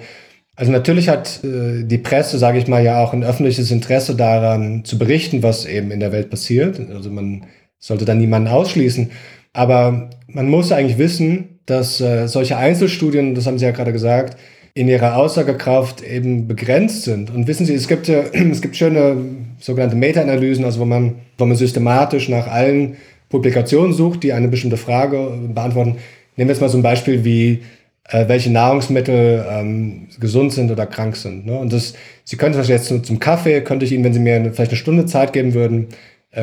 Also 0.56 0.72
natürlich 0.72 1.10
hat 1.10 1.41
äh, 1.44 1.86
die 1.86 1.98
Presse, 1.98 2.38
sage 2.38 2.60
ich 2.60 2.68
mal, 2.68 2.84
ja 2.84 3.02
auch 3.02 3.14
ein 3.14 3.24
öffentliches 3.24 3.72
Interesse 3.72 4.16
daran 4.16 4.84
zu 4.84 4.99
berichten, 4.99 5.41
was 5.41 5.66
eben 5.66 5.90
in 5.90 6.02
der 6.02 6.11
Welt 6.11 6.30
passiert. 6.30 6.80
Also 6.94 7.10
man 7.10 7.45
sollte 7.80 8.06
da 8.06 8.14
niemanden 8.14 8.49
ausschließen. 8.49 9.10
Aber 9.53 10.09
man 10.27 10.49
muss 10.49 10.71
eigentlich 10.71 10.97
wissen, 10.97 11.59
dass 11.65 12.01
äh, 12.01 12.27
solche 12.27 12.57
Einzelstudien, 12.57 13.35
das 13.35 13.45
haben 13.45 13.59
Sie 13.59 13.65
ja 13.65 13.71
gerade 13.71 13.93
gesagt, 13.93 14.38
in 14.73 14.88
ihrer 14.88 15.17
Aussagekraft 15.17 16.03
eben 16.03 16.47
begrenzt 16.47 17.03
sind. 17.03 17.34
Und 17.34 17.47
wissen 17.47 17.65
Sie, 17.65 17.73
es 17.73 17.88
gibt, 17.88 18.07
ja, 18.07 18.21
es 18.51 18.61
gibt 18.61 18.76
schöne 18.76 19.17
sogenannte 19.59 19.95
Meta-Analysen, 19.95 20.65
also 20.65 20.80
wo 20.80 20.85
man, 20.85 21.15
wo 21.38 21.45
man 21.45 21.57
systematisch 21.57 22.30
nach 22.30 22.47
allen 22.47 22.97
Publikationen 23.30 23.93
sucht, 23.93 24.23
die 24.23 24.34
eine 24.34 24.47
bestimmte 24.47 24.77
Frage 24.77 25.31
beantworten. 25.53 25.97
Nehmen 26.35 26.47
wir 26.47 26.53
jetzt 26.53 26.61
mal 26.61 26.69
so 26.69 26.77
ein 26.77 26.84
Beispiel 26.84 27.23
wie, 27.23 27.61
äh, 28.05 28.27
welche 28.27 28.51
Nahrungsmittel 28.51 29.45
ähm, 29.49 30.07
gesund 30.19 30.53
sind 30.53 30.71
oder 30.71 30.85
krank 30.85 31.15
sind. 31.15 31.45
Ne? 31.45 31.57
Und 31.57 31.73
das, 31.73 31.93
Sie 32.23 32.38
könnten 32.38 32.61
jetzt 32.63 32.88
zum 32.88 33.19
Kaffee, 33.19 33.61
könnte 33.61 33.85
ich 33.85 33.91
Ihnen, 33.91 34.03
wenn 34.03 34.13
Sie 34.13 34.19
mir 34.19 34.51
vielleicht 34.53 34.71
eine 34.71 34.77
Stunde 34.77 35.05
Zeit 35.05 35.34
geben 35.34 35.53
würden, 35.53 35.88
äh, 35.89 35.93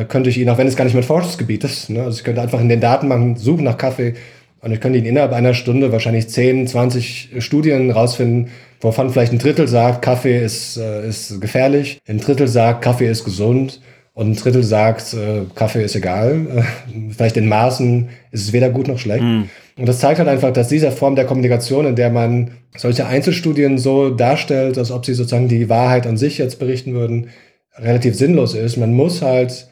könnte 0.09 0.29
ich 0.29 0.37
Ihnen, 0.37 0.49
auch 0.49 0.57
wenn 0.57 0.67
es 0.67 0.75
gar 0.75 0.83
nicht 0.83 0.93
mein 0.93 1.03
Forschungsgebiet 1.03 1.63
ist, 1.63 1.89
ne? 1.89 2.03
also 2.03 2.17
ich 2.17 2.23
könnte 2.23 2.41
einfach 2.41 2.59
in 2.59 2.69
den 2.69 2.81
Datenbanken 2.81 3.37
suchen 3.37 3.63
nach 3.63 3.77
Kaffee 3.77 4.15
und 4.61 4.71
ich 4.71 4.81
könnte 4.81 4.97
Ihnen 4.97 5.07
innerhalb 5.07 5.33
einer 5.33 5.53
Stunde 5.53 5.91
wahrscheinlich 5.91 6.29
10, 6.29 6.67
20 6.67 7.35
Studien 7.39 7.91
rausfinden, 7.91 8.49
wovon 8.81 9.09
vielleicht 9.09 9.31
ein 9.31 9.39
Drittel 9.39 9.67
sagt, 9.67 10.01
Kaffee 10.01 10.43
ist, 10.43 10.77
äh, 10.77 11.07
ist 11.07 11.39
gefährlich, 11.39 11.99
ein 12.07 12.19
Drittel 12.19 12.47
sagt, 12.47 12.83
Kaffee 12.83 13.09
ist 13.09 13.23
gesund 13.23 13.81
und 14.13 14.31
ein 14.31 14.35
Drittel 14.35 14.63
sagt, 14.63 15.13
äh, 15.13 15.41
Kaffee 15.53 15.83
ist 15.83 15.95
egal. 15.95 16.47
Äh, 16.55 17.11
vielleicht 17.15 17.37
in 17.37 17.47
Maßen 17.47 18.09
ist 18.31 18.45
es 18.45 18.51
weder 18.53 18.69
gut 18.69 18.87
noch 18.87 18.97
schlecht. 18.97 19.23
Mm. 19.23 19.43
Und 19.77 19.85
das 19.85 19.99
zeigt 19.99 20.17
halt 20.17 20.27
einfach, 20.27 20.51
dass 20.51 20.69
diese 20.69 20.91
Form 20.91 21.15
der 21.15 21.25
Kommunikation, 21.25 21.85
in 21.85 21.95
der 21.95 22.09
man 22.09 22.49
solche 22.75 23.05
Einzelstudien 23.05 23.77
so 23.77 24.09
darstellt, 24.09 24.79
als 24.79 24.89
ob 24.89 25.05
sie 25.05 25.13
sozusagen 25.13 25.47
die 25.47 25.69
Wahrheit 25.69 26.07
an 26.07 26.17
sich 26.17 26.39
jetzt 26.39 26.57
berichten 26.57 26.93
würden, 26.93 27.29
relativ 27.77 28.15
sinnlos 28.15 28.55
ist. 28.55 28.77
Man 28.77 28.93
muss 28.95 29.21
halt 29.21 29.67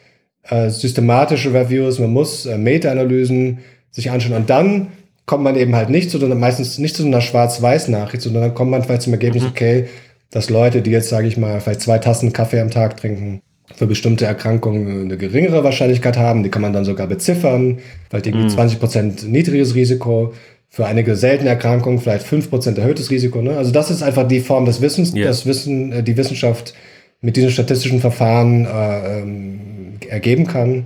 äh, 0.49 0.69
systematische 0.69 1.53
Reviews, 1.53 1.99
man 1.99 2.11
muss 2.11 2.45
äh, 2.45 2.57
Meta-Analysen 2.57 3.59
sich 3.91 4.11
anschauen. 4.11 4.35
Und 4.35 4.49
dann 4.49 4.87
kommt 5.25 5.43
man 5.43 5.55
eben 5.55 5.75
halt 5.75 5.89
nicht 5.89 6.11
zu 6.11 6.19
so, 6.19 6.27
meistens 6.27 6.77
nicht 6.77 6.95
zu 6.95 7.05
einer 7.05 7.21
Schwarz-Weiß-Nachricht, 7.21 8.21
sondern 8.21 8.43
dann 8.43 8.53
kommt 8.53 8.71
man 8.71 8.83
vielleicht 8.83 9.03
zum 9.03 9.13
Ergebnis, 9.13 9.43
mhm. 9.43 9.49
okay, 9.49 9.85
dass 10.31 10.49
Leute, 10.49 10.81
die 10.81 10.91
jetzt, 10.91 11.09
sage 11.09 11.27
ich 11.27 11.37
mal, 11.37 11.59
vielleicht 11.61 11.81
zwei 11.81 11.97
Tassen 11.97 12.33
Kaffee 12.33 12.59
am 12.59 12.69
Tag 12.69 12.97
trinken, 12.97 13.41
für 13.73 13.87
bestimmte 13.87 14.25
Erkrankungen 14.25 15.05
eine 15.05 15.17
geringere 15.17 15.63
Wahrscheinlichkeit 15.63 16.17
haben. 16.17 16.43
Die 16.43 16.49
kann 16.49 16.61
man 16.61 16.73
dann 16.73 16.85
sogar 16.85 17.07
beziffern, 17.07 17.79
vielleicht 18.09 18.27
irgendwie 18.27 18.45
mhm. 18.45 18.49
20 18.49 18.79
Prozent 18.79 19.31
niedriges 19.31 19.75
Risiko. 19.75 20.33
Für 20.69 20.85
einige 20.85 21.15
seltene 21.15 21.49
Erkrankungen 21.49 21.99
vielleicht 21.99 22.25
5 22.27 22.49
Prozent 22.49 22.77
erhöhtes 22.77 23.09
Risiko. 23.09 23.41
Ne? 23.41 23.57
Also 23.57 23.71
das 23.71 23.89
ist 23.89 24.03
einfach 24.03 24.27
die 24.27 24.41
Form 24.41 24.65
des 24.65 24.81
Wissens, 24.81 25.15
yeah. 25.15 25.25
das 25.25 25.45
Wissen, 25.45 25.91
äh, 25.91 26.03
die 26.03 26.17
Wissenschaft 26.17 26.73
mit 27.21 27.37
diesen 27.37 27.49
statistischen 27.49 28.01
Verfahren 28.01 28.65
äh, 28.65 29.21
ähm, 29.21 29.74
ergeben 30.09 30.47
kann. 30.47 30.85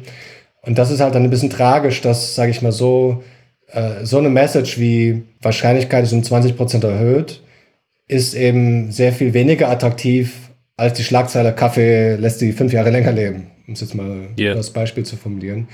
Und 0.61 0.77
das 0.77 0.91
ist 0.91 0.99
halt 0.99 1.15
dann 1.15 1.23
ein 1.23 1.29
bisschen 1.29 1.49
tragisch, 1.49 2.01
dass, 2.01 2.35
sage 2.35 2.51
ich 2.51 2.61
mal 2.61 2.71
so, 2.71 3.23
äh, 3.71 4.03
so 4.03 4.17
eine 4.17 4.29
Message 4.29 4.79
wie 4.79 5.23
Wahrscheinlichkeit 5.41 6.03
ist 6.03 6.13
um 6.13 6.21
20% 6.21 6.85
erhöht, 6.85 7.41
ist 8.07 8.33
eben 8.33 8.91
sehr 8.91 9.13
viel 9.13 9.33
weniger 9.33 9.69
attraktiv 9.69 10.49
als 10.79 10.93
die 10.93 11.03
Schlagzeile 11.03 11.53
Kaffee 11.53 12.15
lässt 12.15 12.39
sie 12.39 12.53
fünf 12.53 12.71
Jahre 12.71 12.89
länger 12.89 13.11
leben, 13.11 13.47
um 13.67 13.73
es 13.73 13.81
jetzt 13.81 13.95
mal 13.95 14.29
yeah. 14.39 14.55
das 14.55 14.71
Beispiel 14.71 15.03
zu 15.03 15.17
formulieren. 15.17 15.67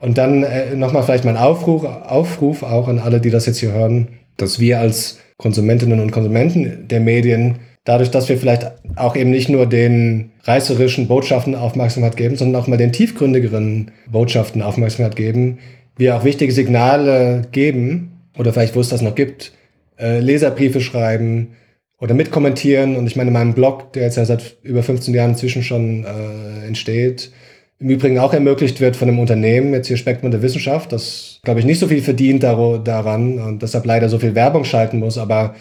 Und 0.00 0.18
dann 0.18 0.42
äh, 0.42 0.74
nochmal 0.74 1.04
vielleicht 1.04 1.24
mein 1.24 1.36
Aufruf, 1.36 1.84
Aufruf 1.84 2.62
auch 2.62 2.88
an 2.88 2.98
alle, 2.98 3.20
die 3.20 3.30
das 3.30 3.46
jetzt 3.46 3.58
hier 3.58 3.72
hören, 3.72 4.08
dass 4.36 4.58
wir 4.58 4.80
als 4.80 5.18
Konsumentinnen 5.36 6.00
und 6.00 6.10
Konsumenten 6.10 6.88
der 6.88 7.00
Medien 7.00 7.60
dadurch, 7.84 8.10
dass 8.10 8.28
wir 8.28 8.38
vielleicht 8.38 8.72
auch 8.96 9.14
eben 9.14 9.30
nicht 9.30 9.48
nur 9.48 9.66
den 9.66 10.29
reißerischen 10.44 11.08
Botschaften 11.08 11.54
Aufmerksamkeit 11.54 12.16
geben, 12.16 12.36
sondern 12.36 12.60
auch 12.60 12.66
mal 12.66 12.76
den 12.76 12.92
tiefgründigeren 12.92 13.90
Botschaften 14.10 14.62
Aufmerksamkeit 14.62 15.16
geben, 15.16 15.58
wir 15.96 16.16
auch 16.16 16.24
wichtige 16.24 16.52
Signale 16.52 17.42
geben, 17.52 18.10
oder 18.38 18.52
vielleicht, 18.52 18.74
wo 18.74 18.80
es 18.80 18.88
das 18.88 19.02
noch 19.02 19.14
gibt, 19.14 19.52
äh, 19.98 20.20
Leserbriefe 20.20 20.80
schreiben 20.80 21.56
oder 21.98 22.14
mitkommentieren. 22.14 22.96
Und 22.96 23.06
ich 23.06 23.16
meine, 23.16 23.28
in 23.28 23.34
meinem 23.34 23.54
Blog, 23.54 23.92
der 23.92 24.04
jetzt 24.04 24.16
ja 24.16 24.24
seit 24.24 24.56
über 24.62 24.82
15 24.82 25.14
Jahren 25.14 25.30
inzwischen 25.30 25.62
schon 25.62 26.04
äh, 26.04 26.66
entsteht, 26.66 27.30
im 27.78 27.88
Übrigen 27.88 28.18
auch 28.18 28.34
ermöglicht 28.34 28.80
wird 28.80 28.96
von 28.96 29.08
einem 29.08 29.18
Unternehmen, 29.18 29.72
jetzt 29.72 29.88
hier 29.88 29.96
Spektrum 29.96 30.30
der 30.30 30.42
Wissenschaft, 30.42 30.92
das, 30.92 31.40
glaube 31.42 31.60
ich, 31.60 31.66
nicht 31.66 31.78
so 31.78 31.88
viel 31.88 32.02
verdient 32.02 32.42
daran 32.42 33.38
und 33.38 33.62
deshalb 33.62 33.86
leider 33.86 34.10
so 34.10 34.18
viel 34.18 34.34
Werbung 34.34 34.64
schalten 34.64 34.98
muss, 34.98 35.16
aber 35.16 35.54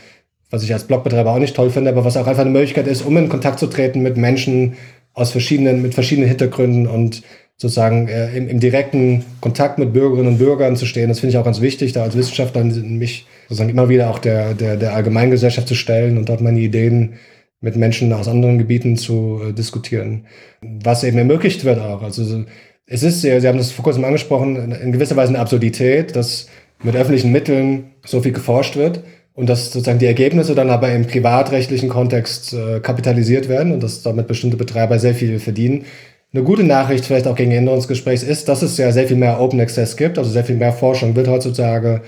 was 0.50 0.64
ich 0.64 0.74
als 0.74 0.86
Blogbetreiber 0.86 1.32
auch 1.32 1.40
nicht 1.40 1.56
toll 1.56 1.70
finde, 1.70 1.92
aber 1.92 2.06
was 2.06 2.18
auch 2.18 2.28
einfach 2.28 2.42
eine 2.42 2.50
Möglichkeit 2.50 2.88
ist, 2.88 3.04
um 3.04 3.16
in 3.18 3.30
Kontakt 3.30 3.60
zu 3.60 3.68
treten 3.68 4.02
mit 4.02 4.18
Menschen 4.18 4.74
aus 5.14 5.32
verschiedenen, 5.32 5.82
mit 5.82 5.94
verschiedenen 5.94 6.28
Hintergründen 6.28 6.88
und 6.88 7.24
sozusagen 7.58 8.08
äh, 8.08 8.36
im, 8.36 8.48
im, 8.48 8.60
direkten 8.60 9.26
Kontakt 9.42 9.80
mit 9.80 9.92
Bürgerinnen 9.92 10.30
und 10.30 10.38
Bürgern 10.38 10.78
zu 10.78 10.86
stehen. 10.86 11.10
Das 11.10 11.20
finde 11.20 11.32
ich 11.32 11.38
auch 11.38 11.46
ganz 11.46 11.60
wichtig, 11.60 11.92
da 11.92 12.04
als 12.04 12.16
Wissenschaftler 12.16 12.64
mich 12.64 13.28
sozusagen 13.50 13.70
immer 13.70 13.90
wieder 13.90 14.10
auch 14.10 14.20
der, 14.20 14.54
der, 14.54 14.78
der 14.78 14.94
Allgemeingesellschaft 14.94 15.68
zu 15.68 15.76
stellen 15.76 16.18
und 16.18 16.30
dort 16.30 16.42
meine 16.42 16.60
Ideen 16.60 17.16
mit 17.60 17.76
Menschen 17.76 18.14
aus 18.14 18.30
anderen 18.30 18.58
Gebieten 18.58 18.96
zu 18.96 19.42
äh, 19.50 19.54
diskutieren. 19.54 20.26
Was 20.62 21.04
eben 21.04 21.18
ermöglicht 21.18 21.66
wird 21.66 21.80
auch. 21.80 22.02
Also 22.02 22.46
es 22.86 23.04
ist, 23.04 23.22
Sie 23.22 23.32
haben 23.32 23.58
das 23.58 23.72
vor 23.72 23.84
kurzem 23.84 24.06
angesprochen, 24.06 24.72
in 24.72 24.94
gewisser 24.94 25.18
Weise 25.18 25.30
eine 25.30 25.40
Absurdität, 25.40 26.16
dass 26.16 26.48
mit 26.82 26.96
öffentlichen 26.96 27.34
Mitteln 27.34 27.92
so 28.06 28.22
viel 28.22 28.32
geforscht 28.32 28.78
wird 28.78 29.04
und 29.40 29.48
dass 29.48 29.72
sozusagen 29.72 29.99
die 29.99 30.06
Ergebnisse 30.06 30.53
dann 30.53 30.70
aber 30.70 30.91
im 30.91 31.07
privatrechtlichen 31.07 31.88
Kontext 31.88 32.53
äh, 32.53 32.82
kapitalisiert 32.82 33.48
werden 33.48 33.72
und 33.72 33.82
dass 33.82 34.02
damit 34.02 34.28
bestimmte 34.28 34.57
Betreiber 34.57 34.99
sehr 34.99 35.16
viel 35.16 35.40
verdienen. 35.40 35.86
Eine 36.34 36.44
gute 36.44 36.66
Nachricht 36.66 37.06
vielleicht 37.06 37.26
auch 37.26 37.38
gegen 37.38 37.52
Ende 37.52 37.72
unseres 37.72 37.88
Gesprächs 37.88 38.22
ist, 38.22 38.49
dass 38.49 38.64
es 38.64 38.78
ja 38.78 38.91
sehr 38.91 39.07
viel 39.07 39.16
mehr 39.16 39.40
Open 39.40 39.61
Access 39.61 39.95
gibt, 39.95 40.18
also 40.18 40.30
sehr 40.30 40.44
viel 40.44 40.57
mehr 40.57 40.74
Forschung 40.74 41.16
wird 41.16 41.30
heutzutage 41.30 42.02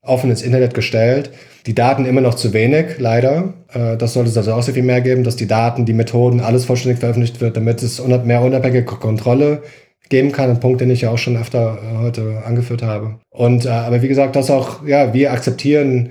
offen 0.00 0.30
ins 0.30 0.40
Internet 0.40 0.72
gestellt. 0.72 1.30
Die 1.66 1.74
Daten 1.74 2.06
immer 2.06 2.22
noch 2.22 2.34
zu 2.34 2.54
wenig, 2.54 2.96
leider. 2.96 3.52
Äh, 3.74 3.98
das 3.98 4.14
sollte 4.14 4.30
es 4.30 4.38
also 4.38 4.54
auch 4.54 4.62
sehr 4.62 4.72
viel 4.72 4.82
mehr 4.82 5.02
geben, 5.02 5.22
dass 5.22 5.36
die 5.36 5.46
Daten, 5.46 5.84
die 5.84 5.92
Methoden, 5.92 6.40
alles 6.40 6.64
vollständig 6.64 7.00
veröffentlicht 7.00 7.42
wird, 7.42 7.58
damit 7.58 7.82
es 7.82 8.02
mehr 8.24 8.40
unabhängige 8.40 8.84
Kontrolle 8.86 9.60
geben 10.08 10.32
kann. 10.32 10.48
Ein 10.48 10.60
Punkt, 10.60 10.80
den 10.80 10.90
ich 10.90 11.02
ja 11.02 11.10
auch 11.10 11.18
schon 11.18 11.36
öfter 11.36 11.76
äh, 11.82 11.98
heute 11.98 12.42
angeführt 12.46 12.82
habe. 12.82 13.16
Und 13.28 13.66
äh, 13.66 13.68
aber 13.68 14.00
wie 14.00 14.08
gesagt, 14.08 14.34
dass 14.34 14.50
auch, 14.50 14.86
ja, 14.86 15.12
wir 15.12 15.34
akzeptieren 15.34 16.08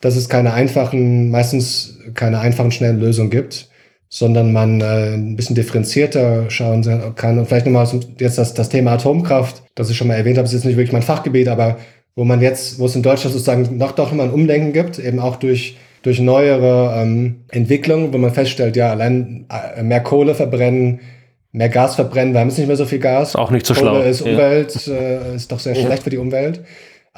dass 0.00 0.16
es 0.16 0.28
keine 0.28 0.52
einfachen, 0.52 1.30
meistens 1.30 1.98
keine 2.14 2.40
einfachen, 2.40 2.70
schnellen 2.70 3.00
Lösungen 3.00 3.30
gibt. 3.30 3.68
sondern 4.10 4.52
man 4.52 4.80
äh, 4.80 5.14
ein 5.14 5.36
bisschen 5.36 5.54
differenzierter 5.54 6.48
schauen 6.48 6.82
kann. 7.14 7.38
Und 7.38 7.46
vielleicht 7.46 7.66
nochmal 7.66 7.86
jetzt 8.18 8.38
das, 8.38 8.54
das 8.54 8.70
Thema 8.70 8.92
Atomkraft, 8.92 9.62
das 9.74 9.90
ich 9.90 9.98
schon 9.98 10.08
mal 10.08 10.14
erwähnt 10.14 10.38
habe, 10.38 10.46
ist 10.46 10.54
jetzt 10.54 10.64
nicht 10.64 10.78
wirklich 10.78 10.94
mein 10.94 11.02
Fachgebiet, 11.02 11.48
aber 11.48 11.76
wo 12.16 12.24
man 12.24 12.40
jetzt, 12.40 12.78
wo 12.78 12.86
es 12.86 12.96
in 12.96 13.02
Deutschland 13.02 13.32
sozusagen 13.32 13.76
noch 13.76 13.92
doch 13.92 14.12
mal 14.12 14.24
ein 14.24 14.32
Umdenken 14.32 14.72
gibt, 14.72 14.98
eben 14.98 15.20
auch 15.20 15.36
durch, 15.36 15.76
durch 16.02 16.20
neuere 16.20 17.00
ähm, 17.00 17.44
Entwicklungen, 17.48 18.12
wo 18.12 18.18
man 18.18 18.32
feststellt, 18.32 18.76
ja, 18.76 18.90
allein 18.90 19.46
äh, 19.76 19.82
mehr 19.82 20.00
Kohle 20.00 20.34
verbrennen, 20.34 21.00
mehr 21.52 21.68
Gas 21.68 21.94
verbrennen, 21.94 22.32
wir 22.32 22.40
haben 22.40 22.48
jetzt 22.48 22.58
nicht 22.58 22.66
mehr 22.66 22.76
so 22.76 22.86
viel 22.86 22.98
Gas. 22.98 23.36
Auch 23.36 23.50
nicht 23.50 23.66
so 23.66 23.74
Kohle 23.74 23.90
schlau. 23.90 24.02
ist 24.02 24.22
Umwelt, 24.22 24.86
ja. 24.86 24.94
äh, 24.94 25.36
ist 25.36 25.52
doch 25.52 25.60
sehr 25.60 25.76
ja. 25.76 25.84
schlecht 25.84 26.02
für 26.02 26.10
die 26.10 26.18
Umwelt. 26.18 26.62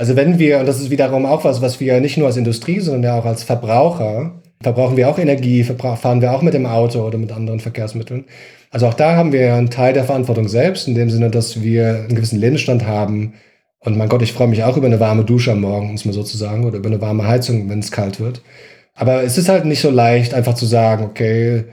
Also 0.00 0.16
wenn 0.16 0.38
wir, 0.38 0.60
und 0.60 0.66
das 0.66 0.80
ist 0.80 0.88
wiederum 0.88 1.26
auch 1.26 1.44
was, 1.44 1.60
was 1.60 1.78
wir 1.78 2.00
nicht 2.00 2.16
nur 2.16 2.26
als 2.26 2.38
Industrie, 2.38 2.80
sondern 2.80 3.02
ja 3.02 3.18
auch 3.18 3.26
als 3.26 3.42
Verbraucher 3.42 4.40
verbrauchen 4.62 4.96
wir 4.96 5.10
auch 5.10 5.18
Energie, 5.18 5.62
fahren 5.62 6.22
wir 6.22 6.32
auch 6.32 6.40
mit 6.40 6.54
dem 6.54 6.64
Auto 6.64 7.02
oder 7.02 7.18
mit 7.18 7.30
anderen 7.32 7.60
Verkehrsmitteln. 7.60 8.24
Also 8.70 8.86
auch 8.86 8.94
da 8.94 9.14
haben 9.14 9.30
wir 9.30 9.52
einen 9.52 9.68
Teil 9.68 9.92
der 9.92 10.04
Verantwortung 10.04 10.48
selbst, 10.48 10.88
in 10.88 10.94
dem 10.94 11.10
Sinne, 11.10 11.28
dass 11.28 11.60
wir 11.60 11.96
einen 11.96 12.14
gewissen 12.14 12.40
Lebensstand 12.40 12.86
haben. 12.86 13.34
Und 13.80 13.98
mein 13.98 14.08
Gott, 14.08 14.22
ich 14.22 14.32
freue 14.32 14.48
mich 14.48 14.64
auch 14.64 14.78
über 14.78 14.86
eine 14.86 15.00
warme 15.00 15.24
Dusche 15.24 15.52
am 15.52 15.60
Morgen, 15.60 15.92
muss 15.92 16.06
man 16.06 16.14
sozusagen, 16.14 16.64
oder 16.64 16.78
über 16.78 16.88
eine 16.88 17.02
warme 17.02 17.26
Heizung, 17.26 17.68
wenn 17.68 17.80
es 17.80 17.92
kalt 17.92 18.20
wird. 18.20 18.40
Aber 18.94 19.22
es 19.22 19.36
ist 19.36 19.50
halt 19.50 19.66
nicht 19.66 19.82
so 19.82 19.90
leicht, 19.90 20.32
einfach 20.32 20.54
zu 20.54 20.64
sagen, 20.64 21.04
okay, 21.04 21.64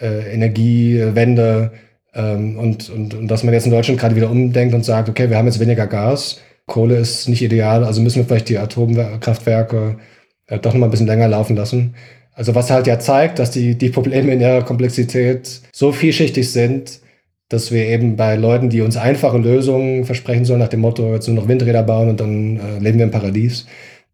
äh, 0.00 0.32
Energiewende 0.32 1.72
ähm, 2.14 2.58
und, 2.58 2.88
und, 2.88 3.12
und 3.12 3.28
dass 3.28 3.44
man 3.44 3.52
jetzt 3.52 3.66
in 3.66 3.72
Deutschland 3.72 4.00
gerade 4.00 4.16
wieder 4.16 4.30
umdenkt 4.30 4.74
und 4.74 4.86
sagt, 4.86 5.10
okay, 5.10 5.28
wir 5.28 5.36
haben 5.36 5.46
jetzt 5.46 5.60
weniger 5.60 5.86
Gas, 5.86 6.40
Kohle 6.66 6.96
ist 6.96 7.28
nicht 7.28 7.42
ideal, 7.42 7.84
also 7.84 8.00
müssen 8.00 8.18
wir 8.18 8.24
vielleicht 8.24 8.48
die 8.48 8.58
Atomkraftwerke 8.58 9.98
äh, 10.46 10.58
doch 10.58 10.72
noch 10.72 10.80
mal 10.80 10.86
ein 10.86 10.90
bisschen 10.90 11.06
länger 11.06 11.28
laufen 11.28 11.56
lassen. 11.56 11.94
Also 12.32 12.54
was 12.54 12.70
halt 12.70 12.86
ja 12.86 12.98
zeigt, 12.98 13.38
dass 13.38 13.50
die, 13.50 13.76
die 13.76 13.90
Probleme 13.90 14.32
in 14.32 14.40
ihrer 14.40 14.62
Komplexität 14.62 15.60
so 15.72 15.92
vielschichtig 15.92 16.50
sind, 16.50 17.00
dass 17.48 17.70
wir 17.70 17.86
eben 17.86 18.16
bei 18.16 18.36
Leuten, 18.36 18.70
die 18.70 18.80
uns 18.80 18.96
einfache 18.96 19.38
Lösungen 19.38 20.04
versprechen 20.04 20.44
sollen, 20.44 20.60
nach 20.60 20.68
dem 20.68 20.80
Motto, 20.80 21.12
jetzt 21.12 21.28
nur 21.28 21.36
noch 21.36 21.48
Windräder 21.48 21.82
bauen 21.82 22.08
und 22.08 22.20
dann 22.20 22.56
äh, 22.56 22.78
leben 22.80 22.98
wir 22.98 23.04
im 23.04 23.10
Paradies, 23.10 23.66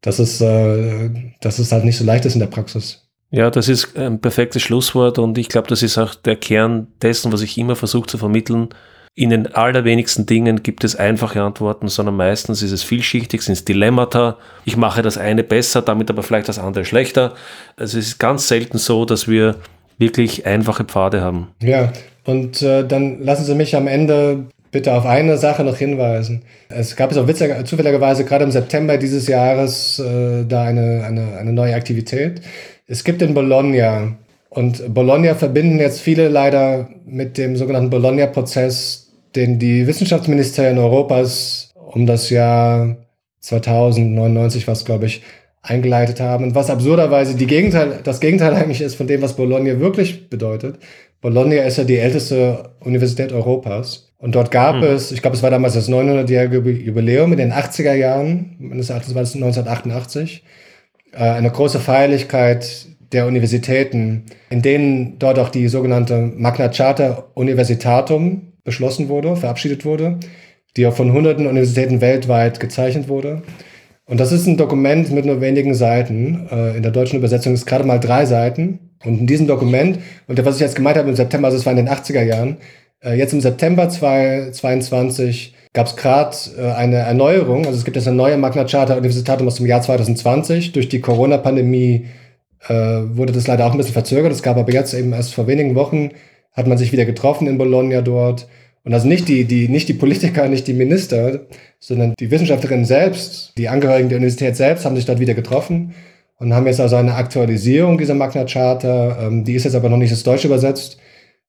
dass 0.02 0.18
es, 0.18 0.40
äh, 0.40 1.10
dass 1.40 1.59
es 1.59 1.72
halt 1.72 1.85
nicht 1.85 1.97
so 1.97 2.05
leicht 2.05 2.27
ist 2.27 2.35
in 2.35 2.40
der 2.40 2.48
Praxis. 2.48 3.06
Ja, 3.31 3.48
das 3.48 3.68
ist 3.68 3.97
ein 3.97 4.20
perfektes 4.20 4.62
Schlusswort 4.62 5.18
und 5.18 5.39
ich 5.39 5.48
glaube, 5.48 5.68
das 5.68 5.82
ist 5.82 5.98
auch 5.98 6.14
der 6.16 6.36
Kern 6.36 6.89
dessen, 7.01 7.32
was 7.32 7.43
ich 7.43 7.56
immer 7.59 7.77
versuche 7.77 8.09
zu 8.09 8.18
vermitteln. 8.18 8.70
In 9.16 9.31
den 9.31 9.49
allerwenigsten 9.55 10.24
Dingen 10.24 10.62
gibt 10.62 10.85
es 10.85 10.97
einfache 10.97 11.43
Antworten, 11.43 11.89
sondern 11.89 12.16
meistens 12.16 12.62
ist 12.62 12.70
es 12.70 12.82
vielschichtig, 12.82 13.43
sind 13.43 13.55
es 13.55 13.65
Dilemmata. 13.65 14.39
Ich 14.65 14.77
mache 14.77 15.03
das 15.03 15.19
eine 15.19 15.43
besser, 15.43 15.82
damit 15.82 16.11
aber 16.11 16.23
vielleicht 16.23 16.49
das 16.49 16.59
andere 16.59 16.85
schlechter. 16.85 17.35
Also 17.77 17.99
es 17.99 18.07
ist 18.07 18.19
ganz 18.19 18.47
selten 18.49 18.78
so, 18.78 19.05
dass 19.05 19.27
wir 19.27 19.57
wirklich 19.99 20.47
einfache 20.47 20.85
Pfade 20.85 21.20
haben. 21.20 21.49
Ja, 21.61 21.93
und 22.24 22.62
äh, 22.62 22.87
dann 22.87 23.20
lassen 23.23 23.45
Sie 23.45 23.55
mich 23.55 23.74
am 23.77 23.89
Ende 23.89 24.47
bitte 24.70 24.95
auf 24.95 25.05
eine 25.05 25.37
Sache 25.37 25.65
noch 25.65 25.77
hinweisen. 25.77 26.43
Es 26.69 26.95
gab 26.95 27.11
es 27.11 27.19
auch 27.19 27.27
witziger, 27.27 27.65
zufälligerweise 27.65 28.24
gerade 28.24 28.45
im 28.45 28.53
September 28.53 28.97
dieses 28.97 29.27
Jahres 29.27 29.99
äh, 29.99 30.45
da 30.45 30.65
eine, 30.65 31.05
eine, 31.05 31.37
eine 31.37 31.53
neue 31.53 31.74
Aktivität. 31.74 32.41
Es 32.87 33.05
gibt 33.05 33.23
in 33.23 33.35
Bologna 33.35 34.16
und 34.51 34.93
Bologna 34.93 35.36
verbinden 35.36 35.78
jetzt 35.78 36.01
viele 36.01 36.28
leider 36.28 36.89
mit 37.06 37.39
dem 37.39 37.56
sogenannten 37.56 37.90
Bologna-Prozess, 37.90 39.12
den 39.36 39.60
die 39.60 39.86
Wissenschaftsministerien 39.86 40.77
Europas 40.78 41.72
um 41.74 42.05
das 42.05 42.31
Jahr 42.31 42.97
2099, 43.40 44.66
was 44.66 44.85
glaube 44.85 45.06
ich, 45.06 45.22
eingeleitet 45.62 46.20
haben. 46.20 46.44
Und 46.44 46.55
was 46.56 46.68
absurderweise 46.68 47.36
die 47.36 47.47
Gegenteil, 47.47 48.01
das 48.02 48.18
Gegenteil 48.18 48.55
eigentlich 48.55 48.81
ist 48.81 48.97
von 48.97 49.06
dem, 49.06 49.22
was 49.22 49.36
Bologna 49.36 49.78
wirklich 49.78 50.28
bedeutet. 50.28 50.78
Bologna 51.20 51.62
ist 51.62 51.78
ja 51.78 51.85
die 51.85 51.98
älteste 51.98 52.70
Universität 52.81 53.32
Europas. 53.32 54.12
Und 54.18 54.35
dort 54.35 54.51
gab 54.51 54.77
hm. 54.77 54.82
es, 54.82 55.12
ich 55.12 55.22
glaube, 55.22 55.36
es 55.36 55.44
war 55.44 55.51
damals 55.51 55.74
das 55.74 55.89
900-jährige 55.89 56.59
Jubiläum 56.59 57.32
in 57.32 57.39
den 57.39 57.52
80er 57.52 57.94
Jahren, 57.94 58.56
meines 58.59 58.90
Erachtens 58.90 59.14
war 59.14 59.22
es 59.22 59.35
1988, 59.35 60.43
äh, 61.12 61.18
eine 61.18 61.51
große 61.51 61.78
Feierlichkeit 61.78 62.89
der 63.12 63.27
Universitäten, 63.27 64.24
in 64.51 64.62
denen 64.62 65.19
dort 65.19 65.39
auch 65.39 65.49
die 65.49 65.69
sogenannte 65.69 66.32
Magna 66.37 66.69
Charta 66.69 67.24
Universitatum 67.35 68.53
beschlossen 68.65 69.09
wurde, 69.09 69.37
verabschiedet 69.37 69.85
wurde, 69.85 70.19
die 70.77 70.87
auch 70.87 70.95
von 70.95 71.12
hunderten 71.12 71.47
Universitäten 71.47 72.01
weltweit 72.01 72.61
gezeichnet 72.61 73.09
wurde. 73.09 73.43
Und 74.07 74.19
das 74.19 74.32
ist 74.32 74.47
ein 74.47 74.57
Dokument 74.57 75.11
mit 75.12 75.24
nur 75.24 75.41
wenigen 75.41 75.74
Seiten. 75.74 76.49
Äh, 76.51 76.77
in 76.77 76.82
der 76.82 76.91
deutschen 76.93 77.19
Übersetzung 77.19 77.55
ist 77.55 77.66
gerade 77.66 77.85
mal 77.85 78.01
drei 78.01 78.27
Seiten. 78.27 78.91
Und 79.05 79.20
in 79.20 79.27
diesem 79.27 79.47
Dokument, 79.47 79.99
und 80.27 80.45
was 80.45 80.57
ich 80.57 80.61
jetzt 80.61 80.74
gemeint 80.74 80.97
habe 80.97 81.09
im 81.09 81.16
September, 81.16 81.47
also 81.47 81.59
es 81.59 81.65
war 81.65 81.73
in 81.73 81.77
den 81.77 81.89
80er 81.89 82.23
Jahren, 82.23 82.57
äh, 83.03 83.15
jetzt 83.15 83.32
im 83.32 83.41
September 83.41 83.89
2022 83.89 85.55
gab 85.73 85.87
es 85.87 85.95
gerade 85.95 86.37
eine 86.77 86.97
Erneuerung. 86.97 87.65
Also 87.65 87.78
es 87.78 87.85
gibt 87.85 87.97
jetzt 87.97 88.09
eine 88.09 88.16
neue 88.16 88.37
Magna 88.37 88.65
Charta 88.65 88.95
Universitatum 88.95 89.47
aus 89.47 89.55
dem 89.55 89.66
Jahr 89.66 89.81
2020. 89.81 90.73
Durch 90.73 90.89
die 90.89 91.01
Corona-Pandemie 91.01 92.07
äh, 92.69 92.73
wurde 93.16 93.32
das 93.32 93.47
leider 93.47 93.66
auch 93.66 93.73
ein 93.73 93.78
bisschen 93.78 93.93
verzögert. 93.93 94.32
Es 94.32 94.43
gab 94.43 94.57
aber 94.57 94.73
jetzt 94.73 94.95
eben 94.95 95.12
erst 95.12 95.35
vor 95.35 95.47
wenigen 95.47 95.74
Wochen 95.74 96.11
hat 96.53 96.66
man 96.66 96.78
sich 96.78 96.93
wieder 96.93 97.05
getroffen 97.05 97.47
in 97.47 97.59
Bologna 97.59 98.03
dort. 98.03 98.49
Und 98.85 98.95
also 98.95 99.07
nicht 99.07 99.28
die, 99.28 99.45
die, 99.45 99.69
nicht 99.69 99.89
die 99.89 99.95
Politiker, 99.95 100.49
nicht 100.49 100.66
die 100.66 100.73
Minister, 100.73 101.47
sondern 101.78 102.15
die 102.19 102.31
Wissenschaftlerinnen 102.31 102.85
selbst, 102.85 103.53
die 103.59 103.69
Angehörigen 103.69 104.09
der 104.09 104.19
Universität 104.19 104.57
selbst 104.57 104.85
haben 104.85 104.97
sich 104.97 105.05
dort 105.05 105.20
wieder 105.20 105.35
getroffen 105.35 105.95
und 106.39 106.55
haben 106.55 106.66
jetzt 106.66 106.81
also 106.81 106.97
eine 106.97 107.15
Aktualisierung 107.15 107.99
dieser 107.99 108.15
Magna 108.15 108.45
Charta. 108.45 109.27
Ähm, 109.27 109.45
die 109.45 109.55
ist 109.55 109.65
jetzt 109.65 109.74
aber 109.74 109.91
noch 109.91 109.99
nicht 109.99 110.11
ins 110.11 110.23
Deutsche 110.23 110.49
übersetzt. 110.49 110.99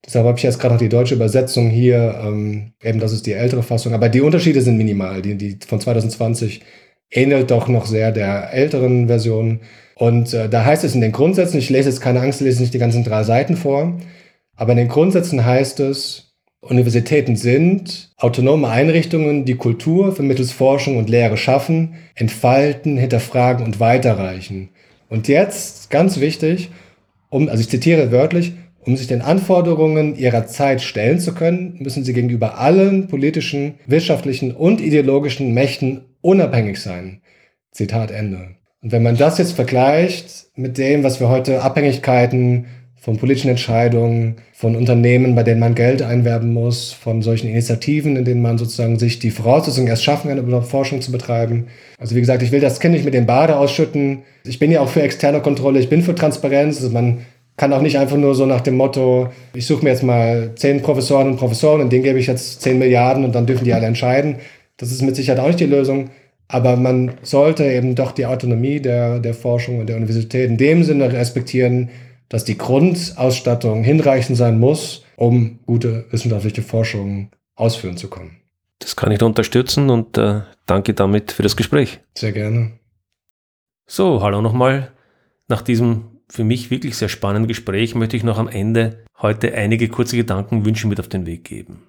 Deshalb 0.05 0.25
habe 0.25 0.37
ich 0.37 0.43
jetzt 0.43 0.59
gerade 0.59 0.73
noch 0.73 0.81
die 0.81 0.89
deutsche 0.89 1.15
Übersetzung 1.15 1.69
hier. 1.69 2.19
Ähm, 2.23 2.73
eben, 2.83 2.99
das 2.99 3.13
ist 3.13 3.25
die 3.25 3.33
ältere 3.33 3.63
Fassung. 3.63 3.93
Aber 3.93 4.09
die 4.09 4.21
Unterschiede 4.21 4.61
sind 4.61 4.77
minimal. 4.77 5.21
Die, 5.21 5.35
die 5.35 5.57
von 5.65 5.79
2020 5.79 6.61
ähnelt 7.09 7.51
doch 7.51 7.67
noch 7.67 7.85
sehr 7.85 8.11
der 8.11 8.53
älteren 8.53 9.07
Version. 9.07 9.61
Und 10.01 10.33
äh, 10.33 10.49
da 10.49 10.65
heißt 10.65 10.83
es 10.83 10.95
in 10.95 11.01
den 11.01 11.11
Grundsätzen, 11.11 11.59
ich 11.59 11.69
lese 11.69 11.87
jetzt 11.87 12.01
keine 12.01 12.21
Angst, 12.21 12.41
lese 12.41 12.59
nicht 12.59 12.73
die 12.73 12.79
ganzen 12.79 13.03
drei 13.03 13.21
Seiten 13.21 13.55
vor, 13.55 13.99
aber 14.55 14.71
in 14.71 14.79
den 14.79 14.87
Grundsätzen 14.87 15.45
heißt 15.45 15.79
es, 15.79 16.33
Universitäten 16.59 17.35
sind 17.35 18.11
autonome 18.17 18.67
Einrichtungen, 18.67 19.45
die 19.45 19.57
Kultur 19.57 20.11
vermittels 20.11 20.53
Forschung 20.53 20.97
und 20.97 21.07
Lehre 21.07 21.37
schaffen, 21.37 21.97
entfalten, 22.15 22.97
hinterfragen 22.97 23.63
und 23.63 23.79
weiterreichen. 23.79 24.69
Und 25.07 25.27
jetzt, 25.27 25.91
ganz 25.91 26.19
wichtig, 26.19 26.71
um, 27.29 27.47
also 27.47 27.61
ich 27.61 27.69
zitiere 27.69 28.11
wörtlich, 28.11 28.53
um 28.79 28.97
sich 28.97 29.05
den 29.05 29.21
Anforderungen 29.21 30.15
ihrer 30.15 30.47
Zeit 30.47 30.81
stellen 30.81 31.19
zu 31.19 31.35
können, 31.35 31.77
müssen 31.77 32.03
sie 32.03 32.13
gegenüber 32.13 32.57
allen 32.57 33.07
politischen, 33.07 33.75
wirtschaftlichen 33.85 34.51
und 34.51 34.81
ideologischen 34.81 35.53
Mächten 35.53 36.05
unabhängig 36.21 36.79
sein. 36.79 37.21
Zitat 37.71 38.09
Ende. 38.09 38.60
Und 38.81 38.91
wenn 38.91 39.03
man 39.03 39.15
das 39.15 39.37
jetzt 39.37 39.53
vergleicht 39.53 40.47
mit 40.55 40.77
dem, 40.77 41.03
was 41.03 41.19
wir 41.19 41.29
heute 41.29 41.61
Abhängigkeiten 41.61 42.65
von 42.99 43.17
politischen 43.17 43.49
Entscheidungen, 43.49 44.37
von 44.53 44.75
Unternehmen, 44.75 45.33
bei 45.35 45.43
denen 45.43 45.59
man 45.59 45.75
Geld 45.75 46.01
einwerben 46.01 46.53
muss, 46.53 46.91
von 46.91 47.21
solchen 47.21 47.47
Initiativen, 47.47 48.15
in 48.15 48.25
denen 48.25 48.41
man 48.41 48.57
sozusagen 48.57 48.99
sich 48.99 49.19
die 49.19 49.31
Voraussetzungen 49.31 49.87
erst 49.87 50.03
schaffen 50.03 50.29
kann, 50.29 50.37
überhaupt 50.37 50.67
Forschung 50.67 51.01
zu 51.01 51.11
betreiben. 51.11 51.67
Also 51.99 52.15
wie 52.15 52.19
gesagt, 52.19 52.43
ich 52.43 52.51
will 52.51 52.59
das 52.59 52.79
Kind 52.79 52.93
nicht 52.93 53.05
mit 53.05 53.13
dem 53.13 53.25
Bade 53.25 53.57
ausschütten. 53.57 54.19
Ich 54.45 54.59
bin 54.59 54.71
ja 54.71 54.81
auch 54.81 54.89
für 54.89 55.01
externe 55.01 55.41
Kontrolle, 55.41 55.79
ich 55.79 55.89
bin 55.89 56.01
für 56.03 56.13
Transparenz. 56.13 56.77
Also 56.77 56.89
man 56.91 57.19
kann 57.57 57.73
auch 57.73 57.81
nicht 57.81 57.97
einfach 57.97 58.17
nur 58.17 58.33
so 58.33 58.45
nach 58.45 58.61
dem 58.61 58.77
Motto, 58.77 59.29
ich 59.53 59.65
suche 59.67 59.83
mir 59.83 59.91
jetzt 59.91 60.03
mal 60.03 60.51
zehn 60.55 60.81
Professoren 60.81 61.27
und 61.27 61.37
Professoren 61.37 61.81
und 61.81 61.91
denen 61.91 62.03
gebe 62.03 62.19
ich 62.19 62.27
jetzt 62.27 62.61
zehn 62.61 62.79
Milliarden 62.79 63.25
und 63.25 63.33
dann 63.33 63.45
dürfen 63.45 63.65
die 63.65 63.73
alle 63.73 63.85
entscheiden. 63.85 64.37
Das 64.77 64.91
ist 64.91 65.03
mit 65.03 65.15
Sicherheit 65.15 65.39
auch 65.39 65.47
nicht 65.47 65.59
die 65.59 65.65
Lösung. 65.65 66.09
Aber 66.51 66.75
man 66.75 67.13
sollte 67.21 67.63
eben 67.63 67.95
doch 67.95 68.11
die 68.11 68.25
Autonomie 68.25 68.81
der, 68.81 69.19
der 69.19 69.33
Forschung 69.33 69.79
und 69.79 69.87
der 69.87 69.95
Universität 69.95 70.49
in 70.49 70.57
dem 70.57 70.83
Sinne 70.83 71.11
respektieren, 71.13 71.89
dass 72.27 72.43
die 72.43 72.57
Grundausstattung 72.57 73.85
hinreichend 73.85 74.37
sein 74.37 74.59
muss, 74.59 75.05
um 75.15 75.59
gute 75.65 76.05
wissenschaftliche 76.11 76.61
Forschung 76.61 77.31
ausführen 77.55 77.95
zu 77.95 78.09
können. 78.09 78.37
Das 78.79 78.97
kann 78.97 79.13
ich 79.13 79.21
unterstützen 79.21 79.89
und 79.89 80.17
äh, 80.17 80.41
danke 80.65 80.93
damit 80.93 81.31
für 81.31 81.43
das 81.43 81.55
Gespräch. 81.55 82.01
Sehr 82.17 82.33
gerne. 82.33 82.73
So, 83.87 84.21
hallo 84.21 84.41
nochmal. 84.41 84.91
Nach 85.47 85.61
diesem 85.61 86.03
für 86.29 86.43
mich 86.43 86.69
wirklich 86.69 86.97
sehr 86.97 87.09
spannenden 87.09 87.47
Gespräch 87.47 87.95
möchte 87.95 88.17
ich 88.17 88.23
noch 88.23 88.37
am 88.37 88.49
Ende 88.49 89.05
heute 89.21 89.53
einige 89.53 89.87
kurze 89.87 90.17
Gedankenwünsche 90.17 90.87
mit 90.87 90.99
auf 90.99 91.07
den 91.07 91.25
Weg 91.25 91.45
geben. 91.45 91.83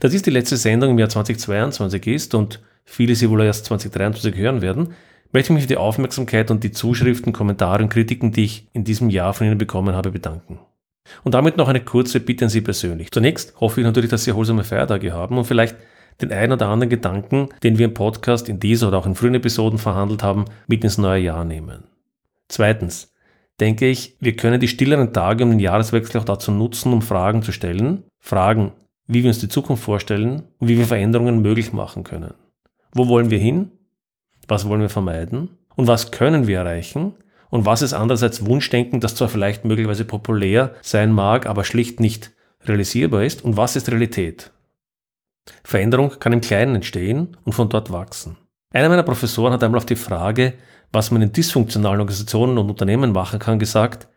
Das 0.00 0.12
ist 0.12 0.26
die 0.26 0.30
letzte 0.30 0.58
Sendung 0.58 0.90
im 0.90 0.98
Jahr 0.98 1.08
2022 1.08 2.06
ist 2.08 2.34
und 2.34 2.60
viele 2.84 3.14
sie 3.14 3.30
wohl 3.30 3.42
erst 3.42 3.66
2023 3.66 4.34
hören 4.36 4.62
werden, 4.62 4.94
möchte 5.32 5.52
ich 5.52 5.54
mich 5.54 5.62
für 5.62 5.68
die 5.68 5.76
Aufmerksamkeit 5.76 6.50
und 6.50 6.62
die 6.62 6.72
Zuschriften, 6.72 7.32
Kommentare 7.32 7.82
und 7.82 7.88
Kritiken, 7.88 8.32
die 8.32 8.44
ich 8.44 8.68
in 8.72 8.84
diesem 8.84 9.10
Jahr 9.10 9.34
von 9.34 9.46
Ihnen 9.46 9.58
bekommen 9.58 9.94
habe, 9.94 10.10
bedanken. 10.10 10.58
Und 11.24 11.34
damit 11.34 11.56
noch 11.56 11.68
eine 11.68 11.80
kurze 11.80 12.20
Bitte 12.20 12.44
an 12.44 12.50
Sie 12.50 12.60
persönlich. 12.60 13.10
Zunächst 13.10 13.60
hoffe 13.60 13.80
ich 13.80 13.86
natürlich, 13.86 14.10
dass 14.10 14.24
Sie 14.24 14.30
erholsame 14.30 14.64
Feiertage 14.64 15.12
haben 15.12 15.38
und 15.38 15.44
vielleicht 15.44 15.76
den 16.20 16.32
einen 16.32 16.52
oder 16.52 16.68
anderen 16.68 16.90
Gedanken, 16.90 17.48
den 17.62 17.78
wir 17.78 17.86
im 17.86 17.94
Podcast 17.94 18.48
in 18.48 18.60
dieser 18.60 18.88
oder 18.88 18.98
auch 18.98 19.06
in 19.06 19.14
frühen 19.14 19.34
Episoden 19.34 19.78
verhandelt 19.78 20.22
haben, 20.22 20.44
mit 20.66 20.84
ins 20.84 20.98
neue 20.98 21.22
Jahr 21.22 21.44
nehmen. 21.44 21.84
Zweitens, 22.48 23.12
denke 23.60 23.86
ich, 23.86 24.16
wir 24.20 24.36
können 24.36 24.60
die 24.60 24.68
stilleren 24.68 25.12
Tage 25.12 25.44
um 25.44 25.50
den 25.50 25.60
Jahreswechsel 25.60 26.20
auch 26.20 26.24
dazu 26.24 26.52
nutzen, 26.52 26.92
um 26.92 27.02
Fragen 27.02 27.42
zu 27.42 27.52
stellen. 27.52 28.04
Fragen, 28.20 28.72
wie 29.06 29.22
wir 29.22 29.28
uns 29.28 29.40
die 29.40 29.48
Zukunft 29.48 29.82
vorstellen 29.82 30.42
und 30.58 30.68
wie 30.68 30.78
wir 30.78 30.86
Veränderungen 30.86 31.42
möglich 31.42 31.72
machen 31.72 32.04
können. 32.04 32.34
Wo 32.92 33.08
wollen 33.08 33.30
wir 33.30 33.38
hin? 33.38 33.70
Was 34.48 34.68
wollen 34.68 34.80
wir 34.80 34.90
vermeiden? 34.90 35.56
Und 35.76 35.86
was 35.86 36.10
können 36.10 36.46
wir 36.46 36.58
erreichen? 36.58 37.14
Und 37.50 37.66
was 37.66 37.82
ist 37.82 37.92
andererseits 37.92 38.46
Wunschdenken, 38.46 39.00
das 39.00 39.14
zwar 39.14 39.28
vielleicht 39.28 39.64
möglicherweise 39.64 40.04
populär 40.04 40.74
sein 40.82 41.12
mag, 41.12 41.46
aber 41.46 41.64
schlicht 41.64 42.00
nicht 42.00 42.32
realisierbar 42.64 43.24
ist? 43.24 43.44
Und 43.44 43.56
was 43.56 43.76
ist 43.76 43.90
Realität? 43.90 44.50
Veränderung 45.64 46.18
kann 46.18 46.32
im 46.32 46.40
Kleinen 46.40 46.76
entstehen 46.76 47.36
und 47.44 47.52
von 47.52 47.68
dort 47.68 47.90
wachsen. 47.92 48.36
Einer 48.72 48.88
meiner 48.88 49.02
Professoren 49.02 49.52
hat 49.52 49.62
einmal 49.62 49.78
auf 49.78 49.86
die 49.86 49.96
Frage, 49.96 50.54
was 50.92 51.10
man 51.10 51.22
in 51.22 51.32
dysfunktionalen 51.32 52.00
Organisationen 52.00 52.58
und 52.58 52.70
Unternehmen 52.70 53.12
machen 53.12 53.38
kann, 53.38 53.58
gesagt, 53.58 54.08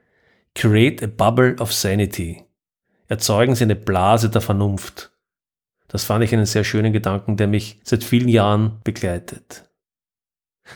create 0.53 1.03
a 1.03 1.07
bubble 1.07 1.55
of 1.59 1.73
sanity. 1.73 2.43
Erzeugen 3.07 3.55
Sie 3.55 3.63
eine 3.63 3.75
Blase 3.75 4.29
der 4.29 4.41
Vernunft. 4.41 5.11
Das 5.95 6.03
fand 6.03 6.25
ich 6.25 6.33
einen 6.33 6.45
sehr 6.45 6.65
schönen 6.65 6.91
Gedanken, 6.91 7.37
der 7.37 7.47
mich 7.47 7.79
seit 7.85 8.03
vielen 8.03 8.27
Jahren 8.27 8.81
begleitet. 8.83 9.63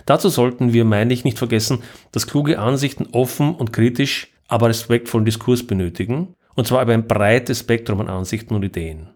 Dazu 0.06 0.30
sollten 0.30 0.72
wir, 0.72 0.86
meine 0.86 1.12
ich, 1.12 1.26
nicht 1.26 1.38
vergessen, 1.38 1.84
dass 2.14 2.26
kluge 2.26 2.58
Ansichten 2.58 3.06
offen 3.12 3.54
und 3.54 3.74
kritisch, 3.74 4.32
aber 4.48 4.70
respektvollen 4.70 5.26
Diskurs 5.26 5.68
benötigen, 5.68 6.36
und 6.56 6.68
zwar 6.68 6.84
über 6.84 6.94
ein 6.94 7.06
breites 7.06 7.60
Spektrum 7.60 8.00
an 8.00 8.08
Ansichten 8.08 8.56
und 8.56 8.64
Ideen. 8.64 9.10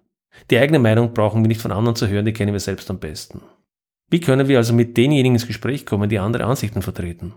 Die 0.52 0.58
eigene 0.58 0.80
Meinung 0.80 1.14
brauchen 1.14 1.42
wir 1.42 1.48
nicht 1.48 1.62
von 1.62 1.72
anderen 1.72 1.96
zu 1.96 2.10
hören, 2.10 2.26
die 2.26 2.34
kennen 2.34 2.52
wir 2.52 2.60
selbst 2.60 2.90
am 2.90 3.00
besten. 3.00 3.40
Wie 4.10 4.20
können 4.20 4.50
wir 4.50 4.58
also 4.58 4.74
mit 4.74 4.98
denjenigen 4.98 5.36
ins 5.36 5.48
Gespräch 5.48 5.86
kommen, 5.86 6.10
die 6.10 6.20
andere 6.20 6.44
Ansichten 6.44 6.82
vertreten? 6.82 7.34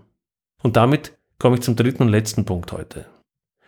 Und 0.61 0.75
damit 0.75 1.13
komme 1.39 1.55
ich 1.55 1.61
zum 1.61 1.77
dritten 1.77 2.03
und 2.03 2.09
letzten 2.09 2.43
Punkt 2.43 2.73
heute. 2.73 3.05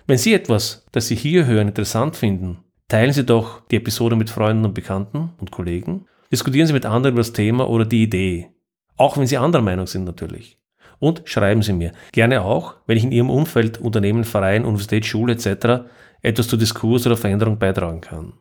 Wenn 0.07 0.17
Sie 0.17 0.33
etwas, 0.33 0.85
das 0.91 1.07
Sie 1.07 1.15
hier 1.15 1.45
hören, 1.45 1.69
interessant 1.69 2.17
finden, 2.17 2.65
teilen 2.89 3.13
Sie 3.13 3.25
doch 3.25 3.61
die 3.67 3.77
Episode 3.77 4.17
mit 4.17 4.29
Freunden 4.29 4.65
und 4.65 4.73
Bekannten 4.73 5.31
und 5.39 5.51
Kollegen. 5.51 6.05
Diskutieren 6.31 6.67
Sie 6.67 6.73
mit 6.73 6.85
anderen 6.85 7.13
über 7.13 7.21
das 7.21 7.31
Thema 7.31 7.69
oder 7.69 7.85
die 7.85 8.03
Idee. 8.03 8.49
Auch 8.97 9.17
wenn 9.17 9.27
Sie 9.27 9.37
anderer 9.37 9.61
Meinung 9.61 9.87
sind 9.87 10.03
natürlich. 10.03 10.57
Und 10.99 11.21
schreiben 11.23 11.61
Sie 11.61 11.71
mir. 11.71 11.93
Gerne 12.11 12.41
auch, 12.41 12.75
wenn 12.85 12.97
ich 12.97 13.05
in 13.05 13.13
Ihrem 13.13 13.29
Umfeld, 13.29 13.79
Unternehmen, 13.79 14.25
Verein, 14.25 14.65
Universität, 14.65 15.05
Schule 15.05 15.33
etc. 15.33 15.85
etwas 16.21 16.49
zur 16.49 16.59
Diskurs 16.59 17.05
oder 17.05 17.15
Veränderung 17.15 17.57
beitragen 17.57 18.01
kann. 18.01 18.33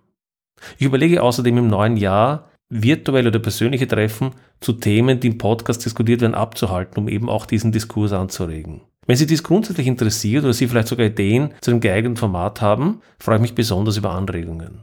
Ich 0.76 0.86
überlege 0.86 1.22
außerdem 1.22 1.56
im 1.56 1.68
neuen 1.68 1.96
Jahr, 1.96 2.50
virtuelle 2.68 3.28
oder 3.28 3.38
persönliche 3.38 3.86
Treffen 3.86 4.32
zu 4.60 4.72
Themen, 4.72 5.20
die 5.20 5.28
im 5.28 5.38
Podcast 5.38 5.84
diskutiert 5.84 6.20
werden, 6.20 6.34
abzuhalten, 6.34 6.98
um 6.98 7.08
eben 7.08 7.28
auch 7.28 7.46
diesen 7.46 7.70
Diskurs 7.70 8.12
anzuregen. 8.12 8.82
Wenn 9.08 9.16
Sie 9.16 9.26
dies 9.26 9.42
grundsätzlich 9.42 9.86
interessiert 9.86 10.44
oder 10.44 10.52
Sie 10.52 10.68
vielleicht 10.68 10.88
sogar 10.88 11.06
Ideen 11.06 11.54
zu 11.62 11.70
einem 11.70 11.80
geeigneten 11.80 12.18
Format 12.18 12.60
haben, 12.60 13.00
freue 13.18 13.36
ich 13.36 13.42
mich 13.42 13.54
besonders 13.54 13.96
über 13.96 14.10
Anregungen. 14.10 14.82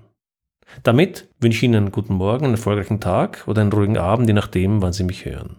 Damit 0.82 1.30
wünsche 1.40 1.58
ich 1.58 1.64
Ihnen 1.64 1.76
einen 1.76 1.92
guten 1.92 2.16
Morgen, 2.16 2.46
einen 2.46 2.56
erfolgreichen 2.56 3.00
Tag 3.00 3.44
oder 3.46 3.62
einen 3.62 3.72
ruhigen 3.72 4.00
Abend, 4.00 4.28
je 4.28 4.34
nachdem, 4.34 4.82
wann 4.82 4.94
Sie 4.94 5.04
mich 5.04 5.26
hören. 5.26 5.58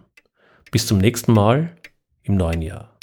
Bis 0.73 0.89
zum 0.89 0.99
nächsten 0.99 1.33
Mal 1.33 1.77
im 2.25 2.37
neuen 2.37 2.61
Jahr. 2.61 2.96